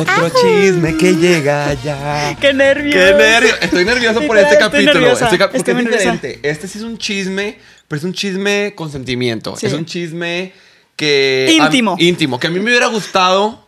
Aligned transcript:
Otro 0.00 0.30
chisme 0.40 0.96
que 0.96 1.14
llega 1.16 1.74
ya. 1.74 2.36
¡Qué 2.40 2.52
nervios! 2.52 2.94
¡Qué 2.94 3.14
nervio! 3.14 3.54
Estoy 3.60 3.84
nervioso 3.84 4.20
por 4.26 4.38
este 4.38 4.52
estoy 4.54 4.68
capítulo. 4.70 4.94
nerviosa. 4.94 5.24
Estoy 5.24 5.38
cap- 5.38 5.48
porque 5.48 5.58
Estoy 5.58 5.72
es 5.74 5.84
nerviosa. 5.84 6.12
diferente. 6.12 6.48
Este 6.48 6.68
sí 6.68 6.78
es 6.78 6.84
un 6.84 6.98
chisme, 6.98 7.58
pero 7.88 7.98
es 7.98 8.04
un 8.04 8.12
chisme 8.12 8.72
con 8.76 8.90
sentimiento. 8.92 9.56
Sí. 9.56 9.66
Es 9.66 9.72
un 9.72 9.84
chisme 9.84 10.52
que. 10.96 11.48
Íntimo. 11.52 11.96
a- 11.98 12.02
íntimo. 12.02 12.38
Que 12.40 12.46
a 12.46 12.50
mí 12.50 12.60
me 12.60 12.70
hubiera 12.70 12.86
gustado 12.86 13.66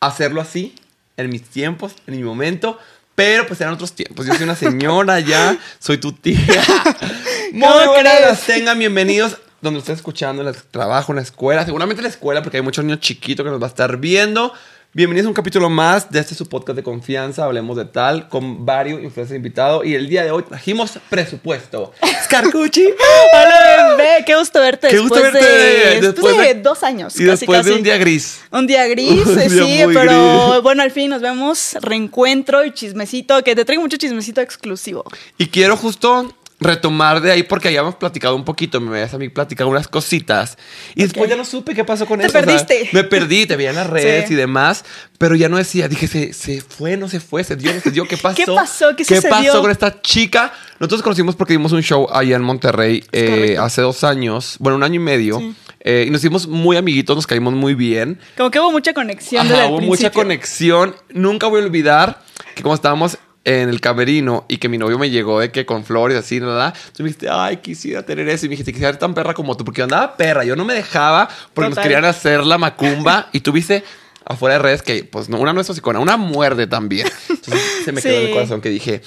hacerlo 0.00 0.40
así, 0.40 0.74
en 1.16 1.28
mis 1.30 1.42
tiempos, 1.42 1.94
en 2.06 2.16
mi 2.16 2.22
momento. 2.22 2.78
Pero 3.16 3.46
pues 3.46 3.60
eran 3.60 3.74
otros 3.74 3.94
tiempos. 3.94 4.26
Yo 4.26 4.34
soy 4.34 4.44
una 4.44 4.54
señora 4.54 5.18
ya, 5.20 5.58
soy 5.80 5.98
tu 5.98 6.12
tía. 6.12 6.38
Muy 7.52 7.66
¿Cómo 7.66 7.86
buenas 7.86 8.20
las 8.20 8.46
tengan, 8.46 8.78
bienvenidos. 8.78 9.38
Donde 9.62 9.80
estés 9.80 9.96
escuchando, 9.96 10.42
en 10.42 10.48
el 10.48 10.54
trabajo, 10.54 11.12
en 11.12 11.16
la 11.16 11.22
escuela, 11.22 11.64
seguramente 11.64 12.00
en 12.00 12.04
la 12.04 12.10
escuela, 12.10 12.42
porque 12.42 12.58
hay 12.58 12.62
muchos 12.62 12.84
niños 12.84 13.00
chiquitos 13.00 13.42
que 13.42 13.50
nos 13.50 13.60
va 13.60 13.66
a 13.66 13.70
estar 13.70 13.96
viendo. 13.96 14.52
Bienvenidos 14.96 15.26
a 15.26 15.28
un 15.28 15.34
capítulo 15.34 15.68
más 15.68 16.10
de 16.10 16.20
este 16.20 16.34
su 16.34 16.46
podcast 16.48 16.74
de 16.74 16.82
confianza, 16.82 17.44
hablemos 17.44 17.76
de 17.76 17.84
tal, 17.84 18.30
con 18.30 18.64
varios 18.64 19.02
influencers 19.02 19.36
invitados. 19.36 19.84
Y 19.84 19.94
el 19.94 20.08
día 20.08 20.24
de 20.24 20.30
hoy 20.30 20.42
trajimos 20.42 20.98
presupuesto. 21.10 21.92
Scarcucci. 22.24 22.82
Hola, 23.34 23.94
bebé, 23.94 24.24
qué 24.24 24.34
gusto 24.34 24.58
verte 24.58 24.88
Qué 24.88 24.98
gusto 24.98 25.20
verte 25.20 25.44
de, 25.44 26.00
después 26.00 26.38
de 26.38 26.54
de- 26.54 26.62
dos 26.62 26.82
años. 26.82 27.14
y 27.14 27.26
casi, 27.26 27.40
después 27.40 27.66
de 27.66 27.74
un 27.74 27.82
día 27.82 27.98
gris. 27.98 28.40
Un 28.50 28.66
día 28.66 28.86
gris, 28.86 29.26
Un 29.26 29.38
eh, 29.38 29.48
día 29.50 29.66
sí, 29.66 29.92
pero 29.92 30.48
gris. 30.52 30.62
bueno, 30.62 30.82
al 30.82 30.90
fin 30.90 31.10
nos 31.10 31.20
vemos, 31.20 31.76
reencuentro 31.82 32.64
y 32.64 32.72
chismecito, 32.72 33.44
que 33.44 33.54
te 33.54 33.66
traigo 33.66 33.82
mucho 33.82 33.98
chismecito 33.98 34.40
exclusivo. 34.40 35.04
Y 35.36 35.48
quiero 35.48 35.76
justo 35.76 36.34
retomar 36.58 37.20
de 37.20 37.30
ahí 37.32 37.42
porque 37.42 37.70
ya 37.72 37.80
hemos 37.80 37.96
platicado 37.96 38.34
un 38.34 38.44
poquito, 38.44 38.80
me 38.80 38.90
veías 38.90 39.12
a 39.12 39.18
mí 39.18 39.28
platicar 39.28 39.66
unas 39.66 39.88
cositas 39.88 40.56
y 40.94 41.02
después 41.02 41.28
ya 41.28 41.36
no 41.36 41.44
supe 41.44 41.74
qué 41.74 41.84
pasó 41.84 42.06
con 42.06 42.18
Te 42.20 42.26
eso. 42.26 42.38
o 42.38 42.40
sea, 42.40 42.46
perdiste. 42.46 42.88
me 42.92 43.04
perdí, 43.04 43.44
te 43.46 43.56
veía 43.56 43.70
en 43.70 43.76
las 43.76 43.86
redes 43.88 44.26
Sí. 44.28 44.32
y 44.32 44.36
demás, 44.36 44.84
pero 45.18 45.34
ya 45.34 45.48
no 45.50 45.58
decía, 45.58 45.86
dije, 45.88 46.08
se, 46.08 46.32
se 46.32 46.62
fue, 46.62 46.96
no 46.96 47.08
se 47.08 47.20
fue, 47.20 47.44
se 47.44 47.56
dio, 47.56 47.74
no 47.74 47.80
se 47.80 47.90
dio, 47.90 48.06
¿qué 48.08 48.16
pasó? 48.22 48.36
¿Qué 48.36 48.46
pasó? 48.46 48.86
¿Qué 48.96 49.04
pasó 49.04 49.20
sucedió? 49.28 49.60
con 49.60 49.70
esta 49.70 50.00
chica? 50.00 50.52
Nosotros 50.80 51.02
conocimos 51.02 51.36
porque 51.36 51.52
dimos 51.52 51.72
un 51.72 51.82
show 51.82 52.08
allá 52.10 52.36
en 52.36 52.42
Monterrey 52.42 53.04
eh, 53.12 53.56
hace 53.60 53.82
dos 53.82 54.02
años, 54.04 54.56
bueno, 54.58 54.76
un 54.76 54.82
año 54.82 54.96
y 54.96 55.04
medio, 55.04 55.38
Sí. 55.38 55.54
eh, 55.80 56.04
y 56.06 56.10
nos 56.10 56.20
hicimos 56.22 56.46
muy 56.46 56.76
amiguitos, 56.78 57.14
nos 57.16 57.26
caímos 57.26 57.52
muy 57.52 57.74
bien. 57.74 58.18
Como 58.36 58.50
que 58.50 58.60
hubo 58.60 58.72
mucha 58.72 58.94
conexión 58.94 59.42
Ajá, 59.46 59.52
desde 59.54 59.66
el 59.66 59.72
hubo 59.72 59.80
mucha 59.82 60.10
conexión. 60.10 60.94
Nunca 61.10 61.46
voy 61.48 61.60
a 61.60 61.64
olvidar 61.64 62.22
que 62.54 62.62
como 62.62 62.74
estábamos 62.74 63.18
en 63.46 63.68
el 63.68 63.80
camerino 63.80 64.44
y 64.48 64.58
que 64.58 64.68
mi 64.68 64.76
novio 64.76 64.98
me 64.98 65.08
llegó 65.08 65.38
de 65.38 65.52
que 65.52 65.64
con 65.64 65.84
flores 65.84 66.18
así, 66.18 66.40
nada, 66.40 66.74
tú 66.92 67.04
me 67.04 67.08
dijiste, 67.08 67.28
ay, 67.30 67.58
quisiera 67.58 68.04
tener 68.04 68.28
eso. 68.28 68.44
Y 68.44 68.48
me 68.48 68.54
dijiste, 68.54 68.72
quisiera 68.72 68.92
ser 68.92 68.98
tan 68.98 69.14
perra 69.14 69.34
como 69.34 69.56
tú, 69.56 69.64
porque 69.64 69.78
yo 69.78 69.84
andaba 69.84 70.16
perra. 70.16 70.44
Yo 70.44 70.56
no 70.56 70.64
me 70.64 70.74
dejaba 70.74 71.28
porque 71.54 71.68
nos 71.68 71.76
Total. 71.76 71.84
querían 71.84 72.04
hacer 72.04 72.44
la 72.44 72.58
macumba. 72.58 73.28
y 73.32 73.40
tú 73.40 73.52
viste 73.52 73.84
afuera 74.24 74.56
de 74.56 74.62
redes 74.62 74.82
que, 74.82 75.04
pues, 75.04 75.28
no, 75.28 75.38
una 75.38 75.52
no 75.52 75.60
es 75.60 75.70
hocicona, 75.70 76.00
una 76.00 76.16
muerde 76.16 76.66
también. 76.66 77.06
Entonces 77.28 77.62
se 77.84 77.92
me 77.92 78.02
quedó 78.02 78.18
en 78.18 78.26
el 78.26 78.32
corazón 78.32 78.60
que 78.60 78.68
dije, 78.68 79.02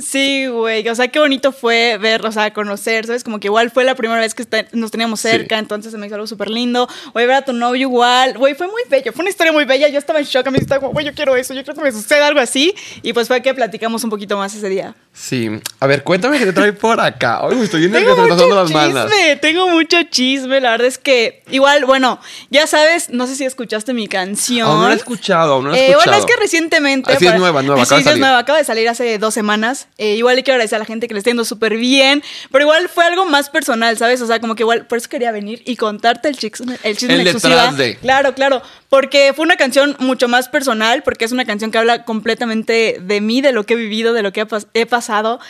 Sí, 0.00 0.46
güey, 0.46 0.88
o 0.88 0.94
sea, 0.94 1.08
qué 1.08 1.18
bonito 1.18 1.52
fue 1.52 1.98
ver, 1.98 2.24
o 2.26 2.32
sea, 2.32 2.52
conocer, 2.52 3.06
¿sabes? 3.06 3.22
Como 3.24 3.38
que 3.40 3.48
igual 3.48 3.70
fue 3.70 3.84
la 3.84 3.94
primera 3.94 4.20
vez 4.20 4.34
que 4.34 4.42
está- 4.42 4.64
nos 4.72 4.90
teníamos 4.90 5.20
Sí. 5.20 5.28
cerca, 5.28 5.58
entonces 5.58 5.92
se 5.92 5.98
me 5.98 6.06
hizo 6.06 6.14
algo 6.16 6.26
súper 6.26 6.48
lindo. 6.50 6.88
Güey, 7.12 7.26
ver 7.26 7.36
a 7.36 7.42
tu 7.42 7.52
novio 7.52 7.82
igual, 7.82 8.36
güey, 8.38 8.54
fue 8.54 8.66
muy 8.66 8.82
bello, 8.88 9.12
fue 9.12 9.22
una 9.22 9.30
historia 9.30 9.52
muy 9.52 9.64
bella, 9.64 9.88
yo 9.88 9.98
estaba 9.98 10.18
en 10.18 10.24
shock, 10.24 10.46
a 10.46 10.50
mí 10.50 10.58
estaba 10.58 10.80
como, 10.80 10.92
güey, 10.92 11.06
yo 11.06 11.14
quiero 11.14 11.36
eso, 11.36 11.54
yo 11.54 11.62
creo 11.62 11.74
que 11.76 11.82
me 11.82 11.92
suceda 11.92 12.26
algo 12.26 12.40
así, 12.40 12.74
y 13.02 13.12
pues 13.12 13.28
fue 13.28 13.42
que 13.42 13.52
platicamos 13.54 14.02
un 14.04 14.10
poquito 14.10 14.36
más 14.36 14.54
ese 14.54 14.68
día. 14.68 14.94
sí. 15.12 15.48
A 15.80 15.86
ver, 15.86 16.02
cuéntame 16.04 16.38
qué 16.38 16.44
te 16.46 16.52
trae 16.52 16.72
por 16.72 17.00
acá. 17.00 17.40
Ay, 17.42 17.58
estoy 17.62 17.80
bien 17.80 17.92
Tengo 17.92 18.10
están 18.10 18.28
mucho 18.28 18.54
las 18.54 18.70
manos. 18.70 19.10
chisme, 19.10 19.36
tengo 19.36 19.68
mucho 19.68 19.96
chisme, 20.04 20.60
la 20.60 20.70
verdad 20.72 20.86
es 20.86 20.98
que 20.98 21.42
igual, 21.50 21.84
bueno, 21.86 22.20
ya 22.50 22.66
sabes, 22.66 23.08
no 23.10 23.26
sé 23.26 23.34
si 23.36 23.44
escuchaste 23.44 23.92
mi 23.94 24.06
canción. 24.08 24.68
Aún 24.68 24.80
no 24.82 24.88
la 24.88 24.94
he 24.94 24.96
escuchado, 24.96 25.54
aún 25.54 25.64
no 25.64 25.70
la 25.70 25.76
he 25.76 25.80
Eh, 25.80 25.90
escuchado. 25.90 26.10
bueno, 26.12 26.26
es 26.26 26.34
que 26.34 26.40
recientemente. 26.40 27.12
Así 27.12 27.26
es 27.26 27.34
nueva, 27.36 27.62
nueva, 27.62 27.84
Sí, 27.84 27.88
acaba 27.88 27.98
de 27.98 28.04
sí, 28.04 28.10
es 28.10 28.18
nueva, 28.18 28.38
acaba 28.38 28.58
de 28.58 28.64
salir 28.64 28.88
hace 28.88 29.18
dos 29.18 29.32
semanas. 29.34 29.88
Eh, 29.98 30.16
igual 30.16 30.36
le 30.36 30.42
quiero 30.42 30.54
agradecer 30.54 30.76
a 30.76 30.78
la 30.78 30.84
gente 30.86 31.08
que 31.08 31.14
le 31.14 31.18
está 31.18 31.30
yendo 31.30 31.44
súper 31.44 31.76
bien. 31.76 32.22
Pero 32.50 32.62
igual 32.62 32.88
fue 32.88 33.04
algo 33.04 33.26
más 33.26 33.50
personal, 33.50 33.96
¿sabes? 33.98 34.20
O 34.22 34.26
sea, 34.26 34.40
como 34.40 34.54
que 34.54 34.62
igual, 34.62 34.86
por 34.86 34.98
eso 34.98 35.08
quería 35.08 35.30
venir 35.30 35.62
y 35.66 35.76
contarte 35.76 36.28
el 36.28 36.36
chisme, 36.36 36.78
el 36.82 36.96
chisme 36.96 37.14
El 37.14 37.20
exclusiva. 37.22 37.72
de. 37.72 37.96
Claro, 37.96 38.34
claro. 38.34 38.62
Porque 38.88 39.32
fue 39.34 39.44
una 39.44 39.56
canción 39.56 39.96
mucho 39.98 40.26
más 40.28 40.48
personal, 40.48 41.02
porque 41.02 41.24
es 41.24 41.32
una 41.32 41.44
canción 41.44 41.70
que 41.70 41.78
habla 41.78 42.04
completamente 42.04 42.98
de 43.00 43.20
mí, 43.20 43.40
de 43.40 43.52
lo 43.52 43.64
que 43.64 43.74
he 43.74 43.76
vivido, 43.76 44.12
de 44.12 44.22
lo 44.22 44.32
que 44.32 44.46
he 44.74 44.86
pasado. 44.86 45.40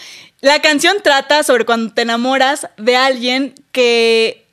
La 0.40 0.60
canción 0.60 0.96
trata 1.02 1.42
sobre 1.42 1.64
cuando 1.64 1.92
te 1.92 2.02
enamoras 2.02 2.68
de 2.76 2.96
alguien 2.96 3.54
que 3.72 4.46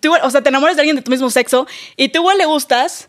tú, 0.00 0.14
o 0.22 0.30
sea, 0.30 0.42
te 0.42 0.48
enamoras 0.48 0.76
de 0.76 0.82
alguien 0.82 0.96
de 0.96 1.02
tu 1.02 1.10
mismo 1.10 1.30
sexo 1.30 1.66
y 1.96 2.08
tú 2.08 2.20
igual 2.20 2.38
le 2.38 2.46
gustas, 2.46 3.08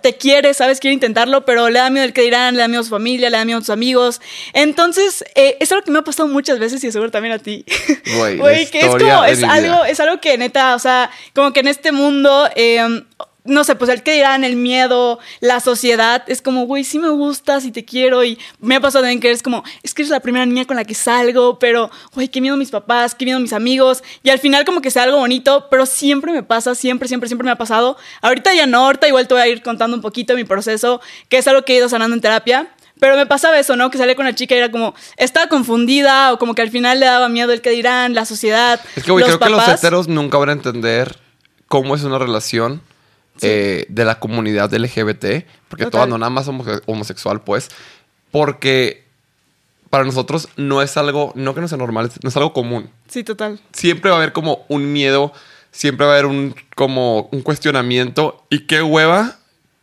te 0.00 0.16
quiere, 0.16 0.54
sabes, 0.54 0.80
quiere 0.80 0.94
intentarlo, 0.94 1.44
pero 1.44 1.68
le 1.68 1.78
da 1.78 1.90
miedo 1.90 2.04
el 2.06 2.12
que 2.12 2.22
dirán, 2.22 2.54
le 2.54 2.60
da 2.60 2.68
miedo 2.68 2.80
a 2.80 2.84
su 2.84 2.90
familia, 2.90 3.28
le 3.28 3.36
da 3.36 3.44
miedo 3.44 3.58
a 3.58 3.60
sus 3.60 3.70
amigos. 3.70 4.20
Entonces, 4.54 5.24
eh, 5.34 5.56
es 5.60 5.70
algo 5.72 5.84
que 5.84 5.90
me 5.90 5.98
ha 5.98 6.04
pasado 6.04 6.28
muchas 6.28 6.58
veces 6.58 6.82
y 6.84 6.90
seguro 6.90 7.10
también 7.10 7.34
a 7.34 7.38
ti. 7.38 7.64
Güey, 8.16 8.66
que 8.70 8.80
es 8.80 8.86
como, 8.86 8.94
algo, 8.94 9.84
es 9.84 10.00
algo 10.00 10.20
que 10.20 10.38
neta, 10.38 10.74
o 10.74 10.78
sea, 10.78 11.10
como 11.34 11.52
que 11.52 11.60
en 11.60 11.68
este 11.68 11.92
mundo, 11.92 12.48
eh, 12.56 13.04
no 13.48 13.64
sé, 13.64 13.74
pues 13.74 13.90
el 13.90 14.02
que 14.02 14.12
dirán, 14.12 14.44
el 14.44 14.56
miedo, 14.56 15.18
la 15.40 15.60
sociedad, 15.60 16.22
es 16.26 16.42
como, 16.42 16.66
güey, 16.66 16.84
sí 16.84 16.98
me 16.98 17.08
gustas 17.08 17.64
y 17.64 17.72
te 17.72 17.84
quiero. 17.84 18.22
Y 18.22 18.38
me 18.60 18.76
ha 18.76 18.80
pasado 18.80 19.02
también 19.02 19.20
que 19.20 19.28
eres 19.28 19.42
como, 19.42 19.64
es 19.82 19.94
que 19.94 20.02
eres 20.02 20.10
la 20.10 20.20
primera 20.20 20.46
niña 20.46 20.66
con 20.66 20.76
la 20.76 20.84
que 20.84 20.94
salgo, 20.94 21.58
pero, 21.58 21.90
güey, 22.14 22.28
qué 22.28 22.40
miedo 22.40 22.56
mis 22.56 22.70
papás, 22.70 23.14
qué 23.14 23.24
miedo 23.24 23.40
mis 23.40 23.52
amigos. 23.52 24.04
Y 24.22 24.30
al 24.30 24.38
final 24.38 24.64
como 24.64 24.80
que 24.80 24.90
sea 24.90 25.04
algo 25.04 25.18
bonito, 25.18 25.66
pero 25.70 25.86
siempre 25.86 26.32
me 26.32 26.42
pasa, 26.42 26.74
siempre, 26.74 27.08
siempre, 27.08 27.28
siempre 27.28 27.46
me 27.46 27.50
ha 27.50 27.56
pasado. 27.56 27.96
Ahorita 28.20 28.54
ya 28.54 28.66
no, 28.66 28.84
ahorita 28.84 29.08
igual 29.08 29.26
te 29.26 29.34
voy 29.34 29.42
a 29.42 29.48
ir 29.48 29.62
contando 29.62 29.96
un 29.96 30.02
poquito 30.02 30.34
mi 30.34 30.44
proceso, 30.44 31.00
que 31.28 31.38
es 31.38 31.48
algo 31.48 31.62
que 31.62 31.72
he 31.72 31.76
ido 31.76 31.88
sanando 31.88 32.14
en 32.14 32.20
terapia. 32.20 32.68
Pero 33.00 33.16
me 33.16 33.26
pasaba 33.26 33.58
eso, 33.58 33.76
¿no? 33.76 33.90
Que 33.90 33.98
salía 33.98 34.16
con 34.16 34.24
la 34.24 34.34
chica 34.34 34.56
y 34.56 34.58
era 34.58 34.72
como, 34.72 34.92
estaba 35.16 35.48
confundida 35.48 36.32
o 36.32 36.38
como 36.38 36.54
que 36.54 36.62
al 36.62 36.70
final 36.70 36.98
le 36.98 37.06
daba 37.06 37.28
miedo 37.28 37.52
el 37.52 37.60
que 37.60 37.70
dirán, 37.70 38.12
la 38.12 38.24
sociedad. 38.24 38.80
Es 38.96 39.04
que, 39.04 39.12
güey, 39.12 39.24
creo 39.24 39.38
que 39.38 39.48
los 39.50 39.68
heteros 39.68 40.08
nunca 40.08 40.36
van 40.36 40.48
a 40.48 40.52
entender 40.52 41.16
cómo 41.68 41.94
es 41.94 42.02
una 42.02 42.18
relación 42.18 42.82
eh, 43.42 43.86
de 43.88 44.04
la 44.04 44.18
comunidad 44.18 44.72
LGBT, 44.72 45.46
porque 45.68 45.84
Total. 45.84 45.90
todas 45.90 46.08
no 46.08 46.18
nada 46.18 46.30
más 46.30 46.46
somos 46.46 46.66
homosexual, 46.86 47.42
pues, 47.42 47.68
porque 48.30 49.04
para 49.90 50.04
nosotros 50.04 50.48
no 50.56 50.82
es 50.82 50.96
algo, 50.96 51.32
no 51.34 51.54
que 51.54 51.60
no 51.60 51.68
sea 51.68 51.78
normal, 51.78 52.10
no 52.22 52.28
es 52.28 52.36
algo 52.36 52.52
común. 52.52 52.90
Sí, 53.08 53.24
total. 53.24 53.60
Siempre 53.72 54.10
va 54.10 54.16
a 54.16 54.18
haber 54.18 54.32
como 54.32 54.64
un 54.68 54.92
miedo, 54.92 55.32
siempre 55.70 56.06
va 56.06 56.12
a 56.12 56.14
haber 56.14 56.26
un 56.26 56.54
como 56.74 57.28
un 57.32 57.42
cuestionamiento 57.42 58.44
y 58.50 58.66
qué 58.66 58.82
hueva 58.82 59.38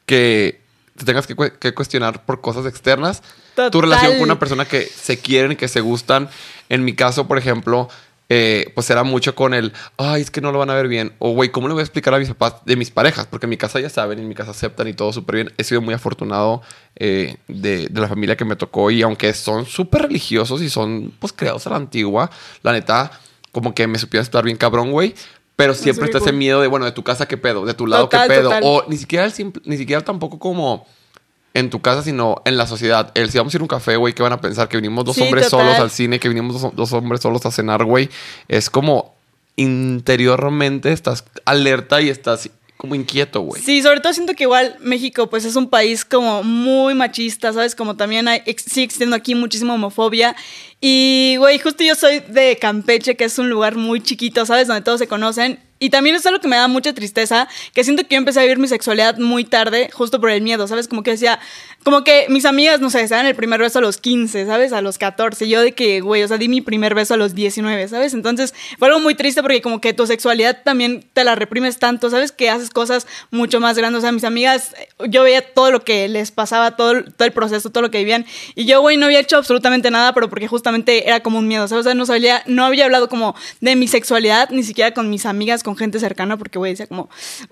que 0.05 0.61
te 0.97 1.05
tengas 1.05 1.27
que, 1.27 1.35
que 1.59 1.73
cuestionar 1.73 2.25
por 2.25 2.41
cosas 2.41 2.65
externas. 2.65 3.21
Tu 3.55 3.69
Total. 3.69 3.81
relación 3.81 4.13
con 4.13 4.23
una 4.23 4.39
persona 4.39 4.65
que 4.65 4.85
se 4.85 5.17
quieren, 5.19 5.57
que 5.57 5.67
se 5.67 5.81
gustan. 5.81 6.29
En 6.69 6.83
mi 6.83 6.93
caso, 6.93 7.27
por 7.27 7.37
ejemplo, 7.37 7.89
eh, 8.29 8.71
pues 8.73 8.89
era 8.89 9.03
mucho 9.03 9.35
con 9.35 9.53
el, 9.53 9.71
ay, 9.97 10.21
es 10.21 10.31
que 10.31 10.41
no 10.41 10.51
lo 10.51 10.59
van 10.59 10.69
a 10.69 10.73
ver 10.73 10.87
bien. 10.87 11.13
O, 11.19 11.31
güey, 11.31 11.49
¿cómo 11.49 11.67
le 11.67 11.73
voy 11.73 11.81
a 11.81 11.83
explicar 11.83 12.13
a 12.13 12.19
mis 12.19 12.29
papás 12.29 12.55
de 12.65 12.75
mis 12.75 12.89
parejas? 12.91 13.27
Porque 13.27 13.45
en 13.45 13.51
mi 13.51 13.57
casa 13.57 13.79
ya 13.79 13.89
saben, 13.89 14.19
en 14.19 14.27
mi 14.27 14.35
casa 14.35 14.51
aceptan 14.51 14.87
y 14.87 14.93
todo 14.93 15.13
súper 15.13 15.35
bien. 15.35 15.53
He 15.57 15.63
sido 15.63 15.81
muy 15.81 15.93
afortunado 15.93 16.61
eh, 16.95 17.37
de, 17.47 17.87
de 17.87 18.01
la 18.01 18.07
familia 18.07 18.35
que 18.35 18.45
me 18.45 18.55
tocó 18.55 18.89
y 18.91 19.01
aunque 19.03 19.33
son 19.33 19.65
súper 19.65 20.03
religiosos 20.03 20.61
y 20.61 20.69
son, 20.69 21.13
pues, 21.19 21.33
creados 21.33 21.67
a 21.67 21.69
la 21.69 21.75
antigua, 21.77 22.29
la 22.63 22.71
neta, 22.71 23.11
como 23.51 23.73
que 23.75 23.85
me 23.87 23.99
supieron 23.99 24.23
estar 24.23 24.43
bien 24.43 24.57
cabrón, 24.57 24.91
güey. 24.91 25.13
Pero 25.55 25.73
siempre 25.73 26.07
sí, 26.07 26.11
está 26.11 26.17
ese 26.17 26.33
miedo 26.35 26.59
de, 26.59 26.67
bueno, 26.67 26.85
de 26.85 26.91
tu 26.91 27.01
casa 27.03 27.27
qué 27.27 27.37
pedo, 27.37 27.65
de 27.65 27.73
tu 27.73 27.87
lado 27.87 28.05
Total, 28.09 28.27
qué 28.27 28.35
pedo. 28.35 28.49
total. 28.49 28.63
O 28.65 28.83
ni 28.89 28.97
siquiera, 28.97 29.23
el 29.23 29.31
simple- 29.31 29.61
ni 29.65 29.77
siquiera 29.77 30.03
tampoco 30.03 30.37
como 30.37 30.85
en 31.55 31.71
tu 31.71 31.81
casa, 31.81 32.03
sino 32.03 32.43
en 32.45 32.55
la 32.57 32.67
sociedad. 32.67 33.11
El 33.15 33.31
si 33.31 33.39
vamos 33.39 33.51
a 33.53 33.57
ir 33.57 33.61
a 33.61 33.63
un 33.63 33.67
café, 33.67 33.95
güey, 33.95 34.13
¿qué 34.13 34.21
van 34.21 34.33
a 34.33 34.39
pensar? 34.41 34.69
Que 34.69 34.77
vinimos 34.77 35.03
dos 35.05 35.15
Sí, 35.15 35.23
hombres 35.23 35.49
total. 35.49 35.65
solos 35.65 35.79
al 35.81 35.89
cine, 35.89 36.19
que 36.19 36.29
vinimos 36.29 36.61
dos, 36.61 36.75
dos 36.75 36.93
hombres 36.93 37.21
solos 37.21 37.43
a 37.47 37.51
cenar, 37.51 37.83
güey. 37.83 38.09
Es 38.47 38.69
como 38.69 39.15
interiormente 39.55 40.91
estás 40.91 41.23
alerta 41.45 42.01
y 42.01 42.09
estás 42.09 42.49
como 42.77 42.93
inquieto, 42.93 43.39
güey. 43.41 43.61
Sí, 43.61 43.81
sobre 43.81 44.01
todo 44.01 44.11
siento 44.13 44.33
que 44.33 44.43
igual 44.43 44.75
México 44.81 45.29
pues 45.29 45.45
es 45.45 45.55
un 45.55 45.69
país 45.69 46.03
como 46.03 46.43
muy 46.43 46.93
machista, 46.93 47.53
¿sabes? 47.53 47.73
Como 47.73 47.95
también 47.95 48.27
hay, 48.27 48.41
ex- 48.45 48.63
sigue 48.63 48.83
existiendo 48.83 49.15
aquí 49.15 49.33
muchísima 49.33 49.73
homofobia. 49.73 50.35
Y, 50.81 51.35
güey, 51.39 51.57
justo 51.57 51.83
yo 51.85 51.95
soy 51.95 52.19
de 52.19 52.57
Campeche, 52.59 53.15
que 53.15 53.23
es 53.23 53.39
un 53.39 53.49
lugar 53.49 53.75
muy 53.77 54.01
chiquito, 54.01 54.45
¿sabes? 54.45 54.67
Donde 54.67 54.81
todos 54.83 54.99
se 54.99 55.07
conocen. 55.07 55.59
Y 55.77 55.89
también 55.89 56.15
es 56.15 56.25
algo 56.25 56.39
que 56.39 56.47
me 56.47 56.55
da 56.55 56.67
mucha 56.67 56.93
tristeza, 56.93 57.49
que 57.73 57.83
siento 57.83 58.03
que 58.03 58.15
yo 58.15 58.17
empecé 58.17 58.39
a 58.39 58.43
vivir 58.43 58.59
mi 58.59 58.67
sexualidad 58.67 59.17
muy 59.17 59.43
tarde, 59.43 59.89
justo 59.91 60.21
por 60.21 60.29
el 60.29 60.41
miedo, 60.41 60.67
¿sabes? 60.67 60.87
Como 60.87 61.03
que 61.03 61.11
decía, 61.11 61.39
como 61.85 62.03
que 62.03 62.25
mis 62.29 62.45
amigas, 62.45 62.81
no 62.81 62.89
sé, 62.89 63.07
se 63.07 63.13
dan 63.13 63.27
el 63.27 63.35
primer 63.35 63.59
beso 63.61 63.77
a 63.77 63.81
los 63.83 63.97
15, 63.97 64.47
¿sabes? 64.47 64.73
A 64.73 64.81
los 64.81 64.97
14. 64.97 65.47
Yo 65.47 65.61
de 65.61 65.73
que, 65.73 66.01
güey, 66.01 66.23
o 66.23 66.27
sea, 66.27 66.39
di 66.39 66.47
mi 66.47 66.59
primer 66.59 66.95
beso 66.95 67.13
a 67.13 67.17
los 67.17 67.35
19, 67.35 67.87
¿sabes? 67.87 68.15
Entonces 68.15 68.55
fue 68.79 68.87
algo 68.87 68.99
muy 68.99 69.13
triste 69.13 69.43
porque 69.43 69.61
como 69.61 69.79
que 69.81 69.93
tu 69.93 70.07
sexualidad 70.07 70.63
también 70.63 71.05
te 71.13 71.23
la 71.23 71.35
reprimes 71.35 71.77
tanto, 71.77 72.09
¿sabes? 72.09 72.31
Que 72.31 72.49
haces 72.49 72.71
cosas 72.71 73.05
mucho 73.29 73.59
más 73.59 73.77
grandes. 73.77 73.99
O 73.99 74.01
sea, 74.01 74.11
mis 74.11 74.23
amigas, 74.23 74.73
yo 75.07 75.21
veía 75.21 75.53
todo 75.53 75.69
lo 75.69 75.83
que 75.83 76.07
les 76.07 76.31
pasaba, 76.31 76.75
todo, 76.75 77.03
todo 77.03 77.27
el 77.27 77.33
proceso, 77.33 77.69
todo 77.69 77.83
lo 77.83 77.91
que 77.91 77.99
vivían. 77.99 78.25
Y 78.55 78.65
yo, 78.65 78.81
güey, 78.81 78.97
no 78.97 79.05
había 79.05 79.19
hecho 79.19 79.37
absolutamente 79.37 79.91
nada, 79.91 80.11
pero 80.11 80.27
porque 80.27 80.47
justamente 80.47 81.07
era 81.07 81.19
como 81.19 81.37
un 81.37 81.47
miedo, 81.47 81.67
¿sabes? 81.67 81.81
O 81.81 81.89
sea, 81.89 81.93
no, 81.93 82.07
sabía, 82.07 82.41
no 82.47 82.65
había 82.65 82.85
hablado 82.85 83.09
como 83.09 83.35
de 83.61 83.75
mi 83.75 83.87
sexualidad, 83.87 84.49
ni 84.49 84.63
siquiera 84.63 84.91
con 84.95 85.11
mis 85.11 85.27
amigas, 85.27 85.61
con 85.61 85.77
gente 85.77 85.99
cercana, 85.99 86.35
porque, 86.35 86.57
güey, 86.57 86.71
decía 86.71 86.87
como, 86.87 87.11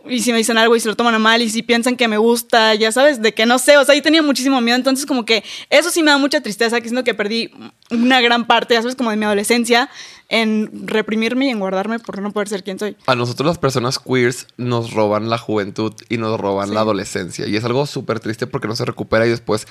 y 0.10 0.22
si 0.22 0.32
me 0.32 0.40
dicen 0.40 0.58
algo 0.58 0.76
y 0.76 0.80
se 0.80 0.88
lo 0.88 0.96
toman 0.96 1.14
a 1.14 1.20
mal, 1.20 1.44
y 1.44 1.52
si 1.52 1.62
piensan 1.62 1.98
que 1.98 2.08
me 2.08 2.18
gusta, 2.18 2.74
ya 2.74 2.92
sabes, 2.92 3.22
de 3.22 3.36
que 3.36 3.46
no 3.46 3.60
sé, 3.60 3.78
o 3.78 3.86
sea, 3.86 3.94
yo 3.94 4.02
tenía 4.02 4.23
muchísimo 4.24 4.60
miedo, 4.62 4.78
entonces 4.78 5.06
como 5.06 5.26
que 5.26 5.44
eso 5.70 5.90
sí 5.90 6.04
me 6.04 6.12
da 6.12 6.18
mucha 6.18 6.42
tristeza, 6.42 6.82
que 6.82 6.90
siento 6.90 7.04
que 7.04 7.14
perdí 7.14 7.52
una 7.92 8.22
gran 8.22 8.46
parte, 8.46 8.74
ya 8.74 8.82
sabes, 8.82 8.96
como 8.96 9.10
de 9.10 9.18
mi 9.18 9.26
adolescencia, 9.26 9.90
en 10.30 10.88
reprimirme 10.88 11.46
y 11.46 11.50
en 11.50 11.60
guardarme 11.60 12.00
por 12.00 12.22
no 12.22 12.32
poder 12.32 12.50
ser 12.50 12.64
quien 12.64 12.80
soy. 12.80 12.98
A 13.06 13.16
nosotros 13.16 13.48
las 13.48 13.58
personas 13.58 14.00
queers 14.00 14.48
nos 14.58 14.92
roban 14.94 15.30
la 15.30 15.38
juventud 15.38 15.94
y 16.10 16.18
nos 16.18 16.40
roban 16.40 16.74
la 16.74 16.82
adolescencia. 16.82 17.48
Y 17.48 17.56
es 17.56 17.64
algo 17.64 17.86
súper 17.86 18.20
triste 18.20 18.48
porque 18.48 18.68
no 18.68 18.76
se 18.76 18.86
recupera 18.86 19.28
y 19.28 19.30
después 19.30 19.68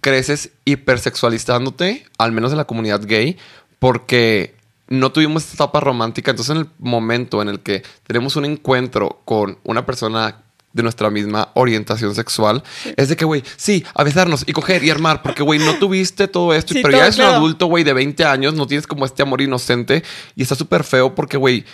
creces 0.00 0.50
hipersexualizándote, 0.64 2.04
al 2.18 2.32
menos 2.32 2.50
en 2.50 2.58
la 2.58 2.66
comunidad 2.66 3.02
gay, 3.06 3.38
porque 3.78 4.54
no 4.88 5.12
tuvimos 5.12 5.44
esta 5.44 5.54
etapa 5.54 5.80
romántica. 5.80 6.32
Entonces, 6.32 6.54
en 6.54 6.62
el 6.62 6.68
momento 6.78 7.40
en 7.40 7.48
el 7.48 7.60
que 7.60 7.82
tenemos 8.06 8.36
un 8.36 8.44
encuentro 8.44 9.22
con 9.24 9.58
una 9.64 9.86
persona 9.86 10.41
de 10.72 10.82
nuestra 10.82 11.10
misma 11.10 11.50
orientación 11.54 12.14
sexual, 12.14 12.62
es 12.96 13.08
de 13.08 13.16
que, 13.16 13.24
güey, 13.24 13.42
sí, 13.56 13.84
a 13.94 14.04
besarnos 14.04 14.44
y 14.46 14.52
coger 14.52 14.82
y 14.84 14.90
armar, 14.90 15.22
porque, 15.22 15.42
güey, 15.42 15.58
no 15.58 15.74
tuviste 15.78 16.28
todo 16.28 16.54
esto, 16.54 16.74
pero 16.82 16.90
ya 16.90 17.04
eres 17.04 17.18
un 17.18 17.24
adulto, 17.24 17.66
güey, 17.66 17.84
de 17.84 17.92
20 17.92 18.24
años, 18.24 18.54
no 18.54 18.66
tienes 18.66 18.86
como 18.86 19.04
este 19.04 19.22
amor 19.22 19.40
inocente 19.40 20.02
y 20.34 20.42
está 20.42 20.54
súper 20.54 20.84
feo 20.84 21.14
porque, 21.14 21.36
güey, 21.36 21.64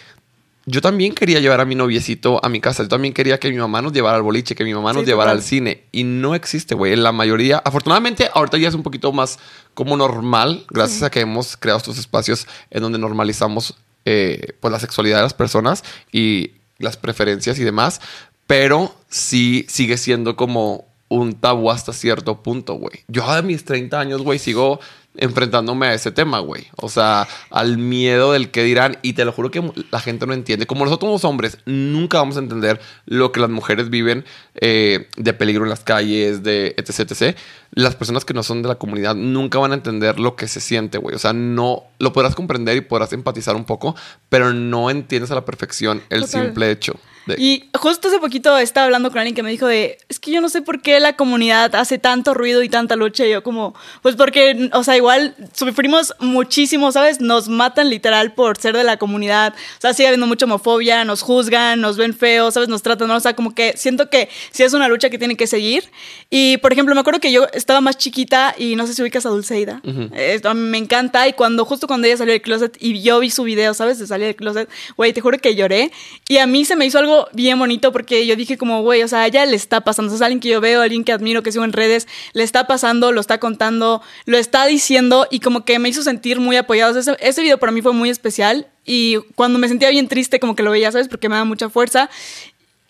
yo 0.68 0.82
también 0.82 1.14
quería 1.14 1.40
llevar 1.40 1.62
a 1.62 1.64
mi 1.64 1.74
noviecito 1.74 2.44
a 2.44 2.48
mi 2.50 2.60
casa. 2.60 2.82
Yo 2.82 2.90
también 2.90 3.14
quería 3.14 3.40
que 3.40 3.50
mi 3.50 3.56
mamá 3.56 3.80
nos 3.80 3.94
llevara 3.94 4.18
al 4.18 4.22
boliche, 4.22 4.54
que 4.54 4.64
mi 4.64 4.74
mamá 4.74 4.92
nos 4.92 5.06
llevara 5.06 5.30
al 5.30 5.42
cine. 5.42 5.84
Y 5.92 6.04
no 6.04 6.34
existe, 6.34 6.74
güey. 6.74 6.92
En 6.92 7.02
la 7.02 7.10
mayoría, 7.10 7.56
afortunadamente, 7.64 8.28
ahorita 8.34 8.58
ya 8.58 8.68
es 8.68 8.74
un 8.74 8.82
poquito 8.82 9.10
más 9.10 9.38
como 9.72 9.96
normal, 9.96 10.66
gracias 10.68 11.02
a 11.02 11.10
que 11.10 11.20
hemos 11.20 11.56
creado 11.56 11.78
estos 11.78 11.96
espacios 11.96 12.46
en 12.70 12.82
donde 12.82 12.98
normalizamos 12.98 13.78
eh, 14.04 14.56
pues 14.60 14.70
la 14.70 14.78
sexualidad 14.78 15.16
de 15.16 15.22
las 15.22 15.32
personas 15.32 15.84
y 16.12 16.52
las 16.76 16.98
preferencias 16.98 17.58
y 17.58 17.64
demás. 17.64 18.02
Pero 18.48 18.94
sí 19.10 19.66
sigue 19.68 19.98
siendo 19.98 20.34
como 20.34 20.86
un 21.08 21.34
tabú 21.34 21.70
hasta 21.70 21.92
cierto 21.92 22.42
punto, 22.42 22.74
güey. 22.74 23.04
Yo 23.06 23.24
a 23.24 23.42
mis 23.42 23.64
30 23.66 24.00
años, 24.00 24.22
güey, 24.22 24.38
sigo 24.38 24.80
enfrentándome 25.18 25.88
a 25.88 25.94
ese 25.94 26.12
tema, 26.12 26.38
güey. 26.38 26.66
O 26.76 26.88
sea, 26.88 27.28
al 27.50 27.76
miedo 27.76 28.32
del 28.32 28.50
que 28.50 28.62
dirán. 28.62 28.96
Y 29.02 29.12
te 29.12 29.24
lo 29.26 29.32
juro 29.32 29.50
que 29.50 29.62
la 29.90 30.00
gente 30.00 30.26
no 30.26 30.32
entiende. 30.32 30.66
Como 30.66 30.84
nosotros 30.84 31.12
los 31.12 31.24
hombres, 31.24 31.58
nunca 31.66 32.18
vamos 32.18 32.36
a 32.36 32.40
entender 32.40 32.80
lo 33.04 33.32
que 33.32 33.40
las 33.40 33.50
mujeres 33.50 33.90
viven 33.90 34.24
eh, 34.54 35.08
de 35.16 35.34
peligro 35.34 35.64
en 35.64 35.70
las 35.70 35.80
calles, 35.80 36.42
de 36.42 36.74
etc, 36.78 37.10
etc. 37.10 37.36
Las 37.73 37.94
personas 37.94 38.25
que 38.25 38.35
no 38.35 38.43
son 38.43 38.62
de 38.62 38.69
la 38.69 38.76
comunidad 38.76 39.15
nunca 39.15 39.59
van 39.59 39.73
a 39.73 39.75
entender 39.75 40.19
lo 40.19 40.37
que 40.37 40.49
se 40.49 40.61
siente, 40.61 40.99
güey. 40.99 41.15
O 41.15 41.19
sea, 41.19 41.32
no 41.32 41.85
lo 41.99 42.12
podrás 42.12 42.35
comprender 42.35 42.76
y 42.76 42.81
podrás 42.81 43.12
empatizar 43.12 43.56
un 43.56 43.65
poco, 43.65 43.94
pero 44.29 44.53
no 44.53 44.91
entiendes 44.91 45.31
a 45.31 45.35
la 45.35 45.44
perfección 45.44 46.03
el 46.11 46.26
simple 46.26 46.70
hecho. 46.70 46.94
Y 47.37 47.69
justo 47.75 48.09
hace 48.09 48.19
poquito 48.19 48.56
estaba 48.56 48.87
hablando 48.87 49.11
con 49.11 49.19
alguien 49.19 49.35
que 49.35 49.43
me 49.43 49.50
dijo 49.50 49.67
de, 49.67 49.99
es 50.09 50.19
que 50.19 50.31
yo 50.31 50.41
no 50.41 50.49
sé 50.49 50.62
por 50.62 50.81
qué 50.81 50.99
la 51.00 51.17
comunidad 51.17 51.75
hace 51.75 51.99
tanto 51.99 52.32
ruido 52.32 52.62
y 52.62 52.69
tanta 52.69 52.97
lucha. 52.97 53.26
Y 53.26 53.31
yo 53.31 53.43
como, 53.43 53.75
pues 54.03 54.17
porque, 54.17 54.70
o 54.73 54.85
sea, 54.85 54.97
igual 54.97 55.35
sufrimos 55.53 56.15
muchísimo, 56.20 56.93
¿sabes? 56.93 57.20
Nos 57.20 57.49
matan 57.49 57.91
literal 57.91 58.32
por 58.32 58.56
ser 58.56 58.76
de 58.76 58.85
la 58.85 58.97
comunidad. 58.97 59.55
O 59.55 59.81
sea, 59.81 59.93
sigue 59.93 60.09
habiendo 60.09 60.26
mucha 60.26 60.47
homofobia, 60.47 61.05
nos 61.05 61.23
juzgan, 61.23 61.81
nos 61.81 61.97
ven 61.97 62.15
feos, 62.15 62.55
¿sabes? 62.55 62.69
Nos 62.69 62.82
tratan, 62.82 63.09
¿no? 63.09 63.17
O 63.17 63.20
sea, 63.20 63.35
como 63.35 63.55
que 63.55 63.76
siento 63.76 64.09
que 64.09 64.29
sí 64.50 64.62
es 64.62 64.73
una 64.73 64.88
lucha 64.88 65.11
que 65.11 65.19
tiene 65.19 65.37
que 65.37 65.47
seguir. 65.47 65.91
Y, 66.31 66.56
por 66.59 66.73
ejemplo, 66.73 66.94
me 66.94 67.00
acuerdo 67.00 67.20
que 67.20 67.32
yo 67.32 67.47
estaba 67.58 67.81
más 67.81 67.99
chiquita 67.99 68.55
y 68.56 68.76
no 68.76 68.87
sé 68.87 68.94
si 68.94 69.02
ubicas 69.02 69.26
a 69.26 69.28
Dulceida. 69.28 69.82
a 69.82 70.55
mí 70.55 70.60
me 70.60 70.78
encanta. 70.78 71.28
Y 71.28 71.32
cuando, 71.32 71.64
justo 71.64 71.87
cuando 71.87 72.06
ella 72.06 72.16
salió 72.16 72.32
del 72.32 72.43
closet 72.43 72.76
y 72.81 73.02
yo 73.02 73.19
vi 73.20 73.31
su 73.31 73.43
video, 73.43 73.75
¿sabes? 73.75 73.99
De 73.99 74.06
salir 74.06 74.26
del 74.26 74.37
closet, 74.37 74.69
güey, 74.96 75.12
te 75.12 75.20
juro 75.20 75.38
que 75.38 75.55
lloré. 75.55 75.90
Y 76.28 76.38
a 76.38 76.46
mí 76.46 76.64
se 76.64 76.76
me 76.76 76.87
hizo 76.87 76.99
algo 76.99 77.28
bien 77.32 77.58
bonito 77.58 77.93
porque 77.93 78.26
yo 78.26 78.37
dije 78.37 78.56
como, 78.56 78.82
güey, 78.82 79.02
o 79.02 79.08
sea, 79.08 79.22
a 79.22 79.26
ella 79.26 79.44
le 79.46 79.56
está 79.56 79.82
pasando. 79.82 80.12
O 80.12 80.16
sea, 80.16 80.16
es 80.16 80.22
alguien 80.22 80.40
que 80.40 80.49
yo 80.49 80.60
veo, 80.60 80.81
alguien 80.81 81.05
que 81.05 81.12
admiro, 81.12 81.43
que 81.43 81.52
sigo 81.52 81.64
en 81.64 81.72
redes, 81.72 82.06
le 82.32 82.43
está 82.43 82.66
pasando, 82.66 83.12
lo 83.12 83.20
está 83.20 83.38
contando, 83.38 84.02
lo 84.25 84.38
está 84.38 84.66
diciendo 84.66 85.26
y 85.31 85.40
como 85.40 85.64
que 85.64 85.78
me 85.78 85.88
hizo 85.88 86.02
sentir 86.02 86.40
muy 86.40 86.56
apoyado. 86.56 86.99
ese, 86.99 87.16
ese 87.20 87.43
video 87.43 87.58
para 87.58 87.72
mí 87.72 87.82
fue 87.82 87.93
muy 87.93 88.10
especial 88.10 88.69
y 88.84 89.16
cuando 89.34 89.58
me 89.58 89.69
sentía 89.69 89.90
bien 89.90 90.08
triste 90.08 90.40
como 90.40 90.56
que 90.56 90.62
lo 90.62 90.70
veía, 90.70 90.90
¿sabes? 90.90 91.08
Porque 91.08 91.28
me 91.28 91.37
da 91.37 91.44
mucha 91.44 91.69
fuerza. 91.69 92.08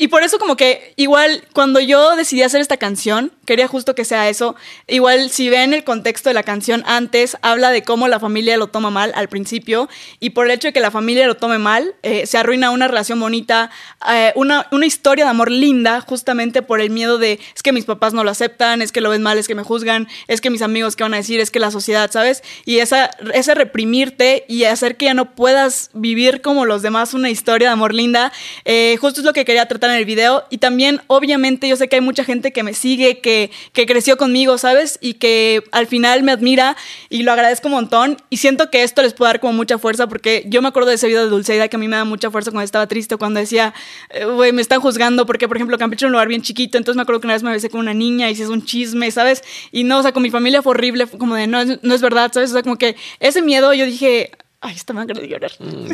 Y 0.00 0.06
por 0.06 0.22
eso 0.22 0.38
como 0.38 0.56
que 0.56 0.94
igual 0.94 1.42
cuando 1.52 1.80
yo 1.80 2.14
decidí 2.14 2.44
hacer 2.44 2.60
esta 2.60 2.76
canción, 2.76 3.32
quería 3.44 3.66
justo 3.66 3.96
que 3.96 4.04
sea 4.04 4.28
eso. 4.28 4.54
Igual 4.86 5.28
si 5.30 5.50
ven 5.50 5.74
el 5.74 5.82
contexto 5.82 6.30
de 6.30 6.34
la 6.34 6.44
canción 6.44 6.84
antes, 6.86 7.36
habla 7.42 7.72
de 7.72 7.82
cómo 7.82 8.06
la 8.06 8.20
familia 8.20 8.56
lo 8.56 8.68
toma 8.68 8.90
mal 8.90 9.10
al 9.16 9.28
principio 9.28 9.88
y 10.20 10.30
por 10.30 10.46
el 10.46 10.52
hecho 10.52 10.68
de 10.68 10.72
que 10.72 10.78
la 10.78 10.92
familia 10.92 11.26
lo 11.26 11.34
tome 11.34 11.58
mal, 11.58 11.96
eh, 12.04 12.26
se 12.26 12.38
arruina 12.38 12.70
una 12.70 12.86
relación 12.86 13.18
bonita, 13.18 13.72
eh, 14.08 14.32
una, 14.36 14.68
una 14.70 14.86
historia 14.86 15.24
de 15.24 15.30
amor 15.30 15.50
linda 15.50 16.00
justamente 16.00 16.62
por 16.62 16.80
el 16.80 16.90
miedo 16.90 17.18
de 17.18 17.40
es 17.52 17.64
que 17.64 17.72
mis 17.72 17.84
papás 17.84 18.14
no 18.14 18.22
lo 18.22 18.30
aceptan, 18.30 18.82
es 18.82 18.92
que 18.92 19.00
lo 19.00 19.10
ven 19.10 19.22
mal, 19.22 19.36
es 19.36 19.48
que 19.48 19.56
me 19.56 19.64
juzgan, 19.64 20.06
es 20.28 20.40
que 20.40 20.50
mis 20.50 20.62
amigos 20.62 20.94
qué 20.94 21.02
van 21.02 21.14
a 21.14 21.16
decir, 21.16 21.40
es 21.40 21.50
que 21.50 21.58
la 21.58 21.72
sociedad, 21.72 22.08
¿sabes? 22.12 22.44
Y 22.64 22.78
esa, 22.78 23.10
ese 23.34 23.52
reprimirte 23.56 24.44
y 24.46 24.62
hacer 24.62 24.96
que 24.96 25.06
ya 25.06 25.14
no 25.14 25.34
puedas 25.34 25.90
vivir 25.92 26.40
como 26.40 26.66
los 26.66 26.82
demás 26.82 27.14
una 27.14 27.30
historia 27.30 27.66
de 27.66 27.72
amor 27.72 27.94
linda, 27.94 28.32
eh, 28.64 28.96
justo 29.00 29.22
es 29.22 29.26
lo 29.26 29.32
que 29.32 29.44
quería 29.44 29.66
tratar 29.66 29.87
en 29.90 29.98
el 29.98 30.04
video. 30.04 30.44
Y 30.50 30.58
también, 30.58 31.00
obviamente, 31.06 31.68
yo 31.68 31.76
sé 31.76 31.88
que 31.88 31.96
hay 31.96 32.02
mucha 32.02 32.24
gente 32.24 32.52
que 32.52 32.62
me 32.62 32.74
sigue, 32.74 33.20
que, 33.20 33.50
que 33.72 33.86
creció 33.86 34.16
conmigo, 34.16 34.58
¿sabes? 34.58 34.98
Y 35.00 35.14
que 35.14 35.62
al 35.72 35.86
final 35.86 36.22
me 36.22 36.32
admira 36.32 36.76
y 37.08 37.22
lo 37.22 37.32
agradezco 37.32 37.68
un 37.68 37.74
montón. 37.74 38.16
Y 38.30 38.38
siento 38.38 38.70
que 38.70 38.82
esto 38.82 39.02
les 39.02 39.14
puede 39.14 39.32
dar 39.32 39.40
como 39.40 39.52
mucha 39.52 39.78
fuerza 39.78 40.06
porque 40.06 40.44
yo 40.46 40.62
me 40.62 40.68
acuerdo 40.68 40.88
de 40.88 40.96
ese 40.96 41.06
video 41.06 41.24
de 41.24 41.30
Dulceida 41.30 41.68
que 41.68 41.76
a 41.76 41.78
mí 41.78 41.88
me 41.88 41.96
da 41.96 42.04
mucha 42.04 42.30
fuerza 42.30 42.50
cuando 42.50 42.64
estaba 42.64 42.86
triste, 42.86 43.16
cuando 43.16 43.40
decía, 43.40 43.74
eh, 44.10 44.24
güey, 44.24 44.52
me 44.52 44.62
están 44.62 44.80
juzgando 44.80 45.26
porque, 45.26 45.48
por 45.48 45.56
ejemplo, 45.56 45.78
Campeche 45.78 46.04
es 46.04 46.08
un 46.08 46.12
lugar 46.12 46.28
bien 46.28 46.42
chiquito. 46.42 46.78
Entonces 46.78 46.96
me 46.96 47.02
acuerdo 47.02 47.20
que 47.20 47.26
una 47.26 47.34
vez 47.34 47.42
me 47.42 47.50
besé 47.50 47.70
con 47.70 47.80
una 47.80 47.94
niña 47.94 48.30
y 48.30 48.34
si 48.34 48.42
es 48.42 48.48
un 48.48 48.64
chisme, 48.64 49.10
¿sabes? 49.10 49.42
Y 49.72 49.84
no, 49.84 49.98
o 49.98 50.02
sea, 50.02 50.12
con 50.12 50.22
mi 50.22 50.30
familia 50.30 50.62
fue 50.62 50.70
horrible, 50.70 51.06
como 51.06 51.34
de, 51.34 51.46
no, 51.46 51.64
no 51.64 51.94
es 51.94 52.00
verdad, 52.00 52.30
¿sabes? 52.32 52.50
O 52.50 52.52
sea, 52.54 52.62
como 52.62 52.76
que 52.76 52.96
ese 53.20 53.42
miedo 53.42 53.72
yo 53.72 53.84
dije, 53.84 54.30
Ay, 54.60 54.74
está 54.74 54.92
mal 54.92 55.06
de 55.06 55.28
llorar. 55.28 55.52
Mm, 55.60 55.92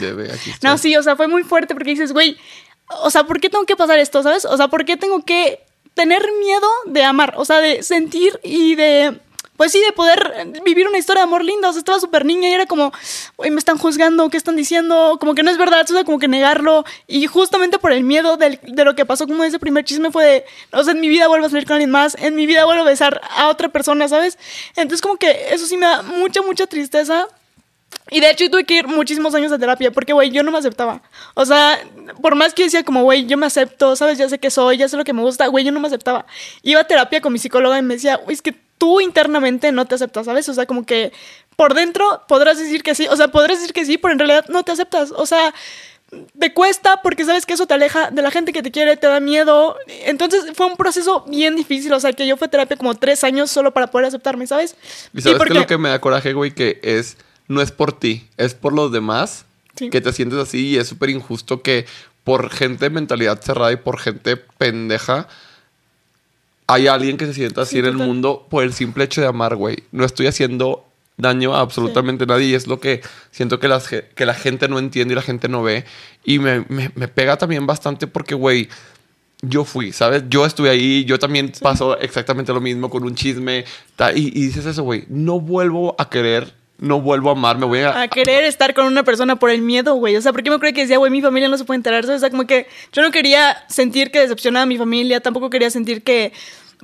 no, 0.62 0.78
sí, 0.78 0.96
o 0.96 1.02
sea, 1.02 1.16
fue 1.16 1.28
muy 1.28 1.42
fuerte 1.42 1.74
porque 1.74 1.90
dices, 1.90 2.12
güey, 2.12 2.38
o 2.88 3.10
sea, 3.10 3.24
¿por 3.24 3.40
qué 3.40 3.50
tengo 3.50 3.64
que 3.64 3.76
pasar 3.76 3.98
esto, 3.98 4.22
sabes? 4.22 4.44
O 4.44 4.56
sea, 4.56 4.68
¿por 4.68 4.84
qué 4.84 4.96
tengo 4.96 5.24
que 5.24 5.64
tener 5.94 6.22
miedo 6.40 6.68
de 6.86 7.04
amar? 7.04 7.34
O 7.36 7.44
sea, 7.44 7.60
de 7.60 7.82
sentir 7.82 8.38
y 8.42 8.74
de, 8.74 9.18
pues 9.56 9.72
sí, 9.72 9.80
de 9.80 9.92
poder 9.92 10.52
vivir 10.64 10.88
una 10.88 10.98
historia 10.98 11.20
de 11.20 11.28
amor 11.28 11.44
linda. 11.44 11.68
O 11.68 11.72
sea, 11.72 11.78
estaba 11.78 12.00
súper 12.00 12.24
niña 12.24 12.48
y 12.48 12.52
era 12.52 12.66
como, 12.66 12.92
uy, 13.36 13.50
me 13.50 13.58
están 13.58 13.78
juzgando, 13.78 14.28
¿qué 14.28 14.36
están 14.36 14.56
diciendo? 14.56 15.16
Como 15.20 15.34
que 15.34 15.42
no 15.42 15.50
es 15.50 15.58
verdad, 15.58 15.84
o 15.88 15.92
sea, 15.92 16.04
como 16.04 16.18
que 16.18 16.28
negarlo. 16.28 16.84
Y 17.06 17.26
justamente 17.26 17.78
por 17.78 17.92
el 17.92 18.04
miedo 18.04 18.36
de 18.36 18.84
lo 18.84 18.94
que 18.94 19.06
pasó, 19.06 19.26
como 19.26 19.44
ese 19.44 19.58
primer 19.58 19.84
chisme 19.84 20.10
fue 20.10 20.24
de, 20.24 20.44
o 20.72 20.82
sea, 20.82 20.92
en 20.92 21.00
mi 21.00 21.08
vida 21.08 21.28
vuelvo 21.28 21.46
a 21.46 21.50
salir 21.50 21.66
con 21.66 21.74
alguien 21.74 21.90
más, 21.90 22.16
en 22.20 22.34
mi 22.34 22.46
vida 22.46 22.64
vuelvo 22.64 22.82
a 22.82 22.86
besar 22.86 23.20
a 23.36 23.48
otra 23.48 23.68
persona, 23.68 24.08
¿sabes? 24.08 24.38
Entonces 24.76 25.00
como 25.00 25.16
que 25.16 25.54
eso 25.54 25.66
sí 25.66 25.76
me 25.76 25.86
da 25.86 26.02
mucha, 26.02 26.42
mucha 26.42 26.66
tristeza. 26.66 27.28
Y 28.10 28.20
de 28.20 28.30
hecho, 28.30 28.48
tuve 28.50 28.64
que 28.64 28.74
ir 28.74 28.86
muchísimos 28.86 29.34
años 29.34 29.50
a 29.50 29.58
terapia 29.58 29.90
porque, 29.90 30.12
güey, 30.12 30.30
yo 30.30 30.42
no 30.42 30.50
me 30.50 30.58
aceptaba. 30.58 31.02
O 31.34 31.46
sea, 31.46 31.78
por 32.20 32.34
más 32.34 32.54
que 32.54 32.64
decía 32.64 32.84
como, 32.84 33.02
güey, 33.02 33.26
yo 33.26 33.36
me 33.36 33.46
acepto, 33.46 33.96
¿sabes? 33.96 34.18
Ya 34.18 34.28
sé 34.28 34.38
que 34.38 34.50
soy, 34.50 34.76
ya 34.76 34.88
sé 34.88 34.96
lo 34.96 35.04
que 35.04 35.12
me 35.12 35.22
gusta, 35.22 35.46
güey, 35.46 35.64
yo 35.64 35.72
no 35.72 35.80
me 35.80 35.88
aceptaba. 35.88 36.26
Iba 36.62 36.80
a 36.80 36.84
terapia 36.84 37.20
con 37.20 37.32
mi 37.32 37.38
psicóloga 37.38 37.78
y 37.78 37.82
me 37.82 37.94
decía, 37.94 38.16
güey, 38.16 38.34
es 38.34 38.42
que 38.42 38.54
tú 38.78 39.00
internamente 39.00 39.72
no 39.72 39.86
te 39.86 39.94
aceptas, 39.94 40.26
¿sabes? 40.26 40.48
O 40.48 40.54
sea, 40.54 40.66
como 40.66 40.84
que 40.84 41.12
por 41.56 41.74
dentro 41.74 42.22
podrás 42.28 42.58
decir 42.58 42.82
que 42.82 42.94
sí, 42.94 43.06
o 43.08 43.16
sea, 43.16 43.28
podrás 43.28 43.58
decir 43.58 43.72
que 43.72 43.84
sí, 43.84 43.98
pero 43.98 44.12
en 44.12 44.18
realidad 44.18 44.44
no 44.48 44.62
te 44.62 44.72
aceptas. 44.72 45.12
O 45.12 45.26
sea, 45.26 45.54
te 46.38 46.52
cuesta 46.52 47.00
porque 47.02 47.24
sabes 47.24 47.46
que 47.46 47.54
eso 47.54 47.66
te 47.66 47.74
aleja 47.74 48.10
de 48.10 48.22
la 48.22 48.30
gente 48.30 48.52
que 48.52 48.62
te 48.62 48.70
quiere, 48.70 48.96
te 48.96 49.06
da 49.06 49.20
miedo. 49.20 49.76
Entonces 50.04 50.44
fue 50.54 50.66
un 50.66 50.76
proceso 50.76 51.24
bien 51.26 51.56
difícil. 51.56 51.92
O 51.92 52.00
sea, 52.00 52.12
que 52.12 52.26
yo 52.26 52.36
fui 52.36 52.46
a 52.46 52.50
terapia 52.50 52.76
como 52.76 52.94
tres 52.94 53.24
años 53.24 53.50
solo 53.50 53.72
para 53.72 53.88
poder 53.88 54.08
aceptarme, 54.08 54.46
¿sabes? 54.46 54.76
¿Y 55.14 55.22
sabes 55.22 55.38
qué 55.38 55.52
es 55.52 55.54
lo 55.54 55.66
que 55.66 55.78
me 55.78 55.88
da 55.88 56.00
coraje, 56.00 56.32
güey? 56.32 56.52
Que 56.52 56.80
es 56.82 57.16
no 57.48 57.60
es 57.60 57.72
por 57.72 57.92
ti, 57.92 58.28
es 58.36 58.54
por 58.54 58.72
los 58.72 58.92
demás 58.92 59.46
que 59.74 60.00
te 60.00 60.12
sientes 60.12 60.38
así 60.38 60.68
y 60.68 60.76
es 60.76 60.86
súper 60.88 61.10
injusto 61.10 61.62
que 61.62 61.86
por 62.22 62.50
gente 62.50 62.86
de 62.86 62.90
mentalidad 62.90 63.40
cerrada 63.42 63.72
y 63.72 63.76
por 63.76 63.98
gente 63.98 64.36
pendeja 64.36 65.28
hay 66.66 66.86
alguien 66.86 67.16
que 67.16 67.26
se 67.26 67.34
sienta 67.34 67.62
así 67.62 67.78
en 67.78 67.84
el 67.84 67.96
mundo 67.96 68.46
por 68.48 68.64
el 68.64 68.72
simple 68.72 69.04
hecho 69.04 69.20
de 69.20 69.26
amar, 69.26 69.56
güey. 69.56 69.82
No 69.92 70.04
estoy 70.04 70.26
haciendo 70.26 70.86
daño 71.16 71.54
a 71.54 71.60
absolutamente 71.60 72.26
nadie 72.26 72.46
y 72.46 72.54
es 72.54 72.66
lo 72.66 72.80
que 72.80 73.02
siento 73.30 73.60
que, 73.60 73.68
las, 73.68 73.88
que 73.88 74.26
la 74.26 74.34
gente 74.34 74.66
no 74.68 74.78
entiende 74.78 75.12
y 75.12 75.16
la 75.16 75.22
gente 75.22 75.48
no 75.48 75.62
ve. 75.62 75.84
Y 76.24 76.38
me, 76.38 76.64
me, 76.68 76.90
me 76.94 77.08
pega 77.08 77.36
también 77.36 77.66
bastante 77.66 78.06
porque, 78.06 78.34
güey, 78.34 78.68
yo 79.42 79.64
fui, 79.64 79.92
¿sabes? 79.92 80.24
Yo 80.28 80.46
estuve 80.46 80.70
ahí, 80.70 81.04
yo 81.04 81.18
también 81.18 81.52
pasó 81.60 81.98
exactamente 81.98 82.52
lo 82.52 82.60
mismo 82.60 82.88
con 82.88 83.04
un 83.04 83.14
chisme. 83.14 83.64
Y, 84.14 84.28
y 84.28 84.46
dices 84.46 84.64
eso, 84.64 84.82
güey, 84.84 85.04
no 85.08 85.40
vuelvo 85.40 85.94
a 85.98 86.08
querer, 86.08 86.54
no 86.78 87.00
vuelvo 87.00 87.28
a 87.30 87.32
amar, 87.32 87.56
me 87.58 87.66
voy 87.66 87.80
a... 87.80 88.02
A 88.02 88.08
querer 88.08 88.44
estar 88.44 88.74
con 88.74 88.86
una 88.86 89.04
persona 89.04 89.36
por 89.36 89.50
el 89.50 89.62
miedo, 89.62 89.94
güey. 89.94 90.16
O 90.16 90.20
sea, 90.20 90.32
¿por 90.32 90.42
qué 90.42 90.50
me 90.50 90.58
creo 90.58 90.72
que 90.72 90.82
decía, 90.82 90.98
güey, 90.98 91.10
mi 91.10 91.22
familia 91.22 91.48
no 91.48 91.56
se 91.56 91.64
puede 91.64 91.76
enterar? 91.76 92.04
O 92.04 92.18
sea, 92.18 92.30
como 92.30 92.46
que 92.46 92.66
yo 92.92 93.02
no 93.02 93.10
quería 93.10 93.64
sentir 93.68 94.10
que 94.10 94.20
decepcionaba 94.20 94.64
a 94.64 94.66
mi 94.66 94.76
familia, 94.76 95.20
tampoco 95.20 95.50
quería 95.50 95.70
sentir 95.70 96.02
que. 96.02 96.32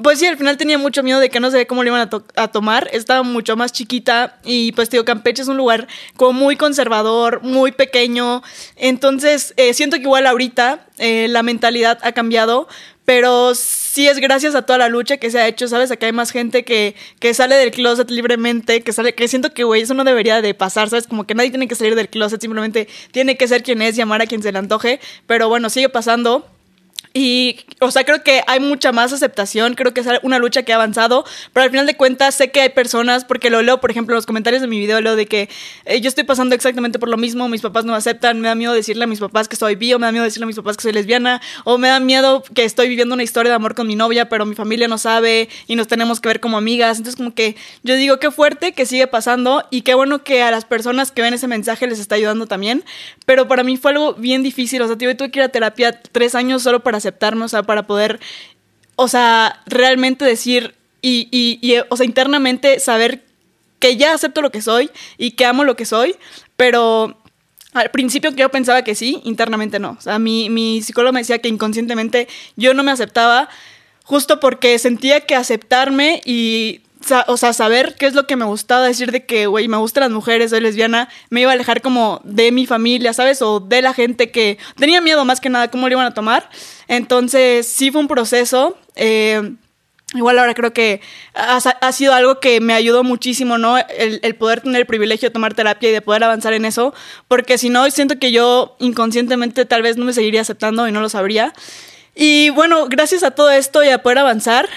Pues 0.02 0.20
sí, 0.20 0.24
al 0.26 0.38
final 0.38 0.56
tenía 0.56 0.78
mucho 0.78 1.02
miedo 1.02 1.18
de 1.20 1.28
que 1.28 1.40
no 1.40 1.50
sé 1.50 1.66
cómo 1.66 1.82
lo 1.82 1.88
iban 1.88 2.00
a, 2.00 2.08
to- 2.08 2.24
a 2.36 2.48
tomar. 2.48 2.88
Estaba 2.92 3.22
mucho 3.22 3.56
más 3.56 3.72
chiquita 3.72 4.38
y 4.44 4.72
pues, 4.72 4.88
tío, 4.88 5.04
Campeche 5.04 5.42
es 5.42 5.48
un 5.48 5.58
lugar 5.58 5.88
como 6.16 6.32
muy 6.32 6.56
conservador, 6.56 7.42
muy 7.42 7.72
pequeño. 7.72 8.42
Entonces, 8.76 9.52
eh, 9.58 9.74
siento 9.74 9.96
que 9.96 10.02
igual 10.04 10.26
ahorita 10.26 10.86
eh, 10.98 11.26
la 11.28 11.42
mentalidad 11.42 11.98
ha 12.02 12.12
cambiado, 12.12 12.66
pero 13.04 13.52
sí 13.90 14.06
es 14.06 14.18
gracias 14.18 14.54
a 14.54 14.62
toda 14.62 14.78
la 14.78 14.88
lucha 14.88 15.16
que 15.16 15.30
se 15.32 15.40
ha 15.40 15.48
hecho, 15.48 15.66
¿sabes? 15.66 15.90
Acá 15.90 16.06
hay 16.06 16.12
más 16.12 16.30
gente 16.30 16.64
que, 16.64 16.94
que 17.18 17.34
sale 17.34 17.56
del 17.56 17.72
closet 17.72 18.08
libremente, 18.10 18.82
que 18.82 18.92
sale, 18.92 19.14
que 19.14 19.26
siento 19.26 19.52
que, 19.52 19.64
güey, 19.64 19.82
eso 19.82 19.94
no 19.94 20.04
debería 20.04 20.40
de 20.40 20.54
pasar, 20.54 20.88
¿sabes? 20.88 21.08
Como 21.08 21.26
que 21.26 21.34
nadie 21.34 21.50
tiene 21.50 21.66
que 21.66 21.74
salir 21.74 21.96
del 21.96 22.08
closet, 22.08 22.40
simplemente 22.40 22.88
tiene 23.10 23.36
que 23.36 23.48
ser 23.48 23.64
quien 23.64 23.82
es, 23.82 23.96
llamar 23.96 24.22
a 24.22 24.26
quien 24.26 24.42
se 24.42 24.52
le 24.52 24.58
antoje, 24.58 25.00
pero 25.26 25.48
bueno, 25.48 25.70
sigue 25.70 25.88
pasando. 25.88 26.46
Y, 27.12 27.56
o 27.80 27.90
sea, 27.90 28.04
creo 28.04 28.22
que 28.22 28.42
hay 28.46 28.60
mucha 28.60 28.92
más 28.92 29.12
aceptación, 29.12 29.74
creo 29.74 29.92
que 29.92 30.00
es 30.00 30.06
una 30.22 30.38
lucha 30.38 30.62
que 30.62 30.72
ha 30.72 30.76
avanzado, 30.76 31.24
pero 31.52 31.64
al 31.64 31.70
final 31.70 31.84
de 31.86 31.96
cuentas 31.96 32.36
sé 32.36 32.52
que 32.52 32.60
hay 32.60 32.68
personas, 32.68 33.24
porque 33.24 33.50
lo 33.50 33.62
leo, 33.62 33.80
por 33.80 33.90
ejemplo, 33.90 34.14
en 34.14 34.16
los 34.16 34.26
comentarios 34.26 34.62
de 34.62 34.68
mi 34.68 34.78
video, 34.78 35.00
leo 35.00 35.16
de 35.16 35.26
que 35.26 35.48
eh, 35.86 36.00
yo 36.00 36.08
estoy 36.08 36.22
pasando 36.22 36.54
exactamente 36.54 37.00
por 37.00 37.08
lo 37.08 37.16
mismo, 37.16 37.48
mis 37.48 37.62
papás 37.62 37.84
no 37.84 37.92
me 37.92 37.98
aceptan, 37.98 38.40
me 38.40 38.46
da 38.46 38.54
miedo 38.54 38.72
decirle 38.72 39.04
a 39.04 39.06
mis 39.08 39.18
papás 39.18 39.48
que 39.48 39.56
soy 39.56 39.74
bi, 39.74 39.92
o 39.92 39.98
me 39.98 40.06
da 40.06 40.12
miedo 40.12 40.24
decirle 40.24 40.44
a 40.44 40.46
mis 40.46 40.54
papás 40.54 40.76
que 40.76 40.84
soy 40.84 40.92
lesbiana, 40.92 41.40
o 41.64 41.78
me 41.78 41.88
da 41.88 41.98
miedo 41.98 42.44
que 42.54 42.64
estoy 42.64 42.88
viviendo 42.88 43.14
una 43.14 43.24
historia 43.24 43.50
de 43.50 43.56
amor 43.56 43.74
con 43.74 43.88
mi 43.88 43.96
novia, 43.96 44.28
pero 44.28 44.46
mi 44.46 44.54
familia 44.54 44.86
no 44.86 44.96
sabe 44.96 45.48
y 45.66 45.74
nos 45.74 45.88
tenemos 45.88 46.20
que 46.20 46.28
ver 46.28 46.38
como 46.38 46.58
amigas. 46.58 46.98
Entonces, 46.98 47.16
como 47.16 47.34
que 47.34 47.56
yo 47.82 47.96
digo, 47.96 48.20
qué 48.20 48.30
fuerte 48.30 48.72
que 48.72 48.86
sigue 48.86 49.08
pasando 49.08 49.64
y 49.70 49.82
qué 49.82 49.94
bueno 49.94 50.22
que 50.22 50.42
a 50.42 50.52
las 50.52 50.64
personas 50.64 51.10
que 51.10 51.22
ven 51.22 51.34
ese 51.34 51.48
mensaje 51.48 51.88
les 51.88 51.98
está 51.98 52.14
ayudando 52.14 52.46
también, 52.46 52.84
pero 53.26 53.48
para 53.48 53.64
mí 53.64 53.76
fue 53.76 53.90
algo 53.90 54.14
bien 54.14 54.44
difícil, 54.44 54.80
o 54.82 54.86
sea, 54.86 54.96
tío, 54.96 55.16
tuve 55.16 55.32
que 55.32 55.40
ir 55.40 55.44
a 55.44 55.48
terapia 55.48 56.00
tres 56.12 56.36
años 56.36 56.62
solo 56.62 56.84
para 56.84 56.99
aceptarme, 57.00 57.44
o 57.44 57.48
sea, 57.48 57.62
para 57.62 57.86
poder, 57.86 58.20
o 58.96 59.08
sea, 59.08 59.62
realmente 59.66 60.24
decir 60.24 60.74
y, 61.02 61.74
o 61.88 61.96
sea, 61.96 62.06
internamente 62.06 62.78
saber 62.78 63.24
que 63.78 63.96
ya 63.96 64.12
acepto 64.12 64.42
lo 64.42 64.50
que 64.50 64.62
soy 64.62 64.90
y 65.16 65.32
que 65.32 65.46
amo 65.46 65.64
lo 65.64 65.76
que 65.76 65.86
soy, 65.86 66.16
pero 66.56 67.18
al 67.72 67.90
principio 67.90 68.30
yo 68.30 68.50
pensaba 68.50 68.82
que 68.82 68.94
sí, 68.94 69.20
internamente 69.24 69.78
no. 69.78 69.96
O 69.98 70.00
sea, 70.00 70.18
mi, 70.18 70.50
mi 70.50 70.82
psicólogo 70.82 71.12
me 71.12 71.20
decía 71.20 71.38
que 71.38 71.48
inconscientemente 71.48 72.28
yo 72.56 72.74
no 72.74 72.82
me 72.82 72.92
aceptaba 72.92 73.48
justo 74.04 74.40
porque 74.40 74.78
sentía 74.78 75.20
que 75.20 75.34
aceptarme 75.34 76.20
y 76.24 76.82
o 77.26 77.36
sea, 77.36 77.52
saber 77.52 77.96
qué 77.98 78.06
es 78.06 78.14
lo 78.14 78.26
que 78.26 78.36
me 78.36 78.44
gustaba, 78.44 78.86
decir 78.86 79.10
de 79.10 79.24
que, 79.24 79.46
güey, 79.46 79.68
me 79.68 79.76
gustan 79.76 80.02
las 80.02 80.10
mujeres, 80.10 80.50
soy 80.50 80.60
lesbiana, 80.60 81.08
me 81.30 81.40
iba 81.40 81.50
a 81.50 81.54
alejar 81.54 81.80
como 81.80 82.20
de 82.24 82.52
mi 82.52 82.66
familia, 82.66 83.12
¿sabes? 83.12 83.42
O 83.42 83.60
de 83.60 83.82
la 83.82 83.94
gente 83.94 84.30
que 84.30 84.58
tenía 84.76 85.00
miedo 85.00 85.24
más 85.24 85.40
que 85.40 85.48
nada 85.48 85.70
cómo 85.70 85.88
lo 85.88 85.94
iban 85.94 86.06
a 86.06 86.14
tomar. 86.14 86.48
Entonces, 86.88 87.66
sí 87.66 87.90
fue 87.90 88.00
un 88.00 88.08
proceso. 88.08 88.76
Eh, 88.96 89.54
Igual 90.12 90.40
ahora 90.40 90.54
creo 90.54 90.72
que 90.72 91.00
ha, 91.34 91.56
ha, 91.58 91.92
sido 91.92 92.14
algo 92.14 92.40
que 92.40 92.60
me 92.60 92.74
ayudó 92.74 93.04
muchísimo, 93.04 93.58
¿no? 93.58 93.78
El, 93.78 94.18
el, 94.24 94.34
poder 94.34 94.60
tener 94.60 94.80
el 94.80 94.86
privilegio 94.86 95.28
de 95.28 95.32
tomar 95.32 95.54
terapia 95.54 95.88
y 95.88 95.92
de 95.92 96.00
poder 96.02 96.24
avanzar 96.24 96.52
en 96.52 96.64
eso, 96.64 96.92
porque 97.28 97.58
si 97.58 97.70
no, 97.70 97.88
siento 97.92 98.18
que 98.18 98.32
yo 98.32 98.74
inconscientemente 98.80 99.64
tal 99.66 99.82
vez 99.82 99.96
no 99.96 100.04
me 100.04 100.12
seguiría 100.12 100.40
aceptando 100.40 100.88
y 100.88 100.92
no 100.92 101.00
lo 101.00 101.08
sabría. 101.08 101.52
Y 102.16 102.50
bueno, 102.50 102.86
gracias 102.88 103.22
a 103.22 103.30
todo 103.30 103.52
esto 103.52 103.84
y 103.84 103.88
a 103.88 104.02
poder 104.02 104.18
avanzar, 104.18 104.68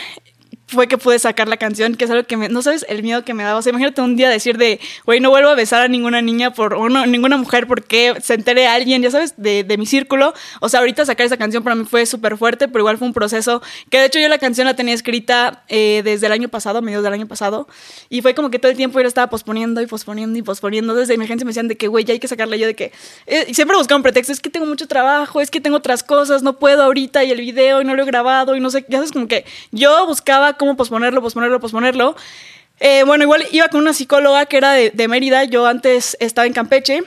fue 0.73 0.87
que 0.87 0.97
pude 0.97 1.19
sacar 1.19 1.47
la 1.47 1.57
canción, 1.57 1.95
que 1.95 2.05
es 2.05 2.11
algo 2.11 2.25
que 2.25 2.37
me, 2.37 2.49
no 2.49 2.61
sabes 2.61 2.85
el 2.89 3.03
miedo 3.03 3.23
que 3.23 3.33
me 3.33 3.43
daba. 3.43 3.59
O 3.59 3.61
sea, 3.61 3.69
imagínate 3.71 4.01
un 4.01 4.15
día 4.15 4.29
decir 4.29 4.57
de, 4.57 4.79
güey, 5.05 5.19
no 5.19 5.29
vuelvo 5.29 5.49
a 5.49 5.55
besar 5.55 5.81
a 5.81 5.87
ninguna 5.87 6.21
niña 6.21 6.53
por, 6.53 6.73
o 6.73 6.89
no, 6.89 7.05
ninguna 7.05 7.37
mujer 7.37 7.67
porque 7.67 8.13
se 8.21 8.33
entere 8.33 8.67
a 8.67 8.73
alguien, 8.73 9.01
ya 9.01 9.11
sabes, 9.11 9.35
de, 9.37 9.63
de, 9.63 9.77
mi 9.77 9.85
círculo. 9.85 10.33
O 10.59 10.69
sea, 10.69 10.81
ahorita 10.81 11.05
sacar 11.05 11.25
esa 11.25 11.37
canción 11.37 11.63
para 11.63 11.75
mí 11.75 11.85
fue 11.85 12.05
súper 12.05 12.37
fuerte, 12.37 12.67
pero 12.67 12.79
igual 12.79 12.97
fue 12.97 13.07
un 13.07 13.13
proceso 13.13 13.61
que 13.89 13.99
de 13.99 14.05
hecho 14.05 14.19
yo 14.19 14.27
la 14.27 14.37
canción 14.37 14.65
la 14.65 14.75
tenía 14.75 14.93
escrita 14.93 15.63
eh, 15.67 16.01
desde 16.03 16.27
el 16.27 16.31
año 16.33 16.49
pasado, 16.49 16.81
mediados 16.81 17.03
del 17.03 17.13
año 17.13 17.27
pasado, 17.27 17.67
y 18.09 18.21
fue 18.21 18.33
como 18.33 18.49
que 18.49 18.59
todo 18.59 18.71
el 18.71 18.77
tiempo 18.77 18.99
yo 18.99 19.03
la 19.03 19.07
estaba 19.07 19.29
posponiendo 19.29 19.81
y 19.81 19.87
posponiendo 19.87 20.37
y 20.37 20.41
posponiendo. 20.41 20.95
Desde 20.95 21.17
mi 21.17 21.25
agencia 21.25 21.45
me 21.45 21.49
decían 21.49 21.67
de 21.67 21.77
que, 21.77 21.87
güey, 21.87 22.05
ya 22.05 22.13
hay 22.13 22.19
que 22.19 22.27
sacarla. 22.27 22.55
Yo 22.55 22.67
de 22.67 22.75
que, 22.75 22.91
eh, 23.27 23.53
siempre 23.53 23.77
buscaba 23.77 23.97
un 23.97 24.03
pretexto, 24.03 24.33
es 24.33 24.39
que 24.39 24.49
tengo 24.49 24.65
mucho 24.65 24.87
trabajo, 24.87 25.41
es 25.41 25.51
que 25.51 25.61
tengo 25.61 25.77
otras 25.77 26.03
cosas, 26.03 26.43
no 26.43 26.57
puedo 26.59 26.83
ahorita 26.83 27.23
y 27.23 27.31
el 27.31 27.39
video 27.39 27.81
y 27.81 27.85
no 27.85 27.95
lo 27.95 28.03
he 28.03 28.05
grabado 28.05 28.55
y 28.55 28.59
no 28.59 28.69
sé, 28.69 28.85
ya 28.89 28.97
sabes, 28.97 29.11
como 29.11 29.27
que 29.27 29.45
yo 29.71 30.05
buscaba 30.05 30.53
cómo 30.63 30.77
posponerlo, 30.77 31.21
posponerlo 31.21 31.59
posponerlo. 31.59 32.15
Eh, 32.79 33.03
bueno, 33.05 33.23
igual 33.23 33.43
iba 33.51 33.67
con 33.69 33.81
una 33.81 33.93
psicóloga 33.93 34.45
que 34.45 34.57
era 34.57 34.71
de, 34.71 34.89
de, 34.89 35.07
Mérida. 35.07 35.43
Yo 35.43 35.65
antes 35.67 36.17
estaba 36.19 36.47
en 36.47 36.53
Campeche. 36.53 37.03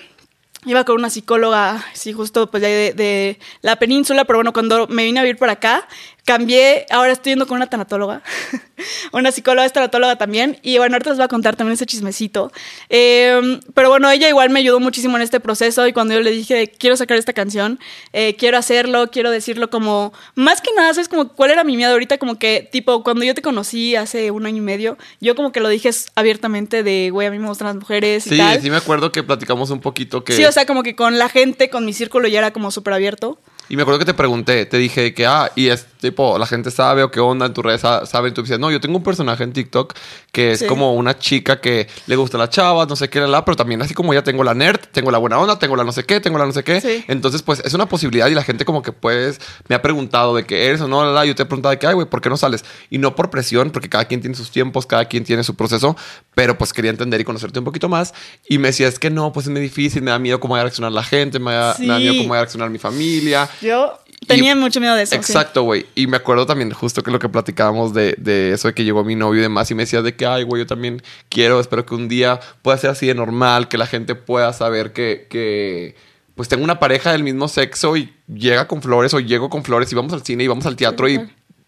Iba 0.64 0.84
con 0.84 0.96
una 0.96 1.10
psicóloga, 1.10 1.84
sí, 1.94 2.12
justo 2.12 2.50
pues 2.50 2.60
de, 2.60 2.92
de, 2.92 3.38
la 3.62 3.76
península, 3.76 4.24
pero 4.24 4.38
bueno, 4.38 4.52
cuando 4.52 4.88
me 4.88 5.04
vine 5.04 5.20
a 5.20 5.22
vivir 5.22 5.36
por 5.36 5.48
acá, 5.48 5.86
cambié, 6.26 6.86
ahora 6.90 7.12
estoy 7.12 7.30
yendo 7.30 7.46
con 7.46 7.56
una 7.56 7.68
tanatóloga, 7.68 8.20
una 9.12 9.30
psicóloga 9.30 9.64
es 9.64 9.72
tanatóloga 9.72 10.16
también, 10.16 10.58
y 10.60 10.76
bueno, 10.76 10.96
ahorita 10.96 11.10
les 11.10 11.18
voy 11.18 11.24
a 11.24 11.28
contar 11.28 11.54
también 11.54 11.74
ese 11.74 11.86
chismecito. 11.86 12.52
Eh, 12.90 13.60
pero 13.74 13.88
bueno, 13.88 14.10
ella 14.10 14.28
igual 14.28 14.50
me 14.50 14.58
ayudó 14.58 14.80
muchísimo 14.80 15.16
en 15.16 15.22
este 15.22 15.38
proceso 15.38 15.86
y 15.86 15.92
cuando 15.92 16.14
yo 16.14 16.20
le 16.20 16.32
dije, 16.32 16.72
quiero 16.76 16.96
sacar 16.96 17.16
esta 17.16 17.32
canción, 17.32 17.78
eh, 18.12 18.34
quiero 18.36 18.58
hacerlo, 18.58 19.08
quiero 19.10 19.30
decirlo 19.30 19.70
como, 19.70 20.12
más 20.34 20.60
que 20.60 20.70
nada, 20.76 20.92
¿sabes? 20.92 21.08
Como, 21.08 21.28
¿cuál 21.28 21.52
era 21.52 21.62
mi 21.62 21.76
miedo 21.76 21.92
ahorita? 21.92 22.18
Como 22.18 22.40
que, 22.40 22.68
tipo, 22.72 23.04
cuando 23.04 23.24
yo 23.24 23.32
te 23.32 23.40
conocí 23.40 23.94
hace 23.94 24.32
un 24.32 24.46
año 24.46 24.58
y 24.58 24.62
medio, 24.62 24.98
yo 25.20 25.36
como 25.36 25.52
que 25.52 25.60
lo 25.60 25.68
dije 25.68 25.90
abiertamente 26.16 26.82
de, 26.82 27.10
güey, 27.12 27.28
a 27.28 27.30
mí 27.30 27.38
me 27.38 27.46
gustan 27.46 27.68
las 27.68 27.76
mujeres 27.76 28.26
y 28.26 28.30
sí, 28.30 28.36
tal. 28.36 28.60
Sí, 28.60 28.68
me 28.68 28.78
acuerdo 28.78 29.12
que 29.12 29.22
platicamos 29.22 29.70
un 29.70 29.80
poquito 29.80 30.24
que... 30.24 30.32
Sí, 30.32 30.44
o 30.44 30.50
sea, 30.50 30.66
como 30.66 30.82
que 30.82 30.96
con 30.96 31.18
la 31.18 31.28
gente, 31.28 31.70
con 31.70 31.84
mi 31.86 31.92
círculo 31.92 32.26
ya 32.26 32.38
era 32.38 32.52
como 32.52 32.72
súper 32.72 32.94
abierto. 32.94 33.38
Y 33.68 33.76
me 33.76 33.82
acuerdo 33.82 33.98
que 33.98 34.04
te 34.04 34.14
pregunté, 34.14 34.64
te 34.66 34.78
dije 34.78 35.12
que, 35.12 35.26
ah, 35.26 35.50
y 35.56 35.68
es 35.68 35.86
tipo, 36.10 36.38
la 36.38 36.46
gente 36.46 36.70
sabe 36.70 37.02
o 37.02 37.10
qué 37.10 37.20
onda 37.20 37.46
en 37.46 37.52
tus 37.54 37.64
redes, 37.64 37.80
saben. 37.80 38.32
Tú 38.34 38.42
dices, 38.42 38.58
no, 38.58 38.70
yo 38.70 38.80
tengo 38.80 38.96
un 38.98 39.02
personaje 39.04 39.44
en 39.44 39.52
TikTok 39.52 39.94
que 40.32 40.52
es 40.52 40.60
Sí. 40.60 40.66
como 40.66 40.94
una 40.94 41.18
chica 41.18 41.60
que 41.60 41.88
le 42.06 42.16
gusta 42.16 42.38
las 42.38 42.50
chavas, 42.50 42.88
no 42.88 42.96
sé 42.96 43.08
qué, 43.08 43.20
la, 43.20 43.26
la, 43.26 43.44
pero 43.44 43.56
también 43.56 43.80
así 43.82 43.94
como 43.94 44.12
ya 44.14 44.22
tengo 44.22 44.42
la 44.44 44.54
nerd, 44.54 44.80
tengo 44.92 45.10
la 45.10 45.18
buena 45.18 45.38
onda, 45.38 45.58
tengo 45.58 45.76
la 45.76 45.84
no 45.84 45.92
sé 45.92 46.04
qué, 46.04 46.20
tengo 46.20 46.38
la 46.38 46.46
no 46.46 46.52
sé 46.52 46.64
qué. 46.64 46.80
Sí. 46.80 47.04
Entonces, 47.08 47.42
pues 47.42 47.60
es 47.64 47.74
una 47.74 47.86
posibilidad 47.88 48.26
y 48.28 48.34
la 48.34 48.42
gente 48.42 48.64
como 48.64 48.82
que 48.82 48.92
pues 48.92 49.40
me 49.68 49.74
ha 49.74 49.82
preguntado 49.82 50.34
de 50.34 50.44
que 50.46 50.66
eres 50.66 50.80
o 50.80 50.88
no, 50.88 51.04
la, 51.04 51.12
la. 51.12 51.24
Yo 51.24 51.34
te 51.34 51.42
he 51.42 51.46
preguntado 51.46 51.70
de 51.70 51.78
que, 51.78 51.86
ay, 51.86 51.94
güey, 51.94 52.06
¿por 52.08 52.20
qué 52.20 52.28
no 52.28 52.36
sales? 52.36 52.64
Y 52.90 52.98
no 52.98 53.14
por 53.14 53.30
presión, 53.30 53.70
porque 53.70 53.88
cada 53.88 54.04
quien 54.06 54.20
tiene 54.20 54.36
sus 54.36 54.50
tiempos, 54.50 54.86
cada 54.86 55.04
quien 55.06 55.24
tiene 55.24 55.44
su 55.44 55.54
proceso, 55.54 55.96
pero 56.34 56.56
pues 56.58 56.72
quería 56.72 56.90
entender 56.90 57.20
y 57.20 57.24
conocerte 57.24 57.58
un 57.58 57.64
poquito 57.64 57.88
más. 57.88 58.14
Y 58.48 58.58
me 58.58 58.68
decía, 58.68 58.88
es 58.88 58.98
que 58.98 59.10
no, 59.10 59.32
pues 59.32 59.46
es 59.46 59.52
muy 59.52 59.60
difícil, 59.60 60.02
me 60.02 60.10
da 60.10 60.18
miedo 60.18 60.40
cómo 60.40 60.54
va 60.54 60.60
a 60.60 60.64
reaccionar 60.64 60.92
la 60.92 61.02
gente, 61.02 61.38
me 61.38 61.52
da, 61.52 61.76
me 61.78 61.86
da 61.86 61.96
Sí. 61.98 62.02
miedo 62.02 62.16
cómo 62.18 62.30
va 62.30 62.36
a 62.36 62.40
reaccionar 62.42 62.70
mi 62.70 62.78
familia. 62.78 63.48
Yo 63.60 63.98
tenía 64.26 64.54
mucho 64.54 64.80
miedo 64.80 64.94
de 64.94 65.02
eso. 65.02 65.14
Exacto, 65.14 65.62
güey. 65.62 65.86
Y 65.94 66.06
me 66.06 66.16
acuerdo 66.16 66.46
también 66.46 66.70
justo 66.70 67.02
que 67.02 67.10
lo 67.10 67.18
que 67.18 67.28
platicábamos 67.28 67.94
de, 67.94 68.14
de 68.18 68.52
eso 68.52 68.68
de 68.68 68.74
que 68.74 68.84
llegó 68.84 69.04
mi 69.04 69.14
novio 69.14 69.40
y 69.40 69.42
demás 69.42 69.70
y 69.70 69.74
me 69.74 69.82
decías 69.82 70.04
de 70.04 70.14
que, 70.14 70.26
ay, 70.26 70.42
güey, 70.42 70.62
yo 70.62 70.66
también 70.66 71.02
quiero, 71.28 71.60
espero 71.60 71.84
que 71.86 71.94
un 71.94 72.08
día 72.08 72.40
pueda 72.62 72.78
ser 72.78 72.90
así 72.90 73.06
de 73.06 73.14
normal, 73.14 73.68
que 73.68 73.78
la 73.78 73.86
gente 73.86 74.14
pueda 74.14 74.52
saber 74.52 74.92
que, 74.92 75.26
que 75.30 75.94
pues 76.34 76.48
tengo 76.48 76.64
una 76.64 76.78
pareja 76.78 77.12
del 77.12 77.22
mismo 77.22 77.48
sexo 77.48 77.96
y 77.96 78.12
llega 78.26 78.68
con 78.68 78.82
flores 78.82 79.14
o 79.14 79.20
llego 79.20 79.48
con 79.48 79.64
flores 79.64 79.90
y 79.92 79.94
vamos 79.94 80.12
al 80.12 80.22
cine 80.22 80.44
y 80.44 80.48
vamos 80.48 80.66
al 80.66 80.76
teatro 80.76 81.08
y 81.08 81.20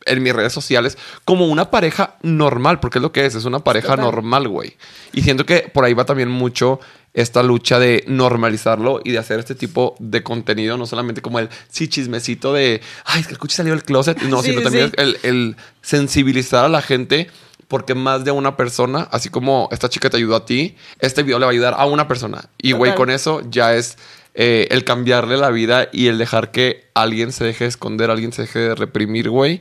en 0.05 0.23
mis 0.23 0.33
redes 0.33 0.52
sociales 0.52 0.97
como 1.25 1.47
una 1.47 1.71
pareja 1.71 2.17
normal, 2.23 2.81
porque 2.81 2.99
es 2.99 3.02
lo 3.02 3.12
que 3.12 3.26
es, 3.26 3.35
es 3.35 3.45
una 3.45 3.61
pareja 3.61 3.88
Total. 3.88 4.05
normal, 4.05 4.49
güey. 4.49 4.76
Y 5.12 5.23
siento 5.23 5.45
que 5.45 5.71
por 5.73 5.85
ahí 5.85 5.95
va 5.95 6.05
también 6.05 6.28
mucho 6.28 6.81
esta 7.15 7.43
lucha 7.43 7.79
de 7.79 8.05
normalizarlo 8.07 9.00
y 9.05 9.12
de 9.12 9.19
hacer 9.19 9.41
este 9.41 9.55
tipo 9.55 9.97
de 9.99 10.23
contenido, 10.23 10.77
no 10.77 10.87
solamente 10.87 11.23
como 11.23 11.38
el 11.38 11.49
sí 11.69 11.88
chismecito 11.88 12.53
de, 12.53 12.81
ay, 13.05 13.21
es 13.21 13.27
que 13.27 13.33
el 13.33 13.38
cuchi 13.38 13.57
salió 13.57 13.73
del 13.73 13.85
closet, 13.85 14.21
no, 14.23 14.43
Sí, 14.43 14.50
sino 14.50 14.62
también 14.62 14.88
sí. 14.88 14.95
El, 14.99 15.19
el 15.23 15.57
sensibilizar 15.83 16.65
a 16.65 16.69
la 16.69 16.83
gente 16.83 17.29
porque 17.69 17.95
más 17.95 18.25
de 18.25 18.31
una 18.31 18.57
persona, 18.57 19.09
así 19.12 19.29
como 19.29 19.69
esta 19.71 19.88
chica 19.88 20.09
te 20.09 20.17
ayudó 20.17 20.37
a 20.37 20.47
ti, 20.47 20.77
este 21.00 21.23
video 21.23 21.38
le 21.38 21.45
va 21.45 21.50
a 21.50 21.53
ayudar 21.53 21.75
a 21.77 21.85
una 21.85 22.09
persona. 22.09 22.49
Y 22.57 22.73
güey, 22.73 22.95
con 22.95 23.11
eso 23.11 23.43
ya 23.50 23.75
es 23.75 23.99
eh, 24.35 24.69
el 24.71 24.85
cambiarle 24.85 25.37
la 25.37 25.50
vida 25.50 25.88
y 25.93 26.07
el 26.07 26.17
dejar 26.17 26.50
que 26.50 26.91
alguien 26.95 27.31
se 27.31 27.45
deje 27.45 27.65
de 27.65 27.69
esconder, 27.69 28.11
alguien 28.11 28.33
se 28.33 28.43
deje 28.43 28.59
de 28.61 28.75
reprimir, 28.75 29.29
güey. 29.29 29.61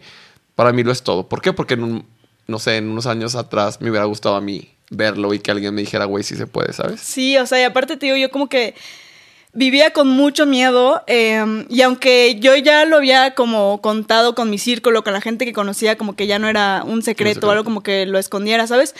Para 0.56 0.72
mí 0.72 0.84
lo 0.84 0.92
es 0.92 1.04
todo. 1.04 1.27
¿Por 1.27 1.42
qué? 1.42 1.51
Porque 1.51 1.74
en 1.74 1.84
un, 1.84 2.06
no 2.48 2.60
sé, 2.60 2.77
en 2.77 2.89
unos 2.89 3.08
años 3.08 3.36
atrás 3.36 3.82
me 3.82 3.89
hubiera 3.89 4.06
gustado 4.06 4.36
a 4.36 4.42
mí 4.42 4.76
verlo 4.89 5.34
y 5.34 5.39
que 5.39 5.51
alguien 5.51 5.74
me 5.74 5.82
dijera, 5.82 6.06
güey, 6.06 6.24
sí 6.24 6.36
se 6.36 6.48
puede, 6.48 6.74
¿sabes? 6.74 7.01
Sí, 7.01 7.38
o 7.38 7.46
sea, 7.46 7.60
y 7.60 7.63
aparte 7.63 7.98
te 7.98 8.06
digo, 8.06 8.17
yo 8.17 8.29
como 8.29 8.48
que 8.48 8.75
vivía 9.54 9.92
con 9.92 10.08
mucho 10.08 10.46
miedo 10.46 11.04
eh, 11.08 11.66
y 11.70 11.82
aunque 11.82 12.38
yo 12.39 12.56
ya 12.56 12.86
lo 12.86 12.98
había 12.98 13.34
como 13.34 13.82
contado 13.82 14.36
con 14.36 14.50
mi 14.50 14.58
círculo, 14.58 15.04
con 15.04 15.13
la 15.13 15.22
gente 15.22 15.46
que 15.46 15.54
conocía, 15.54 15.98
como 15.98 16.16
que 16.16 16.27
ya 16.27 16.38
no 16.38 16.48
era 16.48 16.84
un 16.86 17.01
secreto, 17.01 17.48
o 17.48 17.51
algo 17.51 17.63
como 17.63 17.82
que 17.82 18.06
lo 18.06 18.20
escondiera, 18.20 18.68
¿sabes? 18.68 18.94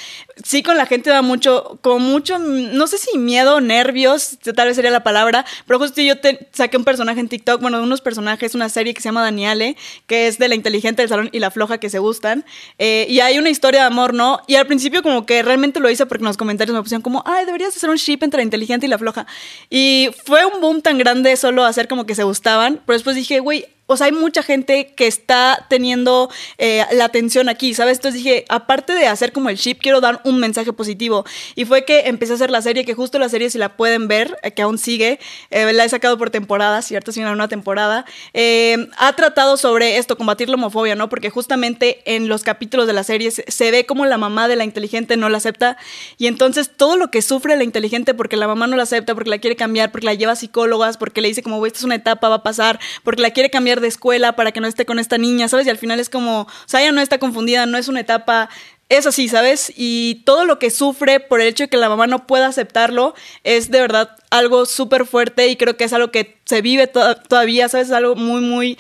Sí 0.44 0.64
con 0.64 0.78
la 0.78 0.86
gente 0.86 1.10
da 1.10 1.22
mucho, 1.22 1.78
como 1.82 2.00
mucho, 2.00 2.40
no 2.40 2.88
sé 2.88 2.98
si 2.98 3.18
miedo, 3.18 3.62
nervios, 3.62 4.38
tal 4.56 4.68
vez 4.68 4.76
sería 4.76 4.90
la 4.90 5.04
palabra, 5.04 5.46
pero 5.68 5.80
justo 5.80 6.02
yo 6.02 6.18
te, 6.18 6.48
saqué 6.54 6.78
un 6.78 6.86
personaje 6.86 7.20
en 7.20 7.30
TikTok, 7.30 7.62
bueno, 7.62 7.82
unos 7.84 8.02
personajes, 8.02 8.56
una 8.56 8.70
serie 8.70 8.94
que 8.94 9.02
se 9.02 9.10
llama 9.10 9.22
Daniele, 9.22 9.76
que 10.08 10.28
es 10.28 10.40
de 10.40 10.48
la 10.48 10.56
inteligente 10.56 11.04
del 11.04 11.10
salón 11.10 11.30
y 11.32 11.40
la 11.40 11.52
floja 11.52 11.78
que 11.78 11.90
se 11.90 12.00
gustan, 12.00 12.46
eh, 12.80 13.06
y 13.10 13.20
hay 13.20 13.38
una 13.38 13.50
historia 13.50 13.82
de 13.82 13.88
amor, 13.88 14.14
¿no? 14.14 14.42
Y 14.48 14.56
al 14.56 14.66
principio 14.66 15.04
como 15.04 15.26
que 15.26 15.44
realmente 15.44 15.80
lo 15.80 15.90
hice 15.90 16.06
porque 16.06 16.24
en 16.24 16.28
los 16.28 16.38
comentarios 16.38 16.76
me 16.76 16.82
pusieron 16.82 17.04
como, 17.04 17.22
ay, 17.28 17.46
deberías 17.46 17.76
hacer 17.76 17.90
un 17.90 17.98
ship 17.98 18.20
entre 18.22 18.40
la 18.40 18.44
inteligente 18.44 18.88
y 18.88 18.90
la 18.90 18.98
floja. 18.98 19.28
Y 19.70 20.10
fue 20.26 20.47
un 20.54 20.62
boom 20.62 20.82
tan 20.82 20.98
grande 20.98 21.36
solo 21.36 21.64
hacer 21.64 21.88
como 21.88 22.06
que 22.06 22.16
se 22.16 22.24
gustaban, 22.24 22.82
pero 22.86 22.96
después 22.96 23.16
dije, 23.16 23.40
güey, 23.40 23.68
o 23.88 23.98
sea, 23.98 24.08
hay 24.08 24.12
mucha 24.12 24.44
gente 24.44 24.94
que 24.96 25.08
está 25.08 25.66
teniendo 25.70 26.30
eh, 26.58 26.86
la 26.92 27.06
atención 27.06 27.50
aquí, 27.50 27.74
¿sabes? 27.74 27.98
Entonces 27.98 28.24
dije, 28.24 28.46
aparte 28.50 28.94
de 28.94 29.08
hacer 29.08 29.32
como 29.32 29.50
el 29.50 29.58
ship, 29.58 29.78
quiero 29.82 30.02
dar 30.02 30.22
un 30.24 30.40
mensaje 30.40 30.74
positivo. 30.74 31.26
Y 31.56 31.66
fue 31.66 31.86
que 31.86 32.02
empecé 32.08 32.34
a 32.34 32.36
hacer 32.36 32.52
la 32.52 32.62
serie, 32.62 32.86
que 32.86 32.94
justo 32.94 33.20
la 33.20 33.30
serie, 33.30 33.50
si 33.50 33.58
la 33.58 33.76
pueden 33.76 34.08
ver, 34.08 34.38
eh, 34.44 34.52
que 34.52 34.62
aún 34.62 34.78
sigue, 34.78 35.20
eh, 35.50 35.72
la 35.74 35.86
he 35.86 35.90
sacado 35.90 36.18
por 36.18 36.30
temporadas, 36.30 36.86
¿cierto? 36.86 37.12
Si 37.12 37.22
una 37.22 37.48
temporada, 37.48 38.06
eh, 38.34 38.90
ha 38.98 39.14
tratado 39.14 39.58
sobre 39.58 39.98
esto, 39.98 40.18
combatir 40.18 40.50
la 40.50 40.56
homofobia, 40.56 40.96
¿no? 40.96 41.10
Porque 41.10 41.30
justamente 41.30 42.02
en 42.06 42.28
los 42.28 42.44
capítulos 42.44 42.88
de 42.88 42.94
la 42.94 43.04
serie 43.04 43.32
se, 43.32 43.44
se 43.48 43.72
ve 43.72 43.86
como 43.86 44.06
la 44.06 44.18
mamá 44.18 44.48
de 44.48 44.56
la 44.56 44.64
inteligente 44.64 45.18
no 45.18 45.30
la 45.30 45.38
acepta. 45.38 45.78
Y 46.18 46.28
entonces 46.28 46.72
todo 46.76 46.98
lo 46.98 47.10
que 47.10 47.22
sufre 47.22 47.56
la 47.56 47.64
inteligente 47.64 48.14
porque 48.14 48.38
la 48.38 48.48
mamá 48.48 48.68
no 48.68 48.76
la 48.76 48.84
acepta, 48.84 49.14
porque 49.14 49.30
la 49.30 49.40
quiere 49.40 49.56
cambiar, 49.56 49.92
porque 49.92 50.06
la 50.06 50.14
lleva 50.14 50.34
a 50.34 50.36
psicólogas, 50.36 50.98
porque 50.98 51.22
le 51.22 51.30
dice 51.30 51.44
como, 51.44 51.66
esta 51.66 51.80
es 51.80 51.86
una 51.86 51.96
etapa, 51.96 52.30
va 52.30 52.36
a 52.36 52.44
pasar, 52.44 52.80
porque 53.04 53.22
la 53.22 53.32
quiere 53.32 53.50
cambiar 53.50 53.77
de 53.80 53.88
escuela 53.88 54.36
para 54.36 54.52
que 54.52 54.62
no 54.62 54.68
esté 54.68 54.86
con 54.86 55.00
esta 55.00 55.18
niña, 55.18 55.48
¿sabes? 55.48 55.68
Y 55.68 55.70
al 55.70 55.78
final 55.78 56.00
es 56.00 56.10
como, 56.10 56.42
o 56.42 56.48
sea, 56.66 56.82
ella 56.82 56.92
no 56.92 57.02
está 57.02 57.18
confundida, 57.18 57.66
no 57.66 57.78
es 57.78 57.88
una 57.88 58.00
etapa, 58.00 58.50
es 58.90 59.06
así, 59.06 59.28
¿sabes? 59.28 59.72
Y 59.76 60.24
todo 60.26 60.46
lo 60.46 60.60
que 60.60 60.70
sufre 60.70 61.20
por 61.20 61.42
el 61.42 61.48
hecho 61.48 61.66
de 61.66 61.70
que 61.70 61.78
la 61.78 61.90
mamá 61.90 62.08
no 62.08 62.26
pueda 62.26 62.48
aceptarlo 62.48 63.16
es 63.44 63.70
de 63.70 63.82
verdad 63.82 64.16
algo 64.30 64.66
súper 64.66 65.06
fuerte 65.06 65.48
y 65.48 65.58
creo 65.58 65.76
que 65.78 65.84
es 65.84 65.94
algo 65.94 66.12
que 66.12 66.38
se 66.46 66.62
vive 66.62 66.88
to 66.88 67.16
todavía, 67.28 67.68
¿sabes? 67.70 67.88
Es 67.88 67.94
algo 67.94 68.16
muy, 68.16 68.42
muy... 68.42 68.78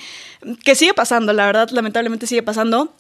que 0.64 0.76
sigue 0.76 0.94
pasando, 0.94 1.34
la 1.34 1.46
verdad, 1.46 1.70
lamentablemente 1.72 2.28
sigue 2.28 2.44
pasando. 2.44 2.94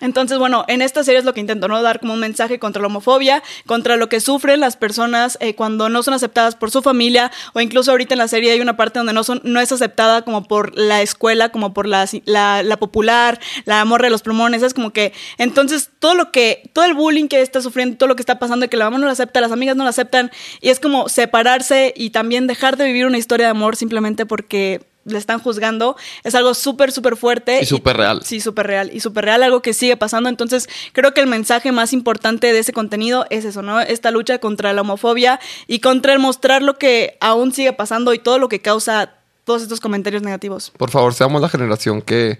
Entonces, 0.00 0.38
bueno, 0.38 0.64
en 0.68 0.82
esta 0.82 1.04
serie 1.04 1.18
es 1.18 1.24
lo 1.24 1.34
que 1.34 1.40
intento, 1.40 1.68
¿no? 1.68 1.80
Dar 1.82 2.00
como 2.00 2.14
un 2.14 2.20
mensaje 2.20 2.58
contra 2.58 2.80
la 2.80 2.86
homofobia, 2.88 3.42
contra 3.66 3.96
lo 3.96 4.08
que 4.08 4.20
sufren 4.20 4.60
las 4.60 4.76
personas 4.76 5.36
eh, 5.40 5.54
cuando 5.54 5.88
no 5.88 6.02
son 6.02 6.14
aceptadas 6.14 6.56
por 6.56 6.70
su 6.70 6.82
familia, 6.82 7.30
o 7.52 7.60
incluso 7.60 7.90
ahorita 7.90 8.14
en 8.14 8.18
la 8.18 8.28
serie 8.28 8.52
hay 8.52 8.60
una 8.60 8.76
parte 8.76 8.98
donde 8.98 9.12
no, 9.12 9.24
son, 9.24 9.40
no 9.44 9.60
es 9.60 9.70
aceptada 9.72 10.22
como 10.22 10.44
por 10.44 10.76
la 10.76 11.02
escuela, 11.02 11.50
como 11.50 11.74
por 11.74 11.86
la, 11.86 12.06
la, 12.24 12.62
la 12.62 12.76
popular, 12.78 13.38
la 13.64 13.84
morra 13.84 14.04
de 14.04 14.10
los 14.10 14.22
plumones, 14.22 14.62
es 14.62 14.74
como 14.74 14.92
que, 14.92 15.12
entonces, 15.38 15.90
todo 15.98 16.14
lo 16.14 16.32
que, 16.32 16.70
todo 16.72 16.84
el 16.84 16.94
bullying 16.94 17.28
que 17.28 17.40
está 17.42 17.60
sufriendo, 17.60 17.96
todo 17.96 18.08
lo 18.08 18.16
que 18.16 18.22
está 18.22 18.38
pasando, 18.38 18.68
que 18.68 18.76
la 18.76 18.86
mamá 18.86 18.98
no 18.98 19.06
la 19.06 19.12
acepta, 19.12 19.40
las 19.40 19.52
amigas 19.52 19.76
no 19.76 19.84
la 19.84 19.90
aceptan, 19.90 20.30
y 20.60 20.70
es 20.70 20.80
como 20.80 21.08
separarse 21.08 21.92
y 21.96 22.10
también 22.10 22.46
dejar 22.46 22.76
de 22.76 22.86
vivir 22.86 23.06
una 23.06 23.18
historia 23.18 23.46
de 23.46 23.50
amor 23.50 23.76
simplemente 23.76 24.26
porque 24.26 24.89
le 25.04 25.18
están 25.18 25.38
juzgando, 25.40 25.96
es 26.24 26.34
algo 26.34 26.52
súper, 26.54 26.92
súper 26.92 27.16
fuerte. 27.16 27.60
Y 27.62 27.66
súper 27.66 27.96
real. 27.96 28.20
Sí, 28.24 28.40
súper 28.40 28.66
real. 28.66 28.90
Y 28.92 29.00
súper 29.00 29.24
real, 29.24 29.42
algo 29.42 29.62
que 29.62 29.72
sigue 29.72 29.96
pasando. 29.96 30.28
Entonces, 30.28 30.68
creo 30.92 31.14
que 31.14 31.20
el 31.20 31.26
mensaje 31.26 31.72
más 31.72 31.92
importante 31.92 32.52
de 32.52 32.58
ese 32.58 32.72
contenido 32.72 33.26
es 33.30 33.44
eso, 33.44 33.62
¿no? 33.62 33.80
Esta 33.80 34.10
lucha 34.10 34.38
contra 34.38 34.72
la 34.72 34.82
homofobia 34.82 35.40
y 35.66 35.80
contra 35.80 36.12
el 36.12 36.18
mostrar 36.18 36.62
lo 36.62 36.76
que 36.78 37.16
aún 37.20 37.52
sigue 37.52 37.72
pasando 37.72 38.12
y 38.14 38.18
todo 38.18 38.38
lo 38.38 38.48
que 38.48 38.60
causa 38.60 39.14
todos 39.44 39.62
estos 39.62 39.80
comentarios 39.80 40.22
negativos. 40.22 40.70
Por 40.76 40.90
favor, 40.90 41.14
seamos 41.14 41.40
la 41.40 41.48
generación 41.48 42.02
que 42.02 42.38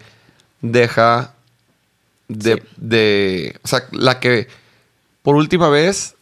deja 0.61 1.35
de, 2.29 2.57
Sí. 2.57 2.63
de. 2.77 3.59
O 3.65 3.69
sea, 3.69 3.85
la 3.93 4.21
que 4.21 4.49
por 5.23 5.35
última 5.35 5.69
vez 5.71 6.15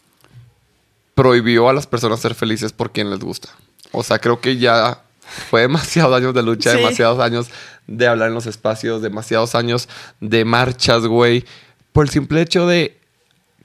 prohibió 1.14 1.68
a 1.68 1.72
las 1.72 1.86
personas 1.86 2.20
ser 2.20 2.34
felices 2.34 2.72
por 2.72 2.92
quien 2.92 3.10
les 3.10 3.18
gusta. 3.18 3.48
O 3.92 4.02
sea, 4.04 4.18
creo 4.18 4.40
que 4.40 4.56
ya 4.56 5.02
fue 5.50 5.62
demasiados 5.62 6.14
años 6.16 6.34
de 6.34 6.42
lucha, 6.42 6.72
Sí. 6.72 6.78
demasiados 6.78 7.18
años 7.20 7.48
de 7.86 8.06
hablar 8.06 8.28
en 8.28 8.34
los 8.34 8.46
espacios, 8.46 9.02
demasiados 9.02 9.54
años 9.54 9.88
de 10.20 10.44
marchas, 10.44 11.06
güey. 11.06 11.44
Por 11.92 12.04
el 12.04 12.10
simple 12.10 12.40
hecho 12.42 12.66
de 12.66 12.96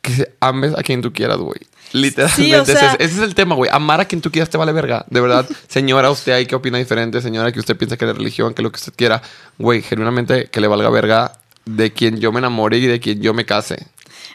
que 0.01 0.33
ames 0.39 0.73
a 0.77 0.83
quien 0.83 1.01
tú 1.01 1.11
quieras, 1.13 1.37
güey. 1.37 1.59
Literalmente, 1.91 2.43
Sí, 2.43 2.53
o 2.55 2.61
ese, 2.63 2.73
sea- 2.73 2.93
es, 2.93 3.11
ese 3.11 3.17
es 3.17 3.23
el 3.23 3.35
tema, 3.35 3.53
güey. 3.55 3.69
Amar 3.71 4.01
a 4.01 4.05
quien 4.05 4.19
tú 4.21 4.31
quieras 4.31 4.49
te 4.49 4.57
vale 4.57 4.71
verga. 4.71 5.05
De 5.09 5.21
verdad, 5.21 5.45
señora, 5.67 6.09
usted 6.09 6.31
ahí 6.31 6.45
que 6.45 6.55
opina 6.55 6.77
diferente, 6.79 7.21
señora, 7.21 7.51
que 7.51 7.59
usted 7.59 7.77
piensa 7.77 7.97
que 7.97 8.05
la 8.05 8.13
religión, 8.13 8.53
que 8.53 8.61
lo 8.63 8.71
que 8.71 8.77
usted 8.77 8.93
quiera, 8.95 9.21
güey, 9.59 9.81
genuinamente 9.81 10.47
que 10.47 10.59
le 10.59 10.67
valga 10.67 10.89
verga 10.89 11.33
de 11.65 11.93
quien 11.93 12.19
yo 12.19 12.31
me 12.31 12.39
enamore 12.39 12.77
y 12.77 12.87
de 12.87 12.99
quien 12.99 13.21
yo 13.21 13.33
me 13.33 13.45
case. 13.45 13.87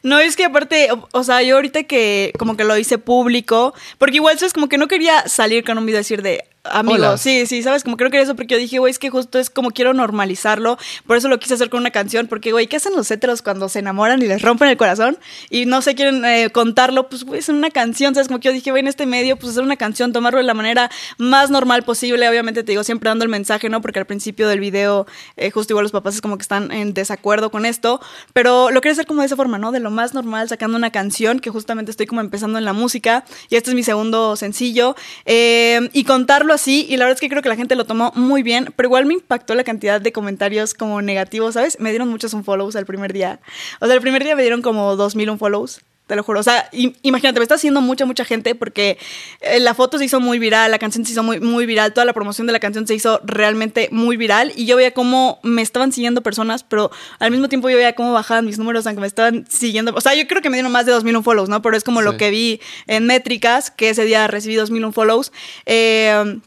No, 0.04 0.20
es 0.20 0.36
que 0.36 0.44
aparte, 0.44 0.92
o, 0.92 1.08
o 1.10 1.24
sea, 1.24 1.42
yo 1.42 1.56
ahorita 1.56 1.82
que 1.82 2.32
como 2.38 2.56
que 2.56 2.62
lo 2.62 2.78
hice 2.78 2.98
público, 2.98 3.74
porque 3.98 4.16
igual, 4.16 4.38
¿sabes? 4.38 4.52
Como 4.52 4.68
que 4.68 4.78
no 4.78 4.86
quería 4.86 5.26
salir 5.28 5.64
con 5.64 5.76
un 5.76 5.84
video 5.86 5.98
decir 5.98 6.22
de 6.22 6.44
amigos. 6.64 6.98
Hola. 6.98 7.18
Sí, 7.18 7.46
sí, 7.46 7.62
¿sabes? 7.62 7.84
Como 7.84 7.96
que 7.96 8.04
no 8.04 8.10
quería 8.10 8.24
eso 8.24 8.36
porque 8.36 8.54
yo 8.54 8.58
dije, 8.58 8.78
güey, 8.78 8.90
es 8.90 8.98
que 8.98 9.10
justo 9.10 9.38
es 9.38 9.50
como 9.50 9.70
quiero 9.70 9.94
normalizarlo. 9.94 10.78
Por 11.06 11.16
eso 11.16 11.28
lo 11.28 11.38
quise 11.38 11.54
hacer 11.54 11.70
con 11.70 11.80
una 11.80 11.90
canción, 11.90 12.26
porque, 12.26 12.52
güey, 12.52 12.66
¿qué 12.66 12.76
hacen 12.76 12.94
los 12.94 13.10
héteros 13.10 13.42
cuando 13.42 13.68
se 13.68 13.78
enamoran 13.80 14.20
y 14.22 14.26
les 14.26 14.42
rompen 14.42 14.68
el 14.68 14.76
corazón? 14.76 15.18
Y 15.50 15.66
no 15.66 15.82
se 15.82 15.94
quieren 15.94 16.24
eh, 16.24 16.50
contarlo, 16.50 17.08
pues, 17.08 17.24
güey, 17.24 17.40
es 17.40 17.48
una 17.48 17.70
canción, 17.70 18.14
¿sabes? 18.14 18.28
Como 18.28 18.40
que 18.40 18.48
yo 18.48 18.52
dije, 18.52 18.70
güey, 18.70 18.80
en 18.80 18.88
este 18.88 19.06
medio, 19.06 19.36
pues 19.36 19.52
hacer 19.52 19.62
una 19.62 19.76
canción, 19.76 20.12
tomarlo 20.12 20.38
de 20.38 20.44
la 20.44 20.54
manera 20.54 20.90
más 21.16 21.50
normal 21.50 21.82
posible. 21.84 22.28
Obviamente 22.28 22.62
te 22.62 22.72
digo, 22.72 22.84
siempre 22.84 23.08
dando 23.08 23.24
el 23.24 23.30
mensaje, 23.30 23.68
¿no? 23.68 23.80
Porque 23.80 23.98
al 23.98 24.06
principio 24.06 24.48
del 24.48 24.60
video, 24.60 25.06
eh, 25.36 25.50
justo 25.50 25.72
igual 25.72 25.84
los 25.84 25.92
papás 25.92 26.16
es 26.16 26.20
como 26.20 26.36
que 26.36 26.42
están 26.42 26.72
en 26.72 26.94
desacuerdo 26.94 27.50
con 27.50 27.64
esto. 27.66 28.00
Pero 28.32 28.70
lo 28.70 28.80
quería 28.80 28.92
hacer 28.92 29.06
como 29.06 29.20
de 29.20 29.26
esa 29.26 29.36
forma, 29.36 29.58
¿no? 29.58 29.72
De 29.72 29.80
lo 29.80 29.90
más 29.90 30.14
normal, 30.14 30.48
sacando 30.48 30.76
una 30.76 30.90
canción 30.90 31.40
que 31.40 31.50
justamente 31.50 31.90
estoy 31.90 32.06
como 32.06 32.20
empezando 32.20 32.58
en 32.58 32.64
la 32.64 32.72
música. 32.72 33.24
Y 33.48 33.56
este 33.56 33.70
es 33.70 33.74
mi 33.74 33.82
segundo 33.82 34.36
sencillo. 34.36 34.96
eh, 35.24 35.88
y 35.92 36.04
contarlo 36.04 36.47
así. 36.54 36.86
Y 36.88 36.96
la 36.96 37.04
verdad 37.04 37.16
es 37.16 37.20
que 37.20 37.28
creo 37.28 37.42
que 37.42 37.48
la 37.48 37.56
gente 37.56 37.76
lo 37.76 37.84
tomó 37.84 38.12
muy 38.14 38.42
bien. 38.42 38.72
Pero 38.76 38.88
igual 38.88 39.06
me 39.06 39.14
impactó 39.14 39.54
la 39.54 39.64
cantidad 39.64 40.00
de 40.00 40.12
comentarios 40.12 40.74
como 40.74 41.02
negativos, 41.02 41.54
¿sabes? 41.54 41.78
Me 41.80 41.90
dieron 41.90 42.08
muchos 42.08 42.34
unfollows 42.34 42.74
el 42.74 42.86
primer 42.86 43.12
día. 43.12 43.40
O 43.80 43.86
sea, 43.86 43.94
el 43.94 44.00
primer 44.00 44.24
día 44.24 44.36
me 44.36 44.42
dieron 44.42 44.62
como 44.62 44.96
2000 44.96 45.30
unfollows. 45.30 45.80
Te 46.08 46.16
lo 46.16 46.24
juro. 46.24 46.40
O 46.40 46.42
sea, 46.42 46.68
im- 46.72 46.96
imagínate, 47.02 47.38
me 47.38 47.44
está 47.44 47.54
haciendo 47.54 47.80
mucha, 47.80 48.04
mucha 48.06 48.24
gente 48.24 48.56
porque 48.56 48.98
eh, 49.42 49.60
la 49.60 49.74
foto 49.74 49.98
se 49.98 50.06
hizo 50.06 50.18
muy 50.18 50.40
viral, 50.40 50.70
la 50.72 50.78
canción 50.80 51.04
se 51.04 51.12
hizo 51.12 51.22
muy, 51.22 51.38
muy 51.38 51.66
viral, 51.66 51.92
toda 51.92 52.04
la 52.06 52.12
promoción 52.14 52.46
de 52.48 52.52
la 52.54 52.58
canción 52.60 52.86
se 52.86 52.94
hizo 52.94 53.20
realmente 53.24 53.88
muy 53.92 54.16
viral 54.16 54.52
y 54.56 54.64
yo 54.66 54.74
veía 54.76 54.92
cómo 54.92 55.38
me 55.42 55.62
estaban 55.62 55.92
siguiendo 55.92 56.22
personas, 56.22 56.64
pero 56.64 56.90
al 57.20 57.30
mismo 57.30 57.48
tiempo 57.48 57.68
yo 57.70 57.76
veía 57.76 57.94
cómo 57.94 58.12
bajaban 58.12 58.46
mis 58.46 58.58
números, 58.58 58.86
aunque 58.86 59.02
me 59.02 59.06
estaban 59.06 59.46
siguiendo. 59.48 59.92
O 59.94 60.00
sea, 60.00 60.14
yo 60.14 60.26
creo 60.26 60.42
que 60.42 60.50
me 60.50 60.56
dieron 60.56 60.72
más 60.72 60.86
de 60.86 60.92
2000 60.92 61.22
follows, 61.22 61.48
¿no? 61.48 61.62
Pero 61.62 61.76
es 61.76 61.84
como 61.84 62.00
lo 62.02 62.12
que 62.16 62.30
vi 62.30 62.60
en 62.86 63.06
métricas, 63.06 63.70
que 63.70 63.90
ese 63.90 64.04
día 64.04 64.26
recibí 64.28 64.54
2000 64.56 64.92
follows. 64.94 65.30
Eh, 65.66 66.40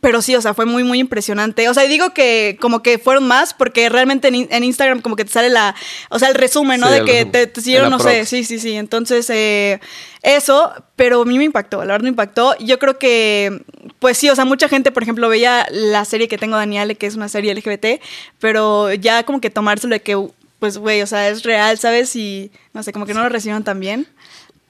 pero 0.00 0.22
sí, 0.22 0.34
o 0.34 0.40
sea, 0.40 0.54
fue 0.54 0.64
muy, 0.64 0.82
muy 0.82 0.98
impresionante. 0.98 1.68
O 1.68 1.74
sea, 1.74 1.82
digo 1.84 2.14
que 2.14 2.56
como 2.60 2.82
que 2.82 2.98
fueron 2.98 3.26
más 3.26 3.52
porque 3.52 3.88
realmente 3.90 4.28
en, 4.28 4.34
in- 4.34 4.48
en 4.50 4.64
Instagram 4.64 5.02
como 5.02 5.14
que 5.14 5.24
te 5.26 5.30
sale 5.32 5.50
la, 5.50 5.74
o 6.08 6.18
sea, 6.18 6.28
el 6.28 6.34
resumen, 6.34 6.80
¿no? 6.80 6.86
Sí, 6.88 6.94
de 6.94 7.04
que 7.04 7.24
te, 7.26 7.46
te 7.46 7.60
siguieron, 7.60 7.90
no 7.90 7.98
sé, 8.10 8.24
sí, 8.24 8.44
sí, 8.44 8.58
sí. 8.58 8.72
Entonces, 8.76 9.28
eh, 9.28 9.80
eso, 10.22 10.72
pero 10.96 11.20
a 11.22 11.24
mí 11.26 11.36
me 11.36 11.44
impactó, 11.44 11.78
la 11.84 11.92
verdad 11.92 12.04
me 12.04 12.08
impactó. 12.08 12.56
Yo 12.58 12.78
creo 12.78 12.98
que, 12.98 13.62
pues 13.98 14.16
sí, 14.16 14.30
o 14.30 14.34
sea, 14.34 14.46
mucha 14.46 14.68
gente, 14.70 14.90
por 14.90 15.02
ejemplo, 15.02 15.28
veía 15.28 15.66
la 15.70 16.04
serie 16.06 16.28
que 16.28 16.38
tengo 16.38 16.56
Daniel, 16.56 16.96
que 16.96 17.06
es 17.06 17.14
una 17.14 17.28
serie 17.28 17.52
LGBT, 17.54 18.00
pero 18.38 18.92
ya 18.94 19.24
como 19.24 19.40
que 19.42 19.50
tomárselo 19.50 19.94
de 19.94 20.00
que, 20.00 20.18
pues, 20.60 20.78
güey, 20.78 21.02
o 21.02 21.06
sea, 21.06 21.28
es 21.28 21.42
real, 21.42 21.78
¿sabes? 21.78 22.16
Y 22.16 22.50
no 22.72 22.82
sé, 22.82 22.92
como 22.94 23.04
que 23.04 23.12
no 23.12 23.22
lo 23.22 23.28
recibieron 23.28 23.64
tan 23.64 23.80
bien, 23.80 24.06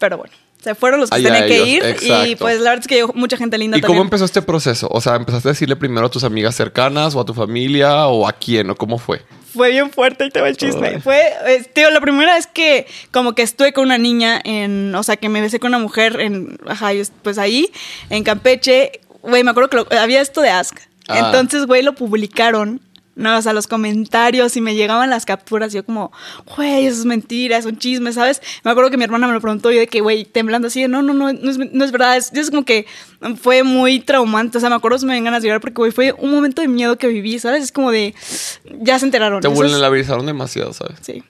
pero 0.01 0.19
bueno. 0.19 0.35
Se 0.65 0.75
fueron 0.75 0.99
los 1.01 1.11
que 1.11 1.17
Allá 1.17 1.33
tenían 1.47 1.49
que 1.49 1.69
ir 1.69 1.97
y 2.31 2.37
pues 2.37 2.57
la 2.61 2.71
verdad 2.71 2.81
es 2.81 2.89
que 2.89 2.95
llegó 2.97 3.13
mucha 3.15 3.37
gente 3.37 3.59
linda 3.59 3.77
¿Y 3.77 3.81
cómo 3.83 3.89
también. 3.93 4.07
empezó 4.07 4.25
este 4.25 4.41
proceso? 4.43 4.89
O 4.91 5.01
sea, 5.01 5.15
¿empezaste 5.17 5.49
a 5.49 5.53
decirle 5.53 5.77
primero 5.77 6.07
a 6.07 6.11
tus 6.11 6.25
amigas 6.25 6.55
cercanas 6.57 7.15
o 7.15 7.21
a 7.21 7.25
tu 7.25 7.35
familia 7.35 8.07
o 8.07 8.27
a 8.27 8.33
quién 8.33 8.71
o 8.71 8.75
cómo 8.75 8.99
fue? 8.99 9.23
Fue 9.55 9.71
bien 9.71 9.91
fuerte 9.91 10.25
y 10.27 10.31
te 10.31 10.41
va 10.41 10.49
el 10.49 10.57
chisme. 10.57 10.89
Ay. 10.89 11.01
Fue, 11.01 11.21
eh, 11.47 11.63
tío, 11.73 11.89
la 11.91 12.01
primera 12.01 12.35
vez 12.35 12.49
que 12.49 12.87
como 13.13 13.35
que 13.35 13.43
estuve 13.43 13.73
con 13.73 13.85
una 13.85 13.99
niña 13.99 14.41
en, 14.43 14.93
o 14.95 15.03
sea, 15.05 15.17
que 15.17 15.29
me 15.29 15.41
besé 15.41 15.61
con 15.61 15.69
una 15.69 15.79
mujer 15.79 16.19
en, 16.21 16.59
ajá, 16.67 16.93
es- 16.93 17.13
pues 17.23 17.39
ahí, 17.39 17.71
en 18.11 18.25
Campeche, 18.25 19.01
güey, 19.23 19.45
me 19.45 19.51
acuerdo 19.53 19.71
que 19.71 19.77
lo- 19.77 19.87
había 20.01 20.21
esto 20.21 20.41
de 20.41 20.51
Ask. 20.51 20.79
Ah. 21.07 21.19
Entonces, 21.27 21.67
güey, 21.67 21.83
lo 21.83 21.95
publicaron. 21.95 22.81
No, 23.17 23.39
o 23.39 23.43
sea, 23.43 23.53
los 23.53 23.67
comentarios 23.67 24.57
y 24.57 24.61
me 24.61 24.75
llegaban 24.75 25.09
las 25.09 25.25
capturas. 25.25 25.73
Y 25.73 25.77
yo 25.77 25.85
como, 25.85 26.11
güey, 26.57 26.87
eso 26.87 27.01
es 27.01 27.05
mentira, 27.05 27.57
es 27.57 27.65
un 27.65 27.79
chisme, 27.79 28.13
¿sabes? 28.13 28.43
Me 28.65 28.71
acuerdo 28.71 28.91
que 28.91 28.97
mi 28.97 29.05
hermana 29.05 29.27
me 29.29 29.33
lo 29.33 29.41
preguntó 29.41 29.71
y 29.71 29.75
yo 29.75 29.81
de 29.81 29.87
que, 29.87 30.01
güey, 30.01 30.25
temblando 30.25 30.69
así, 30.69 30.83
de, 30.83 30.89
no, 30.89 31.03
no, 31.03 31.15
no, 31.15 31.33
no 31.33 31.51
es, 31.51 31.59
no 31.59 31.85
es 31.85 31.93
verdad. 31.93 32.17
Es, 32.17 32.33
es 32.33 32.51
como 32.51 32.65
que 32.65 32.87
fue 33.41 33.63
muy 33.63 34.01
traumante. 34.01 34.59
O 34.59 34.61
sea, 34.61 34.69
me 34.69 34.77
acuerdo 34.77 34.99
que 34.99 35.07
me 35.07 35.15
ven 35.15 35.25
ganas 35.25 35.43
de 35.43 35.49
llorar 35.49 35.61
porque, 35.61 35.77
güey, 35.77 35.93
fue 35.93 36.13
un 36.13 36.31
momento 36.33 36.61
de 36.61 36.69
miedo 36.69 36.99
que 36.99 37.07
viví, 37.07 37.39
¿sabes? 37.39 37.63
Es 37.65 37.73
como 37.73 37.91
de, 37.91 38.15
ya 38.81 38.99
se 38.99 39.05
enteraron. 39.07 39.41
Te 39.41 39.49
vulnerabilizaron 39.49 40.27
demasiado, 40.27 40.73
¿sabes? 40.73 40.97
Sí, 41.01 41.23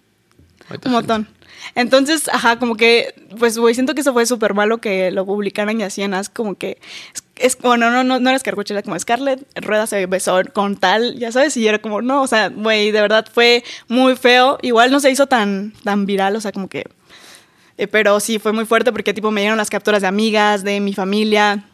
un 0.86 0.92
montón. 0.92 1.28
Entonces, 1.74 2.28
ajá, 2.28 2.58
como 2.58 2.76
que, 2.76 3.14
pues, 3.38 3.58
güey, 3.58 3.74
siento 3.74 3.94
que 3.94 4.02
eso 4.02 4.12
fue 4.12 4.26
súper 4.26 4.54
malo 4.54 4.78
que 4.78 5.10
lo 5.10 5.24
publicaran 5.26 5.80
y 5.80 5.82
así 5.82 6.02
en 6.02 6.14
As, 6.14 6.28
como 6.28 6.56
que, 6.56 6.78
es 7.14 7.22
es, 7.36 7.58
bueno, 7.58 7.90
no, 7.90 8.04
no, 8.04 8.20
no 8.20 8.28
era 8.28 8.36
escargoche, 8.36 8.74
era 8.74 8.82
como 8.82 8.98
Scarlett, 8.98 9.44
Rueda 9.56 9.86
se 9.86 10.06
besó 10.06 10.40
con 10.52 10.76
tal, 10.76 11.18
ya 11.18 11.32
sabes, 11.32 11.56
y 11.56 11.66
era 11.66 11.78
como, 11.80 12.00
no, 12.02 12.22
o 12.22 12.26
sea, 12.26 12.48
güey, 12.48 12.90
de 12.92 13.00
verdad 13.00 13.26
fue 13.32 13.64
muy 13.88 14.16
feo. 14.16 14.58
Igual 14.62 14.90
no 14.90 15.00
se 15.00 15.10
hizo 15.10 15.26
tan, 15.26 15.72
tan 15.82 16.06
viral, 16.06 16.36
o 16.36 16.40
sea, 16.40 16.52
como 16.52 16.68
que... 16.68 16.84
eh, 17.78 17.86
pero 17.88 18.20
sí, 18.20 18.38
fue 18.38 18.52
muy 18.52 18.66
fuerte 18.66 18.92
porque 18.92 19.14
tipo 19.14 19.30
me 19.30 19.40
dieron 19.40 19.58
las 19.58 19.70
capturas 19.70 20.02
de 20.02 20.08
amigas, 20.08 20.62
de 20.64 20.80
mi 20.80 20.94
familia. 20.94 21.64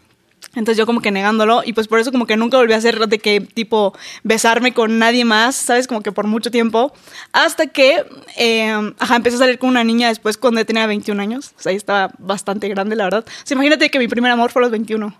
Entonces 0.54 0.78
yo 0.78 0.86
como 0.86 1.02
que 1.02 1.10
negándolo 1.10 1.62
y 1.64 1.74
pues 1.74 1.86
por 1.86 2.00
eso 2.00 2.10
como 2.10 2.26
que 2.26 2.36
nunca 2.36 2.56
volví 2.56 2.72
a 2.72 2.76
hacer 2.76 2.98
de 3.08 3.18
que 3.18 3.40
tipo 3.40 3.94
besarme 4.24 4.72
con 4.72 4.98
nadie 4.98 5.24
más, 5.24 5.54
¿sabes? 5.54 5.86
Como 5.86 6.02
que 6.02 6.12
por 6.12 6.26
mucho 6.26 6.50
tiempo. 6.50 6.92
Hasta 7.32 7.66
que, 7.66 8.04
eh, 8.36 8.92
ajá, 8.98 9.16
empecé 9.16 9.36
a 9.36 9.40
salir 9.40 9.58
con 9.58 9.68
una 9.68 9.84
niña 9.84 10.08
después 10.08 10.38
cuando 10.38 10.64
tenía 10.64 10.86
21 10.86 11.20
años. 11.22 11.52
O 11.58 11.62
sea, 11.62 11.70
ahí 11.70 11.76
estaba 11.76 12.10
bastante 12.18 12.68
grande, 12.68 12.96
la 12.96 13.04
verdad. 13.04 13.24
O 13.28 13.46
sea, 13.46 13.54
imagínate 13.54 13.90
que 13.90 13.98
mi 13.98 14.08
primer 14.08 14.32
amor 14.32 14.50
fue 14.50 14.60
a 14.60 14.64
los 14.64 14.70
21. 14.72 15.14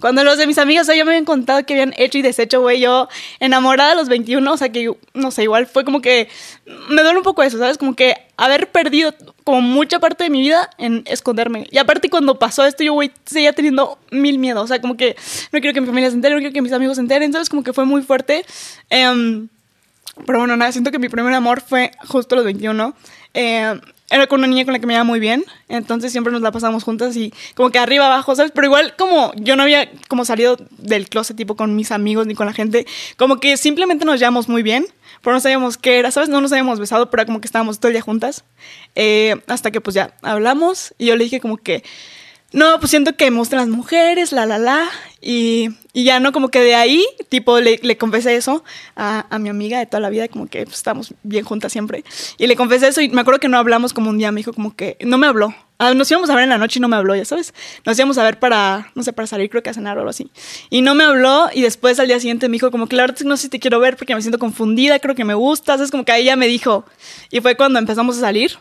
Cuando 0.00 0.24
los 0.24 0.38
de 0.38 0.46
mis 0.46 0.56
amigas, 0.56 0.84
o 0.84 0.86
sea, 0.86 0.96
ya 0.96 1.04
me 1.04 1.10
habían 1.10 1.26
contado 1.26 1.64
que 1.66 1.74
habían 1.74 1.92
hecho 1.98 2.16
y 2.16 2.22
deshecho, 2.22 2.62
güey, 2.62 2.80
yo 2.80 3.08
enamorada 3.38 3.92
a 3.92 3.94
los 3.94 4.08
21, 4.08 4.50
o 4.50 4.56
sea, 4.56 4.72
que, 4.72 4.90
no 5.12 5.30
sé, 5.30 5.42
igual 5.42 5.66
fue 5.66 5.84
como 5.84 6.00
que, 6.00 6.28
me 6.88 7.02
duele 7.02 7.18
un 7.18 7.22
poco 7.22 7.42
eso, 7.42 7.58
¿sabes? 7.58 7.76
Como 7.76 7.94
que 7.94 8.16
haber 8.38 8.70
perdido 8.70 9.14
como 9.44 9.60
mucha 9.60 9.98
parte 9.98 10.24
de 10.24 10.30
mi 10.30 10.40
vida 10.40 10.70
en 10.78 11.02
esconderme. 11.06 11.66
Y 11.70 11.76
aparte 11.76 12.08
cuando 12.08 12.38
pasó 12.38 12.64
esto, 12.64 12.82
yo, 12.82 12.94
güey, 12.94 13.10
seguía 13.26 13.52
teniendo 13.52 13.98
mil 14.10 14.38
miedos, 14.38 14.64
o 14.64 14.66
sea, 14.66 14.80
como 14.80 14.96
que 14.96 15.16
no 15.52 15.60
quiero 15.60 15.74
que 15.74 15.82
mi 15.82 15.86
familia 15.86 16.08
se 16.08 16.16
entere, 16.16 16.34
no 16.34 16.40
quiero 16.40 16.54
que 16.54 16.62
mis 16.62 16.72
amigos 16.72 16.96
se 16.96 17.02
enteren, 17.02 17.30
¿sabes? 17.32 17.50
Como 17.50 17.62
que 17.62 17.74
fue 17.74 17.84
muy 17.84 18.00
fuerte. 18.00 18.46
Em, 18.88 19.48
pero 20.26 20.38
bueno, 20.38 20.56
nada, 20.56 20.72
siento 20.72 20.90
que 20.90 20.98
mi 20.98 21.10
primer 21.10 21.34
amor 21.34 21.60
fue 21.60 21.92
justo 22.08 22.34
a 22.34 22.36
los 22.36 22.44
21. 22.46 22.94
Eh, 23.34 23.78
era 24.10 24.26
con 24.26 24.40
una 24.40 24.48
niña 24.48 24.64
con 24.64 24.72
la 24.72 24.80
que 24.80 24.86
me 24.86 24.94
iba 24.94 25.04
muy 25.04 25.20
bien, 25.20 25.44
entonces 25.68 26.12
siempre 26.12 26.32
nos 26.32 26.42
la 26.42 26.50
pasamos 26.50 26.82
juntas 26.82 27.16
y 27.16 27.32
como 27.54 27.70
que 27.70 27.78
arriba 27.78 28.06
abajo, 28.06 28.34
¿sabes? 28.34 28.52
Pero 28.52 28.66
igual 28.66 28.94
como 28.96 29.32
yo 29.36 29.56
no 29.56 29.62
había 29.62 29.90
como 30.08 30.24
salido 30.24 30.56
del 30.78 31.08
closet 31.08 31.36
tipo 31.36 31.56
con 31.56 31.76
mis 31.76 31.92
amigos 31.92 32.26
ni 32.26 32.34
con 32.34 32.46
la 32.46 32.52
gente, 32.52 32.86
como 33.16 33.38
que 33.38 33.56
simplemente 33.56 34.04
nos 34.04 34.18
llevamos 34.18 34.48
muy 34.48 34.62
bien, 34.62 34.86
pero 35.22 35.34
no 35.34 35.40
sabíamos 35.40 35.78
qué 35.78 35.98
era, 35.98 36.10
¿sabes? 36.10 36.28
No 36.28 36.40
nos 36.40 36.52
habíamos 36.52 36.80
besado, 36.80 37.10
pero 37.10 37.24
como 37.24 37.40
que 37.40 37.46
estábamos 37.46 37.78
todo 37.78 37.88
el 37.88 37.94
día 37.94 38.02
juntas, 38.02 38.44
Eh, 38.96 39.36
hasta 39.46 39.70
que 39.70 39.80
pues 39.80 39.94
ya 39.94 40.14
hablamos 40.22 40.94
y 40.98 41.06
yo 41.06 41.16
le 41.16 41.24
dije 41.24 41.40
como 41.40 41.56
que, 41.56 41.84
no, 42.52 42.80
pues 42.80 42.90
siento 42.90 43.16
que 43.16 43.30
me 43.30 43.40
las 43.50 43.68
mujeres, 43.68 44.32
la, 44.32 44.44
la, 44.46 44.58
la. 44.58 44.90
Y, 45.20 45.70
y 45.92 46.04
ya 46.04 46.20
no, 46.20 46.32
como 46.32 46.48
que 46.48 46.60
de 46.60 46.74
ahí, 46.74 47.04
tipo, 47.28 47.58
le, 47.60 47.80
le 47.82 47.96
confesé 47.96 48.36
eso 48.36 48.62
a, 48.96 49.26
a 49.28 49.38
mi 49.38 49.48
amiga 49.48 49.78
de 49.78 49.86
toda 49.86 50.00
la 50.00 50.10
vida, 50.10 50.28
como 50.28 50.46
que 50.46 50.64
pues, 50.64 50.76
estamos 50.76 51.14
bien 51.22 51.44
juntas 51.44 51.72
siempre. 51.72 52.04
Y 52.38 52.46
le 52.46 52.56
confesé 52.56 52.88
eso 52.88 53.00
y 53.00 53.08
me 53.08 53.22
acuerdo 53.22 53.40
que 53.40 53.48
no 53.48 53.58
hablamos 53.58 53.92
como 53.92 54.10
un 54.10 54.18
día, 54.18 54.30
me 54.32 54.40
dijo 54.40 54.52
como 54.52 54.74
que 54.74 54.96
no 55.00 55.18
me 55.18 55.26
habló. 55.26 55.54
Ah, 55.82 55.94
nos 55.94 56.10
íbamos 56.10 56.28
a 56.28 56.34
ver 56.34 56.44
en 56.44 56.50
la 56.50 56.58
noche 56.58 56.78
y 56.78 56.82
no 56.82 56.88
me 56.88 56.96
habló, 56.96 57.16
ya 57.16 57.24
sabes. 57.24 57.54
Nos 57.86 57.98
íbamos 57.98 58.18
a 58.18 58.22
ver 58.22 58.38
para, 58.38 58.92
no 58.94 59.02
sé, 59.02 59.14
para 59.14 59.26
salir, 59.26 59.48
creo 59.48 59.62
que 59.62 59.70
a 59.70 59.74
cenar 59.74 59.96
o 59.96 60.00
algo 60.00 60.10
así. 60.10 60.30
Y 60.68 60.82
no 60.82 60.94
me 60.94 61.04
habló 61.04 61.48
y 61.54 61.62
después 61.62 61.98
al 61.98 62.06
día 62.06 62.20
siguiente 62.20 62.48
me 62.48 62.52
dijo 62.52 62.70
como 62.70 62.86
que 62.86 62.96
la 62.96 63.04
verdad 63.04 63.18
no 63.24 63.38
sé 63.38 63.44
si 63.44 63.48
te 63.48 63.60
quiero 63.60 63.80
ver 63.80 63.96
porque 63.96 64.14
me 64.14 64.20
siento 64.20 64.38
confundida, 64.38 64.98
creo 64.98 65.14
que 65.14 65.24
me 65.24 65.32
gustas. 65.32 65.80
Es 65.80 65.90
como 65.90 66.04
que 66.04 66.12
ahí 66.12 66.24
ya 66.24 66.36
me 66.36 66.48
dijo. 66.48 66.84
Y 67.30 67.40
fue 67.40 67.56
cuando 67.56 67.78
empezamos 67.78 68.18
a 68.18 68.20
salir. 68.20 68.58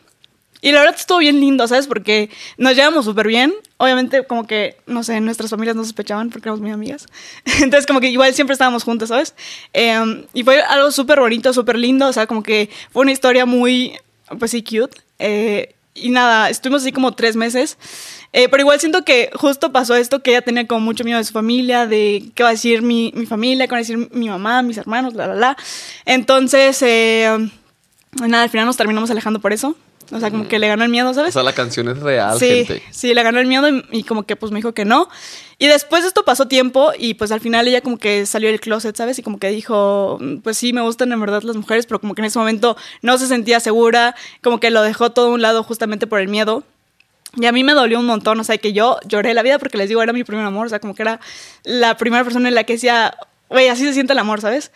Y 0.62 0.72
la 0.72 0.80
verdad 0.80 0.96
estuvo 0.98 1.20
bien 1.20 1.40
lindo, 1.40 1.68
¿sabes? 1.68 1.88
Porque 1.88 2.30
nos 2.58 2.76
llevamos 2.76 3.06
súper 3.06 3.28
bien. 3.28 3.54
Obviamente, 3.78 4.26
como 4.26 4.46
que, 4.46 4.78
no 4.88 5.04
sé, 5.04 5.20
nuestras 5.22 5.50
familias 5.50 5.76
no 5.76 5.84
sospechaban 5.84 6.30
porque 6.30 6.50
éramos 6.50 6.62
muy 6.62 6.72
amigas. 6.72 7.06
Entonces, 7.62 7.86
como 7.86 8.02
que 8.02 8.10
igual 8.10 8.34
siempre 8.34 8.54
estábamos 8.54 8.84
juntas, 8.84 9.10
¿sabes? 9.10 9.36
Eh, 9.74 10.26
y 10.34 10.44
fue 10.44 10.62
algo 10.62 10.92
súper 10.92 11.20
bonito, 11.20 11.54
súper 11.54 11.78
lindo. 11.78 12.08
O 12.08 12.14
sea, 12.14 12.28
como 12.28 12.44
que 12.44 12.70
fue 12.92 13.04
una 13.04 13.12
historia 13.12 13.46
muy, 13.46 13.94
pues 14.38 14.52
sí, 14.52 14.62
cute. 14.62 14.98
Eh, 15.20 15.76
y 15.96 16.10
nada, 16.10 16.50
estuvimos 16.50 16.82
así 16.82 16.92
como 16.92 17.14
tres 17.14 17.36
meses. 17.36 17.78
Eh, 18.32 18.48
pero 18.50 18.62
igual 18.62 18.80
siento 18.80 19.04
que 19.04 19.32
justo 19.34 19.72
pasó 19.72 19.96
esto, 19.96 20.22
que 20.22 20.32
ella 20.32 20.42
tenía 20.42 20.68
como 20.68 20.82
mucho 20.82 21.04
miedo 21.04 21.18
de 21.18 21.24
su 21.24 21.34
familia, 21.34 21.88
de 21.88 22.32
qué 22.36 22.44
va 22.44 22.50
a 22.50 22.52
decir 22.52 22.82
mi, 22.82 23.12
mi 23.16 23.26
familia, 23.26 23.66
qué 23.66 23.72
va 23.72 23.78
a 23.78 23.82
decir 23.82 24.10
mi 24.12 24.30
mamá, 24.30 24.62
mis 24.62 24.78
hermanos, 24.78 25.14
la, 25.14 25.28
la, 25.28 25.36
la. 25.36 25.58
Entonces, 26.06 26.82
eh, 26.82 27.50
nada, 28.22 28.44
al 28.44 28.50
final 28.50 28.66
nos 28.66 28.78
terminamos 28.78 29.10
alejando 29.10 29.40
por 29.40 29.54
eso. 29.54 29.76
O 30.12 30.20
sea, 30.20 30.32
como 30.32 30.48
que 30.48 30.58
le 30.60 30.68
ganó 30.68 30.84
el 30.84 30.90
miedo, 30.90 31.10
O 31.10 31.14
¿sabes? 31.14 31.34
sea, 31.34 31.44
la 31.44 31.54
canción 31.54 31.88
es 31.90 32.00
real, 32.00 32.40
Sí, 32.40 32.66
gente. 32.66 32.82
sí, 32.90 33.14
le 33.14 33.22
ganó 33.22 33.40
el 33.40 33.46
miedo 33.46 33.70
y, 33.70 33.84
y 33.92 34.04
como 34.04 34.24
que 34.24 34.36
pues 34.36 34.52
me 34.52 34.58
dijo 34.58 34.74
que 34.74 34.84
no. 34.86 35.08
Y 35.60 35.68
después 35.68 36.04
esto 36.04 36.24
pasó 36.26 36.48
tiempo 36.48 36.92
y 36.98 37.14
pues 37.14 37.32
al 37.32 37.42
final 37.42 37.68
ella 37.68 37.82
como 37.82 37.98
que 37.98 38.26
salió 38.26 38.50
del 38.50 38.60
closet, 38.60 38.96
¿sabes? 38.96 39.20
Y 39.20 39.24
como 39.24 39.38
que 39.40 39.50
dijo, 39.50 40.18
"Mm, 40.20 40.38
pues 40.38 40.58
sí, 40.58 40.74
me 40.74 40.82
gustan 40.82 41.12
en 41.12 41.20
verdad 41.20 41.44
las 41.44 41.56
mujeres, 41.58 41.86
pero 41.86 42.00
como 42.00 42.16
que 42.16 42.22
en 42.22 42.26
ese 42.26 42.40
momento 42.40 42.76
no 43.02 43.18
se 43.18 43.28
sentía 43.28 43.60
segura, 43.60 44.16
como 44.42 44.60
que 44.60 44.70
lo 44.72 44.82
dejó 44.82 45.12
todo 45.12 45.28
a 45.28 45.34
un 45.34 45.42
lado 45.42 45.64
justamente 45.64 46.08
por 46.08 46.20
el 46.20 46.28
miedo. 46.28 46.64
Y 47.36 47.46
a 47.46 47.52
mí 47.52 47.64
me 47.64 47.74
dolió 47.74 48.00
un 48.00 48.08
montón, 48.08 48.40
o 48.40 48.44
sea, 48.44 48.58
que 48.58 48.74
yo 48.74 48.98
lloré 49.06 49.36
la 49.36 49.44
vida 49.44 49.60
porque 49.60 49.78
les 49.78 49.88
digo, 49.90 50.02
era 50.02 50.14
mi 50.14 50.24
primer 50.24 50.44
amor, 50.46 50.66
o 50.66 50.70
sea, 50.70 50.80
como 50.80 50.96
que 50.96 51.04
era 51.04 51.20
la 51.64 51.96
primera 51.98 52.24
persona 52.24 52.50
en 52.50 52.56
la 52.56 52.64
que 52.64 52.74
decía, 52.74 53.16
güey, 53.50 53.68
así 53.68 53.84
se 53.84 53.94
siente 53.94 54.14
el 54.14 54.20
amor, 54.20 54.42
¿sabes? 54.42 54.72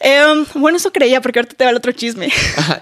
Em, 0.00 0.44
bueno, 0.54 0.76
eso 0.76 0.92
creía, 0.92 1.20
porque 1.20 1.40
ahorita 1.40 1.54
te 1.56 1.64
va 1.64 1.70
el 1.70 1.76
otro 1.76 1.92
chisme. 1.92 2.28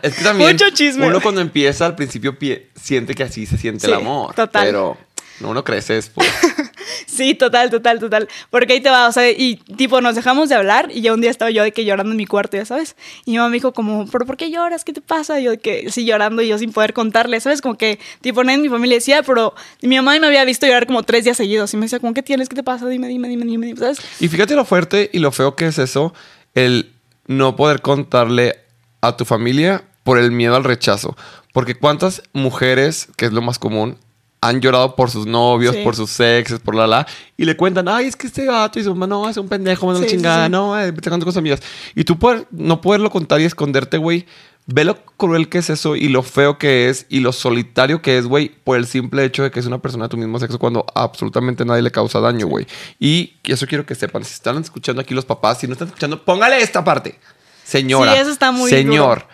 es 0.02 0.14
que 0.16 0.22
también 0.24 0.50
Mucho 0.52 0.68
chisme. 0.70 1.06
uno 1.06 1.20
cuando 1.20 1.40
empieza 1.40 1.86
al 1.86 1.94
principio 1.96 2.38
pie- 2.38 2.66
siente 2.74 3.14
que 3.14 3.22
así 3.22 3.46
se 3.46 3.56
siente 3.58 3.86
el 3.86 3.94
amor. 3.94 4.34
total. 4.34 4.64
Pero 4.66 4.98
no, 5.40 5.50
uno 5.50 5.64
crece 5.64 5.94
después. 5.94 6.28
Sí, 7.06 7.34
total, 7.34 7.70
total, 7.70 7.98
total. 7.98 8.28
Porque 8.50 8.74
ahí 8.74 8.80
te 8.80 8.90
va, 8.90 9.08
o 9.08 9.12
sea, 9.12 9.28
y 9.30 9.56
tipo, 9.76 10.00
nos 10.00 10.14
dejamos 10.14 10.48
de 10.48 10.54
hablar 10.54 10.88
y 10.92 11.00
ya 11.00 11.12
un 11.14 11.20
día 11.20 11.30
estaba 11.30 11.50
yo 11.50 11.62
de 11.62 11.72
que 11.72 11.84
llorando 11.84 12.12
en 12.12 12.16
mi 12.16 12.26
cuarto, 12.26 12.56
ya 12.56 12.64
sabes. 12.64 12.94
Y 13.24 13.32
mi 13.32 13.36
mamá 13.38 13.48
me 13.48 13.54
dijo 13.54 13.72
como, 13.72 14.06
¿pero 14.06 14.24
por 14.26 14.36
qué 14.36 14.50
lloras? 14.50 14.84
¿Qué 14.84 14.92
te 14.92 15.00
pasa? 15.00 15.40
Y 15.40 15.44
yo 15.44 15.50
de 15.52 15.58
que 15.58 15.90
sí, 15.90 16.04
llorando 16.04 16.42
y 16.42 16.48
yo 16.48 16.58
sin 16.58 16.72
poder 16.72 16.92
contarle, 16.92 17.40
¿sabes? 17.40 17.60
Como 17.62 17.76
que, 17.76 17.98
tipo, 18.20 18.44
nadie 18.44 18.56
en 18.56 18.62
mi 18.62 18.68
familia 18.68 18.96
decía, 18.96 19.22
pero 19.22 19.54
mi 19.82 19.96
mamá 19.96 20.18
me 20.18 20.26
había 20.26 20.44
visto 20.44 20.66
llorar 20.66 20.86
como 20.86 21.02
tres 21.04 21.24
días 21.24 21.36
seguidos 21.38 21.72
y 21.74 21.76
me 21.76 21.86
decía, 21.86 21.98
como, 22.00 22.12
¿qué 22.14 22.22
tienes? 22.22 22.48
¿Qué 22.48 22.56
te 22.56 22.62
pasa? 22.62 22.86
Dime, 22.88 23.08
dime, 23.08 23.28
dime, 23.28 23.44
dime, 23.46 23.66
dime, 23.66 23.78
¿sabes? 23.80 23.98
y 24.20 24.28
fíjate 24.28 24.54
lo 24.54 24.64
fuerte 24.64 25.10
y 25.12 25.18
lo 25.18 25.32
feo 25.32 25.56
que 25.56 25.66
es 25.66 25.78
eso, 25.78 26.12
el 26.54 26.92
no 27.26 27.56
poder 27.56 27.82
contarle 27.82 28.56
a 29.00 29.16
tu 29.16 29.24
familia 29.24 29.84
por 30.02 30.18
el 30.18 30.30
miedo 30.30 30.56
al 30.56 30.64
rechazo. 30.64 31.16
Porque 31.52 31.74
cuántas 31.74 32.22
mujeres, 32.32 33.08
que 33.16 33.26
es 33.26 33.32
lo 33.32 33.42
más 33.42 33.58
común, 33.58 33.98
han 34.40 34.60
llorado 34.60 34.94
por 34.94 35.10
sus 35.10 35.26
novios, 35.26 35.74
Sí. 35.74 35.82
por 35.82 35.96
sus 35.96 36.20
exes, 36.20 36.60
por 36.60 36.74
la 36.74 36.86
la, 36.86 37.06
y 37.36 37.44
le 37.46 37.56
cuentan, 37.56 37.88
ay, 37.88 38.06
es 38.06 38.14
que 38.16 38.26
este 38.26 38.44
gato 38.44 38.78
y 38.78 38.84
su 38.84 38.90
mamá, 38.90 39.06
no, 39.06 39.28
es 39.28 39.36
un 39.38 39.48
pendejo, 39.48 39.90
me 39.90 39.98
Sí, 40.00 40.06
chingada, 40.16 40.46
sí. 40.46 40.52
no, 40.52 40.78
eh, 40.78 40.92
te 40.92 41.10
con 41.10 41.20
sus 41.22 41.36
amigas. 41.36 41.60
Y 41.94 42.04
tú 42.04 42.18
poder, 42.18 42.46
no 42.50 42.80
poderlo 42.80 43.10
contar 43.10 43.40
y 43.40 43.44
esconderte, 43.44 43.96
güey, 43.98 44.26
ve 44.66 44.84
lo 44.84 45.04
cruel 45.16 45.48
que 45.48 45.58
es 45.58 45.70
eso 45.70 45.96
y 45.96 46.08
lo 46.08 46.22
feo 46.22 46.58
que 46.58 46.88
es 46.88 47.06
y 47.08 47.20
lo 47.20 47.32
solitario 47.32 48.02
que 48.02 48.18
es, 48.18 48.26
güey, 48.26 48.48
por 48.48 48.76
el 48.76 48.86
simple 48.86 49.24
hecho 49.24 49.44
de 49.44 49.50
que 49.50 49.60
es 49.60 49.66
una 49.66 49.78
persona 49.78 50.04
de 50.04 50.08
tu 50.10 50.16
mismo 50.16 50.38
sexo 50.38 50.58
cuando 50.58 50.84
absolutamente 50.94 51.64
nadie 51.64 51.82
le 51.82 51.92
causa 51.92 52.20
daño, 52.20 52.46
güey. 52.46 52.66
Y 52.98 53.34
eso 53.44 53.66
quiero 53.66 53.86
que 53.86 53.94
sepan, 53.94 54.24
si 54.24 54.34
están 54.34 54.58
escuchando 54.58 55.00
aquí 55.00 55.14
los 55.14 55.24
papás, 55.24 55.60
si 55.60 55.66
no 55.66 55.74
están 55.74 55.88
escuchando, 55.88 56.24
póngale 56.24 56.60
esta 56.60 56.84
parte. 56.84 57.18
Señora, 57.64 58.12
Sí, 58.14 58.18
eso 58.20 58.30
está 58.30 58.52
muy 58.52 58.70
señor, 58.70 59.26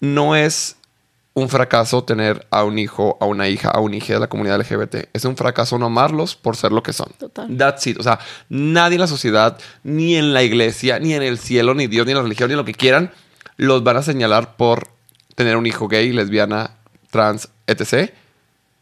no 0.00 0.36
es 0.36 0.76
un 1.34 1.48
fracaso 1.48 2.02
tener 2.02 2.46
a 2.50 2.64
un 2.64 2.78
hijo, 2.78 3.16
a 3.20 3.26
una 3.26 3.48
hija, 3.48 3.70
a 3.70 3.80
un 3.80 3.94
hijo 3.94 4.12
de 4.12 4.18
la 4.18 4.28
comunidad 4.28 4.60
LGBT. 4.60 5.08
Es 5.12 5.24
un 5.24 5.36
fracaso 5.36 5.78
no 5.78 5.86
amarlos 5.86 6.34
por 6.34 6.56
ser 6.56 6.72
lo 6.72 6.82
que 6.82 6.92
son. 6.92 7.12
Total. 7.18 7.56
That's 7.56 7.86
it. 7.86 7.98
O 7.98 8.02
sea, 8.02 8.18
nadie 8.48 8.96
en 8.96 9.00
la 9.02 9.06
sociedad, 9.06 9.58
ni 9.84 10.16
en 10.16 10.34
la 10.34 10.42
iglesia, 10.42 10.98
ni 10.98 11.14
en 11.14 11.22
el 11.22 11.38
cielo, 11.38 11.74
ni 11.74 11.86
Dios, 11.86 12.06
ni 12.06 12.12
en 12.12 12.18
la 12.18 12.22
religión, 12.22 12.50
ni 12.50 12.56
lo 12.56 12.64
que 12.64 12.74
quieran, 12.74 13.12
los 13.58 13.84
van 13.84 13.98
a 13.98 14.02
señalar 14.02 14.56
por 14.56 14.88
tener 15.34 15.56
un 15.58 15.66
hijo 15.66 15.86
gay, 15.86 16.10
lesbiana, 16.12 16.70
trans, 17.10 17.48
etc. 17.66 18.10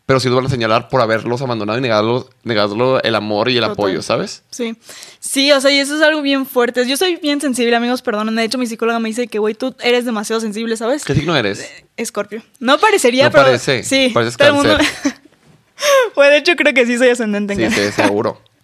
Pero 0.06 0.20
sí 0.20 0.28
los 0.28 0.36
van 0.36 0.46
a 0.46 0.48
señalar 0.48 0.88
por 0.88 1.00
haberlos 1.00 1.42
abandonado 1.42 1.78
y 1.78 1.82
negarlo, 1.82 2.30
negarlo 2.44 3.02
el 3.02 3.14
amor 3.16 3.48
y 3.48 3.54
el 3.56 3.62
Total. 3.62 3.72
apoyo, 3.72 4.02
¿sabes? 4.02 4.44
Sí. 4.50 4.76
Sí, 5.18 5.50
o 5.50 5.60
sea, 5.60 5.72
y 5.72 5.78
eso 5.80 5.96
es 5.96 6.02
algo 6.02 6.22
bien 6.22 6.46
fuerte. 6.46 6.86
Yo 6.86 6.96
soy 6.96 7.16
bien 7.16 7.40
sensible, 7.40 7.74
amigos, 7.74 8.02
perdón. 8.02 8.32
De 8.36 8.44
hecho, 8.44 8.56
mi 8.56 8.68
psicóloga 8.68 9.00
me 9.00 9.08
dice 9.08 9.26
que, 9.26 9.40
güey, 9.40 9.54
tú 9.54 9.74
eres 9.80 10.04
demasiado 10.04 10.40
sensible, 10.40 10.76
¿sabes? 10.76 11.04
¿Qué 11.04 11.14
signo 11.14 11.36
eres? 11.36 11.68
Escorpio. 11.96 12.40
No 12.60 12.78
parecería, 12.78 13.24
No 13.24 13.30
pero. 13.32 13.44
parece, 13.46 13.82
Sí. 13.82 14.10
pareces 14.14 14.36
todo 14.36 14.48
el 14.48 14.54
mundo- 14.54 14.78
pues 16.14 16.30
de 16.30 16.36
hecho, 16.38 16.54
creo 16.56 16.72
que 16.72 16.86
sí 16.86 16.96
soy 16.98 17.08
ascendente 17.08 17.54
en 17.54 17.72
Sí, 17.72 17.80
sí, 17.86 17.92
seguro. 17.92 18.40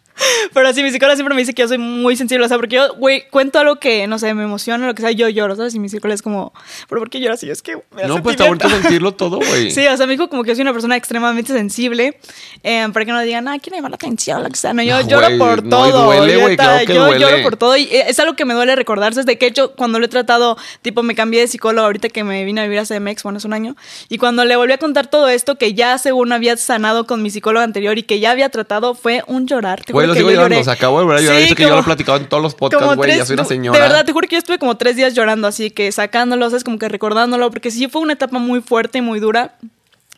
Pero 0.52 0.72
sí, 0.72 0.82
mi 0.82 0.90
psicóloga 0.90 1.16
siempre 1.16 1.34
me 1.34 1.40
dice 1.42 1.54
que 1.54 1.62
yo 1.62 1.68
soy 1.68 1.78
muy 1.78 2.16
sensible. 2.16 2.44
O 2.44 2.48
sea, 2.48 2.56
porque 2.58 2.76
yo, 2.76 2.94
güey, 2.96 3.28
cuento 3.30 3.58
algo 3.58 3.76
que, 3.76 4.06
no 4.06 4.18
sé, 4.18 4.32
me 4.34 4.44
emociona, 4.44 4.86
lo 4.86 4.94
que 4.94 5.02
sea, 5.02 5.10
yo 5.10 5.28
lloro, 5.28 5.56
¿sabes? 5.56 5.74
Y 5.74 5.78
mi 5.78 5.88
psicóloga 5.88 6.14
es 6.14 6.22
como, 6.22 6.52
¿pero 6.88 7.00
por 7.00 7.10
qué 7.10 7.20
lloras? 7.20 7.42
Y 7.42 7.46
yo, 7.46 7.52
es 7.52 7.62
que. 7.62 7.76
me 7.94 8.02
da 8.02 8.08
No, 8.08 8.22
pues 8.22 8.34
está 8.34 8.44
sentimiento". 8.44 8.68
bonito 8.68 8.82
sentirlo 8.82 9.12
todo, 9.12 9.36
güey. 9.38 9.70
Sí, 9.72 9.86
o 9.86 9.96
sea, 9.96 10.06
me 10.06 10.12
dijo 10.12 10.28
como 10.28 10.42
que 10.44 10.50
yo 10.50 10.54
soy 10.56 10.62
una 10.62 10.72
persona 10.72 10.96
extremadamente 10.96 11.52
sensible. 11.52 12.18
eh, 12.62 12.86
para 12.92 13.04
que 13.04 13.12
no 13.12 13.20
digan, 13.22 13.48
ah, 13.48 13.58
quiere 13.58 13.76
llamar 13.78 13.90
la 13.92 13.96
atención, 13.96 14.42
lo 14.42 14.48
que 14.48 14.56
sea. 14.56 14.72
No, 14.72 14.82
yo 14.82 15.00
No, 15.02 15.08
lloro 15.08 15.28
por 15.38 15.64
no, 15.64 15.70
todo. 15.70 16.04
duele, 16.06 16.56
claro 16.56 16.86
que 16.86 16.94
yo 16.94 17.04
duele. 17.06 17.20
lloro 17.20 17.42
por 17.42 17.56
todo. 17.56 17.76
Y 17.76 17.84
eh, 17.84 18.04
es 18.08 18.18
algo 18.20 18.34
que 18.36 18.44
me 18.44 18.54
duele 18.54 18.74
recordarse. 18.76 19.24
Que, 19.24 19.36
de 19.36 19.46
hecho, 19.46 19.72
cuando 19.74 19.98
lo 19.98 20.04
he 20.06 20.08
tratado, 20.08 20.56
tipo, 20.82 21.02
me 21.02 21.14
cambié 21.14 21.40
de 21.40 21.48
psicólogo 21.48 21.86
ahorita 21.86 22.08
que 22.08 22.24
me 22.24 22.44
vine 22.44 22.60
a 22.60 22.64
vivir 22.64 22.78
a 22.78 22.84
CDMX, 22.84 23.22
bueno, 23.22 23.38
hace 23.38 23.46
un 23.46 23.52
año. 23.54 23.76
Y 24.08 24.18
cuando 24.18 24.44
le 24.44 24.56
volví 24.56 24.72
a 24.72 24.78
contar 24.78 25.06
todo 25.08 25.28
esto, 25.28 25.56
que 25.56 25.74
ya 25.74 25.98
según 25.98 26.32
había 26.32 26.56
sanado 26.56 27.06
con 27.06 27.22
mi 27.22 27.30
psicólogo 27.30 27.64
anterior 27.64 27.98
y 27.98 28.02
que 28.02 28.20
ya 28.20 28.30
había 28.30 28.48
tratado, 28.48 28.94
fue 28.94 29.22
un 29.26 29.46
llorar. 29.46 29.82
Te 29.84 29.92
lo 30.14 30.28
sigo 30.28 30.30
llorando. 30.30 30.60
O 30.60 30.64
sea, 30.64 30.74
acabo 30.74 30.98
de 30.98 31.04
volver 31.04 31.18
a 31.18 31.22
llorar. 31.22 31.36
Sí, 31.38 31.42
Dice 31.44 31.56
que 31.56 31.62
yo 31.62 31.70
lo 31.70 31.80
he 31.80 31.84
platicado 31.84 32.18
en 32.18 32.28
todos 32.28 32.42
los 32.42 32.54
podcasts, 32.54 32.96
güey. 32.96 33.16
Ya 33.16 33.24
soy 33.24 33.34
una 33.34 33.44
señora. 33.44 33.78
De 33.78 33.82
verdad, 33.82 34.04
te 34.04 34.12
juro 34.12 34.28
que 34.28 34.36
yo 34.36 34.38
estuve 34.38 34.58
como 34.58 34.76
tres 34.76 34.96
días 34.96 35.14
llorando, 35.14 35.48
así 35.48 35.70
que 35.70 35.90
sacándolo, 35.92 36.48
¿sabes? 36.50 36.64
Como 36.64 36.78
que 36.78 36.88
recordándolo, 36.88 37.50
porque 37.50 37.70
sí 37.70 37.88
fue 37.88 38.02
una 38.02 38.14
etapa 38.14 38.38
muy 38.38 38.60
fuerte 38.60 38.98
y 38.98 39.02
muy 39.02 39.20
dura. 39.20 39.56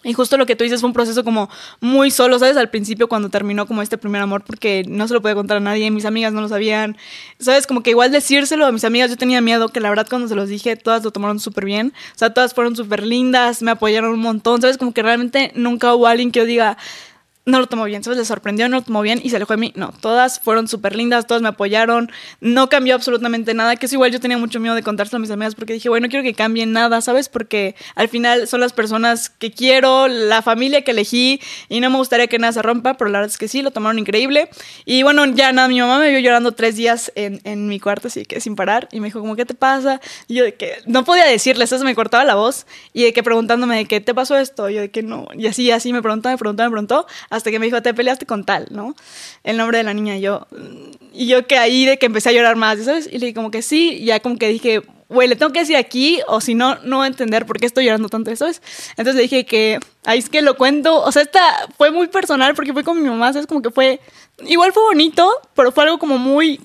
Y 0.04 0.12
justo 0.12 0.37
lo 0.37 0.44
que 0.44 0.54
tú 0.54 0.64
dices 0.64 0.80
fue 0.80 0.88
un 0.88 0.92
proceso 0.92 1.24
como 1.24 1.48
muy 1.80 2.11
solo, 2.11 2.38
¿sabes? 2.38 2.59
Al 2.59 2.68
principio 2.68 3.09
cuando 3.09 3.30
terminó 3.30 3.66
como 3.66 3.80
este 3.80 3.96
primer 3.96 4.20
amor, 4.20 4.44
porque 4.44 4.85
no 4.87 5.09
se 5.09 5.14
lo 5.14 5.22
podía 5.22 5.35
contar 5.35 5.57
a 5.57 5.61
nadie, 5.61 5.90
mis 5.90 6.04
amigas 6.04 6.33
no 6.35 6.42
lo 6.42 6.48
sabían, 6.48 6.96
¿sabes? 7.38 7.66
Como 7.66 7.83
que 7.83 7.90
igual 7.90 8.12
decírselo 8.12 8.66
a 8.66 8.72
mis 8.72 8.85
amigas, 8.85 9.11
yo 9.11 9.16
tenía 9.16 9.40
miedo, 9.40 9.70
que 9.70 9.80
la 9.80 9.88
verdad 9.88 10.07
cuando 10.09 10.28
se 10.28 10.35
los 10.35 10.50
dije, 10.50 10.76
todas 10.76 11.02
lo 11.02 11.11
tomaron 11.11 11.40
súper 11.40 11.64
bien, 11.64 11.94
o 12.14 12.18
sea, 12.18 12.35
todas 12.35 12.52
fueron 12.52 12.76
súper 12.76 13.02
lindas, 13.02 13.62
me 13.62 13.70
apoyaron 13.70 14.12
un 14.12 14.20
montón, 14.20 14.61
¿sabes? 14.61 14.76
Como 14.76 14.92
que 14.92 15.02
realmente 15.02 15.52
nunca 15.54 15.94
hubo 15.94 16.07
alguien 16.07 16.30
que 16.30 16.40
yo 16.40 16.44
diga, 16.44 16.76
no 17.46 17.59
lo 17.61 17.66
tomó 17.66 17.85
bien, 17.85 18.02
¿sabes? 18.02 18.18
Le 18.18 18.24
sorprendió, 18.24 18.68
no 18.68 18.78
lo 18.78 18.83
tomó 18.83 19.02
bien 19.02 19.20
y 19.22 19.30
se 19.30 19.37
alejó 19.37 19.52
de 19.52 19.59
mí. 19.59 19.72
No, 19.76 19.92
todas 20.00 20.40
fueron 20.40 20.66
súper 20.66 20.96
lindas, 20.96 21.26
todas 21.26 21.42
me 21.42 21.48
apoyaron, 21.48 22.11
no 22.40 22.68
cambió 22.68 22.94
absolutamente 22.94 23.52
nada, 23.54 23.76
que 23.76 23.87
es 23.87 23.92
igual 23.92 24.11
yo 24.11 24.20
tenía 24.20 24.38
mucho 24.38 24.61
miedo 24.61 24.74
de 24.74 24.83
contárselo 24.83 25.18
a 25.18 25.20
mis 25.20 25.30
amigas 25.30 25.54
porque 25.54 25.74
dije, 25.74 25.88
bueno, 25.88 26.07
no 26.07 26.11
quiero 26.11 26.22
que 26.22 26.35
cambie 26.35 26.66
nada, 26.66 27.00
¿sabes? 27.00 27.28
Porque 27.28 27.74
al 27.94 28.09
final 28.09 28.46
son 28.46 28.61
las 28.61 28.72
personas 28.72 29.30
que 29.30 29.50
quiero, 29.50 30.09
la 30.09 30.42
familia 30.42 30.83
que 30.83 30.90
elegí 30.90 31.40
y 31.68 31.80
no 31.80 31.90
me 31.90 31.96
gustaría 31.96 32.26
que 32.26 32.38
nada 32.38 32.52
se 32.52 32.62
rompa, 32.62 32.94
pero 32.94 33.11
la 33.11 33.20
verdad 33.20 33.33
es 33.33 33.38
que 33.38 33.48
sí, 33.48 33.62
lo 33.62 33.70
tomaron 33.70 33.98
increíble. 33.98 34.48
Y 34.85 35.02
bueno, 35.02 35.24
ya 35.26 35.52
nada, 35.52 35.68
mi 35.68 35.80
mamá 35.80 35.98
me 35.98 36.11
vio 36.11 36.18
llorando 36.18 36.52
tres 36.52 36.76
días 36.76 37.12
en, 37.14 37.40
en 37.44 37.68
mi 37.68 37.80
cuarto, 37.80 38.09
así 38.09 38.24
que 38.24 38.40
sin 38.40 38.57
parar, 38.57 38.88
y 38.92 39.00
me 39.00 39.09
dijo, 39.09 39.20
como, 39.20 39.37
¿qué 39.37 39.44
te 39.44 39.54
pasa? 39.54 40.00
Y 40.28 40.35
yo 40.35 40.44
de 40.44 40.54
que 40.54 40.72
no 40.87 41.04
podía 41.04 41.24
decirle, 41.24 41.64
eso 41.64 41.78
me 41.85 41.94
cortaba 41.94 42.24
la 42.24 42.35
voz, 42.35 42.66
y 42.92 43.04
de 43.04 43.12
que 43.12 43.22
preguntándome 43.22 43.76
de 43.76 43.85
qué 43.87 44.00
te 44.00 44.14
pasó 44.14 44.37
esto, 44.37 44.68
y 44.70 44.74
yo 44.74 44.80
de 44.83 44.90
que 44.90 45.02
no, 45.02 45.26
y 45.37 45.46
así, 45.46 45.70
así 45.70 45.92
me 45.92 46.02
preguntaba, 46.02 46.35
me 46.35 46.38
preguntaba, 46.38 46.68
me 46.68 46.72
preguntó, 46.72 47.07
hasta 47.37 47.51
que 47.51 47.59
me 47.59 47.66
dijo, 47.66 47.83
te 47.83 47.94
peleaste 47.94 48.27
con 48.27 48.44
tal, 48.44 48.66
¿no? 48.70 48.94
El 49.42 49.57
nombre 49.57 49.79
de 49.79 49.85
la 49.85 49.94
niña, 49.94 50.16
y 50.16 50.23
yo, 50.23 50.47
y 51.12 51.27
yo 51.27 51.47
que 51.47 51.59
ahí 51.59 51.85
de 51.85 51.99
que 51.99 52.07
empecé 52.07 52.31
a 52.31 52.33
llorar 52.33 52.57
más, 52.57 52.79
¿sabes? 52.85 53.07
Y 53.07 53.18
le 53.18 53.27
dije 53.27 53.35
como 53.35 53.51
que 53.51 53.62
sí, 53.62 53.99
y 54.01 54.07
ya 54.07 54.20
como 54.20 54.37
que 54.38 54.49
dije, 54.49 54.83
güey, 55.09 55.29
le 55.29 55.37
tengo 55.37 55.53
que 55.53 55.61
decir 55.61 55.77
aquí, 55.77 56.20
o 56.29 56.40
si 56.40 56.55
no, 56.55 56.77
no 56.85 56.99
voy 56.99 57.05
a 57.05 57.09
entender 57.09 57.47
por 57.47 57.59
qué 57.59 57.66
estoy 57.66 57.85
llorando 57.85 58.09
tanto, 58.09 58.35
¿sabes? 58.37 58.62
Entonces 58.90 59.14
le 59.16 59.23
dije 59.23 59.47
que, 59.47 59.79
ahí 60.05 60.18
es 60.18 60.29
que 60.29 60.42
lo 60.42 60.57
cuento, 60.57 61.03
o 61.03 61.12
sea, 61.12 61.23
esta 61.23 61.40
fue 61.77 61.90
muy 61.90 62.09
personal 62.09 62.55
porque 62.55 62.73
fue 62.73 62.85
con 62.85 63.01
mi 63.01 63.09
mamá, 63.09 63.33
¿sabes? 63.33 63.47
Como 63.47 63.62
que 63.62 63.70
fue, 63.70 64.01
igual 64.47 64.73
fue 64.73 64.83
bonito, 64.83 65.31
pero 65.55 65.73
fue 65.73 65.85
algo 65.85 65.99
como 65.99 66.18
muy, 66.18 66.61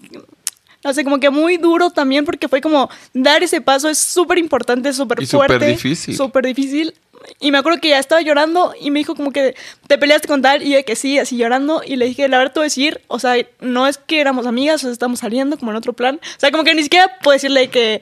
no 0.83 0.93
sé, 0.93 1.03
como 1.03 1.19
que 1.19 1.29
muy 1.29 1.57
duro 1.57 1.89
también 1.89 2.25
porque 2.25 2.47
fue 2.47 2.61
como 2.61 2.89
dar 3.13 3.43
ese 3.43 3.61
paso 3.61 3.89
es 3.89 3.97
súper 3.97 4.37
importante, 4.37 4.93
súper 4.93 5.21
Y 5.21 5.25
súper 5.25 5.47
fuerte. 5.47 5.67
difícil. 5.67 6.15
Súper 6.15 6.45
difícil. 6.45 6.93
Y 7.39 7.51
me 7.51 7.57
acuerdo 7.57 7.79
que 7.79 7.89
ya 7.89 7.99
estaba 7.99 8.21
llorando 8.21 8.73
y 8.79 8.91
me 8.91 8.99
dijo 8.99 9.15
como 9.15 9.31
que 9.31 9.55
te 9.87 9.97
peleaste 9.97 10.27
con 10.27 10.41
tal 10.41 10.63
y 10.63 10.71
yo 10.71 10.85
que 10.85 10.95
sí, 10.95 11.19
así 11.19 11.37
llorando. 11.37 11.81
Y 11.85 11.95
le 11.95 12.05
dije, 12.05 12.27
la 12.27 12.37
verdad 12.37 12.57
a 12.59 12.61
decir, 12.61 13.01
o 13.07 13.19
sea, 13.19 13.35
no 13.59 13.87
es 13.87 13.97
que 13.97 14.19
éramos 14.19 14.45
amigas, 14.45 14.75
o 14.75 14.87
sea, 14.87 14.91
estamos 14.91 15.19
saliendo 15.19 15.57
como 15.57 15.71
en 15.71 15.77
otro 15.77 15.93
plan. 15.93 16.19
O 16.23 16.39
sea, 16.39 16.51
como 16.51 16.63
que 16.63 16.73
ni 16.73 16.83
siquiera 16.83 17.17
puedo 17.21 17.33
decirle 17.33 17.69
que 17.69 18.01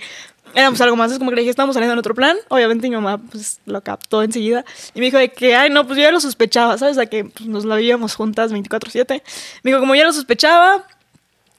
éramos 0.56 0.82
algo 0.82 0.96
más. 0.96 1.12
Es 1.12 1.20
como 1.20 1.32
que 1.32 1.36
le 1.36 1.42
dije, 1.42 1.52
estamos 1.52 1.76
saliendo 1.76 1.94
en 1.94 2.00
otro 2.00 2.16
plan. 2.16 2.38
Obviamente 2.50 2.90
mi 2.90 2.96
mamá 2.96 3.20
pues 3.30 3.60
lo 3.66 3.82
captó 3.82 4.24
enseguida. 4.24 4.66
Y 4.94 5.00
me 5.00 5.06
dijo 5.06 5.18
de 5.18 5.30
que, 5.30 5.56
ay, 5.56 5.70
no, 5.70 5.86
pues 5.86 5.98
yo 5.98 6.04
ya 6.04 6.12
lo 6.12 6.20
sospechaba, 6.20 6.78
¿sabes? 6.78 6.98
O 6.98 7.00
sea, 7.00 7.06
que 7.08 7.26
pues, 7.26 7.48
nos 7.48 7.66
la 7.66 7.76
vivíamos 7.76 8.16
juntas 8.16 8.52
24/7. 8.52 9.22
Me 9.64 9.72
dijo, 9.72 9.80
como 9.80 9.96
ya 9.96 10.06
lo 10.06 10.14
sospechaba, 10.14 10.86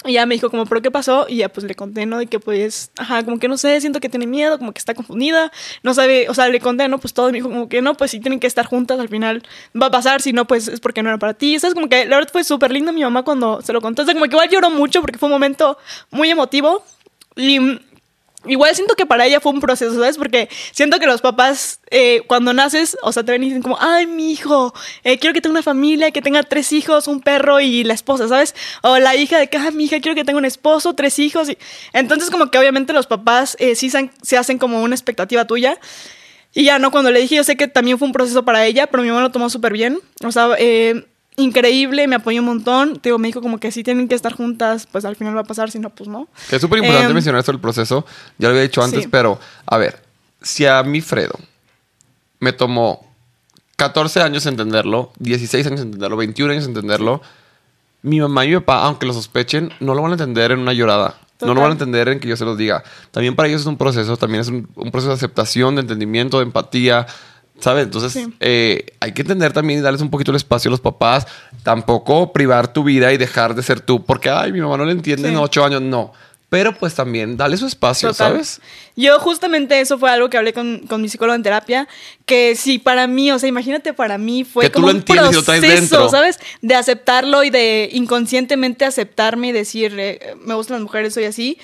y 0.05 0.13
ya 0.13 0.27
me 0.27 0.37
dijo 0.37 0.49
como, 0.49 0.65
¿pero 0.65 0.81
qué 0.81 0.91
pasó? 0.91 1.27
Y 1.29 1.39
ya 1.39 1.49
pues 1.49 1.67
le 1.67 1.75
conté, 1.75 2.07
¿no? 2.07 2.19
De 2.19 2.27
que 2.27 2.39
pues, 2.39 2.93
ajá, 2.97 3.25
como 3.25 3.39
que 3.39 3.49
no 3.49 3.59
sé, 3.59 3.81
siento 3.81 3.99
que 3.99 4.09
tiene 4.09 4.29
miedo, 4.29 4.57
como 4.59 4.73
que 4.73 4.79
está 4.79 4.95
confundida, 4.95 5.51
no 5.83 5.93
sabe, 5.93 6.29
o 6.29 6.35
sea, 6.35 6.49
le 6.49 6.61
conté, 6.61 6.89
¿no? 6.89 6.99
Pues 6.99 7.15
todo, 7.15 7.27
me 7.27 7.39
dijo 7.39 7.49
como 7.49 7.69
que 7.69 7.83
no, 7.83 7.95
pues 7.95 8.13
si 8.13 8.21
tienen 8.21 8.39
que 8.39 8.47
estar 8.47 8.65
juntas, 8.65 9.01
al 9.01 9.09
final 9.09 9.43
va 9.81 9.87
a 9.87 9.91
pasar, 9.91 10.23
si 10.23 10.33
no, 10.33 10.47
pues 10.47 10.69
es 10.69 10.79
porque 10.79 11.03
no 11.03 11.09
era 11.09 11.19
para 11.19 11.35
ti. 11.35 11.59
¿Sabes? 11.59 11.75
Como 11.75 11.89
que 11.89 12.07
la 12.07 12.17
verdad 12.17 12.31
fue 12.33 12.45
súper 12.45 12.71
lindo 12.71 12.93
mi 12.93 13.03
mamá 13.03 13.25
cuando 13.25 13.61
se 13.61 13.73
lo 13.73 13.81
contó. 13.81 14.03
O 14.03 14.07
como 14.07 14.25
que 14.25 14.31
igual 14.31 14.49
lloró 14.49 14.71
mucho 14.71 15.01
porque 15.01 15.19
fue 15.19 15.27
un 15.27 15.33
momento 15.33 15.79
muy 16.11 16.31
emotivo. 16.31 16.85
Y 17.37 17.59
Igual 18.47 18.73
siento 18.77 18.95
que 18.95 19.05
para 19.05 19.27
ella 19.27 19.41
fue 19.41 19.51
un 19.51 19.61
proceso, 19.61 19.95
¿sabes? 19.95 20.17
Porque 20.17 20.49
siento 20.71 21.01
que 21.01 21.07
los 21.07 21.21
papás, 21.21 21.81
eh, 21.91 22.23
cuando 22.29 22.53
naces, 22.53 22.97
o 23.03 23.13
sea, 23.13 23.25
te 23.25 23.33
ven 23.33 23.43
y 23.43 23.47
dicen 23.47 23.63
como, 23.63 23.77
ay, 23.81 24.07
mi 24.07 24.31
hijo, 24.31 24.73
eh, 25.03 25.19
quiero 25.19 25.35
que 25.35 25.41
tenga 25.41 25.55
una 25.55 25.63
familia, 25.65 26.13
que 26.13 26.23
tenga 26.23 26.45
tres 26.45 26.73
hijos, 26.73 27.09
un 27.09 27.21
perro 27.21 27.59
y 27.59 27.83
la 27.83 27.95
esposa, 27.95 28.29
¿sabes? 28.29 28.55
O 28.83 28.97
la 28.99 29.17
hija 29.17 29.39
de 29.39 29.49
que, 29.49 29.57
ah, 29.57 29.73
mi 29.73 29.87
hija, 29.87 29.99
quiero 30.01 30.15
que 30.15 30.25
tenga 30.25 30.39
un 30.39 30.45
esposo, 30.45 30.95
tres 30.95 31.19
hijos. 31.19 31.49
Y... 31.49 31.59
Entonces, 31.93 32.31
como 32.31 32.49
que 32.53 32.59
obviamente 32.59 32.93
los 32.93 33.09
papás 33.09 33.57
eh, 33.59 33.75
sí 33.75 33.91
se, 33.91 34.37
hacen 34.37 34.59
como 34.59 34.83
una 34.83 34.95
expectativa 34.95 35.45
tuya. 35.45 35.77
Y 36.55 36.63
ya, 36.63 36.79
¿no? 36.79 36.93
Cuando 36.93 37.11
le 37.11 37.21
dije, 37.21 37.35
yo 37.35 37.45
sé 37.45 37.57
que 37.57 37.67
también 37.67 37.99
fue 37.99 38.07
un 38.07 38.13
proceso 38.13 38.45
para 38.45 38.65
ella, 38.67 38.87
pero 38.87 39.03
mi 39.03 39.09
mamá 39.09 39.21
lo 39.21 39.33
tomó 39.33 39.51
súper 39.51 39.73
bien. 39.73 39.99
O 40.25 40.31
sea, 40.31 40.51
eh, 40.59 41.05
increíble, 41.39 42.07
me 42.07 42.17
apoyó 42.17 42.41
un 42.41 42.47
montón. 42.47 42.99
Te 42.99 43.09
digo, 43.09 43.19
me 43.19 43.29
dijo 43.29 43.41
como 43.41 43.59
que 43.59 43.73
si 43.73 43.83
tienen 43.83 44.09
que 44.09 44.15
estar 44.15 44.35
juntas, 44.35 44.87
pues 44.91 45.05
al 45.05 45.17
final 45.17 45.37
va 45.37 45.41
a 45.41 45.45
pasar, 45.45 45.71
si 45.71 45.79
no, 45.79 45.91
pues 45.91 46.09
no. 46.09 46.29
Que 46.51 46.57
es 46.57 46.63
súper 46.63 46.79
importante 46.79 47.09
Em, 47.09 47.15
mencionar 47.15 47.39
esto 47.41 47.53
del 47.53 47.61
proceso. 47.61 48.05
Ya 48.39 48.49
lo 48.49 48.51
había 48.51 48.63
dicho 48.63 48.83
antes, 48.83 49.05
sí. 49.05 49.09
pero 49.09 49.39
a 49.65 49.79
ver, 49.79 50.03
si 50.43 50.67
a 50.67 50.83
mí, 50.83 51.01
Fredo, 51.01 51.39
me 52.41 52.53
tomó 52.53 53.07
14 53.77 54.21
años 54.21 54.45
entenderlo, 54.47 55.13
16 55.21 55.67
años 55.69 55.81
entenderlo, 55.81 56.17
21 56.17 56.53
años 56.53 56.67
entenderlo, 56.67 57.23
mi 58.03 58.21
mamá 58.21 58.45
y 58.45 58.49
mi 58.49 58.55
papá, 58.57 58.83
aunque 58.83 59.07
lo 59.07 59.13
sospechen, 59.13 59.73
no 59.81 59.95
lo 59.95 60.03
van 60.03 60.13
a 60.13 60.15
entender 60.15 60.53
en 60.53 60.59
una 60.61 60.73
llorada. 60.73 61.17
No 61.41 61.49
lo 61.49 61.55
Total. 61.55 61.63
van 61.63 61.71
a 61.71 61.73
entender 61.73 62.09
en 62.09 62.19
que 62.19 62.27
yo 62.27 62.37
se 62.37 62.45
los 62.45 62.59
diga. 62.59 62.83
También 63.13 63.37
para 63.37 63.49
ellos 63.49 63.61
es 63.61 63.67
un 63.69 63.77
proceso, 63.77 64.17
también 64.17 64.41
es 64.41 64.49
un, 64.49 64.69
un 64.75 64.91
proceso 64.91 65.11
de 65.11 65.15
aceptación, 65.15 65.77
de 65.77 65.83
entendimiento, 65.83 66.39
de 66.39 66.43
empatía. 66.45 67.07
¿Sabes? 67.61 67.85
Entonces, 67.85 68.13
Sí. 68.13 68.33
eh, 68.41 68.87
hay 69.01 69.13
que 69.13 69.23
entender 69.23 69.53
también 69.53 69.81
y 69.81 69.83
darles 69.83 70.01
un 70.03 70.11
poquito 70.11 70.31
el 70.31 70.37
espacio 70.37 70.69
a 70.69 70.73
los 70.73 70.81
papás. 70.81 71.27
Tampoco 71.63 72.33
privar 72.33 72.73
tu 72.73 72.85
vida 72.85 73.13
y 73.13 73.17
dejar 73.17 73.55
de 73.55 73.63
ser 73.63 73.81
tú. 73.81 74.05
Porque, 74.05 74.31
ay, 74.31 74.53
mi 74.53 74.61
mamá 74.61 74.77
no 74.77 74.85
le 74.85 74.93
entiende 74.93 75.29
Sí. 75.29 75.35
en 75.35 75.41
ocho 75.41 75.65
años. 75.65 75.83
No. 75.83 76.13
Pero 76.51 76.73
pues 76.79 76.95
también 76.95 77.37
dale 77.37 77.59
su 77.59 77.67
espacio, 77.67 78.09
Total. 78.09 78.31
¿sabes? 78.33 78.61
Yo 78.97 79.19
justamente 79.21 79.81
eso 79.83 79.99
fue 79.99 80.11
algo 80.11 80.31
que 80.31 80.39
hablé 80.39 80.55
con, 80.55 80.79
con 80.89 81.03
mi 81.03 81.11
psicólogo 81.11 81.35
en 81.35 81.43
terapia, 81.43 81.87
que 82.25 82.57
si 82.57 82.79
para 82.79 83.07
mí, 83.07 83.31
o 83.31 83.39
sea, 83.39 83.51
imagínate 83.51 83.93
para 83.93 84.17
mí 84.17 84.45
fue 84.45 84.65
Que 84.65 84.71
tú 84.71 84.75
como 84.77 84.87
lo 84.87 84.93
un 84.93 84.99
entiendes 85.01 85.31
y 85.33 85.35
lo 85.35 85.43
traes 85.43 85.61
proceso, 85.61 85.81
dentro. 85.81 86.09
¿sabes? 86.09 86.39
De 86.63 86.75
aceptarlo 86.75 87.45
y 87.45 87.51
de 87.51 87.91
inconscientemente 87.93 88.87
aceptarme 88.87 89.49
y 89.49 89.53
decir, 89.53 89.95
eh, 89.99 90.37
me 90.41 90.55
gustan 90.55 90.77
las 90.77 90.83
mujeres, 90.85 91.13
soy 91.13 91.25
así. 91.25 91.59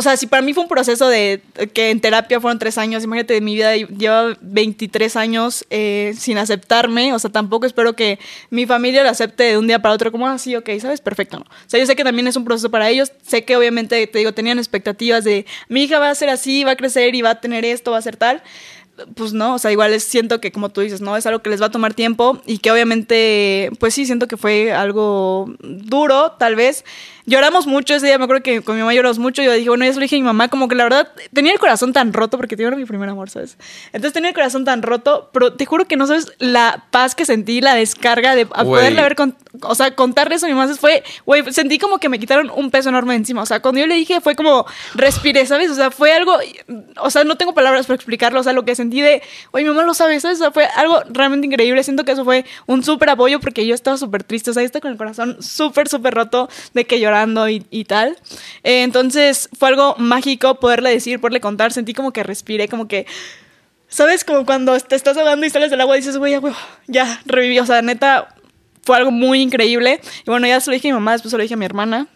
O 0.00 0.02
sea, 0.02 0.16
si 0.16 0.26
para 0.26 0.40
mí 0.40 0.54
fue 0.54 0.62
un 0.62 0.68
proceso 0.70 1.08
de 1.08 1.42
que 1.74 1.90
en 1.90 2.00
terapia 2.00 2.40
fueron 2.40 2.58
tres 2.58 2.78
años, 2.78 3.04
imagínate, 3.04 3.38
mi 3.42 3.54
vida 3.54 3.76
lleva 3.76 4.34
23 4.40 5.14
años 5.16 5.66
eh, 5.68 6.14
sin 6.16 6.38
aceptarme, 6.38 7.12
o 7.12 7.18
sea, 7.18 7.30
tampoco 7.30 7.66
espero 7.66 7.94
que 7.94 8.18
mi 8.48 8.64
familia 8.64 9.02
lo 9.02 9.10
acepte 9.10 9.42
de 9.42 9.58
un 9.58 9.66
día 9.66 9.82
para 9.82 9.94
otro 9.94 10.10
como 10.10 10.26
así, 10.26 10.56
ok, 10.56 10.70
¿sabes? 10.80 11.02
Perfecto, 11.02 11.40
¿no? 11.40 11.44
O 11.44 11.68
sea, 11.68 11.78
yo 11.78 11.84
sé 11.84 11.96
que 11.96 12.02
también 12.02 12.26
es 12.28 12.36
un 12.36 12.46
proceso 12.46 12.70
para 12.70 12.88
ellos, 12.88 13.12
sé 13.26 13.44
que 13.44 13.56
obviamente, 13.56 14.06
te 14.06 14.18
digo, 14.20 14.32
tenían 14.32 14.58
expectativas 14.58 15.22
de 15.22 15.44
mi 15.68 15.82
hija 15.82 15.98
va 15.98 16.08
a 16.08 16.14
ser 16.14 16.30
así, 16.30 16.64
va 16.64 16.70
a 16.70 16.76
crecer 16.76 17.14
y 17.14 17.20
va 17.20 17.30
a 17.32 17.40
tener 17.42 17.66
esto, 17.66 17.90
va 17.90 17.98
a 17.98 18.02
ser 18.02 18.16
tal. 18.16 18.42
Pues 19.14 19.32
no, 19.32 19.54
o 19.54 19.58
sea, 19.58 19.70
igual 19.70 19.92
es, 19.92 20.04
siento 20.04 20.40
que 20.40 20.52
como 20.52 20.68
tú 20.70 20.80
dices, 20.80 21.00
¿no? 21.00 21.16
Es 21.16 21.26
algo 21.26 21.42
que 21.42 21.50
les 21.50 21.60
va 21.60 21.66
a 21.66 21.70
tomar 21.70 21.94
tiempo 21.94 22.40
y 22.46 22.58
que 22.58 22.70
obviamente, 22.70 23.70
pues 23.78 23.94
sí, 23.94 24.06
siento 24.06 24.28
que 24.28 24.36
fue 24.36 24.72
algo 24.72 25.54
duro, 25.60 26.32
tal 26.38 26.56
vez. 26.56 26.84
Lloramos 27.30 27.68
mucho 27.68 27.94
ese 27.94 28.06
día, 28.06 28.18
me 28.18 28.24
acuerdo 28.24 28.42
que 28.42 28.60
con 28.60 28.74
mi 28.74 28.80
mamá 28.82 28.92
lloramos 28.92 29.20
mucho. 29.20 29.40
Yo 29.40 29.52
dije, 29.52 29.68
bueno, 29.68 29.84
ya 29.84 29.92
se 29.92 29.98
lo 30.00 30.02
dije 30.02 30.16
a 30.16 30.18
mi 30.18 30.24
mamá, 30.24 30.48
como 30.48 30.66
que 30.66 30.74
la 30.74 30.82
verdad 30.82 31.12
tenía 31.32 31.52
el 31.52 31.60
corazón 31.60 31.92
tan 31.92 32.12
roto 32.12 32.36
porque 32.36 32.56
te 32.56 32.64
era 32.64 32.74
mi 32.74 32.84
primer 32.86 33.08
amor, 33.08 33.30
¿sabes? 33.30 33.56
Entonces 33.92 34.12
tenía 34.12 34.30
el 34.30 34.34
corazón 34.34 34.64
tan 34.64 34.82
roto, 34.82 35.30
pero 35.32 35.52
te 35.52 35.64
juro 35.64 35.84
que 35.86 35.96
no 35.96 36.08
sabes 36.08 36.32
la 36.38 36.86
paz 36.90 37.14
que 37.14 37.24
sentí, 37.24 37.60
la 37.60 37.76
descarga 37.76 38.34
de 38.34 38.48
a 38.52 38.64
poderle 38.64 39.00
haber, 39.00 39.14
con- 39.14 39.36
o 39.62 39.74
sea, 39.76 39.94
contarle 39.94 40.34
eso 40.34 40.46
a 40.46 40.48
mi 40.48 40.56
mamá. 40.56 40.74
Fue, 40.74 41.04
güey, 41.24 41.44
sentí 41.52 41.78
como 41.78 41.98
que 41.98 42.08
me 42.08 42.18
quitaron 42.18 42.50
un 42.52 42.70
peso 42.72 42.88
enorme 42.88 43.14
encima. 43.14 43.42
O 43.42 43.46
sea, 43.46 43.60
cuando 43.62 43.80
yo 43.80 43.86
le 43.86 43.94
dije, 43.94 44.20
fue 44.20 44.34
como 44.34 44.66
respiré, 44.94 45.46
¿sabes? 45.46 45.70
O 45.70 45.74
sea, 45.76 45.92
fue 45.92 46.12
algo, 46.12 46.36
o 46.96 47.10
sea, 47.10 47.22
no 47.22 47.36
tengo 47.36 47.54
palabras 47.54 47.86
para 47.86 47.94
explicarlo. 47.94 48.40
O 48.40 48.42
sea, 48.42 48.52
lo 48.52 48.64
que 48.64 48.74
sentí 48.74 49.00
de, 49.02 49.22
güey, 49.52 49.62
mi 49.62 49.70
mamá 49.70 49.84
lo 49.84 49.94
sabe, 49.94 50.18
¿sabes? 50.18 50.38
O 50.38 50.42
sea, 50.42 50.50
fue 50.50 50.66
algo 50.74 51.00
realmente 51.10 51.46
increíble. 51.46 51.82
Siento 51.84 52.04
que 52.04 52.10
eso 52.12 52.24
fue 52.24 52.44
un 52.66 52.82
súper 52.82 53.10
apoyo 53.10 53.38
porque 53.38 53.64
yo 53.66 53.74
estaba 53.74 53.96
súper 53.96 54.24
triste. 54.24 54.50
O 54.50 54.54
sea, 54.54 54.62
yo 54.62 54.66
estaba 54.66 54.80
con 54.82 54.90
el 54.90 54.98
corazón 54.98 55.36
súper, 55.40 55.88
súper 55.88 56.12
roto 56.14 56.48
de 56.74 56.84
que 56.86 56.98
y, 57.48 57.84
tal. 57.84 58.16
Eh, 58.62 58.82
entonces, 58.82 59.48
fue 59.58 59.68
algo 59.68 59.94
mágico 59.98 60.60
poderle 60.60 60.90
decir, 60.90 61.20
poderle 61.20 61.40
contar. 61.40 61.72
Sentí 61.72 61.94
como 61.94 62.12
que 62.12 62.22
respiré, 62.22 62.68
como 62.68 62.88
que. 62.88 63.06
¿Sabes? 63.88 64.24
Como 64.24 64.46
cuando 64.46 64.78
te 64.78 64.94
estás 64.94 65.16
ahogando 65.16 65.44
y 65.46 65.50
sales 65.50 65.70
del 65.70 65.80
agua 65.80 65.96
y 65.96 66.00
dices, 66.00 66.16
güey, 66.16 66.32
ya, 66.32 66.42
ya 66.86 67.20
reviví. 67.26 67.58
O 67.58 67.66
sea, 67.66 67.82
neta, 67.82 68.34
fue 68.82 68.96
algo 68.96 69.10
muy 69.10 69.40
increíble. 69.40 70.00
Y 70.26 70.30
bueno, 70.30 70.46
ya 70.46 70.60
se 70.60 70.70
lo 70.70 70.74
dije 70.74 70.88
a 70.88 70.92
mi 70.92 70.94
mamá, 70.94 71.12
después 71.12 71.30
se 71.30 71.36
lo 71.36 71.42
dije 71.42 71.54
a 71.54 71.56
mi 71.56 71.64
hermana. 71.64 72.06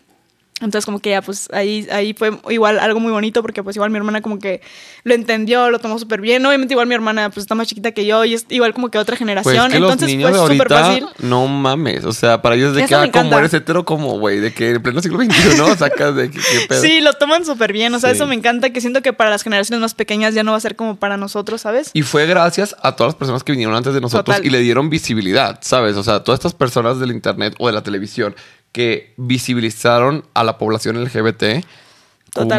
Entonces 0.61 0.87
como 0.87 1.01
que 1.01 1.11
ya 1.11 1.21
pues 1.21 1.49
ahí, 1.53 1.87
ahí 1.90 2.14
fue 2.14 2.31
igual 2.49 2.79
algo 2.79 3.01
muy 3.01 3.11
bonito 3.11 3.43
porque 3.43 3.64
pues 3.64 3.75
igual 3.75 3.90
mi 3.90 3.97
hermana 3.99 4.23
como 4.23 4.38
que 4.38 4.62
lo 5.03 5.12
entendió, 5.12 5.69
lo 5.69 5.81
tomó 5.81 5.99
súper 5.99 6.21
bien. 6.21 6.47
Obviamente 6.47 6.75
igual 6.75 6.87
mi 6.87 6.95
hermana 6.95 7.29
pues 7.31 7.43
está 7.43 7.57
más 7.57 7.67
chiquita 7.67 7.90
que 7.90 8.07
yo 8.07 8.25
y 8.25 8.35
es 8.35 8.47
igual 8.51 8.73
como 8.73 8.88
que 8.88 8.99
otra 8.99 9.14
Pues 9.14 9.19
generación. 9.19 9.73
que 9.73 9.81
los 9.81 9.93
Entonces 9.93 10.17
niños 10.17 10.31
fue 10.31 10.49
de 10.49 10.55
súper 10.55 10.69
fácil. 10.69 11.07
no 11.19 11.49
mames. 11.49 12.05
O 12.05 12.12
sea, 12.12 12.40
para 12.40 12.55
ellos 12.55 12.73
de 12.75 12.87
que, 12.87 12.95
ah, 12.95 13.11
como 13.11 13.37
eres 13.37 13.53
hetero, 13.53 13.85
como, 13.85 14.17
güey, 14.21 14.38
de 14.38 14.55
que 14.55 14.71
en 14.71 14.83
pleno 14.83 15.03
siglo 15.03 15.19
XXI, 15.25 15.57
¿no? 15.59 15.75
Sacas 15.77 16.14
de 16.14 16.31
que, 16.31 16.38
qué 16.38 16.67
pedo. 16.69 16.81
Sí, 16.81 17.01
lo 17.01 17.12
toman 17.14 17.45
súper 17.45 17.73
bien. 17.73 17.93
O 17.93 17.99
sea, 17.99 18.11
Sí. 18.11 18.17
eso 18.17 18.29
me 18.29 18.37
encanta 18.37 18.71
que 18.71 18.81
siento 18.81 19.03
que 19.03 19.12
para 19.12 19.31
las 19.31 19.43
generaciones 19.43 19.81
más 19.81 19.95
pequeñas 19.95 20.35
ya 20.35 20.45
no 20.45 20.53
va 20.53 20.59
a 20.59 20.61
ser 20.61 20.77
como 20.77 20.95
para 20.97 21.17
nosotros, 21.17 21.62
¿sabes? 21.62 21.90
Y 21.95 22.03
fue 22.03 22.27
gracias 22.27 22.77
a 22.81 22.95
todas 22.95 23.09
las 23.14 23.17
personas 23.19 23.43
que 23.43 23.51
vinieron 23.51 23.75
antes 23.75 23.93
de 23.93 24.01
nosotros 24.01 24.37
Total. 24.37 24.47
y 24.47 24.51
le 24.51 24.61
dieron 24.61 24.88
visibilidad, 24.88 25.59
¿sabes? 25.62 25.97
O 25.97 26.05
sea, 26.05 26.23
todas 26.23 26.38
estas 26.38 26.55
personas 26.55 27.01
del 27.01 27.11
internet 27.11 27.57
o 27.59 27.67
de 27.67 27.73
la 27.73 27.83
televisión 27.83 28.37
que 28.75 29.15
visibilizaron 29.17 30.27
a 30.35 30.43
la 30.43 30.59
población 30.59 31.03
LGBT, 31.03 31.65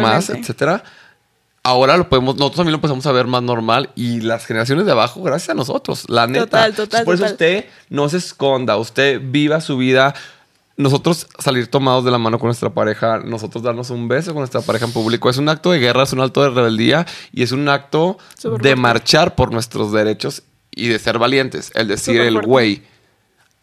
más, 0.00 0.30
etcétera, 0.30 0.82
ahora 1.62 1.98
lo 1.98 2.08
podemos, 2.08 2.36
nosotros 2.36 2.56
también 2.56 2.72
lo 2.72 2.78
empezamos 2.78 3.04
a 3.04 3.12
ver 3.12 3.26
más 3.26 3.42
normal 3.42 3.90
y 3.94 4.22
las 4.22 4.46
generaciones 4.46 4.86
de 4.86 4.92
abajo, 4.92 5.22
gracias 5.22 5.50
a 5.50 5.54
nosotros, 5.54 6.06
la 6.08 6.26
neta. 6.26 6.46
Total, 6.46 6.74
total, 6.74 7.04
Por 7.04 7.14
eso 7.16 7.24
total. 7.24 7.32
usted 7.34 7.66
no 7.90 8.08
se 8.08 8.16
esconda, 8.16 8.78
usted 8.78 9.20
viva 9.22 9.60
su 9.60 9.76
vida. 9.76 10.14
Nosotros 10.78 11.26
salir 11.38 11.68
tomados 11.68 12.02
de 12.02 12.10
la 12.10 12.18
mano 12.18 12.38
con 12.38 12.48
nuestra 12.48 12.70
pareja, 12.70 13.18
nosotros 13.18 13.62
darnos 13.62 13.90
un 13.90 14.08
beso 14.08 14.32
con 14.32 14.40
nuestra 14.40 14.62
pareja 14.62 14.86
en 14.86 14.92
público, 14.92 15.28
es 15.28 15.36
un 15.36 15.50
acto 15.50 15.70
de 15.70 15.80
guerra, 15.80 16.04
es 16.04 16.14
un 16.14 16.20
acto 16.20 16.42
de 16.42 16.48
rebeldía 16.48 17.06
y 17.30 17.42
es 17.42 17.52
un 17.52 17.68
acto 17.68 18.16
de 18.42 18.48
fuerte. 18.48 18.76
marchar 18.76 19.34
por 19.34 19.52
nuestros 19.52 19.92
derechos 19.92 20.44
y 20.70 20.88
de 20.88 20.98
ser 20.98 21.18
valientes. 21.18 21.72
El 21.74 21.88
decir, 21.88 22.22
el 22.22 22.40
güey, 22.40 22.82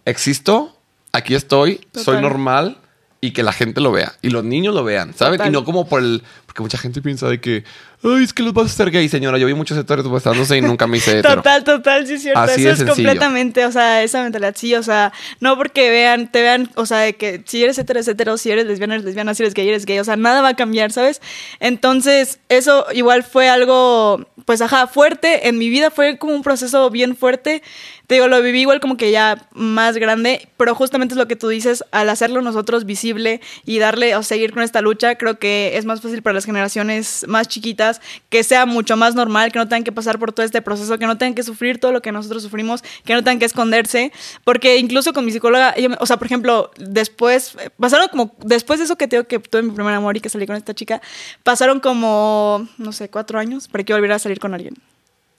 existo, 0.06 0.78
aquí 1.13 1.36
estoy, 1.36 1.88
soy 1.93 2.21
normal 2.21 2.78
y 3.21 3.32
que 3.32 3.43
la 3.43 3.54
gente 3.54 3.80
lo 3.80 3.93
vea 3.93 4.13
y 4.21 4.30
los 4.30 4.43
niños 4.43 4.76
lo 4.76 4.84
vean, 4.84 5.13
¿saben? 5.13 5.38
Total. 5.38 5.49
Y 5.49 5.54
no 5.54 5.63
como 5.63 5.88
por 5.88 6.02
el. 6.02 6.23
Porque 6.54 6.62
mucha 6.62 6.78
gente 6.78 7.02
piensa 7.02 7.28
de 7.28 7.42
que, 7.42 7.63
ay, 8.04 8.24
es 8.24 8.32
que 8.32 8.44
los 8.44 8.54
vas 8.54 8.66
a 8.66 8.68
hacer 8.68 8.92
gay, 8.92 9.10
señora. 9.10 9.39
Yo 9.39 9.48
vi 9.48 9.56
muchos 9.56 9.76
sectores 9.76 10.08
besándose 10.08 10.56
y 10.56 10.62
nunca 10.62 10.86
me 10.86 10.98
hice 10.98 11.12
hetero. 11.18 11.38
Total, 11.38 11.63
total, 11.63 12.06
sí 12.06 12.13
es 12.13 12.22
cierto. 12.22 12.42
Así 12.42 12.62
Eso 12.62 12.70
es 12.70 12.78
sencillo. 12.78 12.94
completamente, 12.94 13.66
o 13.66 13.72
sea, 13.72 14.04
esa 14.04 14.22
mentalidad, 14.22 14.54
sí, 14.56 14.76
o 14.76 14.84
sea, 14.84 15.12
no 15.39 15.58
porque 15.58 15.89
vean, 15.89 16.32
te 16.32 16.44
vean, 16.44 16.70
o 16.76 16.86
sea, 16.86 17.00
de 17.00 17.16
que 17.16 17.42
si 17.48 17.63
eres 17.63 17.80
hetero, 17.80 18.00
es 18.00 18.08
hetero, 18.08 18.38
si 18.38 18.52
eres 18.52 18.68
lesbiana, 18.68 18.94
eres 18.94 19.04
lesbiana, 19.04 19.34
si 19.34 19.42
eres 19.42 19.56
gay, 19.56 19.68
eres 19.68 19.88
gay, 19.88 19.98
o 19.98 20.04
sea, 20.04 20.16
nada 20.16 20.44
va 20.44 20.50
a 20.50 20.56
cambiar, 20.56 20.92
¿sabes? 20.92 21.24
Entonces, 21.60 22.38
eso 22.50 22.86
igual 22.94 23.24
fue 23.24 23.50
algo, 23.50 24.24
pues, 24.46 24.62
ajá, 24.62 24.86
fuerte 24.86 25.48
en 25.48 25.58
mi 25.58 25.70
vida, 25.70 25.89
fue 25.89 26.20
como 26.20 26.36
un 26.36 26.44
proceso 26.44 26.92
bien 26.92 27.16
fuerte. 27.16 27.63
Te 28.06 28.16
digo, 28.16 28.28
lo 28.28 28.42
viví 28.42 28.60
igual 28.60 28.82
como 28.82 28.98
que 28.98 29.12
ya 29.12 29.48
más 29.54 29.96
grande, 29.98 30.50
pero 30.58 30.76
justamente 30.76 31.13
es 31.13 31.18
lo 31.18 31.28
que 31.28 31.38
tú 31.38 31.48
dices, 31.48 31.86
al 31.92 32.10
hacerlo 32.10 32.42
nosotros 32.42 32.86
visible 32.86 33.39
y 33.66 33.80
darle 33.80 34.16
o 34.18 34.24
seguir 34.24 34.52
con 34.52 34.62
esta 34.62 34.82
lucha, 34.82 35.16
creo 35.16 35.39
que 35.39 35.78
es 35.78 35.86
más 35.86 36.02
fácil 36.02 36.22
para 36.22 36.34
las 36.34 36.42
generaciones 36.45 37.25
más 37.27 37.47
chiquitas, 37.47 38.01
que 38.29 38.43
sea 38.43 38.65
mucho 38.65 38.97
más 38.97 39.15
normal, 39.15 39.51
que 39.51 39.60
no 39.60 39.67
tengan 39.67 39.84
que 39.84 39.91
pasar 39.91 40.19
por 40.19 40.32
todo 40.32 40.45
este 40.45 40.62
proceso, 40.62 40.97
que 40.97 41.08
no 41.08 41.17
tengan 41.17 41.36
que 41.36 41.43
sufrir 41.43 41.79
todo 41.79 41.91
lo 41.91 42.01
que 42.01 42.12
nosotros 42.12 42.43
sufrimos, 42.43 42.84
que 43.06 43.13
no 43.13 43.23
tengan 43.23 43.39
que 43.39 43.45
esconderse, 43.45 44.12
porque 44.43 44.77
incluso 44.77 45.13
con 45.13 45.25
mi 45.25 45.32
psicóloga, 45.32 45.75
o 45.99 46.06
sea, 46.06 46.17
por 46.17 46.27
ejemplo, 46.27 46.71
después, 46.77 47.56
eh, 47.60 47.69
pasaron 47.79 48.08
como, 48.10 48.36
después 48.43 48.79
de 48.79 48.86
eso 48.86 48.95
que 48.95 49.08
tengo 49.08 49.25
que 49.25 49.39
tuve 49.39 49.63
mi 49.63 49.71
primer 49.71 49.93
amor 49.93 50.17
y 50.17 50.21
que 50.21 50.29
salí 50.29 50.45
con 50.45 50.56
esta 50.56 50.73
chica, 50.73 51.01
pasaron 51.43 51.79
como, 51.79 52.67
no 52.77 52.91
sé, 52.91 53.10
cuatro 53.10 53.39
años 53.39 53.67
para 53.67 53.84
que 53.84 53.93
volviera 53.93 54.15
a 54.15 54.19
salir 54.19 54.39
con 54.39 54.53
alguien. 54.53 54.75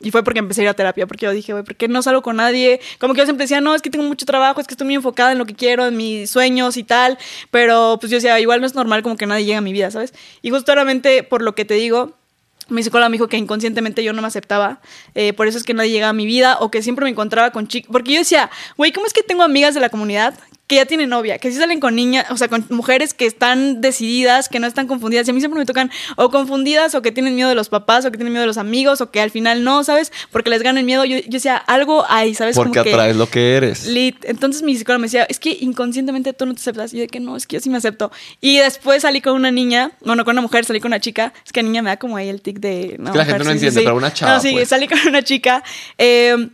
Y 0.01 0.11
fue 0.11 0.23
porque 0.23 0.41
empecé 0.41 0.61
a 0.61 0.65
ir 0.65 0.69
a 0.69 0.75
terapia, 0.75 1.07
porque 1.07 1.25
yo 1.25 1.33
dije, 1.33 1.53
güey, 1.53 1.65
¿por 1.65 1.77
qué 1.77 1.89
no 1.89 2.03
salgo 2.03 2.23
con 2.23 2.37
nadie? 2.37 2.81
Como 2.99 3.15
que 3.15 3.21
yo 3.21 3.25
siempre 3.25 3.45
decía, 3.45 3.61
no, 3.61 3.75
es 3.75 3.81
que 3.81 3.91
tengo 3.91 4.05
mucho 4.05 4.27
trabajo, 4.27 4.61
es 4.61 4.67
que 4.67 4.75
estoy 4.75 4.87
muy 4.87 4.95
enfocada 4.95 5.33
en 5.33 5.39
lo 5.39 5.47
que 5.47 5.55
quiero, 5.55 5.87
en 5.87 5.97
mis 5.97 6.31
sueños 6.31 6.77
y 6.77 6.85
tal. 6.85 7.17
Pero 7.51 7.97
pues 8.01 8.11
yo 8.11 8.17
decía, 8.17 8.39
igual 8.41 8.61
no 8.61 8.67
es 8.67 8.75
normal 8.75 9.03
como 9.03 9.17
que 9.17 9.27
nadie 9.27 9.45
llega 9.47 9.59
a 9.59 9.63
mi 9.63 9.73
vida, 9.73 9.91
¿sabes? 9.91 10.13
Y 10.43 10.51
justamente 10.51 11.23
por 11.23 11.43
lo 11.43 11.55
que 11.55 11.65
te 11.65 11.75
digo, 11.75 12.13
mi 12.69 12.83
psicóloga 12.83 13.09
me 13.09 13.15
dijo 13.15 13.29
que 13.29 13.37
inconscientemente 13.37 14.03
yo 14.03 14.13
no 14.13 14.23
me 14.23 14.29
aceptaba, 14.29 14.81
eh, 15.15 15.33
por 15.33 15.47
eso 15.47 15.59
es 15.59 15.65
que 15.65 15.75
nadie 15.75 15.91
llegaba 15.91 16.11
a 16.11 16.15
mi 16.15 16.27
vida 16.27 16.57
o 16.61 16.71
que 16.71 16.83
siempre 16.83 17.05
me 17.05 17.11
encontraba 17.11 17.51
con 17.51 17.69
chicas, 17.69 17.91
porque 17.93 18.13
yo 18.13 18.19
decía, 18.19 18.51
güey, 18.77 18.93
¿cómo 18.93 19.07
es 19.07 19.13
que 19.13 19.23
tengo 19.23 19.43
amigas 19.43 19.75
de 19.75 19.81
la 19.81 19.91
comunidad 19.91 20.35
que 20.67 20.77
ya 20.77 20.87
tienen 20.87 21.11
novia, 21.11 21.37
que 21.39 21.51
sí 21.53 21.59
salen 21.59 21.79
con 21.79 21.95
niñas, 21.95 22.25
o 22.31 22.39
sea, 22.39 22.49
con 22.49 22.65
mujeres 22.71 23.13
que 23.13 23.27
están 23.27 23.83
decididas, 23.83 24.49
que 24.49 24.59
no 24.61 24.67
están 24.67 24.87
confundidas? 24.87 25.27
Y 25.29 25.31
a 25.31 25.35
mí 25.35 25.41
siempre 25.41 25.59
me 25.59 25.67
tocan 25.67 25.91
o 26.17 26.31
confundidas 26.31 26.95
o 26.95 27.03
que 27.03 27.13
tienen 27.13 27.35
miedo 27.35 27.51
de 27.51 27.55
los 27.55 27.69
papás 27.69 28.07
o 28.07 28.11
que 28.11 28.17
tienen 28.17 28.33
miedo 28.33 28.41
de 28.43 28.47
los 28.47 28.57
amigos 28.57 29.03
o 29.03 29.11
que 29.11 29.21
al 29.21 29.31
final 29.31 29.63
no, 29.63 29.85
¿sabes? 29.85 30.11
Porque 30.31 30.49
les 30.49 30.63
gana 30.63 30.81
el 30.81 30.87
miedo. 30.87 31.05
Yo, 31.05 31.19
yo 31.19 31.23
decía, 31.29 31.57
algo 31.57 32.07
hay, 32.09 32.35
¿sabes? 32.35 32.57
Porque 32.57 32.71
Como 32.79 32.85
que- 32.85 32.91
atraes 32.93 33.17
lo 33.17 33.29
que 33.29 33.57
eres. 33.57 33.87
Lit. 33.87 34.25
Entonces 34.25 34.63
mi 34.63 34.75
psicóloga 34.75 35.01
me 35.01 35.07
decía, 35.07 35.25
es 35.25 35.39
que 35.39 35.57
inconscientemente 35.61 36.33
tú 36.33 36.47
no 36.47 36.55
te 36.55 36.61
aceptas. 36.61 36.95
Y 36.95 36.97
yo 36.97 37.03
de 37.03 37.09
que 37.09 37.21
no, 37.21 37.37
es 37.37 37.47
que 37.47 37.57
yo 37.57 37.61
sí 37.61 37.69
me 37.69 37.77
acepto. 37.77 38.11
Y 38.41 38.57
después 38.59 39.03
salí 39.03 39.21
con 39.21 39.35
una 39.35 39.51
niña, 39.51 39.93
bueno, 40.03 40.25
con 40.25 40.33
una 40.33 40.41
mujer, 40.43 40.65
salí 40.65 40.81
con 40.81 40.89
una 40.91 41.01
chica. 41.01 41.35
Es 41.45 41.53
que 41.53 41.63
niña 41.63 41.83
me 41.83 41.91
da 41.91 41.99
como 41.99 42.17
ahí 42.17 42.29
el 42.31 42.41
tic 42.41 42.59
de... 42.59 42.97
No, 42.99 43.13
que 43.13 43.19
la 43.19 43.25
gente 43.27 43.45
no 43.45 43.51
entiende, 43.51 43.83
pero 43.83 43.97
una 43.97 44.13
chava, 44.15 44.35
No, 44.37 44.41
sí, 44.41 44.53
pues. 44.53 44.69
salí 44.69 44.89
con 44.89 44.99
una 45.07 45.23
chica. 45.23 45.63
eh, 45.99 46.49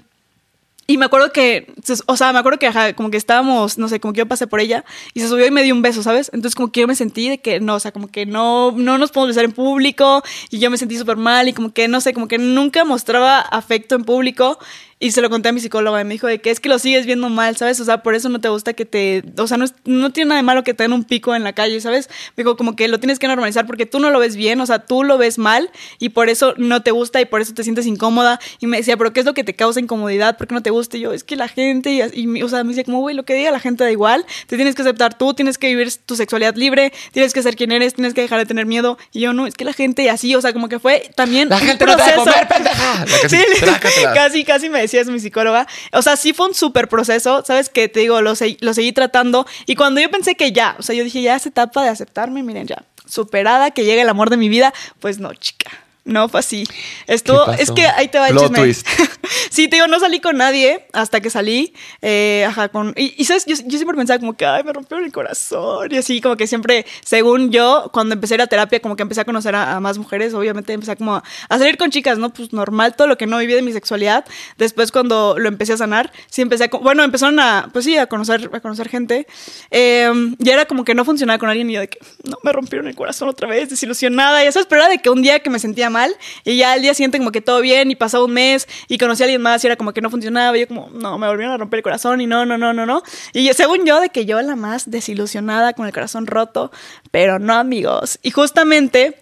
y 0.91 0.99
me 0.99 1.05
acuerdo 1.05 1.31
que, 1.31 1.73
o 2.07 2.17
sea, 2.17 2.33
me 2.33 2.41
acuerdo 2.41 2.59
que 2.59 2.95
como 2.97 3.13
que 3.13 3.17
estábamos, 3.17 3.79
no 3.79 3.89
sé, 3.89 4.01
como 4.01 4.13
que 4.13 4.19
yo 4.19 4.27
pasé 4.27 4.49
por 4.49 4.59
ella 4.59 4.85
y 5.15 5.21
se 5.21 5.29
subió 5.29 5.47
y 5.47 5.53
me 5.53 5.63
dio 5.63 5.73
un 5.73 5.83
beso, 5.83 6.03
¿sabes? 6.03 6.33
Entonces 6.35 6.57
como 6.57 6.73
que 6.73 6.81
yo 6.81 6.89
me 6.89 6.97
sentí 6.97 7.29
de 7.29 7.39
que 7.39 7.61
no, 7.61 7.77
o 7.77 7.79
sea, 7.79 7.93
como 7.93 8.09
que 8.09 8.27
no, 8.27 8.73
no 8.73 8.99
nos 8.99 9.13
podemos 9.13 9.29
besar 9.29 9.45
en 9.45 9.53
público 9.53 10.25
y 10.51 10.59
yo 10.59 10.69
me 10.69 10.79
sentí 10.79 10.99
súper 10.99 11.17
mal 11.17 11.47
y 11.47 11.53
como 11.53 11.73
que, 11.73 11.87
no 11.87 12.01
sé, 12.01 12.13
como 12.13 12.27
que 12.27 12.39
nunca 12.39 12.85
mostraba 12.85 13.39
afecto 13.39 13.95
en 13.95 14.03
público 14.03 14.59
y 15.01 15.11
se 15.13 15.21
lo 15.23 15.31
conté 15.31 15.49
a 15.49 15.53
mi 15.53 15.61
psicóloga 15.61 16.01
y 16.01 16.05
me 16.05 16.15
dijo 16.15 16.27
de 16.29 16.41
que 16.41 16.51
es 16.51 16.61
que 16.61 16.69
lo 16.69 16.79
sigues 16.79 17.07
viendo 17.07 17.29
mal, 17.31 17.57
¿sabes? 17.57 17.81
O 17.81 17.85
sea, 17.85 18.03
por 18.03 18.15
eso 18.15 18.29
no 18.29 18.41
te 18.41 18.49
gusta 18.51 18.75
que 18.75 18.85
te, 18.85 19.25
o 19.39 19.47
sea, 19.47 19.57
no, 19.57 19.65
es- 19.65 19.75
no 19.87 20.13
tiene 20.13 20.29
nada 20.29 20.39
de 20.41 20.43
malo 20.45 20.63
que 20.63 20.75
te 20.75 20.85
den 20.85 20.93
un 20.93 21.05
pico 21.05 21.35
en 21.35 21.43
la 21.43 21.55
calle, 21.55 21.81
¿sabes? 21.81 22.09
Me 22.37 22.45
dijo 22.45 22.57
como 22.57 22.77
que 22.77 22.87
lo 22.87 23.01
tienes 23.01 23.19
que 23.19 23.27
normalizar 23.27 23.67
porque 23.67 23.87
tú 23.87 23.99
no 23.99 24.11
lo 24.11 24.19
ves 24.21 24.37
bien, 24.37 24.61
o 24.61 24.67
sea, 24.67 24.81
tú 24.81 25.03
lo 25.03 25.17
ves 25.19 25.39
mal 25.39 25.71
y 25.99 26.11
por 26.11 26.29
eso 26.29 26.55
no 26.59 26.83
te 26.83 26.91
gusta 26.91 27.21
y 27.21 27.25
por 27.25 27.41
eso 27.41 27.55
te 27.55 27.65
sientes 27.65 27.87
incómoda 27.87 28.39
y 28.61 28.67
me 28.67 28.77
decía, 28.77 28.97
pero 28.97 29.13
¿qué 29.13 29.21
es 29.21 29.27
lo 29.27 29.35
que 29.35 29.43
te 29.43 29.55
causa 29.57 29.81
incomodidad? 29.81 30.37
¿Por 30.37 30.47
qué 30.47 30.55
no 30.55 30.63
te 30.63 30.71
gusta? 30.71 30.99
Y 30.99 31.01
yo, 31.01 31.13
es 31.15 31.25
que 31.25 31.35
la 31.37 31.49
gente, 31.49 31.91
y, 31.91 32.03
y 32.39 32.43
o 32.43 32.49
sea, 32.51 32.63
me 32.63 32.69
decía 32.69 32.85
como, 32.85 33.01
güey, 33.01 33.17
lo 33.17 33.25
que 33.25 33.33
diga 33.35 33.51
la 33.51 33.61
gente 33.61 33.85
da 33.85 33.91
igual, 33.91 34.27
te 34.49 34.57
tienes 34.57 34.75
que 34.75 34.83
aceptar 34.83 35.17
tú, 35.17 35.33
tienes 35.33 35.57
que 35.57 35.69
vivir 35.69 35.91
tu 36.05 36.15
sexualidad 36.15 36.55
libre, 36.57 36.93
tienes 37.13 37.33
que 37.33 37.43
ser 37.43 37.57
quien 37.57 37.73
eres, 37.73 37.95
tienes 37.95 38.13
que 38.13 38.21
dejar 38.21 38.39
de 38.39 38.45
tener 38.47 38.67
miedo 38.67 38.99
y 39.13 39.21
yo, 39.21 39.33
no, 39.33 39.47
es 39.47 39.55
que 39.55 39.65
la 39.65 39.73
gente 39.73 40.03
y 40.03 40.09
así, 40.09 40.35
o 40.35 40.43
sea, 40.43 40.53
como 40.53 40.69
que 40.69 40.79
fue 40.79 41.11
también 41.17 41.49
La 41.49 41.57
un 41.57 41.63
gente 41.63 41.87
no 41.87 41.97
te 41.97 42.03
va 42.03 42.09
a 42.09 42.13
proceso. 42.13 42.31
comer, 42.31 42.49
pendeja. 42.49 43.07
Sí, 43.31 43.39
casi, 44.15 44.45
casi 44.45 44.69
me 44.69 44.81
decía 44.81 44.90
eso 44.99 45.13
mi 45.13 45.21
psicóloga. 45.21 45.67
O 45.93 46.03
sea, 46.03 46.17
sí 46.17 46.33
fue 46.33 46.47
un 46.49 46.55
súper 46.55 46.89
proceso, 46.89 47.43
¿sabes? 47.47 47.69
Que 47.69 47.89
te 47.89 48.01
digo, 48.01 48.21
lo, 48.23 48.35
se- 48.35 48.57
lo 48.61 48.75
seguí 48.75 48.93
tratando. 48.93 49.47
Y 49.67 49.75
cuando 49.77 50.01
yo 50.01 50.11
pensé 50.11 50.35
que 50.35 50.53
ya, 50.53 50.77
o 50.79 50.83
sea, 50.83 50.95
yo 50.95 51.05
dije, 51.05 51.23
ya 51.23 51.37
es 51.37 51.47
etapa 51.47 51.83
de 51.83 51.89
aceptarme, 51.91 52.43
miren, 52.43 52.67
ya, 52.67 52.85
superada, 53.07 53.71
que 53.71 53.85
llegue 53.85 54.03
el 54.03 54.09
amor 54.09 54.31
de 54.31 54.37
mi 54.37 54.49
vida, 54.49 54.73
pues 55.01 55.19
no, 55.19 55.33
chica. 55.35 55.71
No 56.11 56.29
fue 56.29 56.41
así. 56.41 56.65
Pasó? 57.07 57.53
es 57.53 57.71
que 57.71 57.87
ahí 57.87 58.09
te 58.09 58.19
va 58.19 58.27
el 58.27 58.33
Plot 58.33 58.49
chisme. 58.49 58.59
twist. 58.59 58.87
sí, 59.51 59.69
te 59.69 59.77
digo, 59.77 59.87
no 59.87 60.01
salí 60.01 60.19
con 60.19 60.37
nadie 60.37 60.87
hasta 60.93 61.21
que 61.21 61.31
salí. 61.31 61.73
eh, 62.03 62.45
ajá, 62.49 62.69
con. 62.69 62.93
Y, 62.97 63.15
y, 63.17 63.25
sabes, 63.25 63.47
yo, 63.47 63.55
yo 63.55 63.79
siempre 63.79 63.97
pensaba 63.97 64.19
como 64.19 64.37
que, 64.37 64.45
ay, 64.45 64.65
me 64.65 64.73
rompieron 64.73 65.05
el 65.05 65.13
corazón. 65.13 65.93
Y 65.93 65.99
así, 65.99 66.21
como 66.21 66.37
que 66.37 66.49
siempre, 66.49 66.85
según 67.05 67.53
yo, 67.53 67.91
cuando 67.93 68.15
empecé 68.15 68.35
a 68.35 68.37
ir 68.37 68.43
a 68.43 68.47
terapia, 68.49 68.81
como 68.81 68.97
que 68.97 69.03
empecé 69.03 69.21
a 69.21 69.25
conocer 69.25 69.55
a, 69.55 69.77
a 69.77 69.81
más 69.81 69.99
mujeres, 69.99 70.35
obviamente 70.35 70.73
empecé 70.73 70.93
a 70.93 70.97
como 70.97 71.15
a, 71.15 71.23
a 71.49 71.59
salir 71.59 71.77
con 71.77 71.91
chicas, 71.91 72.19
¿no? 72.19 72.31
Pues 72.33 72.53
normal, 72.53 72.97
todo 72.97 73.07
lo 73.07 73.17
que 73.17 73.27
no 73.29 73.39
viví 73.39 73.55
de 73.55 73.63
mi 73.63 73.73
sexualidad. 73.73 74.25
Después, 74.59 74.91
cuando 74.91 75.37
lo 75.39 75.49
empecé 75.49 75.75
a 75.75 75.77
sanar, 75.77 76.13
sí 76.29 76.43
empecé 76.43 76.65
a. 76.65 76.69
Bueno, 76.79 77.05
empezaron 77.05 77.39
a, 77.39 77.69
pues 77.73 77.85
sí, 77.85 77.97
a 77.97 78.07
conocer, 78.07 78.51
a 78.53 78.61
conocer 78.61 78.89
gente. 78.89 79.29
Eh, 79.71 80.11
y 80.39 80.51
era 80.51 80.65
como 80.65 80.85
que 80.85 80.95
no 80.95 81.05
funcionaba 81.05 81.39
con 81.39 81.49
alguien 81.49 81.71
y 81.71 81.75
yo 81.75 81.81
de 81.81 81.89
que, 81.89 82.01
no, 82.25 82.37
me 82.43 82.53
rompieron 82.53 82.89
el 82.89 82.97
corazón 82.97 83.29
otra 83.29 83.47
vez, 83.47 83.71
desilusionada. 83.71 84.43
Y 84.43 84.49
eso 84.49 84.59
esperaba 84.59 84.89
de 84.89 84.99
que 84.99 85.09
un 85.09 85.23
día 85.23 85.39
que 85.41 85.51
me 85.51 85.61
sentía 85.61 85.89
mal 85.89 86.00
y 86.45 86.57
ya 86.57 86.73
al 86.73 86.83
día 86.83 86.95
siguiente 86.95 87.19
como 87.19 87.33
que 87.33 87.41
todo 87.41 87.61
bien 87.61 87.91
y 87.91 87.97
pasaba 87.97 88.25
un 88.25 88.33
mes 88.33 88.69
y 88.89 88.99
conocí 88.99 89.23
a 89.23 89.27
alguien 89.27 89.43
más 89.43 89.63
y 89.65 89.67
era 89.67 89.77
como 89.77 89.93
que 89.93 90.01
no 90.01 90.11
funcionaba. 90.11 90.57
Y 90.57 90.61
yo 90.61 90.69
como, 90.69 90.89
no, 90.93 91.19
me 91.19 91.27
volvieron 91.27 91.55
a 91.55 91.57
romper 91.57 91.79
el 91.79 91.83
corazón 91.83 92.21
y 92.21 92.27
no, 92.27 92.47
no, 92.47 92.59
no, 92.59 92.73
no, 92.73 92.87
no. 92.87 93.03
Y 93.33 93.53
según 93.53 93.85
yo, 93.85 94.01
de 94.01 94.11
que 94.11 94.27
yo 94.27 94.41
la 94.43 94.57
más 94.57 94.91
desilusionada 94.91 95.73
con 95.73 95.87
el 95.87 95.93
corazón 95.93 96.27
roto, 96.27 96.71
pero 97.11 97.39
no, 97.39 97.55
amigos. 97.55 98.19
Y 98.23 98.31
justamente 98.31 99.19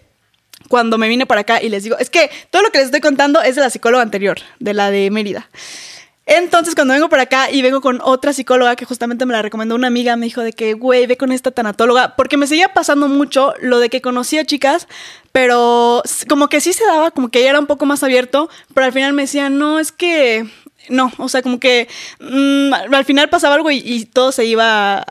cuando 0.67 0.97
me 0.97 1.07
vine 1.07 1.25
para 1.25 1.41
acá 1.41 1.61
y 1.61 1.69
les 1.69 1.83
digo, 1.83 1.97
es 1.97 2.09
que 2.09 2.29
todo 2.49 2.61
lo 2.61 2.69
que 2.69 2.79
les 2.79 2.85
estoy 2.85 3.01
contando 3.01 3.41
es 3.41 3.55
de 3.55 3.61
la 3.61 3.69
psicóloga 3.69 4.03
anterior, 4.03 4.37
de 4.59 4.73
la 4.73 4.91
de 4.91 5.09
Mérida. 5.09 5.49
Entonces, 6.31 6.75
cuando 6.75 6.93
vengo 6.93 7.09
para 7.09 7.23
acá 7.23 7.49
y 7.49 7.63
vengo 7.63 7.81
con 7.81 8.01
otra 8.03 8.33
psicóloga 8.33 8.75
que 8.75 8.85
justamente 8.85 9.25
me 9.25 9.33
la 9.33 9.41
recomendó 9.41 9.73
una 9.73 9.87
amiga, 9.87 10.15
me 10.15 10.27
dijo 10.27 10.41
de 10.41 10.53
que, 10.53 10.75
güey, 10.75 11.07
ve 11.07 11.17
con 11.17 11.31
esta 11.31 11.49
tanatóloga, 11.49 12.15
porque 12.15 12.37
me 12.37 12.45
seguía 12.45 12.71
pasando 12.71 13.07
mucho 13.07 13.55
lo 13.59 13.79
de 13.79 13.89
que 13.89 13.99
conocía 13.99 14.45
chicas, 14.45 14.87
pero 15.31 16.03
como 16.27 16.47
que 16.47 16.61
sí 16.61 16.71
se 16.71 16.85
daba, 16.85 17.09
como 17.09 17.29
que 17.29 17.39
ella 17.39 17.49
era 17.49 17.59
un 17.59 17.65
poco 17.65 17.87
más 17.87 18.03
abierto, 18.03 18.47
pero 18.75 18.85
al 18.85 18.93
final 18.93 19.13
me 19.13 19.23
decía, 19.23 19.49
no, 19.49 19.79
es 19.79 19.91
que, 19.91 20.47
no, 20.87 21.11
o 21.17 21.29
sea, 21.29 21.41
como 21.41 21.59
que 21.59 21.87
mm, 22.19 22.73
al 22.93 23.05
final 23.05 23.29
pasaba 23.29 23.55
algo 23.55 23.71
y 23.71 24.05
todo 24.05 24.31
se 24.31 24.45
iba 24.45 25.03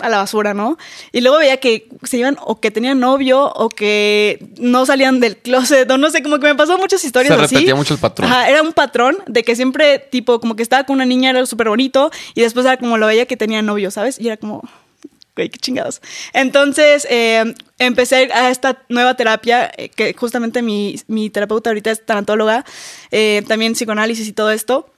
a 0.00 0.08
la 0.08 0.18
basura, 0.18 0.54
¿no? 0.54 0.78
Y 1.12 1.20
luego 1.20 1.38
veía 1.38 1.58
que 1.58 1.88
se 2.04 2.18
iban 2.18 2.36
o 2.40 2.60
que 2.60 2.70
tenían 2.70 3.00
novio 3.00 3.52
o 3.54 3.68
que 3.68 4.38
no 4.58 4.86
salían 4.86 5.20
del 5.20 5.36
closet 5.36 5.90
o 5.90 5.98
no 5.98 6.10
sé, 6.10 6.22
como 6.22 6.38
que 6.38 6.46
me 6.46 6.54
pasó 6.54 6.78
muchas 6.78 7.04
historias 7.04 7.34
Se 7.36 7.44
así. 7.44 7.54
repetía 7.54 7.74
mucho 7.74 7.94
el 7.94 8.00
patrón. 8.00 8.30
Ajá, 8.30 8.48
era 8.48 8.62
un 8.62 8.72
patrón 8.72 9.18
de 9.26 9.42
que 9.42 9.56
siempre, 9.56 9.98
tipo, 9.98 10.40
como 10.40 10.56
que 10.56 10.62
estaba 10.62 10.84
con 10.84 10.94
una 10.96 11.06
niña, 11.06 11.30
era 11.30 11.44
súper 11.46 11.68
bonito 11.68 12.10
y 12.34 12.42
después 12.42 12.66
era 12.66 12.76
como 12.76 12.98
lo 12.98 13.06
veía 13.06 13.26
que 13.26 13.36
tenía 13.36 13.62
novio, 13.62 13.90
¿sabes? 13.90 14.20
Y 14.20 14.26
era 14.26 14.36
como, 14.36 14.62
güey, 15.34 15.48
qué 15.50 15.58
chingados. 15.58 16.00
Entonces, 16.32 17.06
eh, 17.10 17.54
empecé 17.78 18.30
a 18.32 18.50
esta 18.50 18.82
nueva 18.88 19.14
terapia, 19.14 19.70
eh, 19.76 19.88
que 19.90 20.14
justamente 20.14 20.62
mi, 20.62 21.00
mi 21.08 21.30
terapeuta 21.30 21.70
ahorita 21.70 21.90
es 21.90 22.04
tanatóloga, 22.04 22.64
eh, 23.10 23.42
también 23.46 23.74
psicoanálisis 23.74 24.26
y 24.28 24.32
todo 24.32 24.50
esto. 24.50 24.90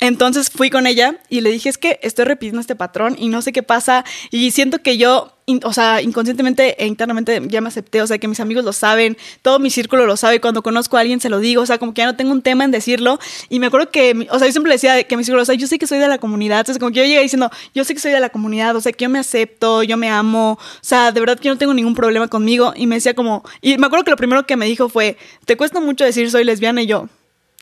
Entonces 0.00 0.50
fui 0.50 0.70
con 0.70 0.86
ella 0.86 1.18
y 1.28 1.40
le 1.42 1.50
dije, 1.50 1.68
es 1.68 1.78
que 1.78 1.98
estoy 2.02 2.24
repitiendo 2.24 2.60
este 2.60 2.76
patrón 2.76 3.14
y 3.18 3.28
no 3.28 3.42
sé 3.42 3.52
qué 3.52 3.62
pasa 3.62 4.04
y 4.30 4.50
siento 4.50 4.80
que 4.82 4.96
yo 4.96 5.32
in- 5.44 5.60
o 5.64 5.72
sea, 5.72 6.00
inconscientemente 6.02 6.82
e 6.82 6.86
internamente 6.86 7.40
ya 7.46 7.60
me 7.60 7.68
acepté, 7.68 8.02
o 8.02 8.06
sea, 8.06 8.18
que 8.18 8.26
mis 8.26 8.40
amigos 8.40 8.64
lo 8.64 8.72
saben, 8.72 9.16
todo 9.42 9.58
mi 9.58 9.70
círculo 9.70 10.06
lo 10.06 10.16
sabe, 10.16 10.40
cuando 10.40 10.62
conozco 10.62 10.96
a 10.96 11.00
alguien 11.00 11.20
se 11.20 11.28
lo 11.28 11.38
digo, 11.38 11.62
o 11.62 11.66
sea, 11.66 11.78
como 11.78 11.94
que 11.94 12.00
ya 12.00 12.06
no 12.06 12.16
tengo 12.16 12.32
un 12.32 12.42
tema 12.42 12.64
en 12.64 12.70
decirlo. 12.70 13.18
Y 13.48 13.60
me 13.60 13.66
acuerdo 13.66 13.90
que, 13.90 14.26
o 14.30 14.38
sea, 14.38 14.48
yo 14.48 14.52
siempre 14.52 14.72
decía 14.72 15.04
que 15.04 15.16
mi 15.16 15.24
círculo, 15.24 15.42
o 15.42 15.46
sea, 15.46 15.54
yo 15.54 15.66
sé 15.66 15.78
que 15.78 15.86
soy 15.86 15.98
de 15.98 16.08
la 16.08 16.18
comunidad, 16.18 16.60
entonces 16.60 16.80
como 16.80 16.90
que 16.90 17.00
yo 17.00 17.04
llegué 17.04 17.20
diciendo, 17.22 17.50
yo 17.74 17.84
sé 17.84 17.94
que 17.94 18.00
soy 18.00 18.12
de 18.12 18.20
la 18.20 18.30
comunidad, 18.30 18.74
o 18.76 18.80
sea, 18.80 18.92
que 18.92 19.04
yo 19.04 19.08
me 19.10 19.18
acepto, 19.18 19.82
yo 19.82 19.96
me 19.96 20.08
amo, 20.08 20.52
o 20.52 20.58
sea, 20.80 21.12
de 21.12 21.20
verdad 21.20 21.38
que 21.38 21.48
no 21.48 21.58
tengo 21.58 21.74
ningún 21.74 21.94
problema 21.94 22.28
conmigo. 22.28 22.72
Y 22.74 22.86
me 22.86 22.96
decía 22.96 23.14
como, 23.14 23.44
y 23.60 23.78
me 23.78 23.86
acuerdo 23.86 24.04
que 24.04 24.10
lo 24.10 24.16
primero 24.16 24.46
que 24.46 24.56
me 24.56 24.66
dijo 24.66 24.88
fue, 24.88 25.16
te 25.44 25.56
cuesta 25.56 25.80
mucho 25.80 26.04
decir 26.04 26.30
soy 26.30 26.44
lesbiana 26.44 26.82
y 26.82 26.86
yo, 26.86 27.08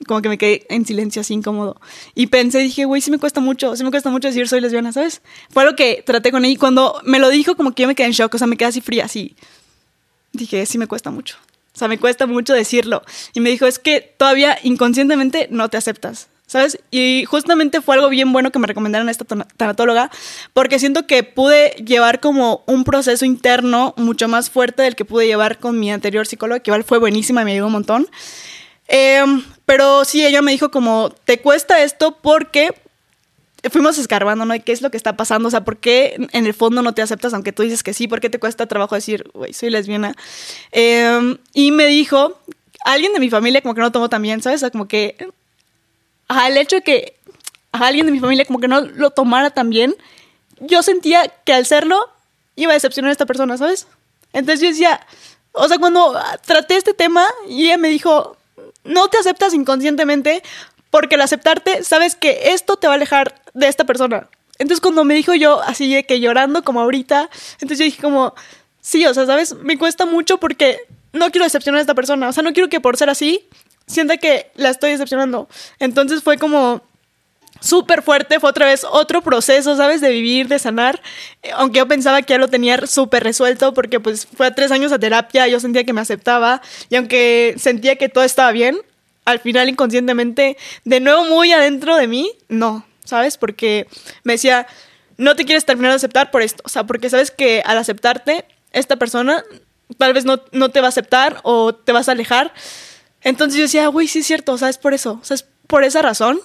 como 0.04 0.22
que 0.22 0.28
me 0.28 0.38
quedé 0.38 0.66
en 0.68 0.86
silencio 0.86 1.20
así 1.20 1.34
incómodo. 1.34 1.80
Y 2.14 2.28
pensé, 2.28 2.58
dije, 2.58 2.84
güey, 2.84 3.00
sí 3.00 3.10
me 3.10 3.18
cuesta 3.18 3.40
mucho, 3.40 3.76
sí 3.76 3.84
me 3.84 3.90
cuesta 3.90 4.10
mucho 4.10 4.28
decir 4.28 4.48
soy 4.48 4.60
lesbiana, 4.60 4.92
¿sabes? 4.92 5.22
Fue 5.50 5.62
algo 5.62 5.76
que 5.76 6.02
traté 6.04 6.30
con 6.30 6.44
ella 6.44 6.54
y 6.54 6.56
cuando 6.56 7.00
me 7.04 7.18
lo 7.18 7.28
dijo, 7.28 7.56
como 7.56 7.72
que 7.72 7.82
yo 7.82 7.88
me 7.88 7.94
quedé 7.94 8.06
en 8.08 8.12
shock, 8.12 8.34
o 8.34 8.38
sea, 8.38 8.46
me 8.46 8.56
quedé 8.56 8.68
así 8.68 8.80
fría, 8.80 9.04
así. 9.04 9.34
Dije, 10.32 10.66
sí 10.66 10.78
me 10.78 10.86
cuesta 10.86 11.10
mucho. 11.10 11.36
O 11.74 11.78
sea, 11.78 11.88
me 11.88 11.98
cuesta 11.98 12.26
mucho 12.26 12.52
decirlo. 12.54 13.02
Y 13.34 13.40
me 13.40 13.50
dijo, 13.50 13.66
es 13.66 13.78
que 13.78 14.00
todavía 14.00 14.58
inconscientemente 14.62 15.48
no 15.50 15.68
te 15.68 15.76
aceptas. 15.76 16.28
¿Sabes? 16.46 16.78
Y 16.90 17.24
justamente 17.24 17.80
fue 17.80 17.94
algo 17.94 18.10
bien 18.10 18.30
bueno 18.32 18.52
que 18.52 18.58
me 18.58 18.66
recomendaron 18.66 19.08
a 19.08 19.10
esta 19.10 19.24
tanatóloga, 19.56 20.10
porque 20.52 20.78
siento 20.78 21.06
que 21.06 21.22
pude 21.22 21.70
llevar 21.84 22.20
como 22.20 22.62
un 22.66 22.84
proceso 22.84 23.24
interno 23.24 23.94
mucho 23.96 24.28
más 24.28 24.50
fuerte 24.50 24.82
del 24.82 24.94
que 24.94 25.06
pude 25.06 25.26
llevar 25.26 25.58
con 25.58 25.80
mi 25.80 25.90
anterior 25.90 26.26
psicóloga, 26.26 26.60
que 26.60 26.70
igual 26.70 26.84
fue 26.84 26.98
buenísima 26.98 27.42
y 27.42 27.44
me 27.46 27.52
ayudó 27.52 27.68
un 27.68 27.72
montón. 27.72 28.08
Em, 28.86 29.42
pero 29.66 30.04
sí, 30.04 30.24
ella 30.24 30.42
me 30.42 30.52
dijo 30.52 30.70
como, 30.70 31.10
te 31.24 31.40
cuesta 31.40 31.82
esto 31.82 32.18
porque 32.20 32.74
fuimos 33.70 33.98
escarbando, 33.98 34.44
¿no? 34.44 34.54
¿Y 34.54 34.60
¿Qué 34.60 34.72
es 34.72 34.82
lo 34.82 34.90
que 34.90 34.96
está 34.96 35.16
pasando? 35.16 35.48
O 35.48 35.50
sea, 35.50 35.64
¿por 35.64 35.78
qué 35.78 36.16
en 36.32 36.46
el 36.46 36.54
fondo 36.54 36.82
no 36.82 36.92
te 36.92 37.02
aceptas 37.02 37.32
aunque 37.34 37.52
tú 37.52 37.62
dices 37.62 37.82
que 37.82 37.94
sí? 37.94 38.08
¿Por 38.08 38.20
qué 38.20 38.28
te 38.28 38.38
cuesta 38.38 38.66
trabajo 38.66 38.94
decir, 38.94 39.30
güey, 39.32 39.52
soy 39.52 39.70
lesbiana? 39.70 40.14
Em, 40.72 41.38
y 41.54 41.70
me 41.70 41.86
dijo, 41.86 42.38
alguien 42.84 43.12
de 43.14 43.20
mi 43.20 43.30
familia 43.30 43.62
como 43.62 43.74
que 43.74 43.80
no 43.80 43.90
tomó 43.92 44.08
también, 44.08 44.42
¿sabes? 44.42 44.58
O 44.58 44.60
sea, 44.60 44.70
como 44.70 44.86
que, 44.86 45.16
ajá, 46.28 46.48
hecho 46.60 46.76
de 46.76 46.82
que 46.82 47.16
alguien 47.72 48.06
de 48.06 48.12
mi 48.12 48.20
familia 48.20 48.44
como 48.44 48.60
que 48.60 48.68
no 48.68 48.82
lo 48.82 49.10
tomara 49.10 49.50
también, 49.50 49.96
yo 50.60 50.82
sentía 50.82 51.28
que 51.44 51.52
al 51.52 51.66
serlo 51.66 51.98
iba 52.56 52.72
a 52.72 52.74
decepcionar 52.74 53.08
a 53.08 53.12
esta 53.12 53.26
persona, 53.26 53.56
¿sabes? 53.56 53.86
Entonces 54.32 54.60
yo 54.60 54.68
decía, 54.68 55.00
o 55.52 55.66
sea, 55.68 55.78
cuando 55.78 56.16
traté 56.44 56.76
este 56.76 56.94
tema 56.94 57.26
y 57.48 57.64
ella 57.66 57.78
me 57.78 57.88
dijo, 57.88 58.36
no 58.84 59.08
te 59.08 59.18
aceptas 59.18 59.54
inconscientemente 59.54 60.42
porque 60.90 61.16
al 61.16 61.22
aceptarte 61.22 61.82
sabes 61.82 62.14
que 62.14 62.52
esto 62.52 62.76
te 62.76 62.86
va 62.86 62.94
a 62.94 62.96
alejar 62.96 63.34
de 63.52 63.68
esta 63.68 63.84
persona. 63.84 64.28
Entonces 64.58 64.80
cuando 64.80 65.04
me 65.04 65.14
dijo 65.14 65.34
yo 65.34 65.60
así 65.62 65.92
de 65.92 66.04
que 66.04 66.20
llorando 66.20 66.62
como 66.62 66.80
ahorita, 66.80 67.28
entonces 67.54 67.78
yo 67.78 67.84
dije 67.84 68.00
como, 68.00 68.34
sí, 68.80 69.04
o 69.06 69.14
sea, 69.14 69.26
¿sabes? 69.26 69.54
Me 69.54 69.78
cuesta 69.78 70.06
mucho 70.06 70.38
porque 70.38 70.78
no 71.12 71.30
quiero 71.30 71.44
decepcionar 71.44 71.78
a 71.78 71.80
esta 71.80 71.94
persona. 71.94 72.28
O 72.28 72.32
sea, 72.32 72.42
no 72.42 72.52
quiero 72.52 72.68
que 72.68 72.80
por 72.80 72.96
ser 72.96 73.10
así 73.10 73.48
sienta 73.86 74.16
que 74.18 74.50
la 74.54 74.70
estoy 74.70 74.90
decepcionando. 74.90 75.48
Entonces 75.78 76.22
fue 76.22 76.38
como 76.38 76.82
súper 77.64 78.02
fuerte, 78.02 78.38
fue 78.40 78.50
otra 78.50 78.66
vez 78.66 78.84
otro 78.84 79.22
proceso, 79.22 79.76
¿sabes? 79.76 80.00
De 80.00 80.10
vivir, 80.10 80.48
de 80.48 80.58
sanar, 80.58 81.00
Eh, 81.42 81.50
aunque 81.54 81.78
yo 81.78 81.88
pensaba 81.88 82.22
que 82.22 82.34
ya 82.34 82.38
lo 82.38 82.48
tenía 82.48 82.86
súper 82.86 83.24
resuelto 83.24 83.72
porque 83.74 84.00
pues 84.00 84.26
fue 84.26 84.46
a 84.46 84.54
tres 84.54 84.70
años 84.70 84.92
a 84.92 84.98
terapia, 84.98 85.48
yo 85.48 85.58
sentía 85.60 85.84
que 85.84 85.92
me 85.92 86.00
aceptaba 86.00 86.60
y 86.90 86.96
aunque 86.96 87.54
sentía 87.58 87.96
que 87.96 88.08
todo 88.08 88.24
estaba 88.24 88.52
bien, 88.52 88.76
al 89.24 89.40
final 89.40 89.68
inconscientemente, 89.68 90.56
de 90.84 91.00
nuevo 91.00 91.24
muy 91.24 91.52
adentro 91.52 91.96
de 91.96 92.06
mí, 92.06 92.30
no, 92.48 92.84
¿sabes? 93.04 93.38
Porque 93.38 93.86
me 94.22 94.34
decía, 94.34 94.66
no 95.16 95.34
te 95.34 95.44
quieres 95.44 95.64
terminar 95.64 95.92
de 95.92 95.96
aceptar 95.96 96.30
por 96.30 96.42
esto, 96.42 96.62
o 96.66 96.68
sea, 96.68 96.84
porque 96.84 97.08
sabes 97.08 97.30
que 97.30 97.62
al 97.64 97.78
aceptarte, 97.78 98.44
esta 98.72 98.96
persona 98.96 99.42
tal 99.96 100.12
vez 100.12 100.24
no, 100.24 100.42
no 100.52 100.68
te 100.68 100.80
va 100.80 100.86
a 100.86 100.88
aceptar 100.90 101.40
o 101.44 101.74
te 101.74 101.92
vas 101.92 102.08
a 102.08 102.12
alejar. 102.12 102.52
Entonces 103.22 103.56
yo 103.56 103.62
decía, 103.62 103.86
güey, 103.88 104.08
sí 104.08 104.18
es 104.18 104.26
cierto, 104.26 104.52
o 104.52 104.66
es 104.66 104.78
por 104.78 104.92
eso, 104.92 105.18
o 105.22 105.24
sea, 105.24 105.36
es 105.36 105.46
por 105.66 105.84
esa 105.84 106.02
razón 106.02 106.40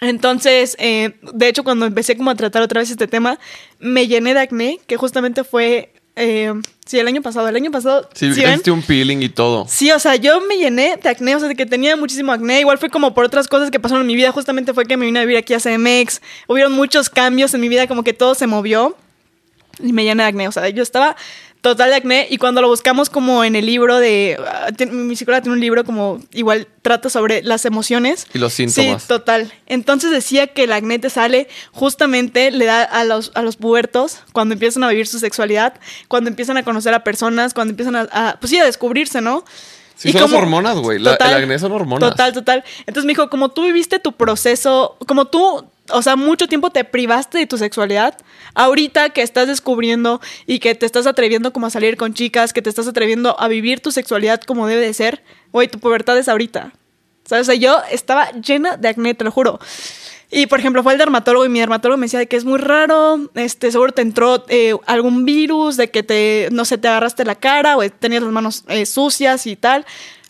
entonces, 0.00 0.76
eh, 0.78 1.14
de 1.32 1.48
hecho, 1.48 1.64
cuando 1.64 1.86
empecé 1.86 2.16
como 2.16 2.30
a 2.30 2.34
tratar 2.34 2.62
otra 2.62 2.80
vez 2.80 2.90
este 2.90 3.06
tema, 3.06 3.38
me 3.78 4.06
llené 4.06 4.34
de 4.34 4.40
acné, 4.40 4.80
que 4.86 4.96
justamente 4.96 5.42
fue, 5.42 5.92
eh, 6.16 6.52
sí, 6.84 6.98
el 6.98 7.06
año 7.06 7.22
pasado. 7.22 7.48
El 7.48 7.56
año 7.56 7.70
pasado, 7.70 8.08
Sí, 8.14 8.32
¿sí 8.34 8.42
hiciste 8.42 8.70
un 8.70 8.82
peeling 8.82 9.22
y 9.22 9.28
todo. 9.28 9.66
Sí, 9.68 9.90
o 9.92 9.98
sea, 9.98 10.16
yo 10.16 10.40
me 10.42 10.56
llené 10.58 10.96
de 11.02 11.08
acné, 11.08 11.34
o 11.34 11.38
sea, 11.38 11.48
de 11.48 11.56
que 11.56 11.66
tenía 11.66 11.96
muchísimo 11.96 12.32
acné. 12.32 12.60
Igual 12.60 12.78
fue 12.78 12.90
como 12.90 13.14
por 13.14 13.24
otras 13.24 13.48
cosas 13.48 13.70
que 13.70 13.80
pasaron 13.80 14.02
en 14.02 14.06
mi 14.06 14.16
vida. 14.16 14.32
Justamente 14.32 14.74
fue 14.74 14.84
que 14.84 14.96
me 14.96 15.06
vine 15.06 15.20
a 15.20 15.22
vivir 15.22 15.38
aquí 15.38 15.54
a 15.54 15.60
CMX. 15.60 16.20
Hubieron 16.46 16.72
muchos 16.72 17.08
cambios 17.08 17.54
en 17.54 17.60
mi 17.60 17.68
vida, 17.68 17.86
como 17.86 18.02
que 18.04 18.12
todo 18.12 18.34
se 18.34 18.46
movió. 18.46 18.96
Y 19.82 19.92
me 19.92 20.04
llené 20.04 20.22
de 20.22 20.28
acné. 20.28 20.48
O 20.48 20.52
sea, 20.52 20.68
yo 20.70 20.82
estaba 20.82 21.16
total 21.70 21.90
de 21.90 21.96
acné. 21.96 22.26
Y 22.30 22.38
cuando 22.38 22.60
lo 22.60 22.68
buscamos 22.68 23.10
como 23.10 23.42
en 23.44 23.56
el 23.56 23.66
libro 23.66 23.98
de... 23.98 24.38
ah, 24.46 24.68
mi 24.90 25.16
psicóloga 25.16 25.42
tiene 25.42 25.54
un 25.54 25.60
libro 25.60 25.84
como 25.84 26.20
igual 26.32 26.68
trata 26.82 27.10
sobre 27.10 27.42
las 27.42 27.64
emociones. 27.64 28.26
Y 28.32 28.38
los 28.38 28.52
síntomas. 28.52 29.02
Sí, 29.02 29.08
total. 29.08 29.52
Entonces 29.66 30.10
decía 30.10 30.46
que 30.46 30.64
el 30.64 30.72
acné 30.72 30.98
te 30.98 31.10
sale 31.10 31.48
justamente, 31.72 32.50
le 32.50 32.64
da 32.66 32.82
a 32.82 33.04
los, 33.04 33.32
a 33.34 33.42
los 33.42 33.56
pubertos 33.56 34.18
cuando 34.32 34.52
empiezan 34.54 34.84
a 34.84 34.88
vivir 34.88 35.06
su 35.06 35.18
sexualidad, 35.18 35.74
cuando 36.08 36.30
empiezan 36.30 36.56
a 36.56 36.62
conocer 36.62 36.94
a 36.94 37.02
personas, 37.04 37.52
cuando 37.54 37.72
empiezan 37.72 37.96
a, 37.96 38.08
a, 38.12 38.36
pues 38.40 38.50
sí, 38.50 38.58
a 38.58 38.64
descubrirse, 38.64 39.20
¿no? 39.20 39.44
Sí, 39.96 40.12
son 40.12 40.20
las 40.20 40.32
hormonas, 40.32 40.76
güey. 40.78 40.98
La- 40.98 41.14
el 41.14 41.34
acné 41.34 41.58
son 41.58 41.72
hormonas. 41.72 42.10
Total, 42.10 42.32
total. 42.32 42.64
Entonces 42.80 43.04
me 43.06 43.12
dijo, 43.12 43.30
como 43.30 43.48
tú 43.50 43.64
viviste 43.64 43.98
tu 43.98 44.12
proceso, 44.12 44.96
como 45.06 45.24
tú, 45.24 45.64
o 45.90 46.02
sea, 46.02 46.16
mucho 46.16 46.48
tiempo 46.48 46.70
te 46.70 46.84
privaste 46.84 47.38
de 47.38 47.46
tu 47.46 47.56
sexualidad, 47.56 48.16
ahorita 48.56 49.10
que 49.10 49.22
estás 49.22 49.46
descubriendo 49.46 50.20
y 50.46 50.58
que 50.58 50.74
te 50.74 50.86
estás 50.86 51.06
atreviendo 51.06 51.52
como 51.52 51.66
a 51.66 51.70
salir 51.70 51.96
con 51.96 52.14
chicas, 52.14 52.52
que 52.52 52.62
te 52.62 52.70
estás 52.70 52.88
atreviendo 52.88 53.38
a 53.38 53.46
vivir 53.46 53.80
tu 53.80 53.92
sexualidad 53.92 54.40
como 54.40 54.66
debe 54.66 54.80
de 54.80 54.94
ser, 54.94 55.22
güey, 55.52 55.68
tu 55.68 55.78
pubertad 55.78 56.18
es 56.18 56.28
ahorita. 56.28 56.72
¿Sabes? 57.24 57.48
O 57.48 57.52
sea, 57.52 57.54
yo 57.54 57.78
estaba 57.90 58.30
llena 58.32 58.76
de 58.76 58.88
acné, 58.88 59.14
te 59.14 59.24
lo 59.24 59.30
juro. 59.30 59.60
Y 60.30 60.46
por 60.46 60.58
ejemplo, 60.58 60.82
fue 60.82 60.92
el 60.92 60.98
dermatólogo 60.98 61.44
y 61.44 61.48
mi 61.48 61.60
dermatólogo 61.60 61.98
me 61.98 62.06
decía 62.06 62.18
de 62.18 62.26
que 62.26 62.36
es 62.36 62.44
muy 62.44 62.58
raro, 62.58 63.30
este, 63.34 63.70
seguro 63.70 63.92
te 63.92 64.02
entró 64.02 64.44
eh, 64.48 64.74
algún 64.86 65.24
virus, 65.24 65.76
de 65.76 65.90
que 65.90 66.02
te, 66.02 66.48
no 66.50 66.64
sé, 66.64 66.78
te 66.78 66.88
agarraste 66.88 67.24
la 67.24 67.34
cara 67.34 67.76
o 67.76 67.88
tenías 67.90 68.22
las 68.22 68.32
manos 68.32 68.64
eh, 68.68 68.86
sucias 68.86 69.46
y 69.46 69.56
tal. 69.56 69.84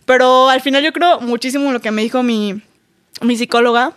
Pero 0.05 0.49
al 0.49 0.61
final 0.61 0.83
yo 0.83 0.93
creo 0.93 1.21
muchísimo 1.21 1.67
en 1.67 1.75
lo 1.75 1.81
que 1.81 1.91
me 1.93 2.03
dijo 2.03 2.23
mi, 2.23 2.61
mi 3.21 3.37
psicóloga, 3.37 3.93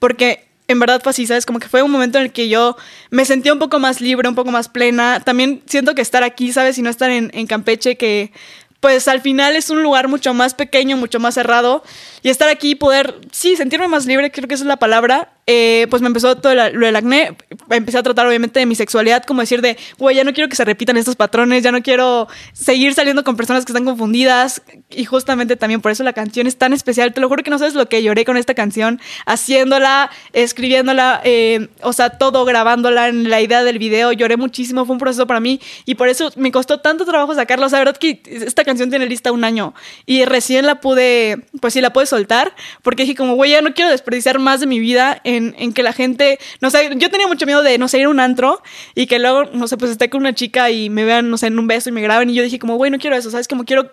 porque 0.00 0.47
en 0.68 0.78
verdad 0.78 1.00
fue 1.02 1.10
así, 1.10 1.26
¿sabes? 1.26 1.46
Como 1.46 1.58
que 1.58 1.68
fue 1.68 1.82
un 1.82 1.90
momento 1.90 2.18
en 2.18 2.24
el 2.24 2.32
que 2.32 2.48
yo 2.48 2.76
me 3.10 3.24
sentía 3.24 3.52
un 3.52 3.58
poco 3.58 3.78
más 3.78 4.00
libre, 4.00 4.28
un 4.28 4.34
poco 4.34 4.50
más 4.50 4.68
plena. 4.68 5.20
También 5.20 5.62
siento 5.66 5.94
que 5.94 6.02
estar 6.02 6.22
aquí, 6.22 6.52
¿sabes? 6.52 6.76
Y 6.78 6.82
no 6.82 6.90
estar 6.90 7.10
en, 7.10 7.30
en 7.32 7.46
Campeche, 7.46 7.96
que 7.96 8.32
pues 8.80 9.08
al 9.08 9.20
final 9.20 9.56
es 9.56 9.70
un 9.70 9.82
lugar 9.82 10.08
mucho 10.08 10.34
más 10.34 10.54
pequeño, 10.54 10.96
mucho 10.96 11.18
más 11.18 11.34
cerrado. 11.34 11.82
Y 12.22 12.28
estar 12.28 12.48
aquí 12.48 12.72
y 12.72 12.74
poder, 12.74 13.18
sí, 13.32 13.56
sentirme 13.56 13.88
más 13.88 14.06
libre, 14.06 14.30
creo 14.30 14.46
que 14.46 14.54
esa 14.54 14.64
es 14.64 14.68
la 14.68 14.76
palabra. 14.76 15.32
Eh, 15.50 15.86
pues 15.88 16.02
me 16.02 16.08
empezó 16.08 16.36
todo 16.36 16.54
lo 16.54 16.86
del 16.86 16.94
acné. 16.94 17.34
Empecé 17.70 17.96
a 17.96 18.02
tratar 18.02 18.26
obviamente 18.26 18.60
de 18.60 18.66
mi 18.66 18.74
sexualidad, 18.74 19.24
como 19.24 19.40
decir 19.40 19.62
de, 19.62 19.78
güey, 19.96 20.14
ya 20.14 20.22
no 20.22 20.34
quiero 20.34 20.50
que 20.50 20.56
se 20.56 20.64
repitan 20.64 20.98
estos 20.98 21.16
patrones, 21.16 21.62
ya 21.62 21.72
no 21.72 21.82
quiero 21.82 22.28
seguir 22.52 22.92
saliendo 22.92 23.24
con 23.24 23.34
personas 23.34 23.64
que 23.64 23.72
están 23.72 23.86
confundidas. 23.86 24.60
Y 24.90 25.06
justamente 25.06 25.56
también 25.56 25.80
por 25.80 25.90
eso 25.90 26.04
la 26.04 26.12
canción 26.12 26.46
es 26.46 26.58
tan 26.58 26.74
especial. 26.74 27.14
Te 27.14 27.22
lo 27.22 27.28
juro 27.28 27.42
que 27.42 27.50
no 27.50 27.58
sabes 27.58 27.72
lo 27.72 27.88
que 27.88 28.02
lloré 28.02 28.26
con 28.26 28.36
esta 28.36 28.52
canción, 28.52 29.00
haciéndola, 29.24 30.10
escribiéndola, 30.34 31.22
eh, 31.24 31.68
o 31.80 31.94
sea, 31.94 32.10
todo 32.10 32.44
grabándola 32.44 33.08
en 33.08 33.30
la 33.30 33.40
idea 33.40 33.64
del 33.64 33.78
video. 33.78 34.12
Lloré 34.12 34.36
muchísimo, 34.36 34.84
fue 34.84 34.92
un 34.92 35.00
proceso 35.00 35.26
para 35.26 35.40
mí 35.40 35.62
y 35.86 35.94
por 35.94 36.08
eso 36.10 36.30
me 36.36 36.52
costó 36.52 36.80
tanto 36.80 37.06
trabajo 37.06 37.34
sacarla. 37.34 37.64
O 37.64 37.68
sea, 37.70 37.78
la 37.78 37.86
verdad 37.86 37.98
que 37.98 38.20
esta 38.26 38.64
canción 38.64 38.90
tiene 38.90 39.06
lista 39.06 39.32
un 39.32 39.44
año 39.44 39.72
y 40.04 40.26
recién 40.26 40.66
la 40.66 40.82
pude, 40.82 41.46
pues 41.58 41.72
sí, 41.72 41.80
la 41.80 41.94
pude 41.94 42.04
soltar 42.04 42.54
porque 42.82 43.04
dije 43.04 43.14
como, 43.14 43.34
güey, 43.34 43.52
ya 43.52 43.62
no 43.62 43.72
quiero 43.72 43.90
desperdiciar 43.90 44.38
más 44.38 44.60
de 44.60 44.66
mi 44.66 44.78
vida 44.78 45.22
en, 45.24 45.37
en 45.38 45.72
que 45.72 45.82
la 45.82 45.92
gente, 45.92 46.38
no 46.60 46.70
sé, 46.70 46.90
yo 46.96 47.10
tenía 47.10 47.26
mucho 47.26 47.46
miedo 47.46 47.62
de, 47.62 47.78
no 47.78 47.88
sé, 47.88 47.98
ir 47.98 48.04
a 48.04 48.08
un 48.08 48.20
antro 48.20 48.62
y 48.94 49.06
que 49.06 49.18
luego, 49.18 49.44
no 49.52 49.66
sé, 49.68 49.76
pues 49.76 49.90
esté 49.90 50.10
con 50.10 50.20
una 50.20 50.34
chica 50.34 50.70
y 50.70 50.90
me 50.90 51.04
vean, 51.04 51.30
no 51.30 51.38
sé, 51.38 51.46
en 51.46 51.58
un 51.58 51.66
beso 51.66 51.88
y 51.88 51.92
me 51.92 52.02
graben 52.02 52.30
y 52.30 52.34
yo 52.34 52.42
dije 52.42 52.58
como, 52.58 52.76
güey, 52.76 52.90
no 52.90 52.98
quiero 52.98 53.16
eso, 53.16 53.30
¿sabes? 53.30 53.48
Como 53.48 53.64
quiero 53.64 53.90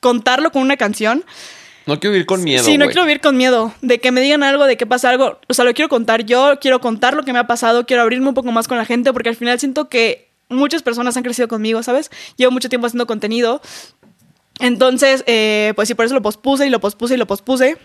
contarlo 0.00 0.52
con 0.52 0.62
una 0.62 0.76
canción. 0.76 1.24
No 1.86 1.98
quiero 1.98 2.12
vivir 2.12 2.26
con 2.26 2.44
miedo. 2.44 2.62
Sí, 2.62 2.78
no 2.78 2.86
quiero 2.86 3.02
vivir 3.02 3.20
con 3.20 3.36
miedo 3.36 3.74
de 3.80 3.98
que 3.98 4.12
me 4.12 4.20
digan 4.20 4.42
algo, 4.42 4.66
de 4.66 4.76
que 4.76 4.86
pasa 4.86 5.10
algo. 5.10 5.40
O 5.48 5.54
sea, 5.54 5.64
lo 5.64 5.74
quiero 5.74 5.88
contar 5.88 6.24
yo, 6.24 6.58
quiero 6.60 6.80
contar 6.80 7.14
lo 7.14 7.24
que 7.24 7.32
me 7.32 7.38
ha 7.38 7.46
pasado, 7.46 7.86
quiero 7.86 8.02
abrirme 8.02 8.28
un 8.28 8.34
poco 8.34 8.52
más 8.52 8.68
con 8.68 8.76
la 8.76 8.84
gente, 8.84 9.12
porque 9.12 9.30
al 9.30 9.36
final 9.36 9.58
siento 9.58 9.88
que 9.88 10.28
muchas 10.48 10.82
personas 10.82 11.16
han 11.16 11.22
crecido 11.22 11.48
conmigo, 11.48 11.82
¿sabes? 11.82 12.10
Llevo 12.36 12.52
mucho 12.52 12.68
tiempo 12.68 12.86
haciendo 12.86 13.06
contenido. 13.06 13.60
Entonces, 14.58 15.24
eh, 15.26 15.72
pues 15.74 15.88
sí, 15.88 15.94
por 15.94 16.04
eso 16.04 16.14
lo 16.14 16.22
pospuse 16.22 16.66
y 16.66 16.70
lo 16.70 16.80
pospuse 16.80 17.14
y 17.14 17.16
lo 17.16 17.26
pospuse. 17.26 17.78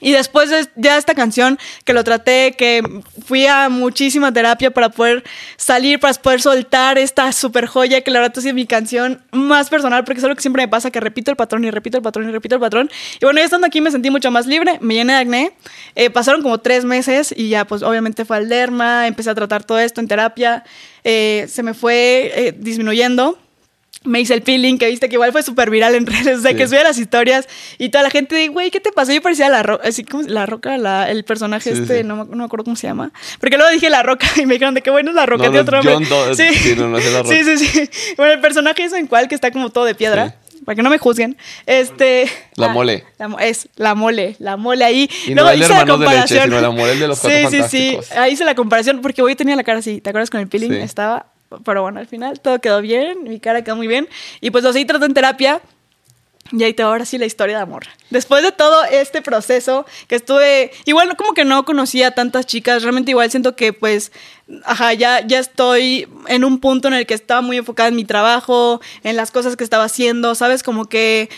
Y 0.00 0.10
después 0.10 0.50
de 0.50 0.66
ya 0.74 0.96
esta 0.96 1.14
canción, 1.14 1.56
que 1.84 1.92
lo 1.92 2.02
traté, 2.02 2.54
que 2.58 2.82
fui 3.26 3.46
a 3.46 3.68
muchísima 3.68 4.32
terapia 4.32 4.72
para 4.72 4.88
poder 4.88 5.22
salir, 5.56 6.00
para 6.00 6.12
poder 6.14 6.42
soltar 6.42 6.98
esta 6.98 7.30
super 7.30 7.66
joya, 7.66 8.00
que 8.00 8.10
la 8.10 8.20
verdad 8.20 8.36
es 8.36 8.54
mi 8.54 8.66
canción 8.66 9.22
más 9.30 9.70
personal, 9.70 10.02
porque 10.02 10.18
es 10.18 10.24
algo 10.24 10.34
que 10.34 10.42
siempre 10.42 10.64
me 10.64 10.68
pasa, 10.68 10.90
que 10.90 10.98
repito 10.98 11.30
el 11.30 11.36
patrón 11.36 11.64
y 11.64 11.70
repito 11.70 11.96
el 11.96 12.02
patrón 12.02 12.28
y 12.28 12.32
repito 12.32 12.56
el 12.56 12.60
patrón. 12.60 12.90
Y 13.20 13.24
bueno, 13.24 13.38
ya 13.38 13.44
estando 13.44 13.68
aquí 13.68 13.80
me 13.80 13.92
sentí 13.92 14.10
mucho 14.10 14.32
más 14.32 14.48
libre, 14.48 14.78
me 14.80 14.94
llené 14.94 15.12
de 15.12 15.18
acné. 15.20 15.52
Eh, 15.94 16.10
pasaron 16.10 16.42
como 16.42 16.58
tres 16.58 16.84
meses 16.84 17.32
y 17.34 17.48
ya 17.48 17.64
pues 17.64 17.84
obviamente 17.84 18.24
fue 18.24 18.36
al 18.36 18.48
derma, 18.48 19.06
empecé 19.06 19.30
a 19.30 19.34
tratar 19.36 19.62
todo 19.62 19.78
esto 19.78 20.00
en 20.00 20.08
terapia, 20.08 20.64
eh, 21.04 21.46
se 21.48 21.62
me 21.62 21.72
fue 21.72 22.32
eh, 22.34 22.54
disminuyendo 22.58 23.38
me 24.04 24.20
hice 24.20 24.34
el 24.34 24.42
peeling, 24.42 24.78
que 24.78 24.88
viste 24.88 25.08
que 25.08 25.14
igual 25.14 25.32
fue 25.32 25.42
súper 25.42 25.70
viral 25.70 25.94
en 25.94 26.06
redes, 26.06 26.42
de 26.42 26.54
que 26.54 26.68
subía 26.68 26.84
las 26.84 26.98
historias 26.98 27.48
y 27.78 27.88
toda 27.88 28.04
la 28.04 28.10
gente 28.10 28.36
de, 28.36 28.48
güey, 28.48 28.70
¿qué 28.70 28.80
te 28.80 28.92
pasó? 28.92 29.12
Yo 29.12 29.22
parecía 29.22 29.48
la 29.48 29.62
roca, 29.62 29.88
así 29.88 30.04
como 30.04 30.22
la 30.24 30.46
roca, 30.46 30.78
la, 30.78 31.10
el 31.10 31.24
personaje 31.24 31.70
este, 31.70 32.04
No, 32.04 32.24
no, 32.24 32.36
me 32.36 32.44
acuerdo 32.44 32.64
cómo 32.64 32.76
se 32.76 32.86
llama. 32.86 33.12
Porque 33.40 33.56
luego 33.56 33.72
dije 33.72 33.90
la 33.90 34.02
roca 34.02 34.26
y 34.36 34.46
me 34.46 34.54
dijeron 34.54 34.74
de 34.74 34.82
qué 34.82 34.90
bueno 34.90 35.10
es 35.10 35.16
la 35.16 35.26
roca 35.26 35.50
de 35.50 35.60
otro 35.60 35.80
John 35.82 36.04
sí. 36.36 36.48
Sí, 36.54 36.74
no, 36.76 36.96
es 36.96 37.12
la 37.12 37.22
roca. 37.22 37.34
sí, 37.34 37.44
sí, 37.44 37.66
sí. 37.66 37.90
Bueno, 38.16 38.32
el 38.32 38.40
personaje 38.40 38.84
es 38.84 38.92
en 38.92 39.06
cual 39.06 39.28
que 39.28 39.34
está 39.34 39.50
como 39.50 39.70
todo 39.70 39.84
de 39.84 39.94
piedra. 39.94 40.36
Para 40.64 40.76
que 40.76 40.82
no 40.82 40.88
me 40.88 40.96
juzguen. 40.96 41.36
Este. 41.66 42.26
La 42.56 42.66
ah, 42.66 42.68
mole. 42.70 43.04
es 43.40 43.68
la 43.76 43.94
mole, 43.94 44.36
la 44.38 44.56
mole 44.56 44.84
ahí. 44.84 45.10
Y 45.26 45.34
Luego 45.34 45.50
no 45.50 45.54
el 45.54 45.60
hice 45.60 45.74
la 45.74 45.84
comparación. 45.84 46.28
De 46.28 46.34
leche, 46.34 46.44
sino 46.44 46.60
la 46.60 46.70
mole 46.70 46.96
de 46.96 47.08
los 47.08 47.18
Sí, 47.18 47.30
sí, 47.50 47.62
sí. 47.68 47.98
Ahí 48.16 48.32
hice 48.32 48.44
la 48.46 48.54
comparación 48.54 49.02
porque 49.02 49.20
hoy 49.20 49.34
tenía 49.34 49.56
la 49.56 49.64
cara 49.64 49.80
así. 49.80 50.00
¿Te 50.00 50.08
acuerdas 50.08 50.30
con 50.30 50.40
el 50.40 50.48
peeling? 50.48 50.72
Estaba 50.72 51.33
pero 51.64 51.82
bueno, 51.82 52.00
al 52.00 52.06
final 52.06 52.40
todo 52.40 52.60
quedó 52.60 52.80
bien, 52.80 53.24
mi 53.24 53.40
cara 53.40 53.62
quedó 53.62 53.76
muy 53.76 53.86
bien. 53.86 54.08
Y 54.40 54.50
pues 54.50 54.64
lo 54.64 54.72
seguí 54.72 54.84
tratando 54.84 55.06
en 55.06 55.14
terapia. 55.14 55.60
Y 56.52 56.62
ahí 56.62 56.74
te 56.74 56.82
ahora 56.82 57.06
sí 57.06 57.16
la 57.16 57.24
historia 57.24 57.56
de 57.56 57.62
amor. 57.62 57.86
Después 58.10 58.42
de 58.42 58.52
todo 58.52 58.84
este 58.84 59.22
proceso 59.22 59.86
que 60.08 60.14
estuve, 60.14 60.72
igual 60.84 61.16
como 61.16 61.32
que 61.32 61.44
no 61.44 61.64
conocía 61.64 62.08
a 62.08 62.10
tantas 62.10 62.46
chicas, 62.46 62.82
realmente 62.82 63.10
igual 63.10 63.30
siento 63.30 63.56
que 63.56 63.72
pues, 63.72 64.12
ajá, 64.64 64.92
ya, 64.92 65.26
ya 65.26 65.38
estoy 65.38 66.06
en 66.28 66.44
un 66.44 66.60
punto 66.60 66.88
en 66.88 66.94
el 66.94 67.06
que 67.06 67.14
estaba 67.14 67.40
muy 67.40 67.56
enfocada 67.56 67.88
en 67.88 67.96
mi 67.96 68.04
trabajo, 68.04 68.80
en 69.04 69.16
las 69.16 69.30
cosas 69.30 69.56
que 69.56 69.64
estaba 69.64 69.84
haciendo, 69.84 70.34
¿sabes? 70.34 70.62
Como 70.62 70.84
que, 70.84 71.30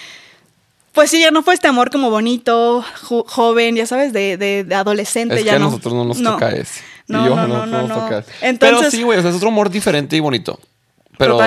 pues 0.93 1.11
sí, 1.11 1.21
ya 1.21 1.31
no 1.31 1.45
fue 1.45 1.55
este 1.55 1.69
amor 1.69 1.91
como 1.91 2.11
bonito, 2.11 2.85
joven, 3.27 3.77
ya 3.77 3.87
sabes, 3.87 4.13
de, 4.13 4.37
de, 4.37 4.75
adolescente. 4.75 5.37
Es 5.37 5.45
ya 5.45 5.53
que 5.53 5.57
a 5.57 5.61
nosotros 5.61 5.95
no 5.95 6.05
nos 6.05 6.21
toca 6.21 6.51
ese. 6.51 6.81
No, 7.09 7.29
no, 7.29 7.47
no, 7.47 7.67
no, 7.67 7.87
no. 7.87 8.09
Entonces, 8.41 8.59
pero 8.59 8.91
sí, 8.91 9.03
güey, 9.03 9.19
o 9.19 9.23
sea, 9.23 9.31
es 9.31 9.37
otro 9.37 9.49
amor 9.49 9.71
diferente 9.71 10.17
y 10.17 10.21
bonito. 10.21 10.59
Pero 11.19 11.39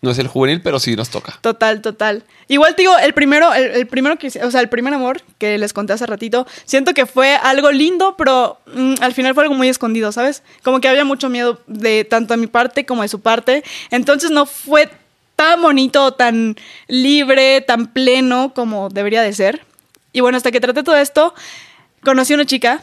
no 0.00 0.12
es 0.12 0.18
el 0.18 0.28
juvenil, 0.28 0.62
pero 0.62 0.78
sí 0.78 0.94
nos 0.94 1.10
toca. 1.10 1.38
Total, 1.40 1.82
total. 1.82 2.22
Igual 2.46 2.76
te 2.76 2.82
digo, 2.82 2.96
el 2.98 3.14
primero, 3.14 3.52
el, 3.52 3.86
primero 3.88 4.16
que, 4.16 4.28
o 4.28 4.50
sea, 4.50 4.60
el 4.60 4.68
primer 4.68 4.94
amor 4.94 5.22
que 5.38 5.58
les 5.58 5.72
conté 5.72 5.92
hace 5.92 6.06
ratito, 6.06 6.46
siento 6.64 6.94
que 6.94 7.04
fue 7.04 7.34
algo 7.34 7.72
lindo, 7.72 8.14
pero 8.16 8.60
mm, 8.72 8.94
al 9.00 9.12
final 9.12 9.34
fue 9.34 9.42
algo 9.42 9.56
muy 9.56 9.68
escondido, 9.68 10.12
¿sabes? 10.12 10.44
Como 10.62 10.80
que 10.80 10.88
había 10.88 11.04
mucho 11.04 11.28
miedo 11.28 11.60
de 11.66 12.04
tanto 12.04 12.34
de 12.34 12.38
mi 12.38 12.46
parte 12.46 12.86
como 12.86 13.02
de 13.02 13.08
su 13.08 13.20
parte. 13.20 13.64
Entonces 13.90 14.30
no 14.30 14.46
fue 14.46 14.88
tan 15.34 15.60
bonito, 15.60 16.12
tan 16.14 16.56
libre, 16.86 17.60
tan 17.62 17.88
pleno 17.88 18.52
como 18.54 18.90
debería 18.90 19.22
de 19.22 19.32
ser. 19.32 19.62
Y 20.12 20.20
bueno, 20.20 20.36
hasta 20.36 20.52
que 20.52 20.60
traté 20.60 20.84
todo 20.84 20.96
esto, 20.96 21.34
conocí 22.04 22.34
a 22.34 22.36
una 22.36 22.46
chica 22.46 22.82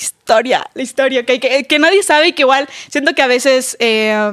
historia, 0.00 0.66
la 0.74 0.82
historia, 0.82 1.24
que, 1.24 1.38
que, 1.38 1.78
nadie 1.78 2.02
sabe 2.02 2.28
y 2.28 2.32
que 2.32 2.42
igual 2.42 2.68
siento 2.88 3.14
que 3.14 3.22
a 3.22 3.26
veces, 3.26 3.76
eh, 3.80 4.32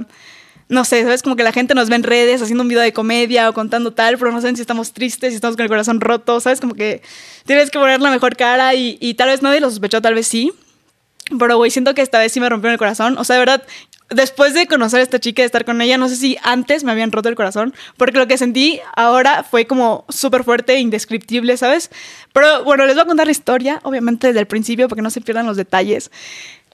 no 0.69 0.85
sé, 0.85 1.03
¿sabes? 1.03 1.21
Como 1.21 1.35
que 1.35 1.43
la 1.43 1.51
gente 1.51 1.75
nos 1.75 1.89
ve 1.89 1.95
en 1.95 2.03
redes 2.03 2.41
haciendo 2.41 2.63
un 2.63 2.69
video 2.69 2.81
de 2.81 2.93
comedia 2.93 3.49
o 3.49 3.53
contando 3.53 3.91
tal, 3.91 4.17
pero 4.17 4.31
no 4.31 4.41
saben 4.41 4.55
si 4.55 4.61
estamos 4.61 4.93
tristes, 4.93 5.31
si 5.31 5.35
estamos 5.35 5.55
con 5.55 5.63
el 5.63 5.69
corazón 5.69 6.01
roto, 6.01 6.39
¿sabes? 6.39 6.59
Como 6.59 6.73
que 6.73 7.01
tienes 7.45 7.69
que 7.69 7.79
poner 7.79 8.01
la 8.01 8.11
mejor 8.11 8.35
cara 8.35 8.73
y, 8.73 8.97
y 9.01 9.13
tal 9.15 9.29
vez 9.29 9.41
nadie 9.41 9.59
lo 9.59 9.69
sospechó, 9.69 10.01
tal 10.01 10.13
vez 10.13 10.27
sí. 10.27 10.51
Pero, 11.37 11.57
güey, 11.57 11.71
siento 11.71 11.93
que 11.93 12.01
esta 12.01 12.19
vez 12.19 12.31
sí 12.31 12.39
me 12.39 12.49
rompió 12.49 12.71
el 12.71 12.77
corazón. 12.77 13.17
O 13.17 13.23
sea, 13.23 13.35
de 13.35 13.39
verdad, 13.41 13.63
después 14.09 14.53
de 14.53 14.67
conocer 14.67 14.99
a 14.99 15.03
esta 15.03 15.19
chica, 15.19 15.41
de 15.41 15.47
estar 15.47 15.65
con 15.65 15.81
ella, 15.81 15.97
no 15.97 16.09
sé 16.09 16.15
si 16.15 16.37
antes 16.43 16.83
me 16.83 16.91
habían 16.91 17.11
roto 17.11 17.29
el 17.29 17.35
corazón, 17.35 17.73
porque 17.97 18.17
lo 18.17 18.27
que 18.27 18.37
sentí 18.37 18.79
ahora 18.95 19.43
fue 19.43 19.67
como 19.67 20.05
súper 20.09 20.43
fuerte 20.43 20.73
e 20.73 20.79
indescriptible, 20.79 21.57
¿sabes? 21.57 21.89
Pero 22.33 22.63
bueno, 22.63 22.85
les 22.85 22.95
voy 22.95 23.03
a 23.03 23.07
contar 23.07 23.27
la 23.27 23.31
historia, 23.31 23.79
obviamente 23.83 24.27
desde 24.27 24.39
el 24.39 24.47
principio, 24.47 24.87
para 24.87 24.97
que 24.97 25.01
no 25.01 25.09
se 25.09 25.21
pierdan 25.21 25.45
los 25.45 25.57
detalles. 25.57 26.11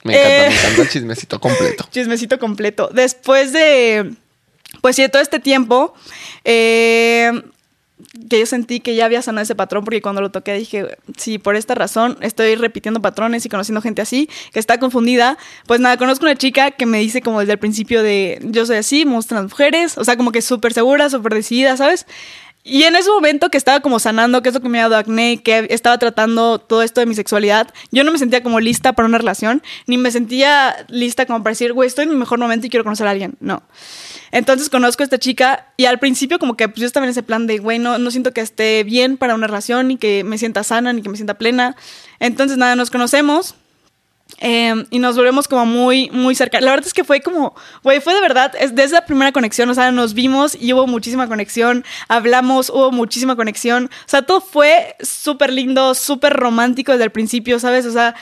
Me 0.04 0.16
encanta, 0.16 0.50
me 0.50 0.56
encanta 0.56 0.82
el 0.82 0.90
chismecito 0.90 1.40
completo. 1.40 1.88
chismecito 1.92 2.40
completo. 2.40 2.90
Después 2.94 3.54
de, 3.54 4.14
pues 4.82 4.96
sí, 4.96 5.02
de 5.02 5.10
todo 5.10 5.22
este 5.22 5.40
tiempo, 5.40 5.94
eh, 6.44 7.32
que 8.30 8.40
yo 8.40 8.46
sentí 8.46 8.80
que 8.80 8.96
ya 8.96 9.06
había 9.06 9.22
sanado 9.22 9.44
ese 9.44 9.56
patrón 9.56 9.84
porque 9.84 10.02
cuando 10.02 10.22
lo 10.22 10.32
toqué 10.32 10.54
dije, 10.54 10.98
sí, 11.18 11.38
por 11.38 11.56
esta 11.56 11.76
razón 11.76 12.18
estoy 12.22 12.56
repitiendo 12.56 13.02
patrones 13.02 13.46
y 13.46 13.50
conociendo 13.50 13.82
gente 13.82 14.02
así, 14.02 14.30
que 14.52 14.60
está 14.60 14.80
confundida. 14.80 15.38
Pues 15.68 15.80
nada, 15.80 15.98
conozco 15.98 16.26
una 16.26 16.36
chica 16.36 16.72
que 16.72 16.86
me 16.86 17.00
dice 17.00 17.22
como 17.22 17.40
desde 17.40 17.54
el 17.54 17.60
principio 17.60 18.04
de, 18.04 18.40
yo 18.44 18.66
soy 18.66 18.78
así, 18.78 19.06
me 19.06 19.16
las 19.16 19.44
mujeres, 19.44 19.98
o 19.98 20.04
sea, 20.04 20.18
como 20.18 20.32
que 20.32 20.42
súper 20.42 20.74
segura, 20.74 21.10
súper 21.10 21.34
decidida, 21.34 21.78
¿sabes? 21.78 22.06
Y 22.66 22.84
en 22.84 22.96
ese 22.96 23.10
momento 23.10 23.50
que 23.50 23.58
estaba 23.58 23.82
como 23.82 24.00
sanando, 24.00 24.42
que 24.42 24.50
es 24.50 24.56
lo 24.56 24.62
que 24.62 24.70
me 24.70 24.80
ha 24.80 24.84
dado 24.84 24.96
acné, 24.96 25.42
que 25.44 25.68
estaba 25.70 25.98
tratando 25.98 26.60
todo 26.60 26.82
esto 26.82 27.02
de 27.02 27.06
mi 27.06 27.14
sexualidad, 27.14 27.74
yo 27.92 28.06
no 28.06 28.12
me 28.12 28.18
sentía 28.18 28.42
como 28.42 28.62
lista 28.62 28.94
para 28.94 29.08
una 29.08 29.18
relación, 29.18 29.62
ni 29.86 29.98
me 29.98 30.12
sentía 30.12 30.86
lista 30.88 31.26
como 31.26 31.44
para 31.44 31.52
decir, 31.52 31.74
güey, 31.74 31.88
estoy 31.88 32.04
en 32.04 32.12
mi 32.12 32.16
mejor 32.16 32.40
momento 32.40 32.66
y 32.68 32.70
quiero 32.70 32.86
conocer 32.86 33.06
a 33.08 33.12
alguien. 33.12 33.36
No. 33.42 33.64
Entonces 34.34 34.68
conozco 34.72 35.04
a 35.04 35.06
esta 35.06 35.20
chica 35.20 35.68
y 35.78 35.86
al 35.86 36.00
principio 36.00 36.40
como 36.40 36.58
que 36.58 36.68
pues, 36.68 36.80
yo 36.80 36.88
estaba 36.88 37.06
en 37.06 37.12
ese 37.12 37.22
plan 37.22 37.46
de, 37.46 37.60
güey, 37.60 37.78
no, 37.78 38.10
siento 38.10 38.34
que 38.34 38.42
esté 38.42 38.84
bien 38.84 39.16
para 39.16 39.36
una 39.36 39.46
relación, 39.46 39.88
ni 39.88 39.98
que 39.98 40.24
me 40.24 40.40
sienta 40.40 40.64
sana, 40.64 40.92
ni 40.92 41.04
que 41.04 41.10
me 41.10 41.18
sienta 41.18 41.36
plena. 41.36 41.76
Entonces 42.20 42.58
nada, 42.58 42.76
nos 42.76 42.90
conocemos. 42.90 43.56
Em, 44.40 44.88
y 44.90 44.98
nos 44.98 45.16
volvemos 45.16 45.48
como 45.48 45.68
muy, 45.68 46.10
muy 46.10 46.34
cerca. 46.34 46.60
La 46.62 46.72
verdad 46.72 46.88
es 46.88 46.96
que 46.96 47.04
fue 47.04 47.22
como, 47.22 47.54
güey, 47.84 48.02
fue 48.02 48.16
de 48.16 48.22
verdad, 48.22 48.52
es 48.60 48.74
desde 48.74 48.96
la 48.96 49.06
primera 49.06 49.32
conexión, 49.32 49.70
o 49.70 49.76
sea, 49.76 49.92
nos 49.92 50.16
vimos 50.16 50.58
y 50.60 50.74
hubo 50.74 50.88
muchísima 50.88 51.28
conexión, 51.28 51.86
hablamos, 52.08 52.72
hubo 52.72 52.92
muchísima 52.92 53.36
conexión, 53.36 53.92
o 53.94 54.10
sea, 54.10 54.24
todo 54.24 54.42
fue 54.42 54.96
súper 55.02 55.54
lindo, 55.54 55.94
súper 55.94 56.34
romántico 56.34 56.94
desde 56.94 57.04
el 57.04 57.12
principio, 57.12 57.60
¿sabes? 57.60 57.86
O 57.86 57.92
sea, 57.92 58.16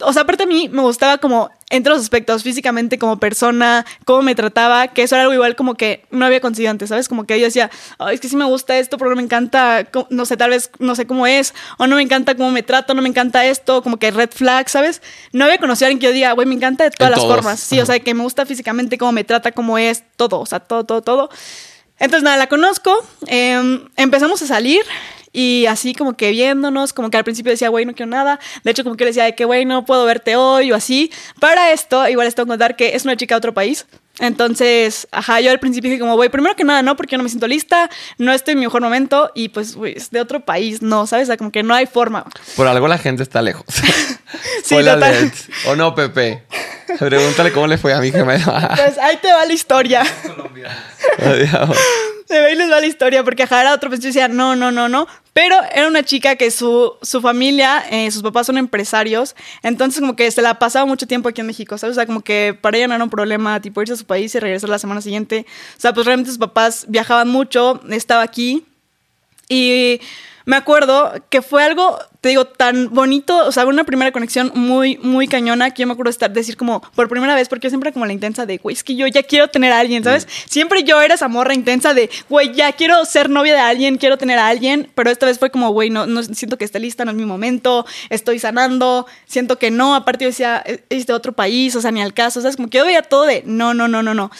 o 0.00 0.12
sea, 0.12 0.22
aparte 0.22 0.44
a 0.44 0.46
mí 0.46 0.68
me 0.68 0.82
gustaba 0.82 1.18
como 1.18 1.50
entre 1.70 1.92
los 1.92 2.00
aspectos, 2.00 2.42
físicamente 2.42 2.98
como 2.98 3.18
persona, 3.18 3.84
cómo 4.04 4.22
me 4.22 4.34
trataba, 4.34 4.88
que 4.88 5.02
eso 5.02 5.16
era 5.16 5.22
algo 5.22 5.34
igual 5.34 5.56
como 5.56 5.74
que 5.74 6.04
no 6.10 6.24
había 6.24 6.40
conseguido 6.40 6.70
antes, 6.70 6.88
¿sabes? 6.88 7.08
Como 7.08 7.26
que 7.26 7.38
yo 7.38 7.44
decía, 7.44 7.70
es 8.10 8.20
que 8.20 8.28
sí 8.28 8.36
me 8.36 8.44
gusta 8.44 8.78
esto, 8.78 8.96
pero 8.96 9.10
no 9.10 9.16
me 9.16 9.22
encanta, 9.22 9.86
no 10.08 10.24
sé, 10.24 10.36
tal 10.36 10.50
vez 10.50 10.70
no 10.78 10.94
sé 10.94 11.06
cómo 11.06 11.26
es, 11.26 11.52
o 11.76 11.86
no 11.86 11.96
me 11.96 12.02
encanta 12.02 12.34
cómo 12.36 12.50
me 12.50 12.62
trato, 12.62 12.94
no 12.94 13.02
me 13.02 13.08
encanta 13.08 13.44
esto, 13.44 13.82
como 13.82 13.98
que 13.98 14.10
red 14.10 14.30
flag, 14.30 14.68
¿sabes? 14.70 15.02
No 15.32 15.44
había 15.44 15.58
conocido 15.58 15.86
a 15.86 15.88
alguien 15.88 16.00
que 16.00 16.06
yo 16.06 16.12
diga, 16.12 16.32
güey, 16.32 16.46
me 16.46 16.54
encanta 16.54 16.84
de 16.84 16.90
todas 16.90 17.10
las 17.10 17.20
formas, 17.20 17.60
sí, 17.60 17.80
o 17.80 17.86
sea, 17.86 17.98
que 18.00 18.14
me 18.14 18.22
gusta 18.22 18.46
físicamente 18.46 18.96
cómo 18.96 19.12
me 19.12 19.24
trata, 19.24 19.52
cómo 19.52 19.78
es, 19.78 20.04
todo, 20.16 20.40
o 20.40 20.46
sea, 20.46 20.60
todo, 20.60 20.84
todo, 20.84 21.02
todo. 21.02 21.30
Entonces, 21.98 22.22
nada, 22.22 22.36
la 22.36 22.46
conozco, 22.46 22.96
em, 23.26 23.88
empezamos 23.96 24.40
a 24.42 24.46
salir, 24.46 24.82
y 25.32 25.66
así 25.66 25.94
como 25.94 26.16
que 26.16 26.30
viéndonos, 26.30 26.92
como 26.92 27.10
que 27.10 27.16
al 27.16 27.24
principio 27.24 27.50
decía, 27.50 27.68
güey, 27.68 27.84
no 27.84 27.94
quiero 27.94 28.10
nada. 28.10 28.38
De 28.64 28.70
hecho, 28.70 28.84
como 28.84 28.96
que 28.96 29.04
le 29.04 29.10
decía, 29.10 29.30
que 29.32 29.44
güey, 29.44 29.64
no 29.64 29.84
puedo 29.84 30.04
verte 30.04 30.36
hoy 30.36 30.72
o 30.72 30.74
así. 30.74 31.10
Para 31.40 31.72
esto, 31.72 32.08
igual 32.08 32.26
les 32.26 32.34
tengo 32.34 32.46
que 32.46 32.52
contar 32.52 32.76
que 32.76 32.94
es 32.94 33.04
una 33.04 33.16
chica 33.16 33.34
de 33.34 33.38
otro 33.38 33.54
país. 33.54 33.86
Entonces, 34.20 35.06
ajá, 35.12 35.40
yo 35.40 35.50
al 35.50 35.60
principio 35.60 35.90
dije 35.90 36.00
como, 36.00 36.16
güey, 36.16 36.28
primero 36.28 36.56
que 36.56 36.64
nada, 36.64 36.82
no, 36.82 36.96
porque 36.96 37.12
yo 37.12 37.18
no 37.18 37.24
me 37.24 37.30
siento 37.30 37.46
lista, 37.46 37.88
no 38.18 38.32
estoy 38.32 38.52
en 38.52 38.58
mi 38.58 38.66
mejor 38.66 38.82
momento 38.82 39.30
y 39.34 39.50
pues, 39.50 39.76
güey, 39.76 39.94
es 39.96 40.10
de 40.10 40.20
otro 40.20 40.40
país, 40.40 40.82
no, 40.82 41.06
¿sabes? 41.06 41.24
O 41.24 41.26
sea, 41.28 41.36
como 41.36 41.52
que 41.52 41.62
no 41.62 41.72
hay 41.74 41.86
forma. 41.86 42.24
Por 42.56 42.66
algo 42.66 42.88
la 42.88 42.98
gente 42.98 43.22
está 43.22 43.42
lejos. 43.42 43.66
sí, 44.64 44.74
total. 44.74 45.32
O 45.66 45.76
no, 45.76 45.94
Pepe. 45.94 46.42
Pregúntale 46.98 47.52
cómo 47.52 47.66
le 47.66 47.78
fue 47.78 47.92
a 47.92 48.00
mi 48.00 48.10
gemela. 48.10 48.72
pues 48.76 48.98
ahí 48.98 49.16
te 49.18 49.32
va 49.32 49.44
la 49.44 49.52
historia. 49.52 50.02
Ve 52.28 52.52
y 52.52 52.56
les 52.56 52.70
va 52.70 52.80
la 52.80 52.86
historia, 52.86 53.24
porque 53.24 53.44
ajá, 53.44 53.62
era 53.62 53.74
otro 53.74 53.88
pues 53.88 54.00
decía, 54.00 54.28
no, 54.28 54.54
no, 54.54 54.70
no, 54.70 54.88
no. 54.88 55.06
Pero 55.32 55.56
era 55.72 55.88
una 55.88 56.02
chica 56.02 56.36
que 56.36 56.50
su, 56.50 56.92
su 57.00 57.20
familia, 57.20 57.84
eh, 57.90 58.10
sus 58.10 58.22
papás 58.22 58.46
son 58.46 58.58
empresarios, 58.58 59.34
entonces 59.62 60.00
como 60.00 60.16
que 60.16 60.30
se 60.30 60.42
la 60.42 60.58
pasaba 60.58 60.84
mucho 60.84 61.06
tiempo 61.06 61.28
aquí 61.28 61.40
en 61.40 61.46
México, 61.46 61.78
¿sabes? 61.78 61.94
O 61.94 61.98
sea, 62.00 62.06
como 62.06 62.20
que 62.22 62.58
para 62.60 62.76
ella 62.76 62.88
no 62.88 62.94
era 62.96 63.04
un 63.04 63.10
problema, 63.10 63.60
tipo, 63.60 63.80
irse 63.80 63.94
a 63.94 63.96
su 63.96 64.04
país 64.04 64.34
y 64.34 64.40
regresar 64.40 64.68
la 64.68 64.78
semana 64.78 65.00
siguiente. 65.00 65.46
O 65.76 65.80
sea, 65.80 65.94
pues 65.94 66.06
realmente 66.06 66.30
sus 66.30 66.38
papás 66.38 66.84
viajaban 66.88 67.28
mucho, 67.28 67.80
estaba 67.90 68.22
aquí. 68.22 68.64
Y 69.48 70.00
me 70.48 70.56
acuerdo 70.56 71.12
que 71.28 71.42
fue 71.42 71.62
algo, 71.62 71.98
te 72.22 72.30
digo, 72.30 72.46
tan 72.46 72.88
bonito, 72.88 73.36
o 73.46 73.52
sea, 73.52 73.66
una 73.66 73.84
primera 73.84 74.12
conexión 74.12 74.50
muy, 74.54 74.96
muy 74.96 75.28
cañona, 75.28 75.72
que 75.72 75.82
yo 75.82 75.86
me 75.86 75.92
acuerdo 75.92 76.08
estar, 76.08 76.32
decir 76.32 76.56
como, 76.56 76.80
por 76.80 77.06
primera 77.10 77.34
vez, 77.34 77.50
porque 77.50 77.66
yo 77.66 77.68
siempre 77.68 77.92
como 77.92 78.06
la 78.06 78.14
intensa 78.14 78.46
de, 78.46 78.56
güey, 78.56 78.72
es 78.72 78.82
que 78.82 78.96
yo 78.96 79.06
ya 79.06 79.22
quiero 79.22 79.48
tener 79.48 79.74
a 79.74 79.78
alguien, 79.78 80.02
¿sabes? 80.02 80.26
Siempre 80.46 80.84
yo 80.84 81.02
era 81.02 81.16
esa 81.16 81.28
morra 81.28 81.52
intensa 81.52 81.92
de, 81.92 82.08
güey, 82.30 82.54
ya 82.54 82.72
quiero 82.72 83.04
ser 83.04 83.28
novia 83.28 83.52
de 83.52 83.60
alguien, 83.60 83.98
quiero 83.98 84.16
tener 84.16 84.38
a 84.38 84.48
alguien, 84.48 84.90
pero 84.94 85.10
esta 85.10 85.26
vez 85.26 85.38
fue 85.38 85.50
como, 85.50 85.68
güey, 85.68 85.90
no, 85.90 86.06
no 86.06 86.22
siento 86.22 86.56
que 86.56 86.64
esté 86.64 86.80
lista, 86.80 87.04
no 87.04 87.10
es 87.10 87.16
mi 87.18 87.26
momento, 87.26 87.84
estoy 88.08 88.38
sanando, 88.38 89.06
siento 89.26 89.58
que 89.58 89.70
no, 89.70 89.94
aparte 89.94 90.24
yo 90.24 90.30
decía, 90.30 90.64
es 90.88 91.06
de 91.06 91.12
otro 91.12 91.34
país, 91.34 91.76
o 91.76 91.82
sea, 91.82 91.90
ni 91.90 92.00
al 92.00 92.14
caso, 92.14 92.40
¿sabes? 92.40 92.56
Como 92.56 92.70
que 92.70 92.78
yo 92.78 92.86
veía 92.86 93.02
todo 93.02 93.26
de, 93.26 93.42
no, 93.44 93.74
no, 93.74 93.86
no, 93.86 94.02
no, 94.02 94.14
no. 94.14 94.30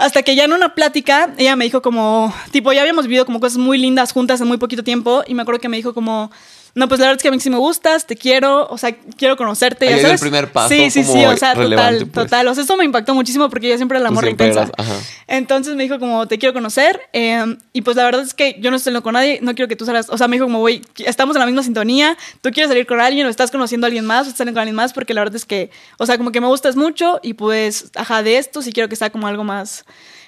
Hasta 0.00 0.22
que 0.22 0.34
ya 0.34 0.44
en 0.44 0.54
una 0.54 0.74
plática, 0.74 1.34
ella 1.36 1.56
me 1.56 1.66
dijo 1.66 1.82
como, 1.82 2.32
tipo, 2.52 2.72
ya 2.72 2.80
habíamos 2.80 3.06
vivido 3.06 3.26
como 3.26 3.38
cosas 3.38 3.58
muy 3.58 3.76
lindas 3.76 4.12
juntas 4.12 4.40
en 4.40 4.48
muy 4.48 4.56
poquito 4.56 4.82
tiempo 4.82 5.22
y 5.26 5.34
me 5.34 5.42
acuerdo 5.42 5.60
que 5.60 5.68
me 5.68 5.76
dijo 5.76 5.92
como, 5.92 6.30
no, 6.74 6.88
pues 6.88 7.00
la 7.00 7.06
verdad 7.06 7.16
es 7.18 7.22
que 7.22 7.28
a 7.28 7.30
mí 7.32 7.40
sí 7.40 7.50
me 7.50 7.56
gustas, 7.56 8.06
te 8.06 8.16
quiero, 8.16 8.66
o 8.68 8.78
sea, 8.78 8.94
quiero 9.16 9.36
conocerte. 9.36 9.88
Ahí 9.88 9.96
ya 9.96 10.02
sabes. 10.02 10.22
el 10.22 10.30
primer 10.30 10.52
paso 10.52 10.68
Sí, 10.68 10.90
sí, 10.90 11.02
sí, 11.02 11.24
o 11.24 11.36
sea, 11.36 11.54
total, 11.54 12.06
pues. 12.06 12.12
total. 12.12 12.48
O 12.48 12.54
sea, 12.54 12.64
eso 12.64 12.76
me 12.76 12.84
impactó 12.84 13.14
muchísimo 13.14 13.50
porque 13.50 13.68
yo 13.68 13.76
siempre 13.76 13.98
era 13.98 14.04
la 14.04 14.10
morra 14.10 14.30
intensa. 14.30 14.62
eras-. 14.62 15.02
Entonces 15.26 15.74
me 15.74 15.82
dijo 15.82 15.98
como, 15.98 16.28
te 16.28 16.38
quiero 16.38 16.52
conocer. 16.52 17.00
eh, 17.12 17.56
y 17.72 17.82
pues 17.82 17.96
la 17.96 18.04
verdad 18.04 18.22
es 18.22 18.34
que 18.34 18.56
yo 18.60 18.70
no 18.70 18.76
estoy 18.76 19.00
con 19.00 19.14
nadie, 19.14 19.38
no 19.42 19.54
quiero 19.54 19.68
que 19.68 19.76
tú 19.76 19.84
salgas. 19.84 20.08
O 20.10 20.18
sea, 20.18 20.28
me 20.28 20.36
dijo 20.36 20.46
como, 20.46 20.60
güey, 20.60 20.82
estamos 20.98 21.36
en 21.36 21.40
la 21.40 21.46
misma 21.46 21.62
sintonía, 21.62 22.16
tú 22.40 22.50
quieres 22.50 22.68
salir 22.68 22.86
con 22.86 23.00
alguien 23.00 23.26
o 23.26 23.30
estás 23.30 23.50
conociendo 23.50 23.86
a 23.86 23.88
alguien 23.88 24.04
más 24.04 24.26
o 24.26 24.30
estás 24.30 24.38
saliendo 24.38 24.56
con 24.56 24.62
alguien 24.62 24.76
más 24.76 24.92
porque 24.92 25.14
la 25.14 25.22
verdad 25.22 25.36
es 25.36 25.44
que, 25.44 25.70
o 25.98 26.06
sea, 26.06 26.18
como 26.18 26.32
que 26.32 26.40
me 26.40 26.46
gustas 26.46 26.76
mucho 26.76 27.20
y 27.22 27.34
pues, 27.34 27.90
ajá, 27.94 28.22
de 28.22 28.38
esto 28.38 28.62
sí 28.62 28.72
quiero 28.72 28.88
que 28.88 28.96
sea 28.96 29.10
como 29.10 29.26
algo 29.26 29.44
más... 29.44 29.84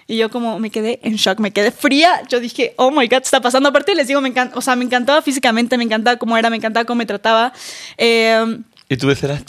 Y 0.07 0.17
yo 0.17 0.31
como 0.31 0.59
me 0.59 0.71
quedé 0.71 0.99
en 1.03 1.15
shock, 1.17 1.39
me 1.39 1.51
quedé 1.53 1.71
fría. 1.71 2.23
Yo 2.29 2.41
dije, 2.41 2.75
oh 2.77 2.91
my 2.91 3.07
God, 3.07 3.09
¿qué 3.09 3.17
está 3.17 3.41
pasando? 3.41 3.69
Aparte 3.69 3.95
les 3.95 4.09
digo, 4.09 4.21
me 4.21 4.29
encanta, 4.29 4.59
o 4.59 4.61
sea, 4.61 4.77
me 4.77 4.85
encantaba 4.85 5.23
físicamente, 5.23 5.77
me 5.79 5.85
encantaba 5.85 6.17
cómo 6.17 6.37
era, 6.37 6.51
me 6.51 6.57
encantaba 6.57 6.85
cómo 6.85 6.99
me 6.99 7.07
trataba. 7.07 7.53
Eh, 7.97 8.59
Y 8.89 8.97
tú 8.97 9.07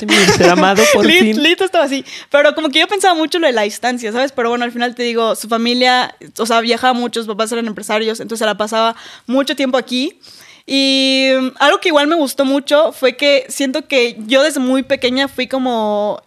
mi 0.08 0.16
ser 0.16 0.50
amado 0.50 0.84
por 0.94 1.06
Lit- 1.06 1.20
fin. 1.20 1.44
Lit 1.44 1.60
estaba 1.62 1.86
así. 1.86 2.06
Pero 2.30 2.54
como 2.56 2.70
que 2.70 2.80
yo 2.80 2.88
pensaba 2.88 3.14
mucho 3.14 3.40
lo 3.40 3.48
de 3.48 3.54
la 3.54 3.64
distancia, 3.64 4.12
¿sabes? 4.12 4.32
Pero 4.32 4.50
bueno, 4.50 4.64
al 4.64 4.72
final 4.72 4.96
te 4.96 5.04
digo, 5.04 5.36
su 5.36 5.48
familia, 5.50 6.16
o 6.38 6.46
sea, 6.46 6.62
viajaba 6.62 6.94
mucho, 6.94 7.20
sus 7.22 7.28
papás 7.28 7.52
eran 7.52 7.66
empresarios, 7.68 8.20
entonces 8.20 8.40
se 8.40 8.46
la 8.46 8.56
pasaba 8.56 8.96
mucho 9.28 9.56
tiempo 9.56 9.78
aquí. 9.78 10.18
Y 10.66 11.30
mm, 11.42 11.48
algo 11.60 11.80
que 11.80 11.90
igual 11.90 12.08
me 12.08 12.16
gustó 12.16 12.46
mucho 12.46 12.94
fue 12.94 13.18
que 13.18 13.46
siento 13.50 13.86
que 13.88 14.16
yo 14.28 14.44
desde 14.44 14.60
muy 14.62 14.84
pequeña 14.84 15.28
fui 15.28 15.48
como 15.48 16.22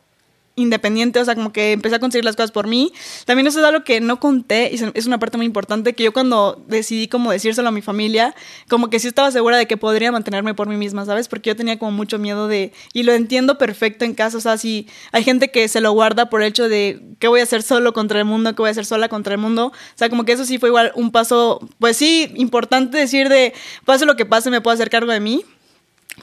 independiente, 0.57 1.21
o 1.21 1.25
sea, 1.25 1.35
como 1.35 1.53
que 1.53 1.73
empecé 1.73 1.97
a 1.97 1.99
conseguir 1.99 2.25
las 2.25 2.35
cosas 2.35 2.51
por 2.51 2.67
mí. 2.67 2.93
También 3.27 3.47
eso 3.47 3.61
es 3.61 3.65
algo 3.65 3.85
que 3.85 4.01
no 4.01 4.19
conté 4.19 4.71
y 4.73 4.81
es 4.95 5.07
una 5.07 5.19
parte 5.19 5.37
muy 5.37 5.47
importante 5.47 5.93
que 5.93 6.03
yo 6.03 6.13
cuando 6.13 6.65
decidí 6.67 7.09
como 7.09 7.31
decírselo 7.31 7.69
a 7.69 7.73
mi 7.73 7.83
familia, 7.83 8.35
como 8.69 8.89
que 8.89 8.99
sí 8.99 9.07
estaba 9.07 9.31
segura 9.31 9.59
de 9.59 9.67
que 9.67 9.77
podría 9.77 10.11
mantenerme 10.11 10.55
por 10.55 10.69
mí 10.69 10.77
misma, 10.77 11.05
¿sabes? 11.05 11.29
Porque 11.29 11.51
yo 11.51 11.57
tenía 11.57 11.79
como 11.79 11.93
mucho 11.93 12.19
miedo 12.19 12.49
de, 12.49 12.73
y 12.95 13.03
lo 13.03 13.13
entiendo 13.13 13.59
perfecto 13.59 14.05
en 14.07 14.15
casa, 14.15 14.39
o 14.39 14.41
sea, 14.41 14.57
si 14.57 14.89
hay 15.13 15.23
gente 15.23 15.51
que 15.51 15.69
se 15.69 15.83
lo 15.83 15.93
guarda 15.93 16.31
por 16.31 16.41
el 16.41 16.49
hecho 16.49 16.69
de 16.69 17.03
qué 17.19 17.29
voy 17.29 17.41
a 17.41 17.43
hacer 17.43 17.63
solo 17.63 17.93
contra 17.93 18.19
el 18.19 18.25
mundo, 18.25 18.55
qué 18.55 18.63
voy 18.63 18.69
a 18.69 18.73
hacer 18.73 18.87
sola 18.87 19.09
contra 19.09 19.35
el 19.35 19.41
mundo, 19.41 19.67
o 19.67 19.99
sea, 19.99 20.09
como 20.09 20.25
que 20.25 20.33
eso 20.33 20.47
sí 20.47 20.59
fue 20.59 20.71
igual 20.71 20.91
un 20.95 21.13
paso, 21.13 21.61
pues 21.79 21.99
sí, 21.99 22.33
importante 22.37 22.97
decir 22.97 23.29
de, 23.29 23.53
pase 23.85 24.07
lo 24.07 24.17
que 24.17 24.25
pase, 24.25 24.51
me 24.51 24.63
puedo 24.63 24.75
hacer 24.75 24.89
cargo 24.89 25.13
de 25.13 25.21
mí. 25.21 25.45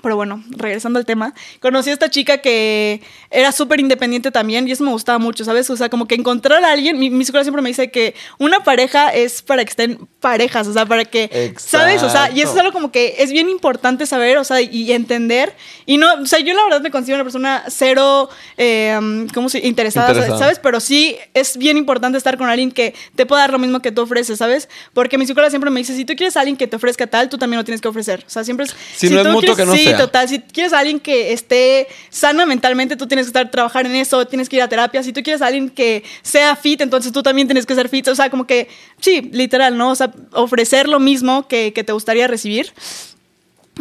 Pero 0.01 0.15
bueno, 0.15 0.43
regresando 0.49 0.97
al 0.99 1.05
tema, 1.05 1.33
conocí 1.61 1.89
a 1.89 1.93
esta 1.93 2.09
chica 2.09 2.39
que 2.39 3.01
era 3.29 3.51
súper 3.51 3.79
independiente 3.79 4.31
también 4.31 4.67
y 4.67 4.71
eso 4.71 4.83
me 4.83 4.91
gustaba 4.91 5.19
mucho, 5.19 5.45
¿sabes? 5.45 5.69
O 5.69 5.77
sea, 5.77 5.87
como 5.89 6.07
que 6.07 6.15
encontrar 6.15 6.63
a 6.65 6.71
alguien, 6.71 6.97
mi, 6.99 7.09
mi 7.09 7.23
psicóloga 7.23 7.43
siempre 7.45 7.61
me 7.61 7.69
dice 7.69 7.91
que 7.91 8.15
una 8.39 8.63
pareja 8.63 9.09
es 9.13 9.41
para 9.43 9.63
que 9.63 9.69
estén 9.69 10.07
parejas, 10.19 10.67
o 10.67 10.73
sea, 10.73 10.85
para 10.85 11.05
que, 11.05 11.53
¿sabes? 11.57 12.01
O 12.03 12.09
sea, 12.09 12.29
y 12.31 12.41
eso 12.41 12.41
es 12.41 12.41
Exacto. 12.41 12.59
algo 12.61 12.73
como 12.73 12.91
que 12.91 13.15
es 13.19 13.31
bien 13.31 13.49
importante 13.49 14.05
saber, 14.05 14.37
o 14.39 14.43
sea, 14.43 14.59
y 14.61 14.91
entender. 14.91 15.55
Y 15.85 15.97
no, 15.97 16.11
o 16.15 16.25
sea, 16.25 16.39
yo 16.39 16.53
la 16.53 16.63
verdad 16.63 16.81
me 16.81 16.91
considero 16.91 17.17
una 17.17 17.23
persona 17.25 17.63
cero, 17.69 18.29
eh, 18.57 19.27
¿cómo 19.33 19.47
se 19.49 19.59
interesada, 19.59 20.09
Interesada. 20.09 20.39
¿sabes? 20.39 20.59
Pero 20.59 20.79
sí 20.79 21.17
es 21.33 21.55
bien 21.57 21.77
importante 21.77 22.17
estar 22.17 22.37
con 22.37 22.49
alguien 22.49 22.71
que 22.71 22.93
te 23.15 23.25
pueda 23.25 23.41
dar 23.43 23.51
lo 23.51 23.59
mismo 23.59 23.79
que 23.79 23.91
tú 23.91 24.01
ofreces, 24.01 24.39
¿sabes? 24.39 24.69
Porque 24.93 25.17
mi 25.17 25.27
psicóloga 25.27 25.49
siempre 25.51 25.69
me 25.69 25.79
dice, 25.79 25.95
si 25.95 26.03
tú 26.03 26.15
quieres 26.15 26.35
a 26.35 26.39
alguien 26.41 26.57
que 26.57 26.67
te 26.67 26.75
ofrezca 26.75 27.05
tal, 27.07 27.29
tú 27.29 27.37
también 27.37 27.59
lo 27.59 27.63
tienes 27.63 27.79
que 27.79 27.87
ofrecer. 27.87 28.23
O 28.25 28.29
sea, 28.29 28.43
siempre 28.43 28.65
es... 28.65 28.75
Si 28.95 29.09
no 29.09 29.21
es 29.21 29.27
mutuo, 29.27 29.39
quieres- 29.41 29.57
que 29.57 29.65
no 29.65 29.73
Sí, 29.73 29.82
sea. 29.85 29.97
total. 29.97 30.29
Si 30.29 30.39
quieres 30.39 30.73
a 30.73 30.79
alguien 30.79 30.99
que 30.99 31.33
esté 31.33 31.87
sana 32.09 32.45
mentalmente, 32.45 32.95
tú 32.95 33.07
tienes 33.07 33.25
que 33.25 33.29
estar 33.29 33.49
trabajar 33.51 33.85
en 33.85 33.95
eso, 33.95 34.25
tienes 34.27 34.49
que 34.49 34.57
ir 34.57 34.61
a 34.61 34.67
terapia. 34.67 35.03
Si 35.03 35.13
tú 35.13 35.21
quieres 35.23 35.41
a 35.41 35.47
alguien 35.47 35.69
que 35.69 36.03
sea 36.21 36.55
fit, 36.55 36.81
entonces 36.81 37.11
tú 37.11 37.23
también 37.23 37.47
tienes 37.47 37.65
que 37.65 37.75
ser 37.75 37.89
fit. 37.89 38.07
O 38.07 38.15
sea, 38.15 38.29
como 38.29 38.45
que, 38.45 38.67
sí, 38.99 39.29
literal, 39.31 39.77
¿no? 39.77 39.91
O 39.91 39.95
sea, 39.95 40.11
ofrecer 40.31 40.87
lo 40.87 40.99
mismo 40.99 41.47
que, 41.47 41.73
que 41.73 41.83
te 41.83 41.93
gustaría 41.93 42.27
recibir. 42.27 42.73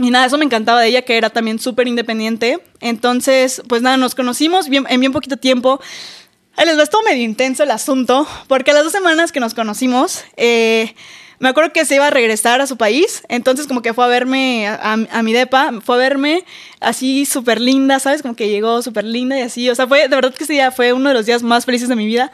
Y 0.00 0.10
nada, 0.10 0.26
eso 0.26 0.38
me 0.38 0.44
encantaba 0.44 0.80
de 0.80 0.88
ella, 0.88 1.02
que 1.02 1.16
era 1.16 1.30
también 1.30 1.58
súper 1.58 1.86
independiente. 1.86 2.60
Entonces, 2.80 3.62
pues 3.68 3.82
nada, 3.82 3.96
nos 3.96 4.14
conocimos 4.14 4.68
bien, 4.68 4.86
en 4.88 5.00
bien 5.00 5.12
poquito 5.12 5.36
tiempo. 5.36 5.80
Ahí 6.56 6.66
les 6.66 6.78
va, 6.78 6.82
estuvo 6.82 7.02
medio 7.02 7.22
intenso 7.22 7.62
el 7.62 7.70
asunto, 7.70 8.26
porque 8.46 8.72
las 8.72 8.84
dos 8.84 8.92
semanas 8.92 9.32
que 9.32 9.40
nos 9.40 9.54
conocimos, 9.54 10.24
eh, 10.36 10.94
me 11.42 11.48
acuerdo 11.50 11.72
que 11.72 11.84
se 11.84 11.96
iba 11.96 12.06
a 12.06 12.10
regresar 12.10 12.60
a 12.60 12.66
su 12.66 12.76
país, 12.78 13.22
entonces 13.28 13.66
como 13.66 13.82
que 13.82 13.92
fue 13.92 14.04
a 14.04 14.08
verme 14.08 14.66
a, 14.68 14.74
a- 14.94 15.18
a 15.18 15.22
mi 15.22 15.32
depa, 15.32 15.72
fue 15.84 15.96
a 15.96 15.98
verme 15.98 16.44
así 16.80 17.26
súper 17.26 17.60
linda, 17.60 17.98
¿sabes? 17.98 18.22
Como 18.22 18.34
que 18.36 18.48
llegó 18.48 18.80
súper 18.80 19.04
linda 19.04 19.38
y 19.38 19.42
así, 19.42 19.68
o 19.68 19.74
sea, 19.74 19.86
fue, 19.86 20.02
de 20.08 20.14
verdad 20.14 20.32
que 20.32 20.44
ese 20.44 20.54
día 20.54 20.70
fue 20.70 20.92
uno 20.92 21.08
de 21.10 21.14
los 21.14 21.26
días 21.26 21.42
más 21.42 21.64
felices 21.66 21.88
de 21.88 21.96
mi 21.96 22.06
vida. 22.06 22.32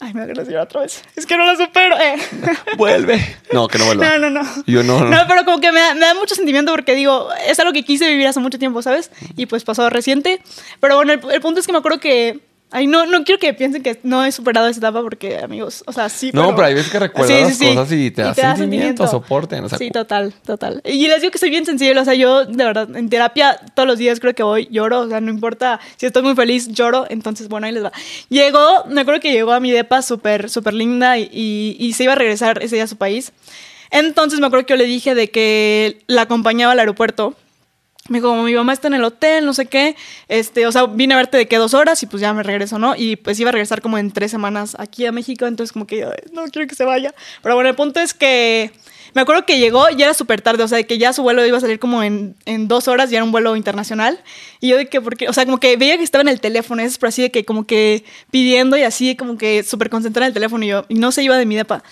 Ay, 0.00 0.12
me 0.12 0.20
voy 0.26 0.32
a 0.32 0.42
llorar 0.44 0.64
otra 0.64 0.80
vez. 0.82 1.02
Es 1.16 1.24
que 1.24 1.36
no 1.38 1.46
la 1.46 1.56
supero. 1.56 1.96
eh. 1.98 2.16
Vuelve. 2.76 3.36
No, 3.52 3.68
que 3.68 3.78
no 3.78 3.86
vuelva. 3.86 4.18
No, 4.18 4.28
no, 4.28 4.42
no. 4.42 4.64
Yo 4.66 4.82
no, 4.82 4.98
no. 5.00 5.06
No, 5.08 5.18
pero 5.28 5.44
como 5.46 5.60
que 5.60 5.72
me 5.72 5.80
da, 5.80 5.94
me 5.94 6.00
da 6.00 6.14
mucho 6.14 6.34
sentimiento 6.34 6.72
porque 6.72 6.94
digo, 6.94 7.28
es 7.48 7.58
algo 7.60 7.72
que 7.72 7.84
quise 7.84 8.08
vivir 8.10 8.26
hace 8.26 8.40
mucho 8.40 8.58
tiempo, 8.58 8.82
¿sabes? 8.82 9.10
Y 9.36 9.46
pues 9.46 9.64
pasó 9.64 9.88
reciente. 9.88 10.42
Pero 10.80 10.96
bueno, 10.96 11.12
el, 11.14 11.20
el 11.30 11.40
punto 11.40 11.60
es 11.60 11.66
que 11.66 11.72
me 11.72 11.78
acuerdo 11.78 12.00
que. 12.00 12.40
Ay, 12.70 12.88
no, 12.88 13.06
no 13.06 13.22
quiero 13.22 13.38
que 13.38 13.54
piensen 13.54 13.84
que 13.84 14.00
no 14.02 14.24
he 14.24 14.32
superado 14.32 14.66
esa 14.66 14.78
etapa 14.80 15.00
porque, 15.00 15.38
amigos, 15.38 15.84
o 15.86 15.92
sea, 15.92 16.08
sí. 16.08 16.30
No, 16.32 16.56
pero 16.56 16.66
hay 16.66 16.74
veces 16.74 16.90
que 16.90 16.98
recuerdas 16.98 17.30
las 17.42 17.58
cosas 17.68 17.92
y 17.92 18.10
te 18.10 18.22
da 18.22 18.56
sentimiento, 18.56 19.04
soporte, 19.06 19.60
o 19.60 19.68
sea, 19.68 19.78
sí, 19.78 19.90
total, 19.92 20.34
total. 20.44 20.80
Y 20.84 21.06
les 21.06 21.20
digo 21.20 21.30
que 21.30 21.38
soy 21.38 21.50
bien 21.50 21.64
sensible, 21.64 22.00
o 22.00 22.04
sea, 22.04 22.14
yo 22.14 22.44
de 22.46 22.64
verdad 22.64 22.88
en 22.96 23.08
terapia 23.08 23.60
todos 23.74 23.86
los 23.86 23.96
días 23.98 24.18
creo 24.18 24.34
que 24.34 24.42
voy, 24.42 24.66
lloro, 24.72 25.00
o 25.02 25.08
sea, 25.08 25.20
no 25.20 25.30
importa 25.30 25.78
si 25.96 26.06
estoy 26.06 26.22
muy 26.24 26.34
feliz, 26.34 26.66
lloro, 26.72 27.06
entonces 27.10 27.46
bueno, 27.48 27.68
ahí 27.68 27.72
les 27.72 27.84
va. 27.84 27.92
Llegó, 28.28 28.84
me 28.88 29.02
acuerdo 29.02 29.20
que 29.20 29.30
llegó 29.30 29.52
a 29.52 29.60
mi 29.60 29.70
depa 29.70 30.02
súper, 30.02 30.50
súper 30.50 30.74
linda 30.74 31.16
y, 31.16 31.28
y- 31.32 31.76
y 31.78 31.92
se 31.92 32.02
iba 32.04 32.14
a 32.14 32.16
regresar 32.16 32.60
ese 32.60 32.74
día 32.74 32.84
a 32.84 32.88
su 32.88 32.96
país. 32.96 33.32
Entonces 33.92 34.40
me 34.40 34.46
acuerdo 34.48 34.66
que 34.66 34.72
yo 34.72 34.76
le 34.78 34.86
dije 34.86 35.14
de 35.14 35.30
que 35.30 36.02
la 36.08 36.22
acompañaba 36.22 36.72
al 36.72 36.80
aeropuerto. 36.80 37.36
Me 38.10 38.18
dijo, 38.18 38.28
como 38.28 38.42
mi 38.42 38.52
mamá 38.54 38.74
está 38.74 38.88
en 38.88 38.94
el 38.94 39.04
hotel, 39.04 39.46
no 39.46 39.54
sé 39.54 39.64
qué. 39.64 39.96
Este, 40.28 40.66
o 40.66 40.72
sea, 40.72 40.84
vine 40.84 41.14
a 41.14 41.16
verte 41.16 41.38
de 41.38 41.48
qué 41.48 41.56
dos 41.56 41.72
horas 41.72 42.02
y 42.02 42.06
pues 42.06 42.20
ya 42.20 42.34
me 42.34 42.42
regreso, 42.42 42.78
¿no? 42.78 42.94
Y 42.96 43.16
pues 43.16 43.40
iba 43.40 43.48
a 43.48 43.52
regresar 43.52 43.80
como 43.80 43.96
en 43.96 44.10
tres 44.10 44.30
semanas 44.30 44.76
aquí 44.78 45.06
a 45.06 45.12
México, 45.12 45.46
entonces 45.46 45.72
como 45.72 45.86
que 45.86 46.00
yo, 46.00 46.10
"Ay, 46.10 46.30
no 46.32 46.44
quiero 46.48 46.68
que 46.68 46.74
se 46.74 46.84
vaya. 46.84 47.14
Pero 47.42 47.54
bueno, 47.54 47.70
el 47.70 47.76
punto 47.76 48.00
es 48.00 48.12
que 48.12 48.72
me 49.14 49.22
acuerdo 49.22 49.46
que 49.46 49.58
llegó 49.58 49.88
y 49.88 50.02
era 50.02 50.12
súper 50.12 50.42
tarde, 50.42 50.62
o 50.64 50.68
sea, 50.68 50.76
de 50.76 50.86
que 50.86 50.98
ya 50.98 51.14
su 51.14 51.22
vuelo 51.22 51.46
iba 51.46 51.56
a 51.56 51.60
salir 51.62 51.78
como 51.78 52.02
en, 52.02 52.34
en 52.44 52.68
dos 52.68 52.88
horas 52.88 53.10
y 53.10 53.14
era 53.14 53.24
un 53.24 53.32
vuelo 53.32 53.56
internacional. 53.56 54.20
Y 54.60 54.68
yo 54.68 54.76
de 54.76 54.86
que, 54.86 55.00
porque, 55.00 55.28
o 55.28 55.32
sea, 55.32 55.46
como 55.46 55.58
que 55.58 55.74
veía 55.78 55.96
que 55.96 56.04
estaba 56.04 56.20
en 56.22 56.28
el 56.28 56.40
teléfono, 56.40 56.82
es 56.82 56.98
por 56.98 57.08
así 57.08 57.22
de 57.22 57.30
que 57.30 57.44
como 57.46 57.64
que 57.66 58.04
pidiendo 58.30 58.76
y 58.76 58.82
así, 58.82 59.16
como 59.16 59.38
que 59.38 59.62
súper 59.62 59.88
concentrada 59.88 60.26
en 60.26 60.30
el 60.30 60.34
teléfono 60.34 60.62
y 60.64 60.68
yo, 60.68 60.84
y 60.90 60.96
no 60.96 61.10
se 61.10 61.22
iba 61.22 61.38
de 61.38 61.46
mi 61.46 61.56
depa. 61.56 61.82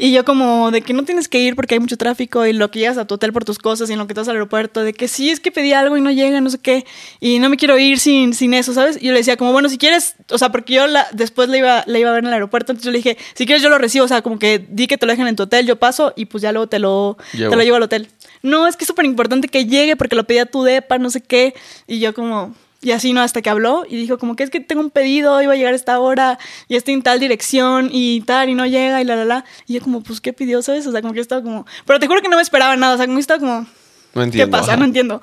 Y 0.00 0.12
yo 0.12 0.24
como 0.24 0.70
de 0.70 0.80
que 0.80 0.92
no 0.92 1.02
tienes 1.02 1.26
que 1.26 1.40
ir 1.40 1.56
porque 1.56 1.74
hay 1.74 1.80
mucho 1.80 1.96
tráfico 1.96 2.46
y 2.46 2.52
lo 2.52 2.70
que 2.70 2.78
llegas 2.78 2.98
a 2.98 3.04
tu 3.04 3.16
hotel 3.16 3.32
por 3.32 3.44
tus 3.44 3.58
cosas 3.58 3.90
y 3.90 3.94
en 3.94 3.98
lo 3.98 4.06
que 4.06 4.12
estás 4.12 4.28
al 4.28 4.36
aeropuerto, 4.36 4.84
de 4.84 4.92
que 4.92 5.08
sí 5.08 5.28
es 5.28 5.40
que 5.40 5.50
pedí 5.50 5.72
algo 5.72 5.96
y 5.96 6.00
no 6.00 6.12
llega, 6.12 6.40
no 6.40 6.50
sé 6.50 6.58
qué, 6.58 6.86
y 7.18 7.40
no 7.40 7.48
me 7.48 7.56
quiero 7.56 7.76
ir 7.76 7.98
sin, 7.98 8.32
sin 8.32 8.54
eso, 8.54 8.72
¿sabes? 8.72 8.96
Y 9.02 9.06
yo 9.06 9.12
le 9.12 9.18
decía 9.18 9.36
como, 9.36 9.50
bueno, 9.50 9.68
si 9.68 9.76
quieres, 9.76 10.14
o 10.30 10.38
sea, 10.38 10.52
porque 10.52 10.74
yo 10.74 10.86
la, 10.86 11.08
después 11.10 11.48
le 11.48 11.58
iba, 11.58 11.82
le 11.88 11.98
iba 11.98 12.10
a 12.10 12.12
ver 12.12 12.22
en 12.22 12.28
el 12.28 12.34
aeropuerto, 12.34 12.70
entonces 12.70 12.86
yo 12.86 12.92
le 12.92 12.98
dije, 12.98 13.18
si 13.34 13.44
quieres 13.44 13.60
yo 13.60 13.70
lo 13.70 13.78
recibo, 13.78 14.04
o 14.04 14.08
sea, 14.08 14.22
como 14.22 14.38
que 14.38 14.64
di 14.68 14.86
que 14.86 14.98
te 14.98 15.04
lo 15.04 15.10
dejen 15.10 15.26
en 15.26 15.34
tu 15.34 15.42
hotel, 15.42 15.66
yo 15.66 15.74
paso 15.74 16.12
y 16.14 16.26
pues 16.26 16.42
ya 16.42 16.52
luego 16.52 16.68
te 16.68 16.78
lo, 16.78 17.16
Llevo. 17.32 17.50
te 17.50 17.56
lo 17.56 17.62
llevo 17.64 17.76
al 17.76 17.82
hotel. 17.82 18.08
No, 18.44 18.68
es 18.68 18.76
que 18.76 18.84
es 18.84 18.88
súper 18.88 19.04
importante 19.04 19.48
que 19.48 19.66
llegue 19.66 19.96
porque 19.96 20.14
lo 20.14 20.22
pedí 20.28 20.38
a 20.38 20.46
tu 20.46 20.62
depa, 20.62 20.98
no 20.98 21.10
sé 21.10 21.20
qué, 21.20 21.54
y 21.88 21.98
yo 21.98 22.14
como... 22.14 22.54
Y 22.80 22.92
así, 22.92 23.12
¿no? 23.12 23.22
Hasta 23.22 23.42
que 23.42 23.50
habló 23.50 23.84
y 23.88 23.96
dijo 23.96 24.18
como 24.18 24.36
que 24.36 24.44
es 24.44 24.50
que 24.50 24.60
tengo 24.60 24.80
un 24.80 24.90
pedido, 24.90 25.42
iba 25.42 25.52
a 25.52 25.56
llegar 25.56 25.72
a 25.72 25.76
esta 25.76 25.98
hora 25.98 26.38
y 26.68 26.76
estoy 26.76 26.94
en 26.94 27.02
tal 27.02 27.18
dirección 27.18 27.90
y 27.92 28.20
tal 28.20 28.48
y 28.50 28.54
no 28.54 28.66
llega 28.66 29.00
y 29.00 29.04
la, 29.04 29.16
la, 29.16 29.24
la. 29.24 29.44
Y 29.66 29.74
yo 29.74 29.80
como, 29.80 30.00
pues, 30.02 30.20
¿qué 30.20 30.32
pidió, 30.32 30.62
sabes? 30.62 30.86
O 30.86 30.92
sea, 30.92 31.02
como 31.02 31.12
que 31.12 31.20
estaba 31.20 31.42
como... 31.42 31.66
Pero 31.86 31.98
te 31.98 32.06
juro 32.06 32.22
que 32.22 32.28
no 32.28 32.36
me 32.36 32.42
esperaba 32.42 32.76
nada, 32.76 32.94
o 32.94 32.96
sea, 32.96 33.06
como 33.06 33.16
que 33.16 33.22
estaba 33.22 33.40
como... 33.40 33.66
No 34.14 34.22
entiendo. 34.22 34.46
¿Qué 34.46 34.60
pasa? 34.60 34.72
ajá. 34.72 34.76
No 34.76 34.84
entiendo. 34.84 35.20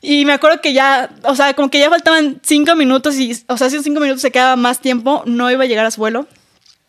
Y 0.00 0.24
me 0.24 0.32
acuerdo 0.32 0.60
que 0.60 0.72
ya, 0.72 1.10
o 1.24 1.34
sea, 1.34 1.54
como 1.54 1.70
que 1.70 1.78
ya 1.78 1.90
faltaban 1.90 2.40
cinco 2.42 2.74
minutos 2.74 3.16
y, 3.16 3.32
o 3.48 3.56
sea, 3.56 3.70
si 3.70 3.76
en 3.76 3.82
cinco 3.82 4.00
minutos 4.00 4.22
se 4.22 4.30
quedaba 4.30 4.56
más 4.56 4.80
tiempo, 4.80 5.22
no 5.26 5.50
iba 5.50 5.64
a 5.64 5.66
llegar 5.66 5.86
a 5.86 5.90
su 5.90 6.00
vuelo. 6.00 6.26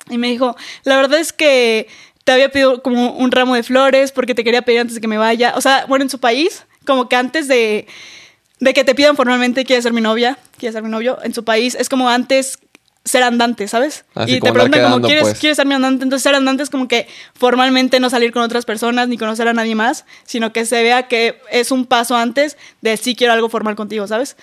Y 0.10 0.18
me 0.18 0.28
dijo, 0.30 0.56
la 0.84 0.98
verdad 0.98 1.20
es 1.20 1.34
que 1.34 1.88
te 2.26 2.32
había 2.32 2.50
pedido 2.50 2.82
como 2.82 3.12
un 3.12 3.32
ramo 3.32 3.56
de 3.56 3.64
flores 3.64 4.12
porque 4.12 4.36
te 4.36 4.44
quería 4.44 4.64
pedir 4.64 4.80
antes 4.80 4.96
de 4.96 5.02
que 5.02 5.08
me 5.08 5.18
vaya. 5.18 5.54
O 5.56 5.62
sea, 5.62 5.86
bueno, 5.88 6.04
en 6.04 6.10
su 6.10 6.20
país, 6.20 6.66
como 6.86 7.08
que 7.08 7.16
antes 7.16 7.48
de, 7.48 7.88
de 8.60 8.74
que 8.74 8.84
te 8.84 8.96
pidan 8.96 9.16
formalmente, 9.16 9.66
quieres 9.66 9.84
ser 9.84 9.94
mi 9.94 10.02
novia, 10.02 10.38
quieres 10.58 10.74
ser 10.74 10.84
mi 10.84 10.90
novio, 10.90 11.18
en 11.24 11.34
su 11.34 11.44
país 11.44 11.76
es 11.76 11.90
como 11.90 12.10
antes 12.10 12.60
ser 13.04 13.22
andante, 13.22 13.68
¿sabes? 13.68 14.04
Así 14.16 14.36
y 14.36 14.40
como 14.40 14.54
te 14.54 14.60
preguntan 14.60 14.92
como, 14.92 15.06
¿quieres, 15.06 15.24
pues. 15.24 15.40
¿quieres 15.40 15.58
ser 15.58 15.68
mi 15.68 15.76
andante? 15.76 16.04
Entonces 16.04 16.24
ser 16.24 16.34
andante 16.34 16.64
es 16.64 16.72
como 16.72 16.88
que 16.88 17.08
formalmente 17.36 18.00
no 18.00 18.10
salir 18.10 18.32
con 18.32 18.42
otras 18.42 18.66
personas 18.66 19.08
ni 19.08 19.18
conocer 19.18 19.48
a 19.48 19.54
nadie 19.54 19.76
más, 19.76 20.06
sino 20.26 20.52
que 20.52 20.66
se 20.66 20.82
vea 20.82 21.08
que 21.08 21.40
es 21.52 21.72
un 21.72 21.86
paso 21.86 22.16
antes 22.16 22.58
de 22.82 22.98
sí 22.98 23.16
quiero 23.16 23.34
algo 23.34 23.48
formal 23.48 23.76
contigo, 23.76 24.08
¿sabes? 24.08 24.36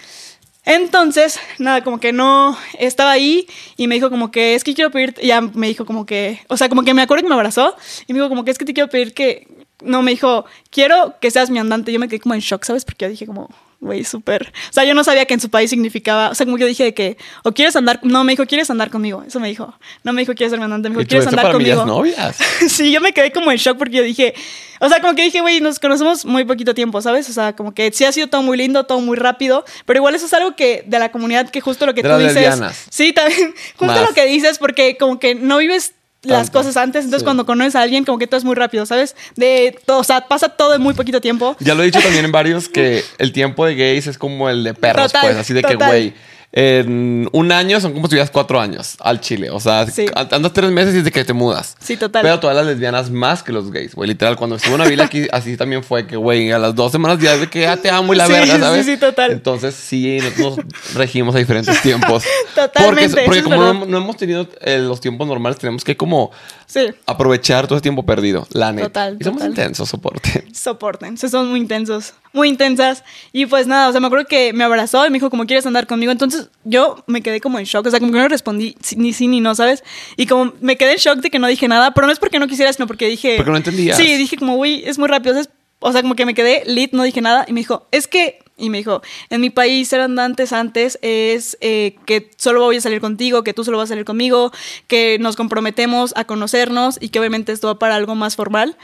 Entonces, 0.65 1.41
nada, 1.59 1.83
como 1.83 1.99
que 1.99 2.13
no 2.13 2.57
estaba 2.79 3.11
ahí 3.11 3.49
y 3.77 3.89
me 3.89 3.97
dijo 3.97 4.11
como 4.11 4.31
que 4.31 4.55
es 4.55 4.63
que 4.63 4.75
quiero 4.75 4.93
pedir, 4.93 5.15
ya 5.21 5.41
me 5.41 5.67
dijo 5.67 5.85
como 5.85 6.07
que, 6.07 6.41
o 6.47 6.57
sea, 6.57 6.69
como 6.69 6.85
que 6.85 6.95
me 6.95 7.03
acuerdo 7.03 7.25
que 7.25 7.29
me 7.29 7.35
abrazó 7.35 7.75
y 8.07 8.13
me 8.13 8.21
dijo 8.21 8.29
como 8.29 8.45
que 8.45 8.53
es 8.53 8.59
que 8.59 8.65
te 8.65 8.73
quiero 8.73 8.89
pedir 8.89 9.13
que, 9.13 9.49
no, 9.81 10.03
me 10.03 10.13
dijo, 10.13 10.45
quiero 10.71 11.17
que 11.21 11.33
seas 11.33 11.51
mi 11.51 11.59
andante. 11.59 11.93
Yo 11.93 11.99
me 11.99 12.09
quedé 12.09 12.21
como 12.21 12.35
en 12.35 12.41
shock, 12.41 12.63
¿sabes? 12.65 12.85
Porque 12.85 13.05
yo 13.05 13.11
dije 13.11 13.27
como, 13.27 13.49
güey, 13.83 14.05
súper. 14.05 14.53
O 14.71 14.73
sea, 14.73 14.85
yo 14.85 14.95
no 14.95 15.05
sabía 15.05 15.27
que 15.27 15.35
en 15.35 15.41
su 15.41 15.51
país 15.51 15.69
significaba. 15.69 16.31
O 16.31 16.35
sea, 16.35 16.47
como 16.47 16.57
yo 16.57 16.67
dije 16.67 16.85
de 16.85 16.95
que, 16.95 17.19
o 17.43 17.53
quieres 17.53 17.77
andar. 17.77 18.01
No, 18.03 18.25
me 18.25 18.33
dijo, 18.33 18.47
¿quieres 18.47 18.71
andar 18.71 18.91
conmigo? 18.91 19.23
Eso 19.27 19.41
me 19.41 19.49
dijo. 19.49 19.75
No 20.05 20.13
me 20.13 20.23
dijo, 20.23 20.35
¿quieres 20.35 20.51
ser 20.53 20.59
mi 20.59 20.65
andante? 20.65 20.89
Me 20.89 20.95
dijo, 20.95 21.03
¿Y 21.03 21.05
tú, 21.05 21.09
¿quieres 21.11 21.25
¿esto 21.27 21.31
andar 21.31 21.45
para 21.45 21.55
conmigo? 21.55 21.85
novias? 21.85 22.39
sí, 22.69 22.91
yo 22.93 23.01
me 23.01 23.13
quedé 23.13 23.33
como 23.33 23.51
en 23.53 23.59
shock 23.59 23.77
porque 23.77 23.97
yo 23.99 24.03
dije. 24.03 24.33
O 24.81 24.89
sea, 24.89 25.01
como 25.01 25.15
que 25.15 25.23
dije, 25.23 25.41
güey, 25.43 25.61
nos 25.61 25.79
conocemos 25.79 26.25
muy 26.25 26.45
poquito 26.45 26.75
tiempo, 26.75 27.01
¿sabes? 27.03 27.29
O 27.29 27.33
sea, 27.33 27.55
como 27.55 27.73
que 27.75 27.93
sí 27.93 28.05
ha 28.05 28.11
sido 28.13 28.29
todo 28.29 28.43
muy 28.43 28.57
lindo, 28.57 28.85
todo 28.85 29.01
muy 29.01 29.17
rápido. 29.17 29.65
Pero 29.85 29.99
igual 29.99 30.15
eso 30.15 30.27
es 30.27 30.33
algo 30.33 30.57
que 30.57 30.83
de 30.87 30.99
la 30.99 31.13
comunidad 31.13 31.51
que 31.51 31.61
justo 31.61 31.85
lo 31.87 31.95
que 31.95 32.03
De 32.03 32.09
tú 32.09 32.15
las 32.15 32.19
dices. 32.21 32.35
lesbianas. 32.35 32.87
Sí, 32.91 33.13
también. 33.13 33.55
Justo 33.77 33.87
Más. 33.95 34.09
lo 34.09 34.15
que 34.15 34.25
dices, 34.27 34.59
porque 34.59 34.97
como 34.97 35.19
que 35.19 35.35
no 35.35 35.59
vives. 35.59 35.95
Las 36.23 36.45
Tanto. 36.47 36.59
cosas 36.61 36.77
antes, 36.77 37.05
entonces 37.05 37.23
Sí. 37.23 37.25
cuando 37.25 37.45
conoces 37.45 37.75
a 37.75 37.83
alguien, 37.83 38.05
como 38.05 38.17
que 38.19 38.27
todo 38.29 38.39
es 38.39 38.45
muy 38.45 38.55
rápido, 38.55 38.87
¿sabes? 38.87 39.17
De 39.35 39.77
todo, 39.85 39.99
o 39.99 40.05
sea, 40.05 40.29
pasa 40.29 40.49
todo 40.51 40.75
en 40.75 40.81
muy 40.81 40.95
poquito 40.95 41.21
tiempo. 41.21 41.57
Ya 41.59 41.75
lo 41.75 41.83
he 41.83 41.87
dicho 41.87 42.01
también 42.01 42.25
en 42.25 42.31
varios 42.31 42.69
que 42.69 43.03
el 43.19 43.33
tiempo 43.33 43.67
de 43.67 43.75
gays 43.75 44.07
es 44.07 44.19
como 44.19 44.49
el 44.49 44.63
de 44.63 44.73
perros, 44.75 45.07
Total, 45.13 45.23
pues. 45.33 45.37
Así 45.39 45.53
de 45.53 45.63
que, 45.65 45.75
güey, 45.75 46.15
en 46.55 47.29
un 47.33 47.51
año 47.51 47.81
son 47.81 47.93
como 47.95 48.07
si 48.07 48.11
tuvieras 48.11 48.31
cuatro 48.31 48.61
años 48.61 48.97
al 49.01 49.21
Chile. 49.21 49.49
O 49.51 49.59
sea, 49.59 49.87
Sí. 49.87 50.05
andas 50.15 50.53
tres 50.53 50.71
meses 50.71 50.95
y 50.95 50.99
es 50.99 51.05
de 51.05 51.11
que 51.11 51.25
te 51.25 51.33
mudas. 51.33 51.77
Sí, 51.81 51.97
total. 51.97 52.23
Pero 52.23 52.41
todas 52.41 52.55
las 52.55 52.67
lesbianas 52.67 53.11
más 53.11 53.43
que 53.43 53.53
los 53.53 53.71
gays, 53.71 53.95
güey. 53.95 54.09
Literal, 54.09 54.37
cuando 54.37 54.57
estuvo 54.57 54.75
una 54.75 54.85
vila 54.85 55.05
aquí, 55.05 55.27
así 55.33 55.57
también 55.57 55.83
fue 55.83 56.07
que, 56.07 56.17
güey, 56.17 56.53
a 56.53 56.59
las 56.59 56.75
dos 56.75 56.93
semanas 56.93 57.19
ya 57.21 57.37
de 57.39 57.49
que 57.49 57.63
ya 57.63 57.77
te 57.79 57.91
amo 57.91 58.13
y 58.13 58.17
la 58.17 58.27
Sí, 58.27 58.33
verga, 58.33 58.55
sí, 58.55 58.61
¿sabes? 58.61 58.87
sí, 58.87 58.97
total. 58.99 59.33
Entonces, 59.33 59.75
sí, 59.75 60.19
nosotros 60.23 60.59
nos 60.67 60.95
regimos 60.95 61.35
a 61.35 61.39
diferentes 61.39 61.81
tiempos. 61.81 62.23
Totalmente, 62.55 63.09
Porque, 63.09 63.25
porque 63.25 63.43
como 63.43 63.57
no, 63.57 63.87
no 63.87 63.97
hemos 63.99 64.17
tenido 64.19 64.47
eh, 64.61 64.79
los 64.79 65.01
tiempos 65.01 65.27
normales, 65.27 65.59
tenemos 65.59 65.83
que 65.85 65.97
como 65.97 66.31
Sí. 66.67 66.87
aprovechar 67.07 67.67
todo 67.67 67.77
ese 67.77 67.83
tiempo 67.83 68.05
perdido, 68.05 68.47
la 68.53 68.73
neta. 68.73 68.89
Total, 68.89 69.17
y 69.21 69.25
somos 69.25 69.39
total. 69.41 69.51
intensos, 69.51 69.89
soporte. 69.89 70.45
soporten. 70.53 71.17
Se 71.17 71.29
son 71.29 71.49
muy 71.51 71.61
intensos, 71.61 72.15
muy 72.33 72.49
intensas. 72.49 73.05
Y 73.33 73.47
pues 73.47 73.67
nada, 73.67 73.89
o 73.89 73.93
sea, 73.93 74.01
me 74.01 74.07
acuerdo 74.07 74.27
que 74.27 74.53
me 74.53 74.65
abrazó 74.65 75.07
y 75.07 75.11
me 75.11 75.15
dijo, 75.17 75.31
como 75.31 75.47
quieres 75.47 75.67
andar 75.67 75.87
conmigo. 75.87 76.13
Entonces 76.13 76.42
yo 76.65 77.05
me 77.07 77.23
quedé 77.23 77.41
como 77.41 77.59
en 77.59 77.65
shock, 77.65 77.87
o 77.87 77.91
sea, 77.91 78.01
como 78.01 78.13
que 78.13 78.19
no 78.19 78.29
respondí 78.29 78.77
ni 78.97 79.13
sí 79.13 79.29
ni 79.29 79.41
no, 79.41 79.55
¿sabes? 79.55 79.83
Y 80.17 80.27
como 80.27 80.53
me 80.61 80.77
quedé 80.77 80.93
en 80.93 80.99
shock 80.99 81.19
de 81.19 81.31
que 81.31 81.39
no 81.39 81.47
dije 81.47 81.69
nada, 81.69 81.93
pero 81.95 82.07
no 82.07 82.13
es 82.13 82.19
porque 82.19 82.39
no 82.39 82.49
quisiera, 82.49 82.73
sino 82.73 82.87
porque 82.87 83.09
dije. 83.09 83.37
Porque 83.37 83.51
no 83.51 83.57
entendías. 83.57 83.97
Sí, 83.97 84.17
dije 84.17 84.37
como, 84.37 84.57
uy, 84.57 84.83
es 84.85 84.99
muy 84.99 85.09
rápido. 85.09 85.41
O 85.81 85.93
sea, 85.93 86.03
como 86.03 86.15
que 86.15 86.27
me 86.27 86.35
quedé 86.35 86.63
lit, 86.67 86.93
no 86.93 87.03
dije 87.03 87.21
nada. 87.21 87.45
Y 87.49 87.53
me 87.53 87.61
dijo, 87.61 87.87
es 87.91 88.07
que. 88.07 88.39
Y 88.63 88.71
me 88.71 88.79
dijo, 88.79 89.03
en 89.29 89.41
mi 89.41 89.51
país 89.51 89.89
ser 89.89 90.01
andantes 90.01 90.53
antes 90.53 90.97
es 91.03 91.59
eh, 91.61 91.97
que 92.07 92.31
solo 92.37 92.61
voy 92.61 92.77
a 92.77 92.81
salir 92.81 93.01
contigo, 93.01 93.43
que 93.43 93.53
tú 93.53 93.65
solo 93.65 93.77
vas 93.77 93.89
a 93.89 93.95
salir 93.95 94.05
conmigo, 94.05 94.53
que 94.87 95.19
nos 95.19 95.35
comprometemos 95.35 96.13
a 96.15 96.25
conocernos 96.27 96.97
y 97.01 97.09
que 97.09 97.19
obviamente 97.19 97.51
esto 97.51 97.67
va 97.67 97.81
para 97.81 97.97
algo 97.97 98.15
más 98.15 98.37
formal. 98.37 98.77